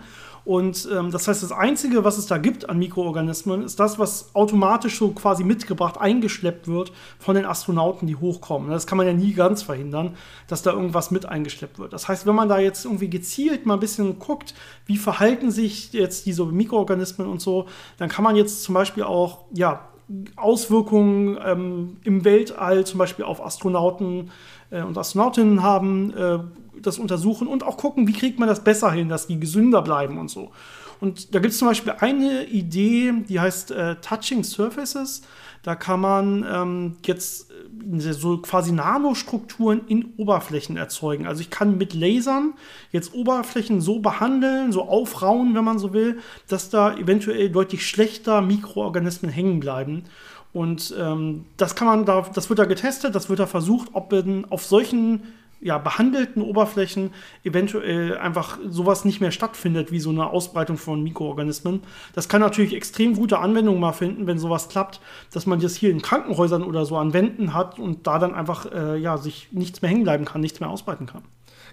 Und 0.47 0.87
ähm, 0.95 1.11
das 1.11 1.27
heißt, 1.27 1.43
das 1.43 1.51
Einzige, 1.51 2.05
was 2.05 2.17
es 2.17 2.25
da 2.25 2.37
gibt 2.37 2.69
an 2.69 2.79
Mikroorganismen, 2.79 3.63
ist 3.63 3.81
das, 3.81 3.99
was 3.99 4.33
automatisch 4.33 4.97
so 4.97 5.09
quasi 5.09 5.43
mitgebracht, 5.43 5.97
eingeschleppt 5.99 6.69
wird 6.69 6.93
von 7.19 7.35
den 7.35 7.43
Astronauten, 7.43 8.07
die 8.07 8.15
hochkommen. 8.15 8.69
Das 8.69 8.87
kann 8.87 8.97
man 8.97 9.05
ja 9.05 9.11
nie 9.11 9.33
ganz 9.33 9.61
verhindern, 9.61 10.15
dass 10.47 10.61
da 10.61 10.71
irgendwas 10.71 11.11
mit 11.11 11.25
eingeschleppt 11.25 11.79
wird. 11.79 11.91
Das 11.91 12.07
heißt, 12.07 12.25
wenn 12.25 12.35
man 12.35 12.47
da 12.47 12.59
jetzt 12.59 12.85
irgendwie 12.85 13.09
gezielt 13.09 13.65
mal 13.65 13.73
ein 13.73 13.81
bisschen 13.81 14.19
guckt, 14.19 14.53
wie 14.85 14.95
verhalten 14.95 15.51
sich 15.51 15.91
jetzt 15.91 16.25
diese 16.25 16.45
Mikroorganismen 16.45 17.27
und 17.27 17.41
so, 17.41 17.65
dann 17.97 18.07
kann 18.07 18.23
man 18.23 18.37
jetzt 18.37 18.63
zum 18.63 18.73
Beispiel 18.73 19.03
auch, 19.03 19.39
ja, 19.53 19.89
Auswirkungen 20.37 21.37
ähm, 21.45 21.97
im 22.05 22.23
Weltall, 22.23 22.85
zum 22.85 22.99
Beispiel 22.99 23.25
auf 23.25 23.45
Astronauten 23.45 24.31
äh, 24.69 24.81
und 24.81 24.97
Astronautinnen 24.97 25.61
haben, 25.61 26.13
äh, 26.13 26.39
das 26.82 26.99
untersuchen 26.99 27.47
und 27.47 27.63
auch 27.63 27.78
gucken, 27.78 28.07
wie 28.07 28.13
kriegt 28.13 28.39
man 28.39 28.47
das 28.47 28.63
besser 28.63 28.91
hin, 28.91 29.09
dass 29.09 29.28
die 29.28 29.39
gesünder 29.39 29.82
bleiben 29.82 30.17
und 30.17 30.30
so. 30.30 30.51
Und 30.99 31.36
da 31.36 31.39
gibt 31.39 31.53
es 31.53 31.59
zum 31.59 31.67
Beispiel 31.67 31.93
eine 31.99 32.45
Idee, 32.45 33.13
die 33.28 33.39
heißt 33.39 33.71
äh, 33.71 33.95
Touching 33.97 34.43
Surfaces. 34.43 35.21
Da 35.63 35.75
kann 35.75 35.99
man 35.99 36.45
ähm, 36.49 36.95
jetzt 37.05 37.51
äh, 37.51 38.13
so 38.13 38.38
quasi 38.38 38.71
Nanostrukturen 38.71 39.82
in 39.88 40.13
Oberflächen 40.17 40.78
erzeugen. 40.78 41.28
Also 41.28 41.41
ich 41.41 41.49
kann 41.49 41.78
mit 41.78 41.93
Lasern 41.93 42.53
jetzt 42.91 43.13
Oberflächen 43.13 43.82
so 43.82 43.99
behandeln, 43.99 44.71
so 44.71 44.84
aufrauen, 44.84 45.53
wenn 45.55 45.63
man 45.63 45.78
so 45.78 45.93
will, 45.93 46.19
dass 46.47 46.69
da 46.69 46.95
eventuell 46.95 47.49
deutlich 47.49 47.86
schlechter 47.88 48.41
Mikroorganismen 48.41 49.32
hängen 49.32 49.59
bleiben. 49.59 50.05
Und 50.53 50.95
ähm, 50.97 51.45
das 51.57 51.75
kann 51.75 51.88
man 51.88 52.05
da, 52.05 52.25
das 52.34 52.49
wird 52.49 52.59
da 52.59 52.65
getestet, 52.65 53.13
das 53.13 53.30
wird 53.30 53.39
da 53.39 53.45
versucht, 53.45 53.89
ob 53.93 54.11
in, 54.13 54.45
auf 54.49 54.65
solchen 54.65 55.21
ja, 55.59 55.77
behandelten 55.77 56.41
Oberflächen 56.41 57.11
eventuell 57.43 58.17
einfach 58.17 58.59
sowas 58.67 59.05
nicht 59.05 59.21
mehr 59.21 59.31
stattfindet, 59.31 59.91
wie 59.91 59.99
so 59.99 60.09
eine 60.09 60.29
Ausbreitung 60.29 60.77
von 60.77 61.03
Mikroorganismen. 61.03 61.81
Das 62.13 62.29
kann 62.29 62.41
natürlich 62.41 62.75
extrem 62.75 63.15
gute 63.15 63.39
Anwendungen 63.39 63.79
mal 63.79 63.93
finden, 63.93 64.27
wenn 64.27 64.39
sowas 64.39 64.69
klappt, 64.69 65.01
dass 65.33 65.45
man 65.45 65.59
das 65.59 65.75
hier 65.75 65.89
in 65.89 66.01
Krankenhäusern 66.01 66.63
oder 66.63 66.85
so 66.85 66.97
an 66.97 67.13
Wänden 67.13 67.53
hat 67.53 67.79
und 67.79 68.07
da 68.07 68.19
dann 68.19 68.35
einfach 68.35 68.71
äh, 68.71 68.97
ja, 68.97 69.17
sich 69.17 69.49
nichts 69.51 69.81
mehr 69.81 69.89
hängen 69.89 70.03
bleiben 70.03 70.25
kann, 70.25 70.41
nichts 70.41 70.59
mehr 70.59 70.69
ausbreiten 70.69 71.07
kann. 71.07 71.23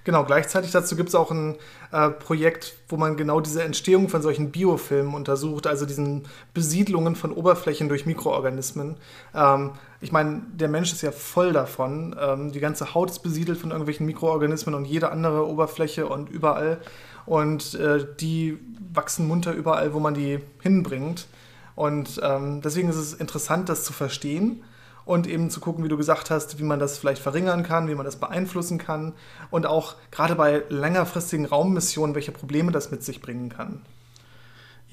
Genau, 0.04 0.22
gleichzeitig 0.24 0.70
dazu 0.70 0.96
gibt 0.96 1.08
es 1.08 1.14
auch 1.14 1.30
ein 1.30 1.56
äh, 1.90 2.10
Projekt, 2.10 2.76
wo 2.88 2.98
man 2.98 3.16
genau 3.16 3.40
diese 3.40 3.62
Entstehung 3.62 4.10
von 4.10 4.20
solchen 4.20 4.50
Biofilmen 4.50 5.14
untersucht, 5.14 5.66
also 5.66 5.86
diesen 5.86 6.24
Besiedlungen 6.52 7.16
von 7.16 7.32
Oberflächen 7.32 7.88
durch 7.88 8.04
Mikroorganismen. 8.04 8.96
Ähm, 9.34 9.72
ich 10.04 10.12
meine, 10.12 10.42
der 10.52 10.68
Mensch 10.68 10.92
ist 10.92 11.00
ja 11.00 11.12
voll 11.12 11.54
davon. 11.54 12.14
Ähm, 12.20 12.52
die 12.52 12.60
ganze 12.60 12.92
Haut 12.92 13.10
ist 13.10 13.20
besiedelt 13.20 13.58
von 13.58 13.70
irgendwelchen 13.70 14.04
Mikroorganismen 14.04 14.74
und 14.74 14.84
jede 14.84 15.10
andere 15.10 15.48
Oberfläche 15.48 16.06
und 16.06 16.28
überall. 16.28 16.78
Und 17.24 17.74
äh, 17.76 18.06
die 18.20 18.58
wachsen 18.92 19.26
munter 19.26 19.52
überall, 19.54 19.94
wo 19.94 20.00
man 20.00 20.12
die 20.12 20.40
hinbringt. 20.60 21.26
Und 21.74 22.20
ähm, 22.22 22.60
deswegen 22.60 22.90
ist 22.90 22.96
es 22.96 23.14
interessant, 23.14 23.70
das 23.70 23.82
zu 23.82 23.94
verstehen 23.94 24.62
und 25.06 25.26
eben 25.26 25.48
zu 25.48 25.60
gucken, 25.60 25.82
wie 25.84 25.88
du 25.88 25.96
gesagt 25.96 26.30
hast, 26.30 26.58
wie 26.58 26.64
man 26.64 26.78
das 26.78 26.98
vielleicht 26.98 27.22
verringern 27.22 27.62
kann, 27.62 27.88
wie 27.88 27.94
man 27.94 28.04
das 28.04 28.16
beeinflussen 28.16 28.76
kann 28.76 29.14
und 29.50 29.64
auch 29.64 29.94
gerade 30.10 30.34
bei 30.34 30.64
längerfristigen 30.68 31.46
Raummissionen, 31.46 32.14
welche 32.14 32.32
Probleme 32.32 32.72
das 32.72 32.90
mit 32.90 33.02
sich 33.02 33.22
bringen 33.22 33.48
kann. 33.48 33.80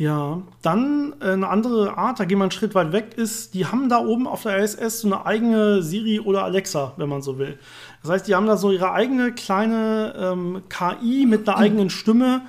Ja, 0.02 0.42
dann 0.64 1.14
äh, 1.22 1.34
eine 1.34 1.48
andere 1.48 1.96
Art, 1.96 2.20
da 2.20 2.26
gehen 2.26 2.40
wir 2.40 2.46
einen 2.46 2.50
Schritt 2.50 2.74
weit 2.74 2.92
weg, 2.92 3.14
ist, 3.18 3.54
die 3.54 3.68
haben 3.68 3.88
da 3.88 4.00
oben 4.00 4.26
auf 4.26 4.42
der 4.42 4.58
ISS 4.58 5.02
so 5.02 5.08
eine 5.08 5.28
eigene 5.28 5.84
Siri 5.84 6.20
oder 6.20 6.44
Alexa, 6.44 6.94
wenn 6.98 7.08
man 7.08 7.22
so 7.22 7.38
will. 7.38 7.60
Das 8.02 8.10
heißt, 8.10 8.28
die 8.28 8.34
haben 8.34 8.48
da 8.48 8.58
so 8.58 8.72
ihre 8.72 8.94
eigene 8.94 9.32
kleine 9.32 10.16
ähm, 10.18 10.64
KI 10.70 11.28
mit 11.28 11.48
einer 11.48 11.56
eigenen 11.60 11.92
Stimme, 11.92 12.42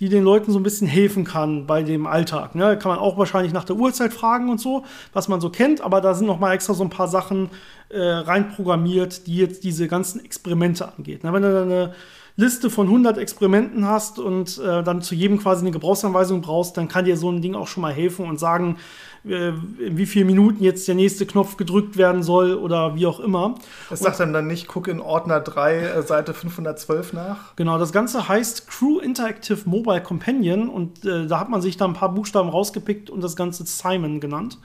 die 0.00 0.08
den 0.08 0.24
Leuten 0.24 0.50
so 0.50 0.58
ein 0.58 0.64
bisschen 0.64 0.88
helfen 0.88 1.22
kann 1.22 1.68
bei 1.68 1.84
dem 1.84 2.04
Alltag. 2.04 2.56
Ne? 2.56 2.76
Kann 2.76 2.90
man 2.90 2.98
auch 2.98 3.16
wahrscheinlich 3.16 3.52
nach 3.52 3.62
der 3.64 3.76
Uhrzeit 3.76 4.12
fragen 4.12 4.50
und 4.50 4.60
so, 4.60 4.84
was 5.12 5.28
man 5.28 5.40
so 5.40 5.50
kennt, 5.50 5.82
aber 5.82 6.00
da 6.00 6.14
sind 6.14 6.26
noch 6.26 6.40
mal 6.40 6.52
extra 6.52 6.74
so 6.74 6.82
ein 6.82 6.90
paar 6.90 7.06
Sachen 7.06 7.50
äh, 7.90 8.00
reinprogrammiert, 8.00 9.28
die 9.28 9.36
jetzt 9.36 9.62
diese 9.62 9.86
ganzen 9.86 10.24
Experimente 10.24 10.92
angeht. 10.96 11.22
Ne? 11.22 11.32
Wenn 11.32 11.42
du 11.42 11.62
eine 11.62 11.94
Liste 12.38 12.70
von 12.70 12.86
100 12.86 13.18
Experimenten 13.18 13.84
hast 13.84 14.20
und 14.20 14.58
äh, 14.58 14.84
dann 14.84 15.02
zu 15.02 15.16
jedem 15.16 15.38
quasi 15.38 15.62
eine 15.62 15.72
Gebrauchsanweisung 15.72 16.40
brauchst, 16.40 16.76
dann 16.76 16.86
kann 16.86 17.04
dir 17.04 17.16
so 17.16 17.28
ein 17.32 17.42
Ding 17.42 17.56
auch 17.56 17.66
schon 17.66 17.80
mal 17.80 17.92
helfen 17.92 18.26
und 18.26 18.38
sagen, 18.38 18.76
äh, 19.24 19.48
in 19.48 19.98
wie 19.98 20.06
vielen 20.06 20.28
Minuten 20.28 20.62
jetzt 20.62 20.86
der 20.86 20.94
nächste 20.94 21.26
Knopf 21.26 21.56
gedrückt 21.56 21.96
werden 21.96 22.22
soll 22.22 22.54
oder 22.54 22.94
wie 22.94 23.06
auch 23.06 23.18
immer. 23.18 23.56
Es 23.90 23.98
sagt 23.98 24.20
dann 24.20 24.32
dann 24.32 24.46
nicht, 24.46 24.68
guck 24.68 24.86
in 24.86 25.00
Ordner 25.00 25.40
3, 25.40 25.78
äh, 25.78 26.02
Seite 26.04 26.32
512 26.32 27.12
nach. 27.12 27.56
Genau, 27.56 27.76
das 27.76 27.90
Ganze 27.90 28.28
heißt 28.28 28.68
Crew 28.68 29.00
Interactive 29.00 29.58
Mobile 29.64 30.00
Companion 30.00 30.68
und 30.68 31.04
äh, 31.04 31.26
da 31.26 31.40
hat 31.40 31.48
man 31.48 31.60
sich 31.60 31.76
da 31.76 31.86
ein 31.86 31.94
paar 31.94 32.14
Buchstaben 32.14 32.50
rausgepickt 32.50 33.10
und 33.10 33.20
das 33.20 33.34
Ganze 33.34 33.66
Simon 33.66 34.20
genannt. 34.20 34.60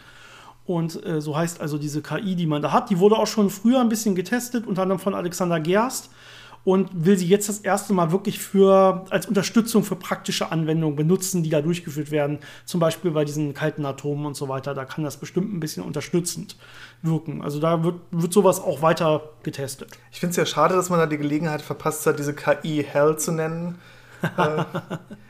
Und 0.68 1.04
äh, 1.04 1.22
so 1.22 1.36
heißt 1.36 1.60
also 1.60 1.80
diese 1.80 2.04
KI, 2.04 2.36
die 2.36 2.46
man 2.46 2.62
da 2.62 2.72
hat. 2.72 2.92
Die 2.92 3.00
wurde 3.00 3.18
auch 3.18 3.26
schon 3.26 3.50
früher 3.50 3.82
ein 3.82 3.90
bisschen 3.90 4.14
getestet, 4.14 4.68
unter 4.68 4.84
anderem 4.84 5.00
von 5.00 5.16
Alexander 5.16 5.60
Gerst 5.60 6.12
und 6.64 6.90
will 6.94 7.18
sie 7.18 7.28
jetzt 7.28 7.50
das 7.50 7.60
erste 7.60 7.94
Mal 7.94 8.12
wirklich 8.12 8.40
für, 8.40 9.06
als 9.10 9.26
Unterstützung 9.26 9.84
für 9.84 9.96
praktische 9.96 10.52
Anwendungen 10.52 10.96
benutzen, 10.96 11.44
die 11.44 11.50
da 11.50 11.62
durchgeführt 11.62 12.10
werden. 12.10 12.40
Zum 12.66 12.80
Beispiel 12.80 13.12
bei 13.12 13.26
diesen 13.26 13.54
kalten 13.54 13.86
Atomen 13.86 14.26
und 14.26 14.36
so 14.36 14.48
weiter. 14.48 14.74
Da 14.74 14.86
kann 14.86 15.04
das 15.04 15.18
bestimmt 15.18 15.54
ein 15.54 15.60
bisschen 15.60 15.84
unterstützend 15.84 16.56
wirken. 17.02 17.42
Also 17.42 17.60
da 17.60 17.84
wird, 17.84 17.96
wird 18.12 18.32
sowas 18.32 18.62
auch 18.62 18.82
weiter 18.82 19.22
getestet. 19.44 19.92
Ich 20.12 20.20
finde 20.20 20.32
es 20.32 20.38
ja 20.38 20.46
schade, 20.46 20.76
dass 20.76 20.90
man 20.90 21.00
da 21.00 21.06
die 21.06 21.18
Gelegenheit 21.18 21.62
verpasst 21.62 22.06
hat, 22.06 22.18
diese 22.18 22.34
KI 22.34 22.86
Hell 22.88 23.18
zu 23.18 23.34
nennen. 23.34 23.80
äh, 24.38 24.64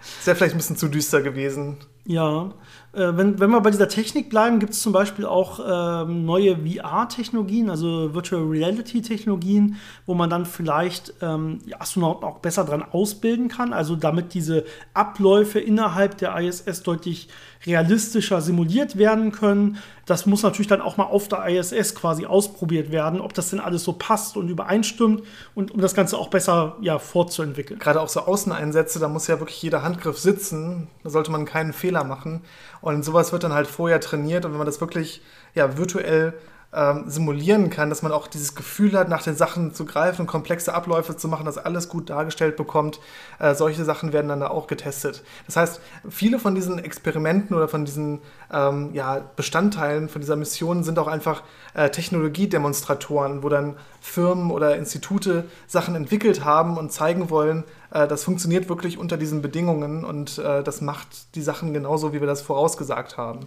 ist 0.01 0.27
ja 0.27 0.35
vielleicht 0.35 0.53
ein 0.53 0.57
bisschen 0.57 0.77
zu 0.77 0.87
düster 0.87 1.23
gewesen. 1.23 1.77
Ja, 2.05 2.51
wenn, 2.95 3.39
wenn 3.39 3.49
wir 3.49 3.61
bei 3.61 3.71
dieser 3.71 3.87
Technik 3.89 4.29
bleiben, 4.29 4.59
gibt 4.59 4.73
es 4.73 4.81
zum 4.81 4.93
Beispiel 4.93 5.25
auch 5.25 5.59
ähm, 6.05 6.25
neue 6.25 6.57
VR-Technologien, 6.57 7.71
also 7.71 8.13
Virtual 8.13 8.43
Reality-Technologien, 8.43 9.77
wo 10.05 10.13
man 10.13 10.29
dann 10.29 10.45
vielleicht 10.45 11.11
ähm, 11.21 11.59
Astronauten 11.79 12.23
auch 12.23 12.37
besser 12.37 12.65
dran 12.65 12.83
ausbilden 12.83 13.47
kann, 13.47 13.73
also 13.73 13.95
damit 13.95 14.35
diese 14.35 14.63
Abläufe 14.93 15.59
innerhalb 15.59 16.19
der 16.19 16.37
ISS 16.37 16.83
deutlich 16.83 17.29
realistischer 17.65 18.41
simuliert 18.41 18.97
werden 18.97 19.31
können. 19.31 19.77
Das 20.05 20.25
muss 20.25 20.43
natürlich 20.43 20.67
dann 20.67 20.81
auch 20.81 20.97
mal 20.97 21.05
auf 21.05 21.27
der 21.27 21.47
ISS 21.47 21.95
quasi 21.95 22.25
ausprobiert 22.25 22.91
werden, 22.91 23.21
ob 23.21 23.33
das 23.33 23.49
denn 23.49 23.59
alles 23.59 23.83
so 23.83 23.93
passt 23.93 24.35
und 24.35 24.49
übereinstimmt 24.49 25.23
und 25.55 25.71
um 25.71 25.79
das 25.79 25.93
Ganze 25.95 26.17
auch 26.17 26.27
besser 26.27 26.75
ja, 26.81 26.99
fortzuentwickeln. 26.99 27.79
Gerade 27.79 28.01
auch 28.01 28.09
so 28.09 28.21
Außeneinsätze, 28.21 28.99
da 28.99 29.07
muss 29.07 29.27
ja 29.27 29.39
wirklich 29.39 29.61
jeder 29.61 29.83
Handgriff 29.83 30.17
sitzen, 30.17 30.87
da 31.03 31.09
sollte 31.09 31.31
man 31.31 31.45
keinen 31.45 31.73
Fehler 31.73 32.03
machen. 32.03 32.41
Und 32.81 33.05
sowas 33.05 33.31
wird 33.31 33.43
dann 33.43 33.53
halt 33.53 33.67
vorher 33.67 34.01
trainiert 34.01 34.45
und 34.45 34.51
wenn 34.51 34.57
man 34.57 34.67
das 34.67 34.81
wirklich 34.81 35.21
ja, 35.55 35.77
virtuell 35.77 36.33
ähm, 36.75 37.03
simulieren 37.07 37.69
kann, 37.69 37.89
dass 37.89 38.01
man 38.01 38.11
auch 38.11 38.27
dieses 38.27 38.55
Gefühl 38.55 38.97
hat, 38.97 39.09
nach 39.09 39.23
den 39.23 39.35
Sachen 39.35 39.73
zu 39.73 39.85
greifen, 39.85 40.25
komplexe 40.25 40.73
Abläufe 40.73 41.15
zu 41.15 41.27
machen, 41.27 41.45
dass 41.45 41.57
alles 41.57 41.89
gut 41.89 42.09
dargestellt 42.09 42.55
bekommt. 42.55 42.99
Äh, 43.39 43.55
solche 43.55 43.83
Sachen 43.83 44.13
werden 44.13 44.27
dann 44.27 44.39
da 44.39 44.47
auch 44.47 44.67
getestet. 44.67 45.23
Das 45.45 45.55
heißt, 45.55 45.81
viele 46.09 46.39
von 46.39 46.55
diesen 46.55 46.79
Experimenten 46.79 47.55
oder 47.55 47.67
von 47.67 47.85
diesen 47.85 48.21
ähm, 48.51 48.89
ja, 48.93 49.21
Bestandteilen 49.35 50.09
von 50.09 50.21
dieser 50.21 50.35
Mission 50.35 50.83
sind 50.83 50.99
auch 50.99 51.07
einfach 51.07 51.43
äh, 51.73 51.89
Technologiedemonstratoren, 51.89 53.43
wo 53.43 53.49
dann 53.49 53.75
Firmen 54.01 54.51
oder 54.51 54.75
Institute 54.75 55.45
Sachen 55.67 55.95
entwickelt 55.95 56.43
haben 56.43 56.77
und 56.77 56.91
zeigen 56.91 57.29
wollen, 57.29 57.63
äh, 57.91 58.07
das 58.07 58.23
funktioniert 58.23 58.69
wirklich 58.69 58.97
unter 58.97 59.17
diesen 59.17 59.41
Bedingungen 59.41 60.03
und 60.03 60.39
äh, 60.39 60.63
das 60.63 60.81
macht 60.81 61.35
die 61.35 61.41
Sachen 61.41 61.73
genauso, 61.73 62.13
wie 62.13 62.19
wir 62.19 62.27
das 62.27 62.41
vorausgesagt 62.41 63.17
haben. 63.17 63.41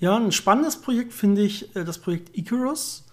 Ja, 0.00 0.16
ein 0.16 0.30
spannendes 0.30 0.80
Projekt 0.80 1.12
finde 1.12 1.42
ich 1.42 1.74
äh, 1.74 1.84
das 1.84 1.98
Projekt 1.98 2.36
Icarus. 2.36 3.04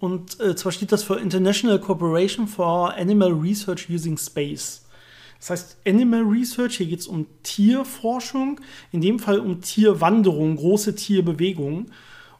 Und 0.00 0.40
äh, 0.40 0.56
zwar 0.56 0.72
steht 0.72 0.90
das 0.90 1.04
für 1.04 1.14
International 1.14 1.78
Corporation 1.78 2.48
for 2.48 2.92
Animal 2.94 3.32
Research 3.32 3.88
Using 3.88 4.18
Space. 4.18 4.84
Das 5.38 5.50
heißt, 5.50 5.76
Animal 5.86 6.22
Research, 6.22 6.78
hier 6.78 6.86
geht 6.86 7.00
es 7.00 7.06
um 7.06 7.26
Tierforschung, 7.42 8.60
in 8.90 9.00
dem 9.00 9.18
Fall 9.18 9.38
um 9.38 9.60
Tierwanderung, 9.60 10.56
große 10.56 10.96
Tierbewegungen. 10.96 11.92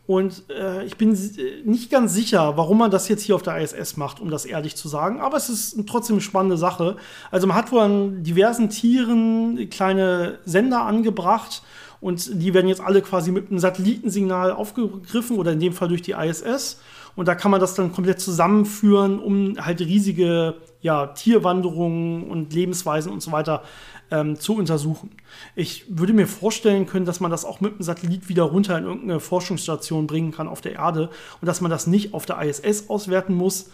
Und 0.07 0.43
äh, 0.51 0.85
ich 0.85 0.97
bin 0.97 1.15
äh, 1.15 1.63
nicht 1.65 1.91
ganz 1.91 2.13
sicher, 2.13 2.57
warum 2.57 2.79
man 2.79 2.91
das 2.91 3.09
jetzt 3.09 3.23
hier 3.23 3.37
auf 3.37 3.43
der 3.43 3.59
ISS 3.59 3.97
macht, 3.97 4.21
um 4.21 4.29
das 4.29 4.45
ehrlich 4.45 4.75
zu 4.75 4.89
sagen. 4.89 5.21
Aber 5.21 5.37
es 5.37 5.49
ist 5.49 5.79
trotzdem 5.87 6.17
eine 6.17 6.21
spannende 6.21 6.59
Sache. 6.59 6.97
Also 7.31 7.47
man 7.47 7.57
hat 7.57 7.71
wohl 7.73 7.81
an 7.81 8.23
diversen 8.25 8.71
Tieren 8.71 9.71
kleine 9.71 10.41
Sender 10.45 10.83
angebracht 10.83 11.63
und 12.05 12.43
die 12.43 12.53
werden 12.53 12.69
jetzt 12.69 12.83
alle 12.83 13.01
quasi 13.01 13.33
mit 13.33 13.49
einem 13.49 13.59
Satellitensignal 13.59 14.53
aufgegriffen 14.53 15.39
oder 15.39 15.53
in 15.53 15.59
dem 15.59 15.73
Fall 15.73 15.89
durch 15.89 16.03
die 16.03 16.13
ISS. 16.13 16.79
Und 17.17 17.29
da 17.29 17.35
kann 17.35 17.51
man 17.51 17.63
das 17.63 17.73
dann 17.73 17.93
komplett 17.93 18.21
zusammenführen, 18.21 19.19
um 19.19 19.57
halt 19.59 19.81
riesige 19.81 20.57
ja, 20.83 21.07
Tierwanderungen 21.07 22.25
und 22.25 22.53
Lebensweisen 22.53 23.11
und 23.11 23.23
so 23.23 23.33
weiter 23.33 23.63
ähm, 24.11 24.39
zu 24.39 24.55
untersuchen. 24.55 25.13
Ich 25.57 25.87
würde 25.89 26.13
mir 26.13 26.27
vorstellen 26.27 26.85
können, 26.85 27.07
dass 27.07 27.21
man 27.21 27.31
das 27.31 27.47
auch 27.47 27.63
mit 27.63 27.73
einem 27.73 27.83
Satellit 27.83 28.29
wieder 28.29 28.43
runter 28.43 28.77
in 28.77 28.85
irgendeine 28.85 29.19
Forschungsstation 29.19 30.07
bringen 30.07 30.31
kann 30.31 30.47
auf 30.47 30.61
der 30.61 30.75
Erde 30.75 31.09
und 31.41 31.47
dass 31.47 31.63
man 31.63 31.71
das 31.71 31.87
nicht 31.87 32.13
auf 32.13 32.27
der 32.27 32.43
ISS 32.43 32.91
auswerten 32.91 33.33
muss, 33.33 33.71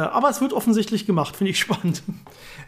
aber 0.00 0.28
es 0.28 0.40
wird 0.40 0.52
offensichtlich 0.52 1.06
gemacht, 1.06 1.36
finde 1.36 1.50
ich 1.50 1.58
spannend. 1.60 2.02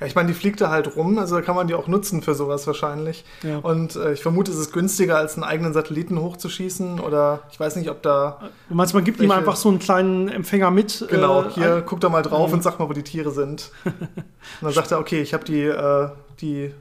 Ja, 0.00 0.06
ich 0.06 0.14
meine, 0.14 0.28
die 0.28 0.34
fliegt 0.34 0.60
da 0.60 0.70
halt 0.70 0.96
rum, 0.96 1.18
also 1.18 1.36
da 1.36 1.42
kann 1.42 1.56
man 1.56 1.66
die 1.66 1.74
auch 1.74 1.88
nutzen 1.88 2.22
für 2.22 2.34
sowas 2.34 2.66
wahrscheinlich. 2.66 3.24
Ja. 3.42 3.58
Und 3.58 3.96
äh, 3.96 4.12
ich 4.12 4.22
vermute, 4.22 4.52
es 4.52 4.58
ist 4.58 4.72
günstiger, 4.72 5.16
als 5.16 5.34
einen 5.34 5.44
eigenen 5.44 5.72
Satelliten 5.72 6.20
hochzuschießen 6.20 7.00
oder 7.00 7.42
ich 7.50 7.58
weiß 7.58 7.76
nicht, 7.76 7.90
ob 7.90 8.02
da. 8.02 8.40
Du 8.68 8.74
meinst, 8.74 8.94
man 8.94 9.04
gibt 9.04 9.20
ihm 9.20 9.30
einfach 9.30 9.56
so 9.56 9.68
einen 9.68 9.78
kleinen 9.78 10.28
Empfänger 10.28 10.70
mit? 10.70 11.04
Genau, 11.10 11.44
äh, 11.44 11.50
hier, 11.50 11.82
guck 11.84 12.00
da 12.00 12.08
mal 12.08 12.22
drauf 12.22 12.48
mhm. 12.48 12.54
und 12.54 12.62
sag 12.62 12.78
mal, 12.78 12.88
wo 12.88 12.92
die 12.92 13.02
Tiere 13.02 13.30
sind. 13.30 13.70
und 13.84 14.24
dann 14.60 14.72
sagt 14.72 14.90
er, 14.92 14.98
okay, 14.98 15.20
ich 15.20 15.34
habe 15.34 15.44
die, 15.44 15.62
äh, 15.62 16.08
die 16.40 16.72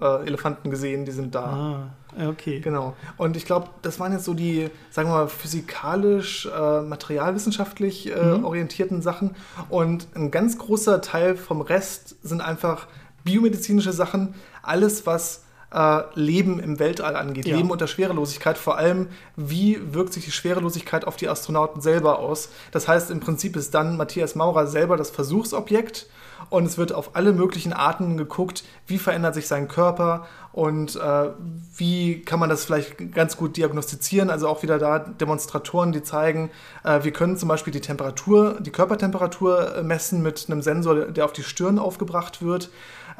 äh, 0.00 0.26
Elefanten 0.26 0.70
gesehen, 0.70 1.04
die 1.04 1.12
sind 1.12 1.34
da. 1.34 1.44
Ah, 1.44 1.90
okay. 2.18 2.60
Genau. 2.60 2.96
Und 3.16 3.36
ich 3.36 3.44
glaube, 3.44 3.68
das 3.82 3.98
waren 4.00 4.12
jetzt 4.12 4.24
so 4.24 4.34
die, 4.34 4.68
sagen 4.90 5.08
wir 5.08 5.14
mal, 5.14 5.28
physikalisch, 5.28 6.46
äh, 6.46 6.80
materialwissenschaftlich 6.82 8.14
äh, 8.14 8.20
mhm. 8.20 8.44
orientierten 8.44 9.02
Sachen. 9.02 9.34
Und 9.68 10.08
ein 10.14 10.30
ganz 10.30 10.58
großer 10.58 11.00
Teil 11.00 11.36
vom 11.36 11.60
Rest 11.60 12.16
sind 12.22 12.40
einfach 12.40 12.86
biomedizinische 13.24 13.92
Sachen. 13.92 14.34
Alles, 14.62 15.06
was 15.06 15.45
äh, 15.72 16.02
Leben 16.14 16.60
im 16.60 16.78
Weltall 16.78 17.16
angeht, 17.16 17.46
ja. 17.46 17.56
Leben 17.56 17.70
unter 17.70 17.86
Schwerelosigkeit, 17.86 18.58
vor 18.58 18.78
allem, 18.78 19.08
wie 19.36 19.78
wirkt 19.92 20.12
sich 20.12 20.24
die 20.24 20.30
Schwerelosigkeit 20.30 21.06
auf 21.06 21.16
die 21.16 21.28
Astronauten 21.28 21.80
selber 21.80 22.18
aus. 22.18 22.50
Das 22.72 22.88
heißt, 22.88 23.10
im 23.10 23.20
Prinzip 23.20 23.56
ist 23.56 23.74
dann 23.74 23.96
Matthias 23.96 24.34
Maurer 24.34 24.66
selber 24.66 24.96
das 24.96 25.10
Versuchsobjekt 25.10 26.06
und 26.48 26.64
es 26.64 26.78
wird 26.78 26.92
auf 26.92 27.16
alle 27.16 27.32
möglichen 27.32 27.72
Arten 27.72 28.16
geguckt, 28.16 28.64
wie 28.86 28.98
verändert 28.98 29.34
sich 29.34 29.48
sein 29.48 29.68
Körper 29.68 30.26
und 30.52 30.96
äh, 30.96 31.30
wie 31.76 32.22
kann 32.22 32.38
man 32.38 32.48
das 32.48 32.64
vielleicht 32.64 33.12
ganz 33.12 33.36
gut 33.36 33.56
diagnostizieren. 33.56 34.30
Also 34.30 34.48
auch 34.48 34.62
wieder 34.62 34.78
da 34.78 34.98
Demonstratoren, 35.00 35.92
die 35.92 36.02
zeigen, 36.02 36.50
äh, 36.84 37.02
wir 37.02 37.12
können 37.12 37.36
zum 37.36 37.48
Beispiel 37.48 37.72
die 37.72 37.80
Temperatur, 37.80 38.58
die 38.60 38.70
Körpertemperatur 38.70 39.82
messen 39.82 40.22
mit 40.22 40.46
einem 40.48 40.62
Sensor, 40.62 41.06
der 41.06 41.24
auf 41.24 41.32
die 41.32 41.42
Stirn 41.42 41.78
aufgebracht 41.78 42.42
wird, 42.42 42.70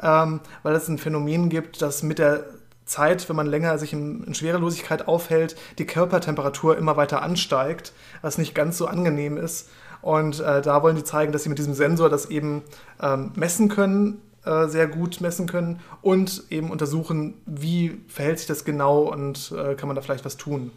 ähm, 0.01 0.39
weil 0.63 0.75
es 0.75 0.87
ein 0.87 0.97
Phänomen 0.97 1.49
gibt, 1.49 1.81
dass 1.81 2.03
mit 2.03 2.19
der 2.19 2.45
Zeit, 2.85 3.27
wenn 3.29 3.35
man 3.35 3.47
länger 3.47 3.77
sich 3.77 3.93
in, 3.93 4.23
in, 4.23 4.33
Schwerelosigkeit 4.33 5.07
aufhält, 5.07 5.55
die 5.77 5.85
Körpertemperatur 5.85 6.77
immer 6.77 6.97
weiter 6.97 7.21
ansteigt, 7.21 7.93
was 8.21 8.37
nicht 8.37 8.55
ganz 8.55 8.77
so 8.77 8.87
angenehm 8.87 9.37
ist. 9.37 9.69
Und 10.01 10.39
äh, 10.39 10.61
da 10.61 10.83
wollen 10.83 10.95
die 10.95 11.03
zeigen, 11.03 11.31
dass 11.33 11.43
sie 11.43 11.49
mit 11.49 11.57
diesem 11.57 11.73
Sensor 11.73 12.09
das 12.09 12.27
eben 12.27 12.63
ähm, 13.01 13.31
messen 13.35 13.67
können, 13.67 14.21
äh, 14.45 14.67
sehr 14.67 14.87
gut 14.87 15.19
messen 15.21 15.47
können 15.47 15.81
und 16.01 16.43
eben 16.49 16.71
untersuchen, 16.71 17.33
wie 17.45 18.01
verhält 18.07 18.39
sich 18.39 18.47
das 18.47 18.63
genau 18.63 19.01
und 19.01 19.51
äh, 19.51 19.75
kann 19.75 19.87
man 19.87 19.95
da 19.95 20.01
vielleicht 20.01 20.25
was 20.25 20.37
tun. 20.37 20.71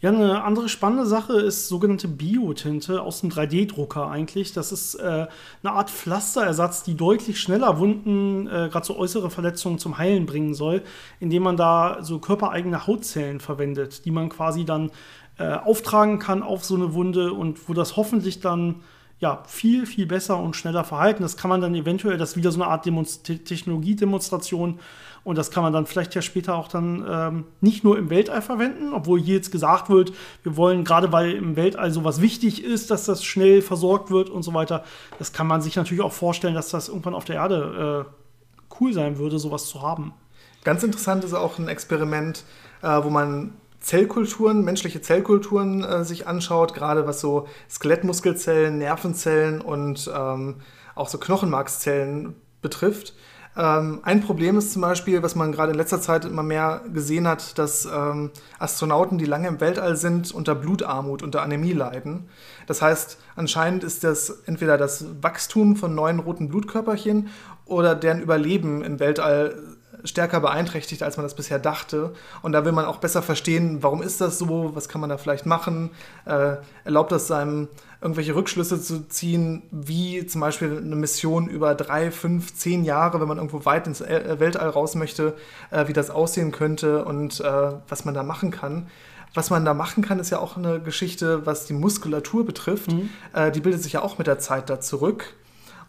Ja, 0.00 0.10
eine 0.10 0.44
andere 0.44 0.68
spannende 0.68 1.06
Sache 1.06 1.40
ist 1.40 1.68
sogenannte 1.68 2.06
Biotinte 2.06 3.00
aus 3.00 3.22
dem 3.22 3.30
3D-Drucker 3.30 4.10
eigentlich. 4.10 4.52
Das 4.52 4.70
ist 4.70 4.94
äh, 4.96 5.26
eine 5.62 5.72
Art 5.72 5.90
Pflasterersatz, 5.90 6.82
die 6.82 6.96
deutlich 6.96 7.40
schneller 7.40 7.78
Wunden, 7.78 8.46
äh, 8.46 8.68
gerade 8.70 8.84
so 8.84 8.98
äußere 8.98 9.30
Verletzungen 9.30 9.78
zum 9.78 9.96
Heilen 9.96 10.26
bringen 10.26 10.52
soll, 10.52 10.82
indem 11.18 11.44
man 11.44 11.56
da 11.56 11.98
so 12.02 12.18
körpereigene 12.18 12.86
Hautzellen 12.86 13.40
verwendet, 13.40 14.04
die 14.04 14.10
man 14.10 14.28
quasi 14.28 14.66
dann 14.66 14.90
äh, 15.38 15.54
auftragen 15.54 16.18
kann 16.18 16.42
auf 16.42 16.62
so 16.66 16.74
eine 16.74 16.92
Wunde 16.92 17.32
und 17.32 17.66
wo 17.66 17.72
das 17.72 17.96
hoffentlich 17.96 18.40
dann 18.40 18.82
ja, 19.18 19.44
viel, 19.46 19.86
viel 19.86 20.04
besser 20.04 20.38
und 20.38 20.56
schneller 20.56 20.84
verhalten. 20.84 21.22
Das 21.22 21.38
kann 21.38 21.48
man 21.48 21.62
dann 21.62 21.74
eventuell, 21.74 22.18
das 22.18 22.30
ist 22.30 22.36
wieder 22.36 22.52
so 22.52 22.60
eine 22.60 22.70
Art 22.70 22.84
Technologiedemonstration 22.84 24.78
und 25.26 25.36
das 25.36 25.50
kann 25.50 25.64
man 25.64 25.72
dann 25.72 25.86
vielleicht 25.86 26.14
ja 26.14 26.22
später 26.22 26.54
auch 26.54 26.68
dann 26.68 27.04
ähm, 27.10 27.44
nicht 27.60 27.82
nur 27.82 27.98
im 27.98 28.10
Weltall 28.10 28.42
verwenden, 28.42 28.92
obwohl 28.94 29.20
hier 29.20 29.34
jetzt 29.34 29.50
gesagt 29.50 29.90
wird, 29.90 30.12
wir 30.44 30.56
wollen 30.56 30.84
gerade, 30.84 31.10
weil 31.10 31.32
im 31.32 31.56
Weltall 31.56 31.90
sowas 31.90 32.20
wichtig 32.20 32.62
ist, 32.62 32.92
dass 32.92 33.06
das 33.06 33.24
schnell 33.24 33.60
versorgt 33.60 34.12
wird 34.12 34.30
und 34.30 34.44
so 34.44 34.54
weiter. 34.54 34.84
Das 35.18 35.32
kann 35.32 35.48
man 35.48 35.62
sich 35.62 35.74
natürlich 35.74 36.04
auch 36.04 36.12
vorstellen, 36.12 36.54
dass 36.54 36.68
das 36.68 36.88
irgendwann 36.88 37.16
auf 37.16 37.24
der 37.24 37.36
Erde 37.36 38.06
äh, 38.06 38.74
cool 38.80 38.92
sein 38.92 39.18
würde, 39.18 39.40
sowas 39.40 39.66
zu 39.66 39.82
haben. 39.82 40.14
Ganz 40.62 40.84
interessant 40.84 41.24
ist 41.24 41.34
auch 41.34 41.58
ein 41.58 41.66
Experiment, 41.66 42.44
äh, 42.82 43.02
wo 43.02 43.10
man 43.10 43.54
Zellkulturen, 43.80 44.64
menschliche 44.64 45.00
Zellkulturen 45.00 45.82
äh, 45.82 46.04
sich 46.04 46.28
anschaut, 46.28 46.72
gerade 46.72 47.04
was 47.08 47.20
so 47.20 47.48
Skelettmuskelzellen, 47.68 48.78
Nervenzellen 48.78 49.60
und 49.60 50.08
ähm, 50.14 50.60
auch 50.94 51.08
so 51.08 51.18
Knochenmarkszellen 51.18 52.36
betrifft. 52.62 53.14
Ähm, 53.56 54.00
ein 54.02 54.20
Problem 54.20 54.58
ist 54.58 54.72
zum 54.72 54.82
Beispiel, 54.82 55.22
was 55.22 55.34
man 55.34 55.50
gerade 55.50 55.72
in 55.72 55.78
letzter 55.78 56.00
Zeit 56.00 56.24
immer 56.24 56.42
mehr 56.42 56.82
gesehen 56.92 57.26
hat, 57.26 57.58
dass 57.58 57.86
ähm, 57.86 58.30
Astronauten, 58.58 59.18
die 59.18 59.24
lange 59.24 59.48
im 59.48 59.60
Weltall 59.60 59.96
sind, 59.96 60.32
unter 60.32 60.54
Blutarmut, 60.54 61.22
unter 61.22 61.42
Anämie 61.42 61.72
leiden. 61.72 62.28
Das 62.66 62.82
heißt, 62.82 63.18
anscheinend 63.34 63.82
ist 63.82 64.04
das 64.04 64.30
entweder 64.44 64.76
das 64.76 65.06
Wachstum 65.22 65.76
von 65.76 65.94
neuen 65.94 66.18
roten 66.18 66.48
Blutkörperchen 66.48 67.28
oder 67.64 67.94
deren 67.94 68.20
Überleben 68.20 68.84
im 68.84 69.00
Weltall 69.00 69.56
stärker 70.04 70.40
beeinträchtigt, 70.40 71.02
als 71.02 71.16
man 71.16 71.24
das 71.24 71.34
bisher 71.34 71.58
dachte. 71.58 72.12
Und 72.42 72.52
da 72.52 72.64
will 72.64 72.72
man 72.72 72.84
auch 72.84 72.98
besser 72.98 73.22
verstehen, 73.22 73.82
warum 73.82 74.02
ist 74.02 74.20
das 74.20 74.38
so, 74.38 74.74
was 74.74 74.88
kann 74.88 75.00
man 75.00 75.10
da 75.10 75.18
vielleicht 75.18 75.46
machen, 75.46 75.90
äh, 76.26 76.56
erlaubt 76.84 77.12
das 77.12 77.26
seinem 77.26 77.68
irgendwelche 78.06 78.36
Rückschlüsse 78.36 78.80
zu 78.80 79.08
ziehen, 79.08 79.64
wie 79.72 80.24
zum 80.26 80.40
Beispiel 80.40 80.78
eine 80.78 80.94
Mission 80.94 81.48
über 81.48 81.74
drei, 81.74 82.12
fünf, 82.12 82.54
zehn 82.54 82.84
Jahre, 82.84 83.20
wenn 83.20 83.26
man 83.26 83.38
irgendwo 83.38 83.64
weit 83.64 83.88
ins 83.88 84.00
äh, 84.00 84.36
Weltall 84.38 84.68
raus 84.68 84.94
möchte, 84.94 85.34
äh, 85.72 85.88
wie 85.88 85.92
das 85.92 86.10
aussehen 86.10 86.52
könnte 86.52 87.04
und 87.04 87.40
äh, 87.40 87.72
was 87.88 88.04
man 88.04 88.14
da 88.14 88.22
machen 88.22 88.52
kann. 88.52 88.86
Was 89.34 89.50
man 89.50 89.64
da 89.64 89.74
machen 89.74 90.04
kann, 90.04 90.20
ist 90.20 90.30
ja 90.30 90.38
auch 90.38 90.56
eine 90.56 90.80
Geschichte, 90.80 91.46
was 91.46 91.66
die 91.66 91.72
Muskulatur 91.72 92.46
betrifft. 92.46 92.92
Mhm. 92.92 93.10
Äh, 93.32 93.50
die 93.50 93.60
bildet 93.60 93.82
sich 93.82 93.94
ja 93.94 94.02
auch 94.02 94.18
mit 94.18 94.28
der 94.28 94.38
Zeit 94.38 94.70
da 94.70 94.80
zurück. 94.80 95.34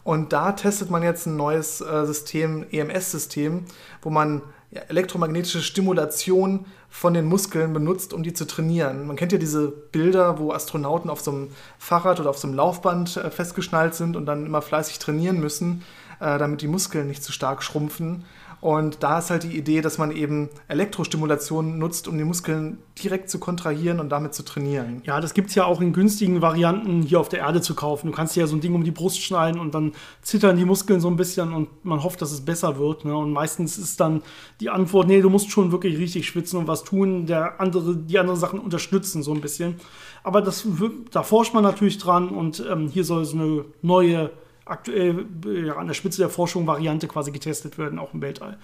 Und 0.02 0.32
da 0.32 0.50
testet 0.52 0.90
man 0.90 1.04
jetzt 1.04 1.26
ein 1.26 1.36
neues 1.36 1.80
äh, 1.80 2.04
System, 2.04 2.66
EMS-System, 2.72 3.64
wo 4.02 4.10
man 4.10 4.42
ja, 4.72 4.80
elektromagnetische 4.88 5.62
Stimulation 5.62 6.66
von 6.88 7.14
den 7.14 7.26
Muskeln 7.26 7.72
benutzt, 7.72 8.12
um 8.12 8.22
die 8.22 8.32
zu 8.32 8.46
trainieren. 8.46 9.06
Man 9.06 9.16
kennt 9.16 9.32
ja 9.32 9.38
diese 9.38 9.68
Bilder, 9.68 10.38
wo 10.38 10.52
Astronauten 10.52 11.10
auf 11.10 11.20
so 11.20 11.30
einem 11.30 11.48
Fahrrad 11.78 12.18
oder 12.18 12.30
auf 12.30 12.38
so 12.38 12.48
einem 12.48 12.56
Laufband 12.56 13.16
äh, 13.16 13.30
festgeschnallt 13.30 13.94
sind 13.94 14.16
und 14.16 14.26
dann 14.26 14.46
immer 14.46 14.62
fleißig 14.62 14.98
trainieren 14.98 15.38
müssen, 15.38 15.84
äh, 16.20 16.38
damit 16.38 16.62
die 16.62 16.68
Muskeln 16.68 17.06
nicht 17.06 17.22
zu 17.22 17.32
stark 17.32 17.62
schrumpfen. 17.62 18.24
Und 18.60 19.04
da 19.04 19.20
ist 19.20 19.30
halt 19.30 19.44
die 19.44 19.56
Idee, 19.56 19.82
dass 19.82 19.98
man 19.98 20.10
eben 20.10 20.48
Elektrostimulation 20.66 21.78
nutzt, 21.78 22.08
um 22.08 22.18
die 22.18 22.24
Muskeln 22.24 22.78
direkt 23.00 23.30
zu 23.30 23.38
kontrahieren 23.38 24.00
und 24.00 24.08
damit 24.08 24.34
zu 24.34 24.44
trainieren. 24.44 25.00
Ja, 25.04 25.20
das 25.20 25.32
gibt 25.32 25.50
es 25.50 25.54
ja 25.54 25.64
auch 25.64 25.80
in 25.80 25.92
günstigen 25.92 26.42
Varianten 26.42 27.02
hier 27.02 27.20
auf 27.20 27.28
der 27.28 27.40
Erde 27.40 27.60
zu 27.60 27.76
kaufen. 27.76 28.08
Du 28.08 28.12
kannst 28.12 28.34
dir 28.34 28.40
ja 28.40 28.46
so 28.48 28.56
ein 28.56 28.60
Ding 28.60 28.74
um 28.74 28.82
die 28.82 28.90
Brust 28.90 29.22
schneiden 29.22 29.60
und 29.60 29.74
dann 29.74 29.92
zittern 30.22 30.56
die 30.56 30.64
Muskeln 30.64 31.00
so 31.00 31.08
ein 31.08 31.16
bisschen 31.16 31.52
und 31.52 31.84
man 31.84 32.02
hofft, 32.02 32.20
dass 32.20 32.32
es 32.32 32.40
besser 32.40 32.78
wird. 32.78 33.04
Ne? 33.04 33.16
Und 33.16 33.32
meistens 33.32 33.78
ist 33.78 34.00
dann 34.00 34.22
die 34.60 34.70
Antwort, 34.70 35.06
nee, 35.06 35.20
du 35.20 35.30
musst 35.30 35.52
schon 35.52 35.70
wirklich 35.70 35.96
richtig 35.98 36.26
schwitzen 36.26 36.58
und 36.58 36.66
was 36.66 36.82
tun, 36.82 37.26
der 37.26 37.60
andere, 37.60 37.96
die 37.96 38.18
anderen 38.18 38.40
Sachen 38.40 38.58
unterstützen 38.58 39.22
so 39.22 39.32
ein 39.32 39.40
bisschen. 39.40 39.76
Aber 40.24 40.42
das, 40.42 40.66
da 41.12 41.22
forscht 41.22 41.54
man 41.54 41.62
natürlich 41.62 41.98
dran 41.98 42.30
und 42.30 42.64
ähm, 42.68 42.88
hier 42.88 43.04
soll 43.04 43.24
so 43.24 43.36
eine 43.36 43.64
neue 43.82 44.30
aktuell 44.68 45.26
ja, 45.44 45.76
an 45.76 45.86
der 45.86 45.94
Spitze 45.94 46.18
der 46.18 46.28
Forschung 46.28 46.66
Variante 46.66 47.08
quasi 47.08 47.30
getestet 47.30 47.78
werden, 47.78 47.98
auch 47.98 48.14
im 48.14 48.22
Weltall. 48.22 48.58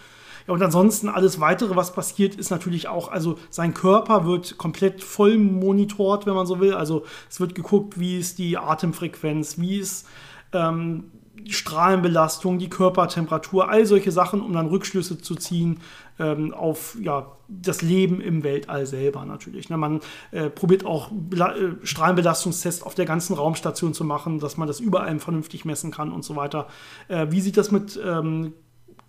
Ja, 0.46 0.52
und 0.52 0.62
ansonsten 0.62 1.09
alles 1.09 1.40
weitere, 1.40 1.74
was 1.74 1.92
passiert, 1.92 2.34
ist 2.34 2.50
natürlich 2.50 2.88
auch, 2.88 3.11
also 3.11 3.38
sein 3.50 3.72
Körper 3.72 4.26
wird 4.26 4.59
komplett 4.59 5.02
voll 5.02 5.38
monitort, 5.38 6.26
wenn 6.26 6.34
man 6.34 6.46
so 6.46 6.61
will. 6.61 6.74
Also 6.74 7.05
es 7.30 7.40
wird 7.40 7.55
geguckt, 7.55 7.98
wie 7.98 8.18
ist 8.18 8.38
die 8.38 8.59
Atemfrequenz, 8.59 9.59
wie 9.59 9.78
ist 9.78 10.07
ähm, 10.52 11.11
die 11.34 11.52
Strahlenbelastung, 11.52 12.59
die 12.59 12.68
Körpertemperatur, 12.68 13.68
all 13.68 13.86
solche 13.86 14.12
Sachen, 14.12 14.40
um 14.40 14.52
dann 14.52 14.68
Rückschlüsse 14.68 15.18
zu 15.18 15.34
ziehen 15.34 15.80
ähm, 16.18 16.54
auf 16.54 16.96
ja, 17.00 17.32
das 17.48 17.82
Leben 17.82 18.20
im 18.20 18.44
Weltall 18.44 18.86
selber 18.86 19.24
natürlich. 19.24 19.68
Ne? 19.68 19.76
Man 19.76 20.00
äh, 20.30 20.48
probiert 20.48 20.86
auch 20.86 21.10
Bela 21.12 21.56
äh, 21.56 21.72
Strahlenbelastungstests 21.82 22.82
auf 22.82 22.94
der 22.94 23.04
ganzen 23.04 23.34
Raumstation 23.34 23.94
zu 23.94 24.04
machen, 24.04 24.38
dass 24.38 24.56
man 24.56 24.68
das 24.68 24.80
überall 24.80 25.18
vernünftig 25.18 25.64
messen 25.64 25.90
kann 25.90 26.12
und 26.12 26.24
so 26.24 26.36
weiter. 26.36 26.68
Äh, 27.08 27.26
wie 27.30 27.40
sieht 27.40 27.56
das 27.56 27.70
mit 27.70 27.98
ähm, 28.04 28.52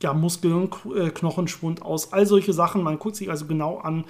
ja, 0.02 0.14
Muskeln, 0.14 0.70
äh, 0.96 1.10
Knochenschwund 1.10 1.82
aus? 1.82 2.12
All 2.12 2.26
solche 2.26 2.54
Sachen. 2.54 2.84
Man 2.84 3.00
guckt 3.00 3.16
sich 3.16 3.30
also 3.30 3.46
genau 3.46 3.78
an, 3.78 4.06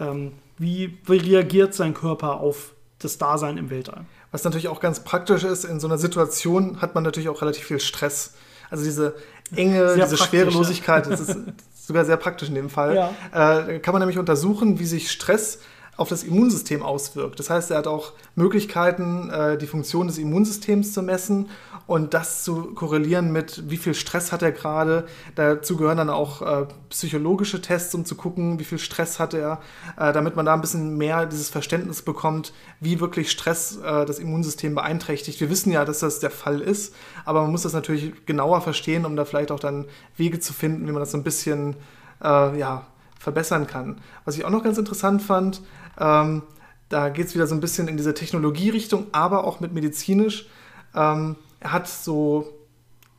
ähm, 0.00 0.32
wie, 0.56 0.98
wie 1.04 1.16
reagiert 1.16 1.74
sein 1.74 1.94
Körper 1.94 2.40
auf 2.40 2.74
das 2.98 3.18
Dasein 3.18 3.58
im 3.58 3.70
Weltall. 3.70 4.06
Was 4.30 4.44
natürlich 4.44 4.68
auch 4.68 4.80
ganz 4.80 5.04
praktisch 5.04 5.44
ist, 5.44 5.64
in 5.64 5.80
so 5.80 5.86
einer 5.86 5.98
Situation 5.98 6.80
hat 6.80 6.94
man 6.94 7.04
natürlich 7.04 7.28
auch 7.28 7.40
relativ 7.40 7.64
viel 7.64 7.80
Stress. 7.80 8.34
Also 8.70 8.84
diese 8.84 9.14
Enge, 9.54 9.94
sehr 9.94 10.04
diese 10.04 10.18
Schwerelosigkeit, 10.18 11.06
ja. 11.06 11.10
das 11.10 11.20
ist 11.20 11.36
sogar 11.88 12.04
sehr 12.04 12.18
praktisch 12.18 12.50
in 12.50 12.54
dem 12.54 12.68
Fall. 12.68 12.94
Ja. 13.32 13.66
Äh, 13.66 13.78
kann 13.78 13.94
man 13.94 14.00
nämlich 14.00 14.18
untersuchen, 14.18 14.78
wie 14.78 14.84
sich 14.84 15.10
Stress 15.10 15.60
auf 15.96 16.10
das 16.10 16.22
Immunsystem 16.22 16.82
auswirkt. 16.82 17.38
Das 17.38 17.48
heißt, 17.48 17.70
er 17.70 17.78
hat 17.78 17.86
auch 17.86 18.12
Möglichkeiten, 18.36 19.30
äh, 19.30 19.56
die 19.56 19.66
Funktion 19.66 20.06
des 20.06 20.18
Immunsystems 20.18 20.92
zu 20.92 21.02
messen 21.02 21.48
und 21.88 22.14
das 22.14 22.44
zu 22.44 22.74
korrelieren 22.74 23.32
mit, 23.32 23.68
wie 23.68 23.78
viel 23.78 23.94
Stress 23.94 24.30
hat 24.30 24.42
er 24.42 24.52
gerade. 24.52 25.06
Dazu 25.34 25.76
gehören 25.76 25.96
dann 25.96 26.10
auch 26.10 26.42
äh, 26.42 26.66
psychologische 26.90 27.60
Tests, 27.60 27.92
um 27.94 28.04
zu 28.04 28.14
gucken, 28.14 28.60
wie 28.60 28.64
viel 28.64 28.78
Stress 28.78 29.18
hat 29.18 29.34
er, 29.34 29.60
äh, 29.96 30.12
damit 30.12 30.36
man 30.36 30.46
da 30.46 30.54
ein 30.54 30.60
bisschen 30.60 30.96
mehr 30.96 31.26
dieses 31.26 31.48
Verständnis 31.48 32.02
bekommt, 32.02 32.52
wie 32.78 33.00
wirklich 33.00 33.30
Stress 33.30 33.78
das 33.82 34.18
Immunsystem 34.18 34.74
beeinträchtigt. 34.74 35.40
Wir 35.40 35.50
wissen 35.50 35.72
ja, 35.72 35.84
dass 35.84 36.00
das 36.00 36.20
der 36.20 36.30
Fall 36.30 36.60
ist, 36.60 36.94
aber 37.24 37.42
man 37.42 37.50
muss 37.50 37.62
das 37.62 37.72
natürlich 37.72 38.26
genauer 38.26 38.60
verstehen, 38.60 39.04
um 39.04 39.16
da 39.16 39.24
vielleicht 39.24 39.50
auch 39.50 39.60
dann 39.60 39.86
Wege 40.16 40.38
zu 40.38 40.52
finden, 40.52 40.86
wie 40.86 40.92
man 40.92 41.00
das 41.00 41.10
so 41.10 41.18
ein 41.18 41.24
bisschen 41.24 41.76
ja, 42.20 42.86
verbessern 43.18 43.66
kann. 43.66 44.00
Was 44.24 44.36
ich 44.36 44.44
auch 44.44 44.50
noch 44.50 44.62
ganz 44.62 44.78
interessant 44.78 45.22
fand, 45.22 45.62
ähm, 45.98 46.42
da 46.88 47.08
geht 47.10 47.26
es 47.26 47.34
wieder 47.34 47.46
so 47.46 47.54
ein 47.54 47.60
bisschen 47.60 47.88
in 47.88 47.96
diese 47.96 48.14
Technologierichtung, 48.14 49.06
aber 49.12 49.44
auch 49.44 49.60
mit 49.60 49.72
medizinisch. 49.72 50.48
Ähm, 50.94 51.36
er 51.60 51.72
hat 51.72 51.88
so, 51.88 52.48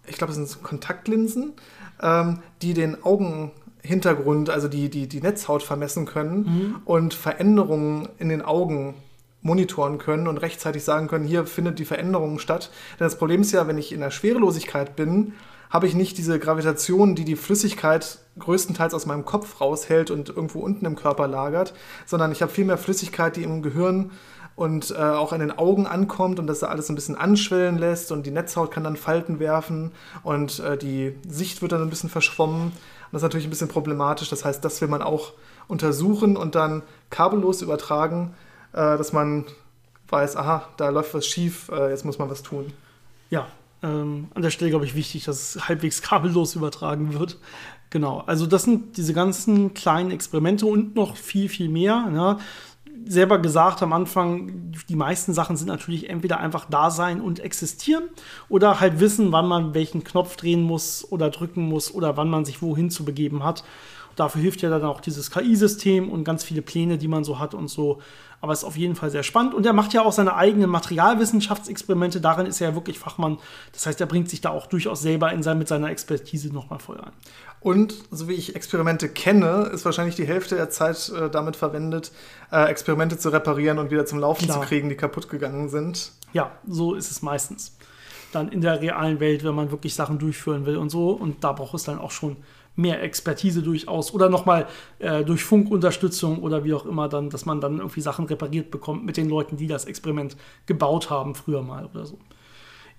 ich 0.08 0.18
glaube, 0.18 0.32
es 0.32 0.38
sind 0.38 0.48
so 0.48 0.60
Kontaktlinsen, 0.60 1.54
ähm, 2.02 2.40
die 2.62 2.74
den 2.74 3.04
Augenhintergrund, 3.04 4.50
also 4.50 4.68
die, 4.68 4.90
die, 4.90 5.08
die 5.08 5.22
Netzhaut 5.22 5.64
vermessen 5.64 6.06
können 6.06 6.38
mhm. 6.38 6.82
und 6.86 7.14
Veränderungen 7.14 8.10
in 8.18 8.30
den 8.30 8.42
Augen 8.42 8.96
monitoren 9.42 9.98
können 9.98 10.28
und 10.28 10.38
rechtzeitig 10.38 10.84
sagen 10.84 11.08
können, 11.08 11.26
hier 11.26 11.46
findet 11.46 11.80
die 11.80 11.86
Veränderung 11.86 12.40
statt. 12.40 12.72
Denn 13.00 13.06
das 13.06 13.18
Problem 13.18 13.42
ist 13.42 13.52
ja, 13.52 13.68
wenn 13.68 13.78
ich 13.78 13.94
in 13.94 14.02
der 14.02 14.12
Schwerelosigkeit 14.12 14.96
bin, 14.96 15.34
habe 15.70 15.88
ich 15.88 15.94
nicht 15.94 16.18
diese 16.18 16.40
Gravitation, 16.40 17.16
die 17.16 17.26
die 17.26 17.36
Flüssigkeit 17.36 18.20
größtenteils 18.40 18.94
aus 18.94 19.06
meinem 19.06 19.24
Kopf 19.24 19.62
raushält 19.62 20.10
und 20.10 20.30
irgendwo 20.30 20.60
unten 20.60 20.86
im 20.86 20.96
Körper 20.96 21.28
lagert, 21.28 21.74
sondern 22.06 22.32
ich 22.32 22.42
habe 22.42 22.52
viel 22.52 22.66
mehr 22.66 22.78
Flüssigkeit, 22.78 23.36
die 23.36 23.44
im 23.44 23.62
Gehirn 23.62 24.12
und 24.60 24.91
äh, 24.91 24.97
auch 24.97 25.32
an 25.32 25.39
den 25.39 25.57
Augen 25.57 25.88
ankommt 25.88 26.38
und 26.38 26.45
das 26.45 26.60
da 26.60 26.68
alles 26.68 26.89
ein 26.89 26.95
bisschen 26.95 27.16
anschwellen 27.16 27.78
lässt 27.78 28.12
und 28.12 28.26
die 28.26 28.32
Netzhaut 28.32 28.72
kann 28.72 28.84
dann 28.84 28.97
Falten 28.97 29.39
werfen 29.39 29.93
und 30.22 30.60
äh, 30.60 30.78
die 30.78 31.16
Sicht 31.26 31.62
wird 31.62 31.72
dann 31.72 31.82
ein 31.82 31.89
bisschen 31.89 32.10
verschwommen. 32.10 32.64
Und 32.64 32.74
das 33.14 33.22
ist 33.22 33.24
natürlich 33.24 33.47
ein 33.47 33.51
bisschen 33.51 33.70
problematisch. 33.70 34.30
Das 34.30 34.43
heißt, 34.43 34.64
das 34.66 34.82
will 34.82 34.89
man 34.89 35.01
auch 35.01 35.32
untersuchen 35.70 36.36
und 36.36 36.55
dann 36.55 36.82
kabellos 37.10 37.62
übertragen, 37.62 38.36
äh, 38.74 38.97
dass 38.97 39.14
man 39.14 39.45
weiß, 40.10 40.36
aha, 40.36 40.68
da 40.76 40.89
läuft 40.89 41.14
was 41.14 41.26
schief, 41.26 41.70
äh, 41.70 41.91
jetzt 41.91 42.03
muss 42.03 42.20
man 42.20 42.30
was 42.30 42.43
tun. 42.43 42.74
Ja, 43.30 43.47
ähm, 43.82 44.28
an 44.34 44.41
der 44.41 44.49
Stelle, 44.49 44.72
glaube 44.72 44.84
ich, 44.84 44.93
wichtig, 44.93 45.24
dass 45.24 45.55
es 45.55 45.70
halbwegs 45.70 46.01
kabellos 46.03 46.55
übertragen 46.55 47.18
wird. 47.18 47.38
Genau, 47.91 48.24
also 48.28 48.45
das 48.45 48.64
sind 48.64 48.97
diese 48.97 49.14
ganzen 49.14 49.74
kleinen 49.74 50.12
Experimente 50.12 50.66
und 50.66 50.95
noch 50.95 51.16
viel, 51.16 51.49
viel 51.49 51.70
mehr. 51.70 52.07
Ne? 52.07 52.38
Selber 53.10 53.39
gesagt 53.39 53.82
am 53.82 53.91
Anfang, 53.91 54.72
die 54.88 54.95
meisten 54.95 55.34
Sachen 55.34 55.57
sind 55.57 55.68
natürlich 55.68 56.12
entweder 56.12 56.39
einfach 56.39 56.66
da 56.70 56.91
sein 56.91 57.22
und 57.22 57.39
existieren 57.39 58.03
oder 58.49 58.80
halt 58.80 58.99
wissen, 58.99 59.32
wann 59.32 59.47
man 59.47 59.74
welchen 59.74 60.03
Knopf 60.03 60.36
drehen 60.36 60.62
muss 60.62 61.12
oder 61.12 61.32
drücken 61.32 61.64
muss 61.64 61.91
oder 61.91 62.18
wann 62.18 62.30
man 62.30 62.45
sich 62.45 62.62
wohin 62.62 62.91
zu 62.91 63.05
begeben 63.05 63.43
hat. 63.43 63.64
Dafür 64.16 64.41
hilft 64.41 64.62
ja 64.62 64.70
dann 64.70 64.84
auch 64.84 65.01
dieses 65.01 65.32
KI-System 65.32 66.10
und 66.10 66.23
ganz 66.23 66.44
viele 66.44 66.61
Pläne, 66.61 66.99
die 66.99 67.07
man 67.07 67.23
so 67.23 67.40
hat 67.40 67.56
und 67.56 67.68
so. 67.69 67.99
Aber 68.41 68.53
es 68.53 68.60
ist 68.60 68.65
auf 68.65 68.77
jeden 68.77 68.95
Fall 68.95 69.10
sehr 69.10 69.23
spannend. 69.23 69.53
Und 69.53 69.65
er 69.65 69.73
macht 69.73 69.94
ja 69.94 70.03
auch 70.03 70.11
seine 70.11 70.36
eigenen 70.36 70.69
Materialwissenschaftsexperimente. 70.69 72.22
Darin 72.22 72.45
ist 72.45 72.61
er 72.61 72.69
ja 72.69 72.76
wirklich 72.76 72.99
Fachmann. 72.99 73.38
Das 73.72 73.86
heißt, 73.86 73.99
er 74.02 74.07
bringt 74.07 74.30
sich 74.30 74.41
da 74.41 74.49
auch 74.49 74.68
durchaus 74.68 75.02
selber 75.02 75.31
in 75.31 75.41
sein, 75.41 75.57
mit 75.57 75.68
seiner 75.68 75.90
Expertise 75.90 76.53
nochmal 76.53 76.80
voll 76.80 76.99
ein. 76.99 77.11
Und 77.61 77.94
so 78.10 78.30
wie 78.30 78.34
ich 78.34 78.56
Experimente 78.56 79.10
kenne, 79.10 79.69
ist 79.73 79.84
wahrscheinlich 79.84 80.15
die 80.15 80.26
Hälfte 80.26 80.56
der 80.56 80.69
Zeit 80.69 81.10
äh, 81.10 81.30
damit 81.30 81.56
verwendet, 81.56 82.11
äh, 82.52 82.65
Experimente 82.69 83.18
zu 83.18 83.30
reparieren 83.30 83.80
und 83.80 83.91
wieder 83.91 84.06
zum 84.06 84.19
Laufen 84.19 84.45
Klar. 84.45 84.61
zu 84.61 84.68
kriegen, 84.68 84.90
die 84.90 84.95
kaputt 84.95 85.30
gegangen 85.30 85.69
sind. 85.69 86.14
Ja, 86.31 86.52
so 86.68 86.94
ist 86.94 87.11
es 87.11 87.22
meistens. 87.22 87.76
Dann 88.31 88.49
in 88.49 88.61
der 88.61 88.80
realen 88.81 89.19
Welt, 89.19 89.44
wenn 89.44 89.56
man 89.56 89.72
wirklich 89.72 89.95
Sachen 89.95 90.19
durchführen 90.19 90.65
will 90.65 90.77
und 90.77 90.90
so. 90.90 91.11
Und 91.11 91.44
da 91.44 91.52
braucht 91.52 91.73
es 91.73 91.84
dann 91.84 91.99
auch 91.99 92.11
schon 92.11 92.38
mehr 92.76 93.03
Expertise 93.03 93.61
durchaus 93.61 94.14
oder 94.14 94.30
nochmal 94.30 94.68
äh, 94.99 95.26
durch 95.26 95.44
Funkunterstützung 95.44 96.41
oder 96.41 96.64
wie 96.64 96.73
auch 96.73 96.86
immer 96.86 97.10
dann, 97.10 97.30
dass 97.30 97.45
man 97.45 97.60
dann 97.60 97.80
irgendwie 97.80 98.02
Sachen 98.02 98.26
repariert 98.26 98.72
bekommt 98.72 99.06
mit 99.06 99.18
den 99.18 99.27
Leuten, 99.27 99.57
die 99.57 99.68
das 99.68 99.86
Experiment 99.86 100.38
gebaut 100.65 101.10
haben 101.10 101.36
früher 101.36 101.61
mal 101.61 101.86
oder 101.88 102.06
so. 102.06 102.18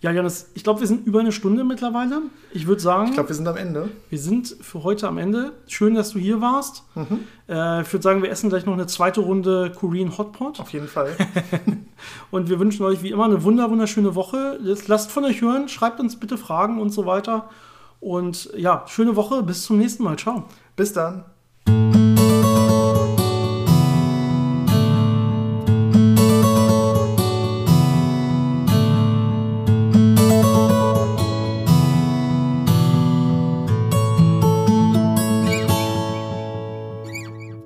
Ja, 0.02 0.12
Janis, 0.12 0.50
ich 0.54 0.64
glaube, 0.64 0.80
wir 0.80 0.86
sind 0.86 1.06
über 1.06 1.20
eine 1.20 1.30
Stunde 1.30 1.62
mittlerweile. 1.62 2.22
Ich 2.52 2.66
würde 2.66 2.80
sagen. 2.80 3.08
Ich 3.08 3.14
glaube, 3.14 3.28
wir 3.28 3.36
sind 3.36 3.46
am 3.46 3.58
Ende. 3.58 3.90
Wir 4.08 4.18
sind 4.18 4.56
für 4.60 4.82
heute 4.82 5.06
am 5.06 5.18
Ende. 5.18 5.52
Schön, 5.66 5.94
dass 5.94 6.12
du 6.12 6.18
hier 6.18 6.40
warst. 6.40 6.84
Mhm. 6.94 7.24
Äh, 7.48 7.82
ich 7.82 7.92
würde 7.92 8.02
sagen, 8.02 8.22
wir 8.22 8.30
essen 8.30 8.48
gleich 8.48 8.64
noch 8.64 8.72
eine 8.72 8.86
zweite 8.86 9.20
Runde 9.20 9.72
Korean 9.78 10.16
Hotpot. 10.16 10.58
Auf 10.58 10.72
jeden 10.72 10.88
Fall. 10.88 11.14
und 12.30 12.48
wir 12.48 12.58
wünschen 12.58 12.84
euch 12.86 13.02
wie 13.02 13.10
immer 13.10 13.26
eine 13.26 13.42
wunder 13.42 13.70
wunderschöne 13.70 14.14
Woche. 14.14 14.58
Lasst 14.86 15.10
von 15.10 15.26
euch 15.26 15.42
hören, 15.42 15.68
schreibt 15.68 16.00
uns 16.00 16.18
bitte 16.18 16.38
Fragen 16.38 16.80
und 16.80 16.90
so 16.90 17.04
weiter. 17.04 17.50
Und 18.00 18.50
ja, 18.56 18.84
schöne 18.86 19.16
Woche. 19.16 19.42
Bis 19.42 19.64
zum 19.64 19.76
nächsten 19.76 20.02
Mal. 20.02 20.16
Ciao. 20.16 20.44
Bis 20.76 20.94
dann. 20.94 21.24